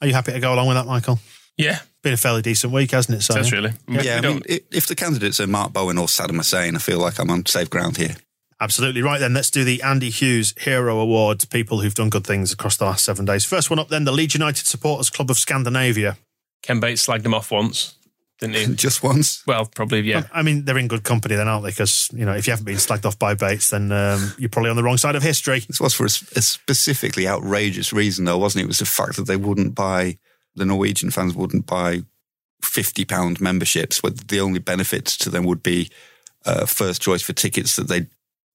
Are 0.00 0.06
you 0.06 0.14
happy 0.14 0.32
to 0.32 0.40
go 0.40 0.54
along 0.54 0.68
with 0.68 0.76
that, 0.78 0.86
Michael? 0.86 1.18
yeah, 1.58 1.80
Been 2.02 2.12
a 2.12 2.16
fairly 2.16 2.42
decent 2.42 2.72
week, 2.72 2.92
hasn't 2.92 3.18
it? 3.18 3.22
So, 3.22 3.34
that's 3.34 3.50
really. 3.50 3.72
Yeah, 3.88 4.20
We 4.20 4.28
I 4.28 4.32
mean, 4.32 4.42
if 4.46 4.86
the 4.86 4.94
candidates 4.94 5.40
are 5.40 5.46
Mark 5.48 5.72
Bowen 5.72 5.98
or 5.98 6.06
Saddam 6.06 6.36
Hussein, 6.36 6.76
I 6.76 6.78
feel 6.78 6.98
like 6.98 7.18
I'm 7.18 7.30
on 7.30 7.44
safe 7.46 7.68
ground 7.68 7.96
here. 7.96 8.14
Absolutely 8.60 9.02
right. 9.02 9.18
Then 9.18 9.34
let's 9.34 9.50
do 9.50 9.62
the 9.64 9.82
Andy 9.82 10.10
Hughes 10.10 10.54
Hero 10.60 10.98
Award. 10.98 11.44
People 11.50 11.80
who've 11.80 11.94
done 11.94 12.08
good 12.10 12.26
things 12.26 12.52
across 12.52 12.76
the 12.76 12.84
last 12.84 13.04
seven 13.04 13.24
days. 13.24 13.44
First 13.44 13.70
one 13.70 13.78
up, 13.78 13.88
then 13.88 14.04
the 14.04 14.12
Leeds 14.12 14.34
United 14.34 14.66
Supporters 14.66 15.10
Club 15.10 15.30
of 15.30 15.38
Scandinavia. 15.38 16.16
Ken 16.62 16.80
Bates 16.80 17.06
slagged 17.06 17.24
him 17.24 17.34
off 17.34 17.52
once, 17.52 17.94
didn't 18.40 18.56
he? 18.56 18.66
Just 18.74 19.02
once. 19.02 19.44
well, 19.46 19.66
probably 19.66 20.00
yeah. 20.00 20.24
I 20.32 20.42
mean, 20.42 20.64
they're 20.64 20.78
in 20.78 20.88
good 20.88 21.04
company 21.04 21.36
then, 21.36 21.46
aren't 21.46 21.62
they? 21.64 21.70
Because 21.70 22.10
you 22.12 22.24
know, 22.24 22.34
if 22.34 22.48
you 22.48 22.50
haven't 22.52 22.66
been 22.66 22.76
slagged 22.76 23.04
off 23.04 23.16
by 23.18 23.34
Bates, 23.34 23.70
then 23.70 23.92
um, 23.92 24.32
you're 24.38 24.50
probably 24.50 24.70
on 24.70 24.76
the 24.76 24.82
wrong 24.82 24.96
side 24.96 25.14
of 25.14 25.22
history. 25.22 25.60
This 25.60 25.80
was 25.80 25.94
for 25.94 26.06
a 26.06 26.08
specifically 26.10 27.28
outrageous 27.28 27.92
reason, 27.92 28.24
though, 28.24 28.38
wasn't 28.38 28.62
it? 28.62 28.64
It 28.64 28.68
was 28.68 28.78
the 28.80 28.86
fact 28.86 29.16
that 29.16 29.28
they 29.28 29.36
wouldn't 29.36 29.76
buy, 29.76 30.18
the 30.58 30.66
Norwegian 30.66 31.10
fans 31.10 31.34
wouldn't 31.34 31.66
buy 31.66 32.02
£50 32.62 33.40
memberships, 33.40 34.02
where 34.02 34.12
the 34.12 34.40
only 34.40 34.58
benefits 34.58 35.16
to 35.18 35.30
them 35.30 35.44
would 35.44 35.62
be 35.62 35.90
uh, 36.44 36.66
first 36.66 37.02
choice 37.02 37.22
for 37.22 37.32
tickets 37.32 37.76
that 37.76 37.88
they 37.88 38.06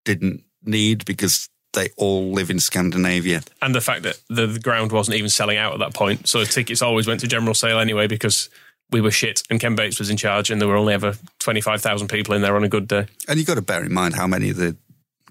didn't 0.06 0.44
need 0.64 1.06
because 1.06 1.50
they 1.74 1.90
all 1.98 2.32
live 2.32 2.50
in 2.50 2.60
Scandinavia. 2.60 3.42
and 3.62 3.74
the 3.74 3.82
fact 3.82 4.04
that 4.04 4.20
the, 4.30 4.46
the 4.48 4.60
ground 4.60 4.92
wasn't 4.92 5.18
even 5.18 5.30
selling 5.30 5.58
out 5.58 5.74
at 5.74 5.80
that 5.80 5.94
point. 5.94 6.28
So 6.28 6.44
tickets 6.46 6.82
always 6.82 7.08
went 7.08 7.20
to 7.22 7.28
general 7.28 7.56
sale 7.56 7.80
anyway 7.80 8.08
because 8.08 8.50
we 8.92 9.02
were 9.02 9.12
shit 9.12 9.42
and 9.50 9.60
Ken 9.60 9.76
Bates 9.76 10.00
was 10.00 10.10
in 10.10 10.18
charge 10.18 10.52
and 10.52 10.62
there 10.62 10.68
were 10.68 10.76
only 10.76 10.94
ever 10.94 11.16
25,000 11.40 12.08
people 12.08 12.36
in 12.36 12.42
there 12.42 12.56
on 12.56 12.64
a 12.64 12.70
good 12.70 12.88
day. 12.88 13.08
And 13.28 13.38
you've 13.38 13.48
got 13.48 13.56
to 13.56 13.62
bear 13.62 13.84
in 13.84 13.94
mind 13.94 14.16
how 14.16 14.28
many 14.28 14.52
of 14.52 14.58
the 14.58 14.78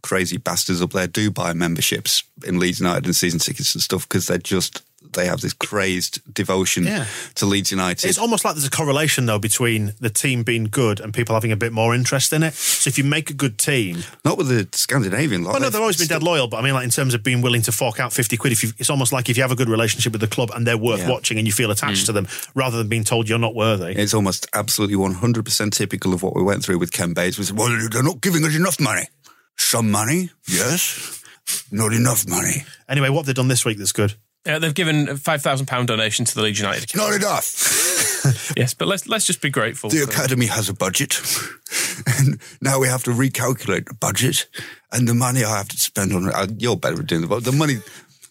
crazy 0.03 0.37
bastards 0.37 0.83
up 0.83 0.91
there 0.91 1.07
do 1.07 1.31
buy 1.31 1.53
memberships 1.53 2.25
in 2.45 2.59
Leeds 2.59 2.81
United 2.81 3.05
and 3.07 3.15
season 3.15 3.39
tickets 3.39 3.75
and 3.75 3.83
stuff 3.83 4.09
because 4.09 4.27
they're 4.27 4.39
just, 4.39 4.83
they 5.13 5.27
have 5.27 5.41
this 5.41 5.53
crazed 5.53 6.21
devotion 6.33 6.85
Yeah. 6.85 7.07
to 7.35 7.47
Leeds 7.47 7.71
United. 7.71 8.09
It's 8.09 8.19
almost 8.19 8.45
like 8.45 8.55
there's 8.55 8.67
a 8.67 8.71
correlation 8.71 9.27
though 9.27 9.39
between 9.39 9.95
the 10.01 10.11
team 10.11 10.43
being 10.43 10.65
good 10.65 11.01
and 11.01 11.13
people 11.13 11.35
having 11.35 11.53
a 11.53 11.57
bit 11.57 11.73
more 11.73 11.95
interest 11.95 12.33
in 12.33 12.43
it. 12.43 12.55
So 12.55 12.89
if 12.89 12.99
you 12.99 13.05
make 13.05 13.31
a 13.31 13.35
good 13.35 13.59
team, 13.59 14.05
Not 14.25 14.39
with 14.39 14.49
the 14.49 14.69
Scandinavian 14.77 15.45
lot. 15.45 15.53
well, 15.53 15.61
no, 15.63 15.69
they've 15.71 15.81
always 15.81 15.97
been 15.97 16.09
dead 16.09 16.23
loyal, 16.23 16.49
but 16.49 16.59
I 16.59 16.63
mean, 16.63 16.75
like 16.75 16.85
in 16.85 16.91
terms 16.91 17.15
of 17.15 17.23
being 17.23 17.43
willing 17.43 17.63
to 17.63 17.73
fork 17.73 18.01
out 18.01 18.13
fifty 18.13 18.37
quid, 18.37 18.53
if 18.53 18.63
you, 18.63 18.71
it's 18.79 18.91
almost 18.91 19.13
like 19.13 19.29
if 19.29 19.37
you 19.37 19.43
have 19.43 19.53
a 19.53 19.57
good 19.57 19.69
relationship 19.69 20.13
with 20.13 20.21
the 20.21 20.29
club 20.29 20.51
and 20.55 20.67
they're 20.67 20.79
worth 20.79 21.01
Yeah. 21.01 21.11
watching 21.11 21.39
and 21.39 21.47
you 21.47 21.53
feel 21.53 21.71
attached 21.71 22.05
mm. 22.05 22.07
to 22.07 22.13
them, 22.13 22.29
rather 22.55 22.79
than 22.79 22.89
being 22.89 23.05
told 23.05 23.29
you're 23.29 23.39
not 23.39 23.55
worthy. 23.55 23.93
It's 23.93 24.15
almost 24.15 24.47
absolutely 24.55 24.97
100% 24.97 25.73
typical 25.73 26.15
of 26.15 26.23
what 26.23 26.35
we 26.35 26.43
went 26.43 26.65
through 26.65 26.79
with 26.79 26.93
Ken 26.93 27.13
Bates. 27.13 27.39
We 27.39 27.45
said, 27.45 27.57
well, 27.59 27.69
they're 27.91 28.03
not 28.03 28.21
giving 28.21 28.45
us 28.45 28.55
enough 28.57 28.81
money. 28.81 29.09
Some 29.57 29.91
money, 29.91 30.31
yes. 30.49 31.23
Not 31.71 31.93
enough 31.93 32.27
money. 32.27 32.65
Anyway, 32.89 33.09
what 33.09 33.21
have 33.21 33.27
they 33.27 33.33
done 33.33 33.49
this 33.49 33.65
week 33.65 33.79
that's 33.79 33.93
good? 33.93 34.15
Uh, 34.45 34.59
they've 34.59 34.75
given 34.75 35.09
a 35.09 35.15
£5,000 35.15 35.87
donation 35.87 36.25
to 36.25 36.35
the 36.35 36.43
Leeds 36.43 36.59
United. 36.59 36.95
Not 36.97 37.15
enough. 37.15 37.91
Yes, 38.57 38.73
but 38.75 38.87
let's 38.87 39.09
let's 39.09 39.27
just 39.27 39.41
be 39.41 39.51
grateful. 39.51 39.91
The 39.91 40.05
academy 40.05 40.47
has 40.47 40.69
a 40.69 40.73
budget, 40.75 41.21
and 42.07 42.39
now 42.61 42.79
we 42.79 42.87
have 42.87 43.03
to 43.05 43.11
recalculate 43.11 43.87
the 43.89 43.95
budget 43.95 44.47
and 44.93 45.09
the 45.09 45.15
money 45.15 45.43
I 45.43 45.57
have 45.57 45.69
to 45.71 45.77
spend 45.77 46.13
on. 46.13 46.29
Uh, 46.29 46.47
you're 46.57 46.77
better 46.77 47.01
at 47.01 47.07
doing 47.07 47.23
the 47.23 47.27
budget. 47.27 47.45
The 47.47 47.53
money, 47.53 47.79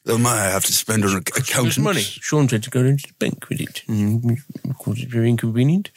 the 0.06 0.18
money 0.18 0.40
I 0.40 0.50
have 0.50 0.64
to 0.66 0.74
spend 0.74 1.04
on 1.04 1.18
accountants. 1.18 1.78
Money. 1.78 2.02
Sean 2.02 2.48
had 2.48 2.64
to 2.64 2.70
go 2.70 2.80
into 2.82 3.08
the 3.08 3.14
bank 3.20 3.50
with 3.50 3.60
it. 3.60 3.84
And 3.88 4.38
of 4.70 4.78
course, 4.78 5.02
it's 5.02 5.12
very 5.12 5.30
inconvenient. 5.30 5.92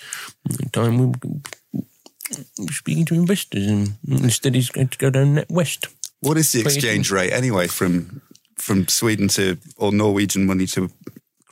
The 0.44 0.68
time 0.70 0.98
we 0.98 1.06
were 1.06 2.72
speaking 2.72 3.04
to 3.06 3.14
investors, 3.14 3.66
and 3.66 3.94
instead 4.08 4.54
he's 4.56 4.70
going 4.70 4.88
to 4.88 4.98
go 4.98 5.10
down 5.10 5.36
NatWest. 5.36 5.86
What 6.20 6.36
is 6.36 6.50
the 6.50 6.62
What 6.64 6.72
do 6.72 6.74
you 6.74 6.78
exchange 6.78 7.10
rate 7.12 7.32
anyway 7.32 7.68
from 7.68 8.22
from 8.64 8.88
Sweden 8.88 9.28
to 9.28 9.58
or 9.76 9.92
Norwegian 9.92 10.46
money 10.46 10.66
to 10.66 10.90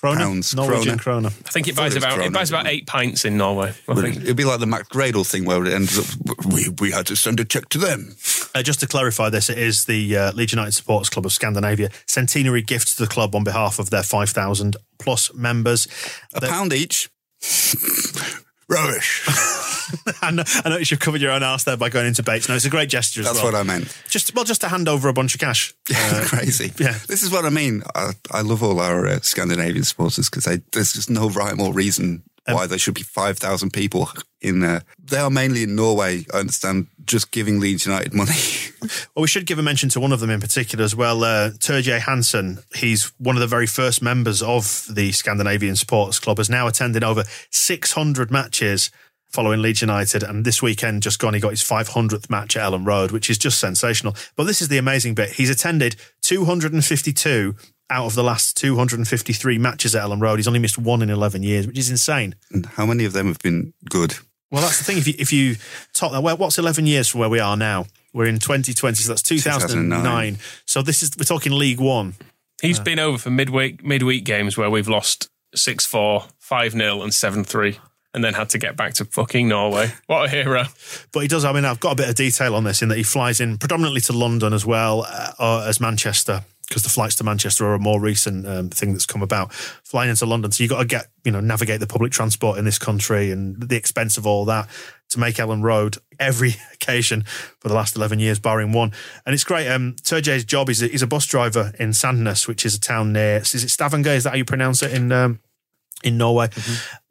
Krona? 0.03 0.17
Pounds, 0.17 0.57
Norwegian 0.57 0.99
krona. 0.99 1.27
krona. 1.27 1.47
I 1.47 1.51
think 1.51 1.69
it 1.69 1.77
thought 1.77 1.83
buys 1.83 1.93
it 1.95 2.03
was 2.03 2.05
about 2.05 2.27
it 2.27 2.33
buys 2.33 2.51
about 2.51 2.67
eight 2.67 2.87
pints 2.89 3.25
in 3.25 3.37
Norway. 3.37 3.73
I 3.89 3.95
think. 3.95 4.17
it'd 4.17 4.37
be 4.37 4.45
like 4.45 4.59
the 4.59 4.67
Mac 4.67 4.89
Gradle 4.89 5.25
thing 5.25 5.45
where 5.45 5.65
it 5.65 5.73
ends 5.73 5.97
up, 5.97 6.07
we, 6.53 6.69
we 6.81 6.91
had 6.91 7.07
to 7.07 7.15
send 7.15 7.39
a 7.39 7.45
check 7.45 7.69
to 7.69 7.79
them. 7.79 8.17
Uh, 8.53 8.63
just 8.65 8.81
to 8.81 8.89
clarify 8.89 9.29
this, 9.31 9.49
it 9.49 9.59
is 9.59 9.85
the 9.85 10.17
uh, 10.17 10.33
Leeds 10.33 10.53
United 10.53 10.73
Supporters 10.73 11.09
Club 11.09 11.25
of 11.25 11.33
Scandinavia 11.33 11.89
centenary 12.09 12.63
gift 12.63 12.89
to 12.97 13.03
the 13.05 13.07
club 13.09 13.37
on 13.37 13.45
behalf 13.45 13.79
of 13.79 13.91
their 13.91 14.03
5,000 14.03 14.77
plus 14.99 15.33
members. 15.35 15.87
A 16.35 16.41
They- 16.41 16.49
pound 16.49 16.73
each. 16.73 17.09
Rubbish. 18.69 19.25
I, 20.23 20.31
know, 20.31 20.45
I 20.65 20.69
noticed 20.69 20.91
you've 20.91 21.01
covered 21.01 21.21
your 21.21 21.33
own 21.33 21.43
arse 21.43 21.65
there 21.65 21.77
by 21.77 21.89
going 21.89 22.07
into 22.07 22.23
Bates. 22.23 22.49
No, 22.49 22.55
it's 22.55 22.65
a 22.65 22.71
great 22.71 22.89
gesture 22.89 23.21
as 23.21 23.27
That's 23.27 23.43
well. 23.43 23.53
what 23.53 23.55
I 23.55 23.63
meant. 23.63 23.97
Just 24.09 24.35
well, 24.35 24.45
just 24.45 24.61
to 24.63 24.69
hand 24.69 24.89
over 24.89 25.09
a 25.09 25.13
bunch 25.13 25.35
of 25.35 25.41
cash. 25.41 25.75
Uh, 25.95 26.23
Crazy. 26.27 26.73
yeah. 26.79 26.99
This 27.09 27.23
is 27.23 27.31
what 27.31 27.45
I 27.45 27.51
mean. 27.51 27.83
I, 27.95 28.13
I 28.31 28.41
love 28.43 28.63
all 28.63 28.81
our 28.81 29.07
uh, 29.07 29.21
Scandinavian 29.21 29.85
supporters 29.85 30.29
because 30.31 30.45
there's 30.73 30.93
just 30.93 31.11
no 31.11 31.29
rhyme 31.31 31.61
or 31.61 31.73
reason 31.73 32.23
Um, 32.47 32.55
why 32.57 32.67
there 32.67 32.79
should 32.79 32.95
be 32.95 33.03
5,000 33.05 33.71
people 33.73 34.09
in 34.41 34.61
there. 34.61 34.83
They 34.99 35.19
are 35.19 35.31
mainly 35.31 35.63
in 35.63 35.77
Norway, 35.77 36.27
I 36.35 36.39
understand, 36.39 36.89
just 37.05 37.31
giving 37.31 37.61
Leeds 37.61 37.87
United 37.87 38.13
money. 38.15 38.33
Well, 39.15 39.23
we 39.23 39.29
should 39.29 39.47
give 39.47 39.61
a 39.61 39.63
mention 39.63 39.91
to 39.91 40.01
one 40.01 40.11
of 40.11 40.19
them 40.19 40.29
in 40.31 40.41
particular 40.41 40.85
as 40.85 40.97
well. 40.97 41.23
Uh, 41.23 41.51
Turjay 41.51 42.01
Hansen, 42.01 42.59
he's 42.75 43.13
one 43.19 43.37
of 43.37 43.41
the 43.41 43.47
very 43.47 43.69
first 43.69 44.03
members 44.03 44.43
of 44.43 44.87
the 44.91 45.13
Scandinavian 45.13 45.77
Supporters 45.77 46.19
Club, 46.19 46.39
has 46.39 46.51
now 46.51 46.67
attended 46.67 47.05
over 47.05 47.23
600 47.51 48.33
matches 48.33 48.91
following 49.33 49.63
Leeds 49.63 49.81
United. 49.81 50.23
And 50.23 50.45
this 50.45 50.63
weekend, 50.63 51.03
just 51.03 51.19
gone, 51.19 51.35
he 51.35 51.41
got 51.41 51.51
his 51.51 51.63
500th 51.63 52.29
match 52.31 52.57
at 52.57 52.71
Elland 52.71 52.87
Road, 52.87 53.11
which 53.11 53.31
is 53.31 53.39
just 53.39 53.59
sensational. 53.59 54.15
But 54.37 54.45
this 54.45 54.61
is 54.61 54.69
the 54.69 54.79
amazing 54.79 55.15
bit. 55.15 55.31
He's 55.31 55.51
attended 55.51 55.97
252 56.23 57.57
out 57.91 58.07
of 58.07 58.15
the 58.15 58.23
last 58.23 58.57
253 58.57 59.59
matches 59.59 59.95
at 59.95 60.05
Elland 60.05 60.23
Road. 60.23 60.37
He's 60.37 60.49
only 60.49 60.61
missed 60.61 60.79
one 60.79 61.03
in 61.03 61.11
11 61.11 61.43
years, 61.43 61.67
which 61.67 61.79
is 61.79 61.91
insane. 61.91 62.35
and 62.51 62.67
how 62.67 62.87
many 62.87 63.05
of 63.05 63.13
them 63.13 63.27
have 63.27 63.39
been 63.39 63.75
good? 63.89 64.17
Well, 64.51 64.63
that's 64.63 64.79
the 64.79 64.85
thing. 64.85 64.99
If 64.99 65.09
you, 65.09 65.15
if 65.19 65.33
you 65.33 65.57
top 65.95 66.13
that, 66.13 66.23
well, 66.23 66.37
what's 66.37 66.59
11 66.59 66.87
years 66.87 67.09
from 67.09 67.21
where 67.21 67.29
we 67.29 67.41
are 67.41 67.57
now? 67.57 67.87
We're 68.13 68.27
in 68.27 68.39
2020, 68.39 68.97
so 68.97 69.09
that's 69.09 69.23
2009. 69.23 69.99
2009. 69.99 70.39
So 70.67 70.83
this 70.83 71.03
is, 71.03 71.11
we're 71.19 71.25
talking 71.25 71.53
League 71.53 71.81
One. 71.81 72.15
He's 72.61 72.79
been 72.79 72.99
over 72.99 73.19
for 73.19 73.31
midweek 73.31 73.83
midweek 73.83 74.25
games 74.25 74.57
where 74.57 74.71
we've 74.71 74.87
lost 74.87 75.29
6 75.55 75.85
4, 75.85 76.25
5 76.39 76.73
0, 76.73 77.03
and 77.03 77.13
7 77.13 77.45
3. 77.45 77.79
And 78.15 78.23
then 78.23 78.35
had 78.35 78.51
to 78.51 78.59
get 78.59 78.77
back 78.77 78.93
to 78.95 79.07
fucking 79.07 79.49
Norway. 79.49 79.91
What 80.07 80.27
a 80.27 80.29
hero. 80.29 80.65
But 81.13 81.21
he 81.21 81.29
does. 81.29 81.47
I 81.47 81.53
mean, 81.53 81.65
I've 81.65 81.81
got 81.81 81.93
a 81.93 81.97
bit 81.97 82.11
of 82.11 82.15
detail 82.15 82.55
on 82.55 82.65
this 82.65 82.83
in 82.83 82.89
that 82.91 82.99
he 82.99 83.03
flies 83.03 83.41
in 83.41 83.57
predominantly 83.57 84.03
to 84.03 84.13
London 84.13 84.53
as 84.53 84.67
well 84.67 85.07
uh, 85.09 85.33
or 85.39 85.67
as 85.67 85.81
Manchester 85.81 86.45
because 86.73 86.83
the 86.83 86.89
flights 86.89 87.17
to 87.17 87.25
Manchester 87.25 87.67
are 87.67 87.75
a 87.75 87.79
more 87.79 88.01
recent 88.01 88.47
um, 88.47 88.71
thing 88.71 88.93
that's 88.93 89.05
come 89.05 89.23
about. 89.23 89.53
Flying 89.53 90.09
into 90.09 90.25
London, 90.25 90.51
so 90.51 90.63
you 90.63 90.71
got 90.71 90.79
to 90.79 90.87
get 90.87 91.09
you 91.23 91.31
know 91.31 91.41
navigate 91.41 91.81
the 91.81 91.87
public 91.87 92.13
transport 92.13 92.59
in 92.59 92.65
this 92.65 92.79
country 92.79 93.31
and 93.31 93.61
the 93.61 93.77
expense 93.77 94.17
of 94.17 94.27
all 94.27 94.47
that 94.47 94.69
to 95.11 95.21
make 95.21 95.37
Elland 95.37 95.63
Road 95.63 95.99
every 96.19 96.55
occasion 96.73 97.25
for 97.61 97.69
the 97.69 97.75
last 97.75 97.95
eleven 97.95 98.19
years, 98.19 98.39
barring 98.39 98.73
one. 98.73 98.93
And 99.27 99.35
it's 99.35 99.45
great. 99.45 99.69
Um, 99.69 99.97
job 100.03 100.71
is 100.71 100.81
he's 100.81 101.03
a 101.03 101.07
bus 101.07 101.27
driver 101.27 101.73
in 101.79 101.91
Sandnes, 101.91 102.49
which 102.49 102.65
is 102.65 102.75
a 102.75 102.81
town 102.81 103.13
near. 103.13 103.37
Is 103.37 103.55
it 103.55 103.69
Stavanger? 103.69 104.11
Is 104.11 104.25
that 104.25 104.31
how 104.31 104.37
you 104.37 104.47
pronounce 104.47 104.83
it 104.83 104.95
in 104.95 105.13
um, 105.13 105.41
in 106.03 106.19
Norway? 106.19 106.49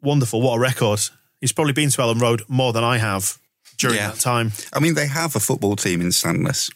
Wonderful. 0.00 0.40
What 0.42 0.56
a 0.56 0.60
record. 0.60 1.00
He's 1.40 1.52
probably 1.52 1.72
been 1.72 1.90
to 1.90 1.98
Elland 2.02 2.20
Road 2.20 2.42
more 2.48 2.72
than 2.72 2.84
I 2.84 2.98
have 2.98 3.38
during 3.78 3.96
Yeah. 3.96 4.10
that 4.10 4.20
time. 4.20 4.52
I 4.72 4.80
mean, 4.80 4.94
they 4.94 5.06
have 5.08 5.34
a 5.36 5.40
football 5.40 5.76
team 5.76 6.00
in 6.00 6.08
Sandnes. 6.08 6.70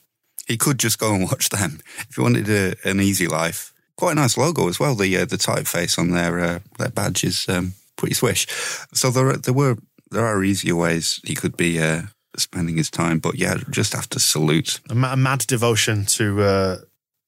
He 0.47 0.57
could 0.57 0.79
just 0.79 0.99
go 0.99 1.15
and 1.15 1.25
watch 1.25 1.49
them 1.51 1.81
if 2.09 2.15
he 2.17 2.21
wanted 2.23 2.49
a, 2.49 2.75
an 2.89 3.01
easy 3.01 3.27
life. 3.27 3.73
Quite 3.97 4.13
a 4.13 4.15
nice 4.17 4.37
logo 4.37 4.69
as 4.69 4.79
well. 4.79 4.95
The 4.95 5.17
uh, 5.17 5.25
the 5.25 5.37
typeface 5.39 5.99
on 5.99 6.11
their 6.11 6.39
uh, 6.39 6.59
their 6.79 6.91
badge 6.91 7.25
is 7.25 7.49
um, 7.49 7.73
pretty 7.97 8.15
swish. 8.15 8.47
So 8.93 9.11
there 9.11 9.29
are, 9.31 9.37
there 9.39 9.55
were 9.55 9.77
there 10.11 10.25
are 10.27 10.45
easier 10.45 10.77
ways 10.77 11.19
he 11.25 11.35
could 11.35 11.57
be 11.57 11.81
uh, 11.81 12.03
spending 12.37 12.77
his 12.77 12.91
time. 12.91 13.19
But 13.21 13.37
yeah, 13.37 13.57
just 13.71 13.95
have 13.95 14.09
to 14.11 14.21
salute. 14.21 14.81
a, 14.91 14.95
ma- 14.95 15.15
a 15.15 15.17
mad 15.17 15.41
devotion 15.47 16.05
to 16.07 16.43
uh, 16.43 16.77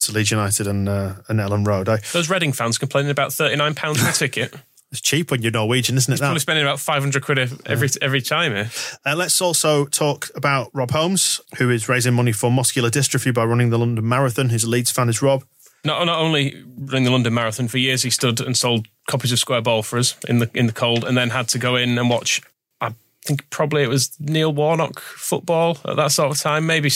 to 0.00 0.12
Leeds 0.12 0.30
United 0.30 0.66
and 0.66 0.88
uh, 0.88 1.14
and 1.28 1.40
Elland 1.40 1.66
Road. 1.66 1.88
I, 1.88 1.96
Those 2.12 2.28
Reading 2.28 2.52
fans 2.52 2.76
complaining 2.76 3.10
about 3.10 3.30
£39 3.30 3.96
for 3.96 4.08
a 4.08 4.12
ticket. 4.12 4.54
it's 4.90 5.00
cheap 5.00 5.30
when 5.30 5.42
you're 5.42 5.52
Norwegian, 5.52 5.96
isn't 5.96 6.12
it? 6.12 6.18
Probably 6.18 6.40
spending 6.40 6.64
about 6.64 6.80
500 6.80 7.22
quid 7.22 7.38
ev- 7.38 7.60
every 7.66 7.88
every 8.00 8.22
time 8.22 8.52
here. 8.52 8.70
Uh, 9.04 9.14
let's 9.16 9.40
also 9.40 9.84
talk 9.86 10.28
about 10.34 10.70
Rob 10.72 10.90
Holmes, 10.90 11.40
who 11.58 11.70
is 11.70 11.88
raising 11.88 12.14
money 12.14 12.32
for 12.32 12.50
muscular 12.50 12.90
dystrophy 12.90 13.32
by 13.32 13.44
running 13.44 13.70
the 13.70 13.78
London 13.78 14.08
Marathon. 14.08 14.48
His 14.48 14.66
Leeds 14.66 14.90
fan, 14.90 15.08
is 15.08 15.20
Rob. 15.20 15.44
Not, 15.84 16.04
not 16.06 16.18
only 16.18 16.64
running 16.76 17.04
the 17.04 17.10
London 17.10 17.34
Marathon, 17.34 17.68
for 17.68 17.78
years 17.78 18.02
he 18.02 18.10
stood 18.10 18.40
and 18.40 18.56
sold 18.56 18.86
copies 19.06 19.30
of 19.30 19.38
Square 19.38 19.62
Ball 19.62 19.82
for 19.82 19.98
us 19.98 20.16
in 20.28 20.38
the 20.38 20.50
in 20.54 20.66
the 20.66 20.72
cold, 20.72 21.04
and 21.04 21.16
then 21.16 21.30
had 21.30 21.48
to 21.48 21.58
go 21.58 21.76
in 21.76 21.96
and 21.98 22.10
watch. 22.10 22.40
I 23.24 23.28
think 23.28 23.50
probably 23.50 23.82
it 23.82 23.88
was 23.88 24.18
Neil 24.20 24.52
Warnock 24.52 25.00
football 25.00 25.76
at 25.84 25.96
that 25.96 26.12
sort 26.12 26.30
of 26.30 26.40
time. 26.40 26.66
Maybe 26.66 26.90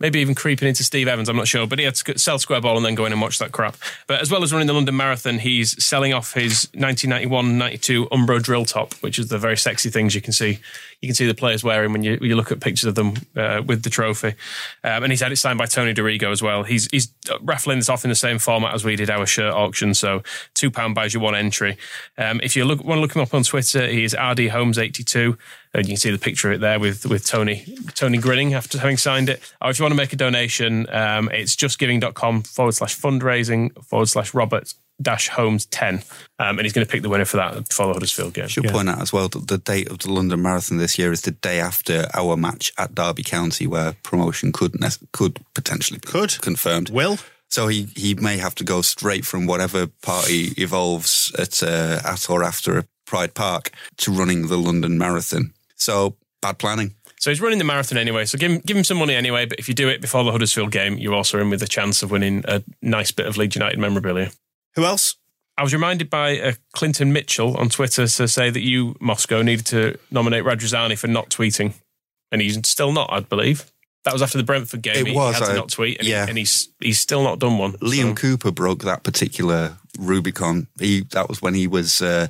maybe 0.00 0.20
even 0.20 0.34
creeping 0.34 0.68
into 0.68 0.84
Steve 0.84 1.08
Evans. 1.08 1.28
I'm 1.28 1.36
not 1.36 1.48
sure, 1.48 1.66
but 1.66 1.78
he 1.78 1.84
had 1.84 1.96
to 1.96 2.18
sell 2.18 2.38
Square 2.38 2.62
Ball 2.62 2.76
and 2.76 2.86
then 2.86 2.94
go 2.94 3.04
in 3.04 3.12
and 3.12 3.20
watch 3.20 3.38
that 3.40 3.52
crap. 3.52 3.76
But 4.06 4.20
as 4.20 4.30
well 4.30 4.42
as 4.42 4.52
running 4.52 4.68
the 4.68 4.72
London 4.72 4.96
Marathon, 4.96 5.40
he's 5.40 5.84
selling 5.84 6.14
off 6.14 6.32
his 6.32 6.66
1991-92 6.74 8.08
Umbro 8.08 8.42
drill 8.42 8.64
top, 8.64 8.94
which 8.94 9.18
is 9.18 9.28
the 9.28 9.38
very 9.38 9.56
sexy 9.56 9.90
things 9.90 10.14
you 10.14 10.20
can 10.20 10.32
see. 10.32 10.60
You 11.00 11.08
can 11.08 11.14
see 11.14 11.26
the 11.26 11.34
players 11.34 11.62
wearing 11.64 11.92
when 11.92 12.02
you 12.02 12.16
when 12.18 12.30
you 12.30 12.36
look 12.36 12.52
at 12.52 12.60
pictures 12.60 12.84
of 12.84 12.94
them 12.94 13.14
uh, 13.36 13.62
with 13.64 13.82
the 13.82 13.90
trophy. 13.90 14.34
Um, 14.82 15.04
and 15.04 15.12
he's 15.12 15.20
had 15.20 15.32
it 15.32 15.36
signed 15.36 15.58
by 15.58 15.66
Tony 15.66 15.94
Dorigo 15.94 16.30
as 16.30 16.42
well. 16.42 16.62
He's 16.62 16.86
he's 16.90 17.08
raffling 17.42 17.78
this 17.78 17.88
off 17.88 18.04
in 18.04 18.10
the 18.10 18.14
same 18.14 18.38
format 18.38 18.74
as 18.74 18.84
we 18.84 18.96
did 18.96 19.10
our 19.10 19.26
shirt 19.26 19.52
auction. 19.52 19.94
So 19.94 20.22
two 20.54 20.70
pound 20.70 20.94
buys 20.94 21.14
you 21.14 21.20
one 21.20 21.34
entry. 21.34 21.76
Um, 22.18 22.40
if 22.42 22.56
you 22.56 22.64
look 22.64 22.82
want 22.84 22.98
to 22.98 23.00
look 23.00 23.14
him 23.14 23.22
up 23.22 23.34
on 23.34 23.42
Twitter, 23.42 23.86
he 23.86 24.04
is 24.04 24.14
RD 24.14 24.48
Holmes 24.48 24.78
eighty 24.78 25.04
two. 25.04 25.36
And 25.72 25.86
you 25.86 25.92
can 25.92 25.96
see 25.96 26.12
the 26.12 26.18
picture 26.18 26.50
of 26.50 26.56
it 26.56 26.60
there 26.60 26.78
with 26.78 27.04
with 27.06 27.26
Tony 27.26 27.64
Tony 27.94 28.18
grinning 28.18 28.54
after 28.54 28.78
having 28.78 28.96
signed 28.96 29.28
it. 29.28 29.40
Or 29.60 29.70
if 29.70 29.78
you 29.78 29.82
want 29.82 29.92
to 29.92 29.96
make 29.96 30.12
a 30.12 30.16
donation, 30.16 30.88
um, 30.90 31.28
it's 31.32 31.56
justgiving.com 31.56 32.42
forward 32.42 32.72
slash 32.72 32.96
fundraising 32.96 33.72
forward 33.84 34.08
slash 34.08 34.34
Robert 34.34 34.72
dash 35.00 35.28
Holmes 35.28 35.66
ten. 35.66 36.02
Um, 36.38 36.58
and 36.58 36.62
he's 36.62 36.72
going 36.72 36.86
to 36.86 36.90
pick 36.90 37.02
the 37.02 37.08
winner 37.08 37.24
for 37.24 37.36
that 37.38 37.72
for 37.72 37.86
the 37.86 37.92
Huddersfield 37.92 38.34
game. 38.34 38.48
Should 38.48 38.64
point 38.68 38.88
out 38.88 39.00
as 39.00 39.12
well 39.12 39.28
that 39.28 39.48
the 39.48 39.58
date 39.58 39.90
of 39.90 39.98
the 39.98 40.12
London 40.12 40.42
Marathon 40.42 40.78
this 40.78 40.98
year 40.98 41.12
is 41.12 41.22
the 41.22 41.32
day 41.32 41.60
after 41.60 42.06
our 42.14 42.36
match 42.36 42.72
at 42.78 42.94
Derby 42.94 43.22
County, 43.22 43.66
where 43.66 43.94
promotion 44.02 44.52
could 44.52 44.80
ne- 44.80 44.88
could 45.12 45.44
potentially 45.54 45.98
be 45.98 46.08
Could. 46.08 46.40
confirmed. 46.40 46.90
Will? 46.90 47.18
So 47.50 47.68
he, 47.68 47.88
he 47.94 48.14
may 48.14 48.38
have 48.38 48.56
to 48.56 48.64
go 48.64 48.82
straight 48.82 49.24
from 49.24 49.46
whatever 49.46 49.86
party 49.86 50.52
evolves 50.56 51.32
at 51.38 51.62
uh, 51.62 52.00
at 52.04 52.28
or 52.28 52.42
after 52.42 52.84
Pride 53.06 53.34
Park 53.34 53.70
to 53.98 54.10
running 54.10 54.48
the 54.48 54.56
London 54.56 54.98
Marathon. 54.98 55.52
So 55.76 56.16
bad 56.42 56.58
planning. 56.58 56.94
So 57.20 57.30
he's 57.30 57.40
running 57.40 57.58
the 57.58 57.64
marathon 57.64 57.96
anyway. 57.96 58.26
So 58.26 58.36
give 58.36 58.50
him, 58.50 58.58
give 58.66 58.76
him 58.76 58.84
some 58.84 58.98
money 58.98 59.14
anyway. 59.14 59.46
But 59.46 59.58
if 59.58 59.68
you 59.68 59.74
do 59.74 59.88
it 59.88 60.00
before 60.00 60.24
the 60.24 60.32
Huddersfield 60.32 60.72
game, 60.72 60.98
you're 60.98 61.14
also 61.14 61.38
in 61.38 61.48
with 61.48 61.62
a 61.62 61.66
chance 61.66 62.02
of 62.02 62.10
winning 62.10 62.44
a 62.46 62.62
nice 62.82 63.12
bit 63.12 63.26
of 63.26 63.36
Leeds 63.38 63.56
United 63.56 63.78
memorabilia. 63.78 64.30
Who 64.76 64.84
else? 64.84 65.16
I 65.56 65.62
was 65.62 65.72
reminded 65.72 66.10
by 66.10 66.38
uh, 66.40 66.52
Clinton 66.72 67.12
Mitchell 67.12 67.56
on 67.56 67.68
Twitter 67.68 68.06
to 68.08 68.28
say 68.28 68.50
that 68.50 68.60
you, 68.62 68.96
Moscow, 69.00 69.40
needed 69.42 69.66
to 69.66 69.96
nominate 70.10 70.44
Radrizzani 70.44 70.98
for 70.98 71.06
not 71.06 71.30
tweeting. 71.30 71.74
And 72.32 72.42
he's 72.42 72.58
still 72.68 72.90
not, 72.92 73.12
I 73.12 73.20
believe. 73.20 73.70
That 74.02 74.12
was 74.12 74.20
after 74.20 74.36
the 74.36 74.44
Brentford 74.44 74.82
game. 74.82 74.96
It 74.96 75.06
he, 75.08 75.14
was, 75.14 75.36
he 75.36 75.44
had 75.44 75.50
to 75.50 75.56
not 75.56 75.68
tweet. 75.70 75.98
And, 75.98 76.06
he- 76.06 76.12
yeah. 76.12 76.26
and 76.28 76.36
he's 76.36 76.68
he's 76.80 76.98
still 76.98 77.22
not 77.22 77.38
done 77.38 77.56
one. 77.58 77.72
Liam 77.74 78.08
So- 78.10 78.14
Cooper 78.14 78.50
broke 78.50 78.82
that 78.82 79.02
particular 79.04 79.78
Rubicon. 79.98 80.66
He 80.80 81.02
that 81.12 81.28
was 81.28 81.40
when 81.40 81.54
he 81.54 81.66
was 81.68 82.02
uh, 82.02 82.26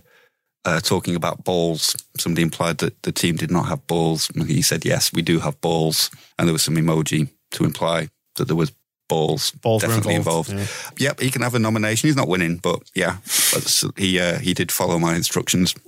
uh, 0.67 0.81
talking 0.81 1.17
about 1.17 1.45
balls. 1.45 1.97
Somebody 2.19 2.43
implied 2.43 2.79
that 2.79 3.03
the 3.03 3.11
team 3.13 3.37
did 3.37 3.51
not 3.51 3.67
have 3.67 3.87
balls. 3.87 4.31
And 4.35 4.47
he 4.49 4.63
said, 4.63 4.85
"Yes, 4.85 5.13
we 5.13 5.23
do 5.23 5.41
have 5.41 5.61
balls," 5.63 6.11
and 6.39 6.47
there 6.47 6.53
was 6.53 6.63
some 6.63 6.77
emoji 6.77 7.31
to 7.53 7.65
imply 7.65 8.09
that 8.37 8.45
there 8.47 8.57
was 8.57 8.71
balls, 9.09 9.51
Balls 9.53 9.83
were 9.83 9.89
definitely 9.89 10.15
involved, 10.15 10.51
involved. 10.51 11.01
Yep, 11.01 11.21
he 11.21 11.31
can 11.31 11.43
have 11.43 11.55
a 11.55 11.59
nomination. 11.59 12.09
He's 12.09 12.17
not 12.17 12.29
winning, 12.29 12.57
but 12.59 12.81
yeah, 12.95 13.17
but 13.53 13.83
he 13.97 14.19
uh, 14.21 14.39
he 14.39 14.55
did 14.55 14.71
follow 14.73 14.99
my 14.99 15.15
instructions. 15.15 15.75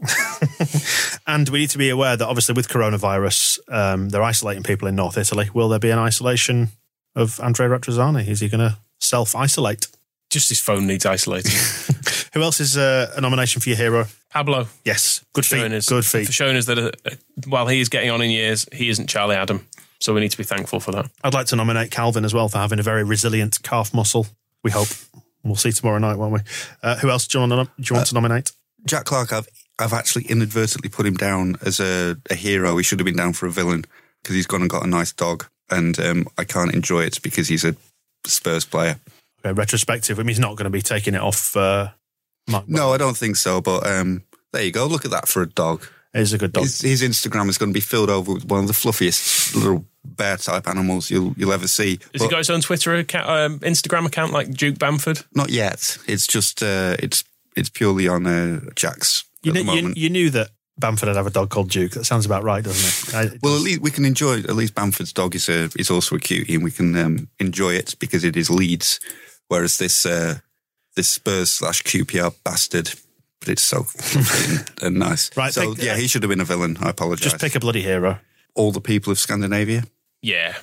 And 1.27 1.49
we 1.49 1.59
need 1.61 1.71
to 1.71 1.79
be 1.79 1.91
aware 1.91 2.17
that 2.17 2.27
obviously 2.27 2.55
with 2.55 2.69
coronavirus, 2.69 3.59
um, 3.69 4.11
they're 4.11 4.23
isolating 4.23 4.63
people 4.63 4.87
in 4.89 4.95
North 4.95 5.19
Italy. 5.19 5.51
Will 5.53 5.69
there 5.69 5.81
be 5.81 5.91
an 5.91 5.99
isolation 5.99 6.69
of 7.17 7.41
Andrea 7.41 7.69
Radrizzani? 7.69 8.27
Is 8.29 8.41
he 8.41 8.49
going 8.49 8.61
to 8.61 8.79
self 9.01 9.35
isolate? 9.35 9.89
Just 10.31 10.49
his 10.49 10.61
phone 10.61 10.87
needs 10.87 11.05
isolating. 11.07 11.53
Who 12.35 12.43
else 12.43 12.61
is 12.61 12.77
uh, 12.77 13.13
a 13.17 13.21
nomination 13.21 13.61
for 13.61 13.69
your 13.71 13.79
hero? 13.79 14.07
Pablo. 14.31 14.67
Yes, 14.85 15.25
good 15.33 15.45
showing 15.45 15.71
feet. 15.71 15.77
us, 15.79 15.89
Good 15.89 16.05
For 16.05 16.19
feet. 16.19 16.33
showing 16.33 16.57
us 16.57 16.67
that 16.67 16.79
uh, 16.79 16.91
while 17.47 17.67
he 17.67 17.81
is 17.81 17.89
getting 17.89 18.11
on 18.11 18.21
in 18.23 18.31
years, 18.31 18.67
he 18.73 18.89
isn't 18.89 19.09
Charlie 19.09 19.37
Adam. 19.37 19.67
So 20.07 20.15
we 20.15 20.21
need 20.21 20.31
to 20.31 20.39
be 20.39 20.45
thankful 20.45 20.79
for 20.79 20.93
that. 20.93 21.11
I'd 21.25 21.35
like 21.35 21.47
to 21.47 21.57
nominate 21.57 21.91
Calvin 21.91 22.25
as 22.25 22.33
well 22.33 22.49
for 22.49 22.59
having 22.59 22.79
a 22.79 22.83
very 22.85 23.03
resilient 23.03 23.61
calf 23.65 23.93
muscle. 23.93 24.29
We 24.63 24.71
hope. 24.71 24.87
We'll 25.43 25.57
see 25.57 25.73
tomorrow 25.73 25.99
night, 25.99 26.17
won't 26.17 26.33
we? 26.33 26.39
Uh, 26.81 26.95
who 26.99 27.11
else 27.11 27.27
do 27.27 27.41
you 27.41 27.49
want 27.49 27.69
to, 27.69 27.83
do 27.83 27.89
you 27.91 27.97
want 27.97 28.07
to 28.07 28.15
nominate? 28.15 28.53
Jack 28.85 29.07
Clark, 29.07 29.33
I've 29.33 29.49
I've 29.81 29.93
actually 29.93 30.27
inadvertently 30.27 30.91
put 30.91 31.07
him 31.07 31.15
down 31.15 31.57
as 31.67 31.81
a, 31.81 32.17
a 32.31 32.37
hero. 32.37 32.77
He 32.77 32.85
should 32.85 33.01
have 33.01 33.05
been 33.05 33.17
down 33.17 33.33
for 33.33 33.47
a 33.47 33.51
villain 33.51 33.85
because 34.23 34.37
he's 34.37 34.47
gone 34.47 34.61
and 34.61 34.71
got 34.71 34.85
a 34.85 34.89
nice 34.89 35.13
dog, 35.13 35.47
and 35.71 35.99
um, 35.99 36.29
I 36.39 36.45
can't 36.45 36.73
enjoy 36.73 37.01
it 37.01 37.21
because 37.21 37.49
he's 37.49 37.65
a 37.65 37.75
Spurs 38.25 38.65
player. 38.65 39.01
Okay, 39.41 39.55
retrospective. 39.55 40.21
I 40.21 40.23
mean, 40.23 40.29
he's 40.29 40.39
not 40.39 40.55
going 40.55 40.67
to 40.67 40.71
be 40.71 40.83
taking 40.83 41.17
it 41.17 41.21
off. 41.21 41.57
Uh, 41.57 41.89
Mark 42.49 42.69
No, 42.69 42.93
I 42.93 42.97
don't 42.97 43.17
think 43.17 43.35
so. 43.35 43.61
But 43.61 43.85
um, 43.85 44.23
there 44.53 44.63
you 44.63 44.71
go. 44.71 44.87
Look 44.87 45.05
at 45.05 45.11
that 45.11 45.27
for 45.27 45.43
a 45.43 45.49
dog. 45.49 45.85
He's 46.17 46.33
a 46.33 46.39
good 46.39 46.53
dog. 46.53 46.65
His, 46.65 46.81
his 46.81 47.03
Instagram 47.03 47.49
is 47.49 47.59
going 47.59 47.71
to 47.71 47.75
be 47.75 47.81
filled 47.81 48.11
over 48.11 48.35
with 48.35 48.45
one 48.47 48.61
of 48.61 48.67
the 48.67 48.73
fluffiest 48.73 49.55
little 49.55 49.85
bear 50.05 50.37
type 50.37 50.69
animals 50.69 51.11
you'll 51.11 51.35
you'll 51.37 51.53
ever 51.53 51.69
see. 51.69 51.99
Has 52.13 52.23
he 52.23 52.29
got 52.29 52.39
his 52.39 52.51
own 52.51 52.61
Twitter 52.61 52.95
account, 52.95 53.29
um, 53.29 53.59
Instagram 53.61 54.07
account 54.07 54.33
like 54.33 54.51
Duke 54.53 54.79
Bamford? 54.79 55.21
Not 55.35 55.51
yet. 55.51 55.99
It's 56.07 56.27
just 56.27 56.63
uh, 56.63 56.97
it's 56.99 57.25
it's 57.57 57.69
purely 57.69 58.09
on 58.09 58.27
uh, 58.27 58.61
Jack's 58.75 59.25
You, 59.43 59.51
at 59.53 59.55
kn- 59.55 59.67
the 59.67 59.73
you, 59.73 59.83
moment. 59.83 59.97
you 59.97 60.11
knew 60.11 60.31
that 60.31 60.51
Bamford 60.79 61.09
would 61.09 61.17
have 61.17 61.27
a 61.27 61.31
dog 61.31 61.49
called 61.51 61.71
Duke. 61.71 61.93
That 61.93 62.05
sounds 62.05 62.27
about 62.27 62.45
right, 62.45 62.63
doesn't 62.63 63.15
it? 63.15 63.33
I, 63.33 63.39
well, 63.43 63.57
at 63.57 63.63
least 63.63 63.81
we 63.81 63.91
can 63.91 64.05
enjoy. 64.05 64.39
At 64.41 64.57
least 64.57 64.75
Bamford's 64.75 65.13
dog 65.13 65.35
is 65.35 65.49
a 65.49 65.71
is 65.79 65.91
also 65.91 66.17
a 66.17 66.21
cutie, 66.21 66.55
and 66.55 66.65
we 66.65 66.71
can 66.71 66.95
um, 66.97 67.29
enjoy 67.39 67.75
it 67.75 67.95
because 67.99 68.25
it 68.25 68.37
is 68.37 68.51
Leeds. 68.51 69.01
Whereas 69.49 69.79
this 69.79 70.05
uh, 70.05 70.39
this 70.97 71.09
Spurs 71.09 71.51
slash 71.53 71.83
QPR 71.83 72.35
bastard, 72.45 72.91
but 72.91 73.06
it's 73.49 73.63
so 73.63 73.83
fluffy 73.85 74.57
and, 74.57 74.71
and 74.83 74.99
nice. 74.99 75.31
Right, 75.37 75.53
So 75.53 75.75
pick- 75.75 75.85
yeah, 75.85 75.97
he 75.97 76.07
should 76.09 76.23
have 76.23 76.31
been 76.31 76.41
a 76.41 76.45
villain. 76.45 76.77
I 76.81 76.91
apologise. 76.91 77.25
just 77.33 77.41
pick 77.41 77.55
a 77.55 77.61
bloody 77.61 77.83
hero. 77.83 78.19
all 78.55 78.73
the 78.73 78.81
people 78.81 79.11
of 79.13 79.19
Scandinavia. 79.19 79.85
Yeah. 80.23 80.57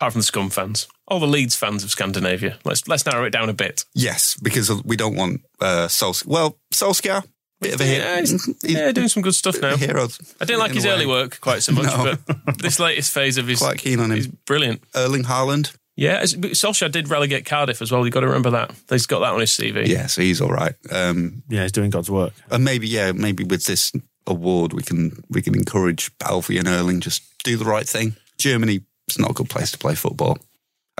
Apart 0.00 0.12
from 0.12 0.20
the 0.20 0.24
Scum 0.26 0.48
fans. 0.50 0.86
All 1.08 1.18
the 1.18 1.26
Leeds 1.26 1.56
fans 1.56 1.82
of 1.82 1.90
Scandinavia. 1.90 2.58
Let's 2.64 2.86
let's 2.86 3.04
narrow 3.04 3.24
it 3.24 3.30
down 3.30 3.48
a 3.48 3.52
bit. 3.52 3.84
Yes, 3.94 4.36
because 4.40 4.70
we 4.84 4.96
don't 4.96 5.16
want 5.16 5.40
uh, 5.60 5.88
Solskjaer. 5.88 6.26
Well, 6.26 6.58
Solskjaer, 6.72 7.24
bit 7.60 7.74
of 7.74 7.80
a 7.80 7.84
hero. 7.84 8.04
Yeah, 8.04 8.20
he's, 8.20 8.54
yeah, 8.62 8.92
doing 8.92 9.08
some 9.08 9.22
good 9.24 9.34
stuff 9.34 9.60
now. 9.60 9.74
a 9.74 9.76
hero. 9.76 10.06
I 10.40 10.44
didn't 10.44 10.60
like 10.60 10.72
his 10.72 10.86
early 10.86 11.06
work 11.06 11.40
quite 11.40 11.62
so 11.64 11.72
much, 11.72 11.86
No. 11.96 12.14
but 12.26 12.58
this 12.58 12.78
latest 12.78 13.10
phase 13.12 13.38
of 13.38 13.48
his 13.48 13.58
Quite 13.58 13.78
keen 13.78 13.98
on 13.98 14.10
him. 14.12 14.16
He's 14.18 14.26
brilliant. 14.28 14.82
Erling 14.94 15.24
Haaland. 15.24 15.74
Yeah, 15.98 16.18
as- 16.20 16.34
Solskjaer 16.34 16.92
did 16.92 17.08
relegate 17.10 17.44
Cardiff 17.44 17.82
as 17.82 17.90
well. 17.90 18.04
You've 18.04 18.14
got 18.14 18.20
to 18.20 18.28
remember 18.28 18.50
that. 18.50 18.72
He's 18.88 19.06
got 19.06 19.18
that 19.20 19.32
on 19.34 19.40
his 19.40 19.50
CV. 19.50 19.86
Yeah, 19.88 20.06
so 20.06 20.22
he's 20.22 20.40
all 20.40 20.50
right. 20.50 20.74
Um, 20.90 21.42
Yeah, 21.48 21.62
he's 21.62 21.72
doing 21.72 21.90
God's 21.90 22.08
work. 22.10 22.32
and 22.50 22.64
maybe, 22.64 22.86
yeah, 22.86 23.10
maybe 23.12 23.42
with 23.44 23.64
this 23.64 23.90
award, 24.26 24.72
we 24.72 24.82
can 24.82 25.24
we 25.28 25.42
can 25.42 25.54
encourage 25.56 26.10
Alfie 26.24 26.58
and 26.58 26.68
Erling 26.68 27.00
just 27.00 27.22
do 27.42 27.56
the 27.56 27.64
right 27.64 27.88
thing. 27.88 28.14
Germany 28.38 28.80
is 29.08 29.18
not 29.18 29.30
a 29.30 29.34
good 29.34 29.50
place 29.50 29.72
to 29.72 29.78
play 29.78 29.94
football. 29.96 30.38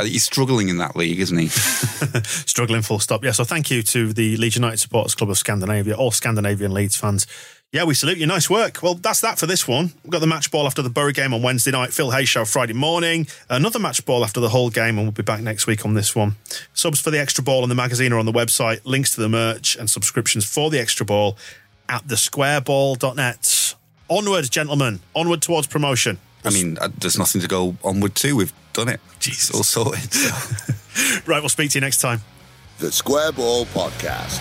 He's 0.03 0.25
struggling 0.25 0.69
in 0.69 0.79
that 0.79 0.95
league, 0.97 1.21
isn't 1.21 1.39
he? 1.39 1.49
Struggling 2.47 2.83
full 2.83 3.01
stop. 3.01 3.25
Yeah, 3.25 3.33
so 3.33 3.45
thank 3.45 3.71
you 3.71 3.83
to 3.83 4.13
the 4.13 4.37
Leeds 4.37 4.55
United 4.57 4.79
Supporters 4.79 5.15
Club 5.15 5.29
of 5.31 5.39
Scandinavia, 5.39 5.95
all 5.97 6.11
Scandinavian 6.13 6.73
Leeds 6.73 6.97
fans. 6.97 7.27
Yeah, 7.71 7.85
we 7.85 7.93
salute 7.93 8.17
you. 8.17 8.27
Nice 8.27 8.49
work. 8.49 8.83
Well, 8.83 8.95
that's 8.95 9.21
that 9.21 9.39
for 9.39 9.45
this 9.45 9.69
one. 9.69 9.93
We've 10.03 10.11
got 10.11 10.21
the 10.21 10.27
match 10.27 10.51
ball 10.51 10.65
after 10.65 10.81
the 10.81 10.89
Borough 10.89 11.13
game 11.13 11.35
on 11.35 11.43
Wednesday 11.43 11.71
night. 11.71 11.93
Phil 11.93 12.11
Hay's 12.13 12.27
show 12.27 12.47
Friday 12.47 12.73
morning. 12.73 13.27
Another 13.51 13.79
match 13.79 14.07
ball 14.07 14.25
after 14.25 14.41
the 14.41 14.49
Hull 14.49 14.71
game, 14.71 14.97
and 14.97 15.03
we'll 15.03 15.13
be 15.13 15.23
back 15.23 15.43
next 15.43 15.67
week 15.67 15.85
on 15.85 15.93
this 15.93 16.17
one. 16.17 16.37
Subs 16.73 16.99
for 16.99 17.11
the 17.11 17.21
extra 17.21 17.45
ball 17.45 17.63
in 17.65 17.69
the 17.69 17.75
magazine 17.75 18.11
are 18.15 18.19
on 18.19 18.25
the 18.25 18.33
website. 18.33 18.81
Links 18.87 19.15
to 19.17 19.21
the 19.21 19.29
merch 19.29 19.77
and 19.77 19.91
subscriptions 19.91 20.47
for 20.47 20.71
the 20.71 20.81
extra 20.81 21.05
ball 21.05 21.37
at 21.91 22.07
thesquareball.net. 22.07 23.75
Onward, 24.09 24.51
gentlemen. 24.51 25.01
Onward 25.15 25.43
towards 25.43 25.67
promotion. 25.67 26.17
I 26.47 26.51
mean, 26.51 26.79
uh, 26.81 26.89
there's 26.97 27.19
nothing 27.19 27.43
to 27.43 27.49
go 27.49 27.77
onward 27.85 28.15
to. 28.15 28.35
We've 28.35 28.53
done 28.73 28.89
it. 28.89 29.01
Jesus. 29.19 29.51
It's 29.51 29.59
all 29.59 29.63
sorted. 29.63 30.11
so. 30.11 30.65
Right, 31.27 31.41
we'll 31.41 31.49
speak 31.51 31.71
to 31.73 31.77
you 31.77 31.83
next 31.83 32.01
time. 32.01 32.23
The 32.79 32.91
Square 32.91 33.33
Ball 33.33 33.67
Podcast. 33.67 34.41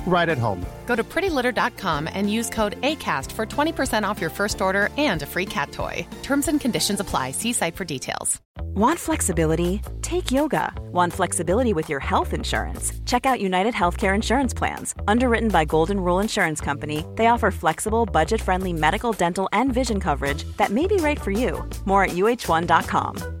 right 0.05 0.27
at 0.27 0.37
home. 0.37 0.65
Go 0.85 0.95
to 0.95 1.03
prettylitter.com 1.03 2.09
and 2.13 2.31
use 2.31 2.49
code 2.49 2.79
ACAST 2.81 3.31
for 3.31 3.45
20% 3.45 4.03
off 4.03 4.19
your 4.19 4.29
first 4.29 4.61
order 4.61 4.89
and 4.97 5.21
a 5.21 5.25
free 5.25 5.45
cat 5.45 5.71
toy. 5.71 6.05
Terms 6.21 6.47
and 6.47 6.59
conditions 6.59 6.99
apply. 6.99 7.31
See 7.31 7.53
site 7.53 7.75
for 7.77 7.85
details. 7.85 8.41
Want 8.75 8.99
flexibility? 8.99 9.81
Take 10.01 10.31
yoga. 10.31 10.73
Want 10.91 11.13
flexibility 11.13 11.73
with 11.73 11.89
your 11.89 11.99
health 11.99 12.33
insurance? 12.33 12.93
Check 13.05 13.25
out 13.25 13.41
United 13.41 13.73
Healthcare 13.73 14.15
Insurance 14.15 14.53
Plans. 14.53 14.95
Underwritten 15.07 15.49
by 15.49 15.65
Golden 15.65 15.99
Rule 15.99 16.19
Insurance 16.19 16.61
Company, 16.61 17.05
they 17.15 17.27
offer 17.27 17.51
flexible, 17.51 18.05
budget 18.05 18.41
friendly 18.41 18.73
medical, 18.73 19.11
dental, 19.13 19.49
and 19.51 19.73
vision 19.73 19.99
coverage 19.99 20.43
that 20.57 20.71
may 20.71 20.87
be 20.87 20.97
right 20.97 21.19
for 21.19 21.31
you. 21.31 21.67
More 21.85 22.03
at 22.05 22.11
uh1.com. 22.11 23.40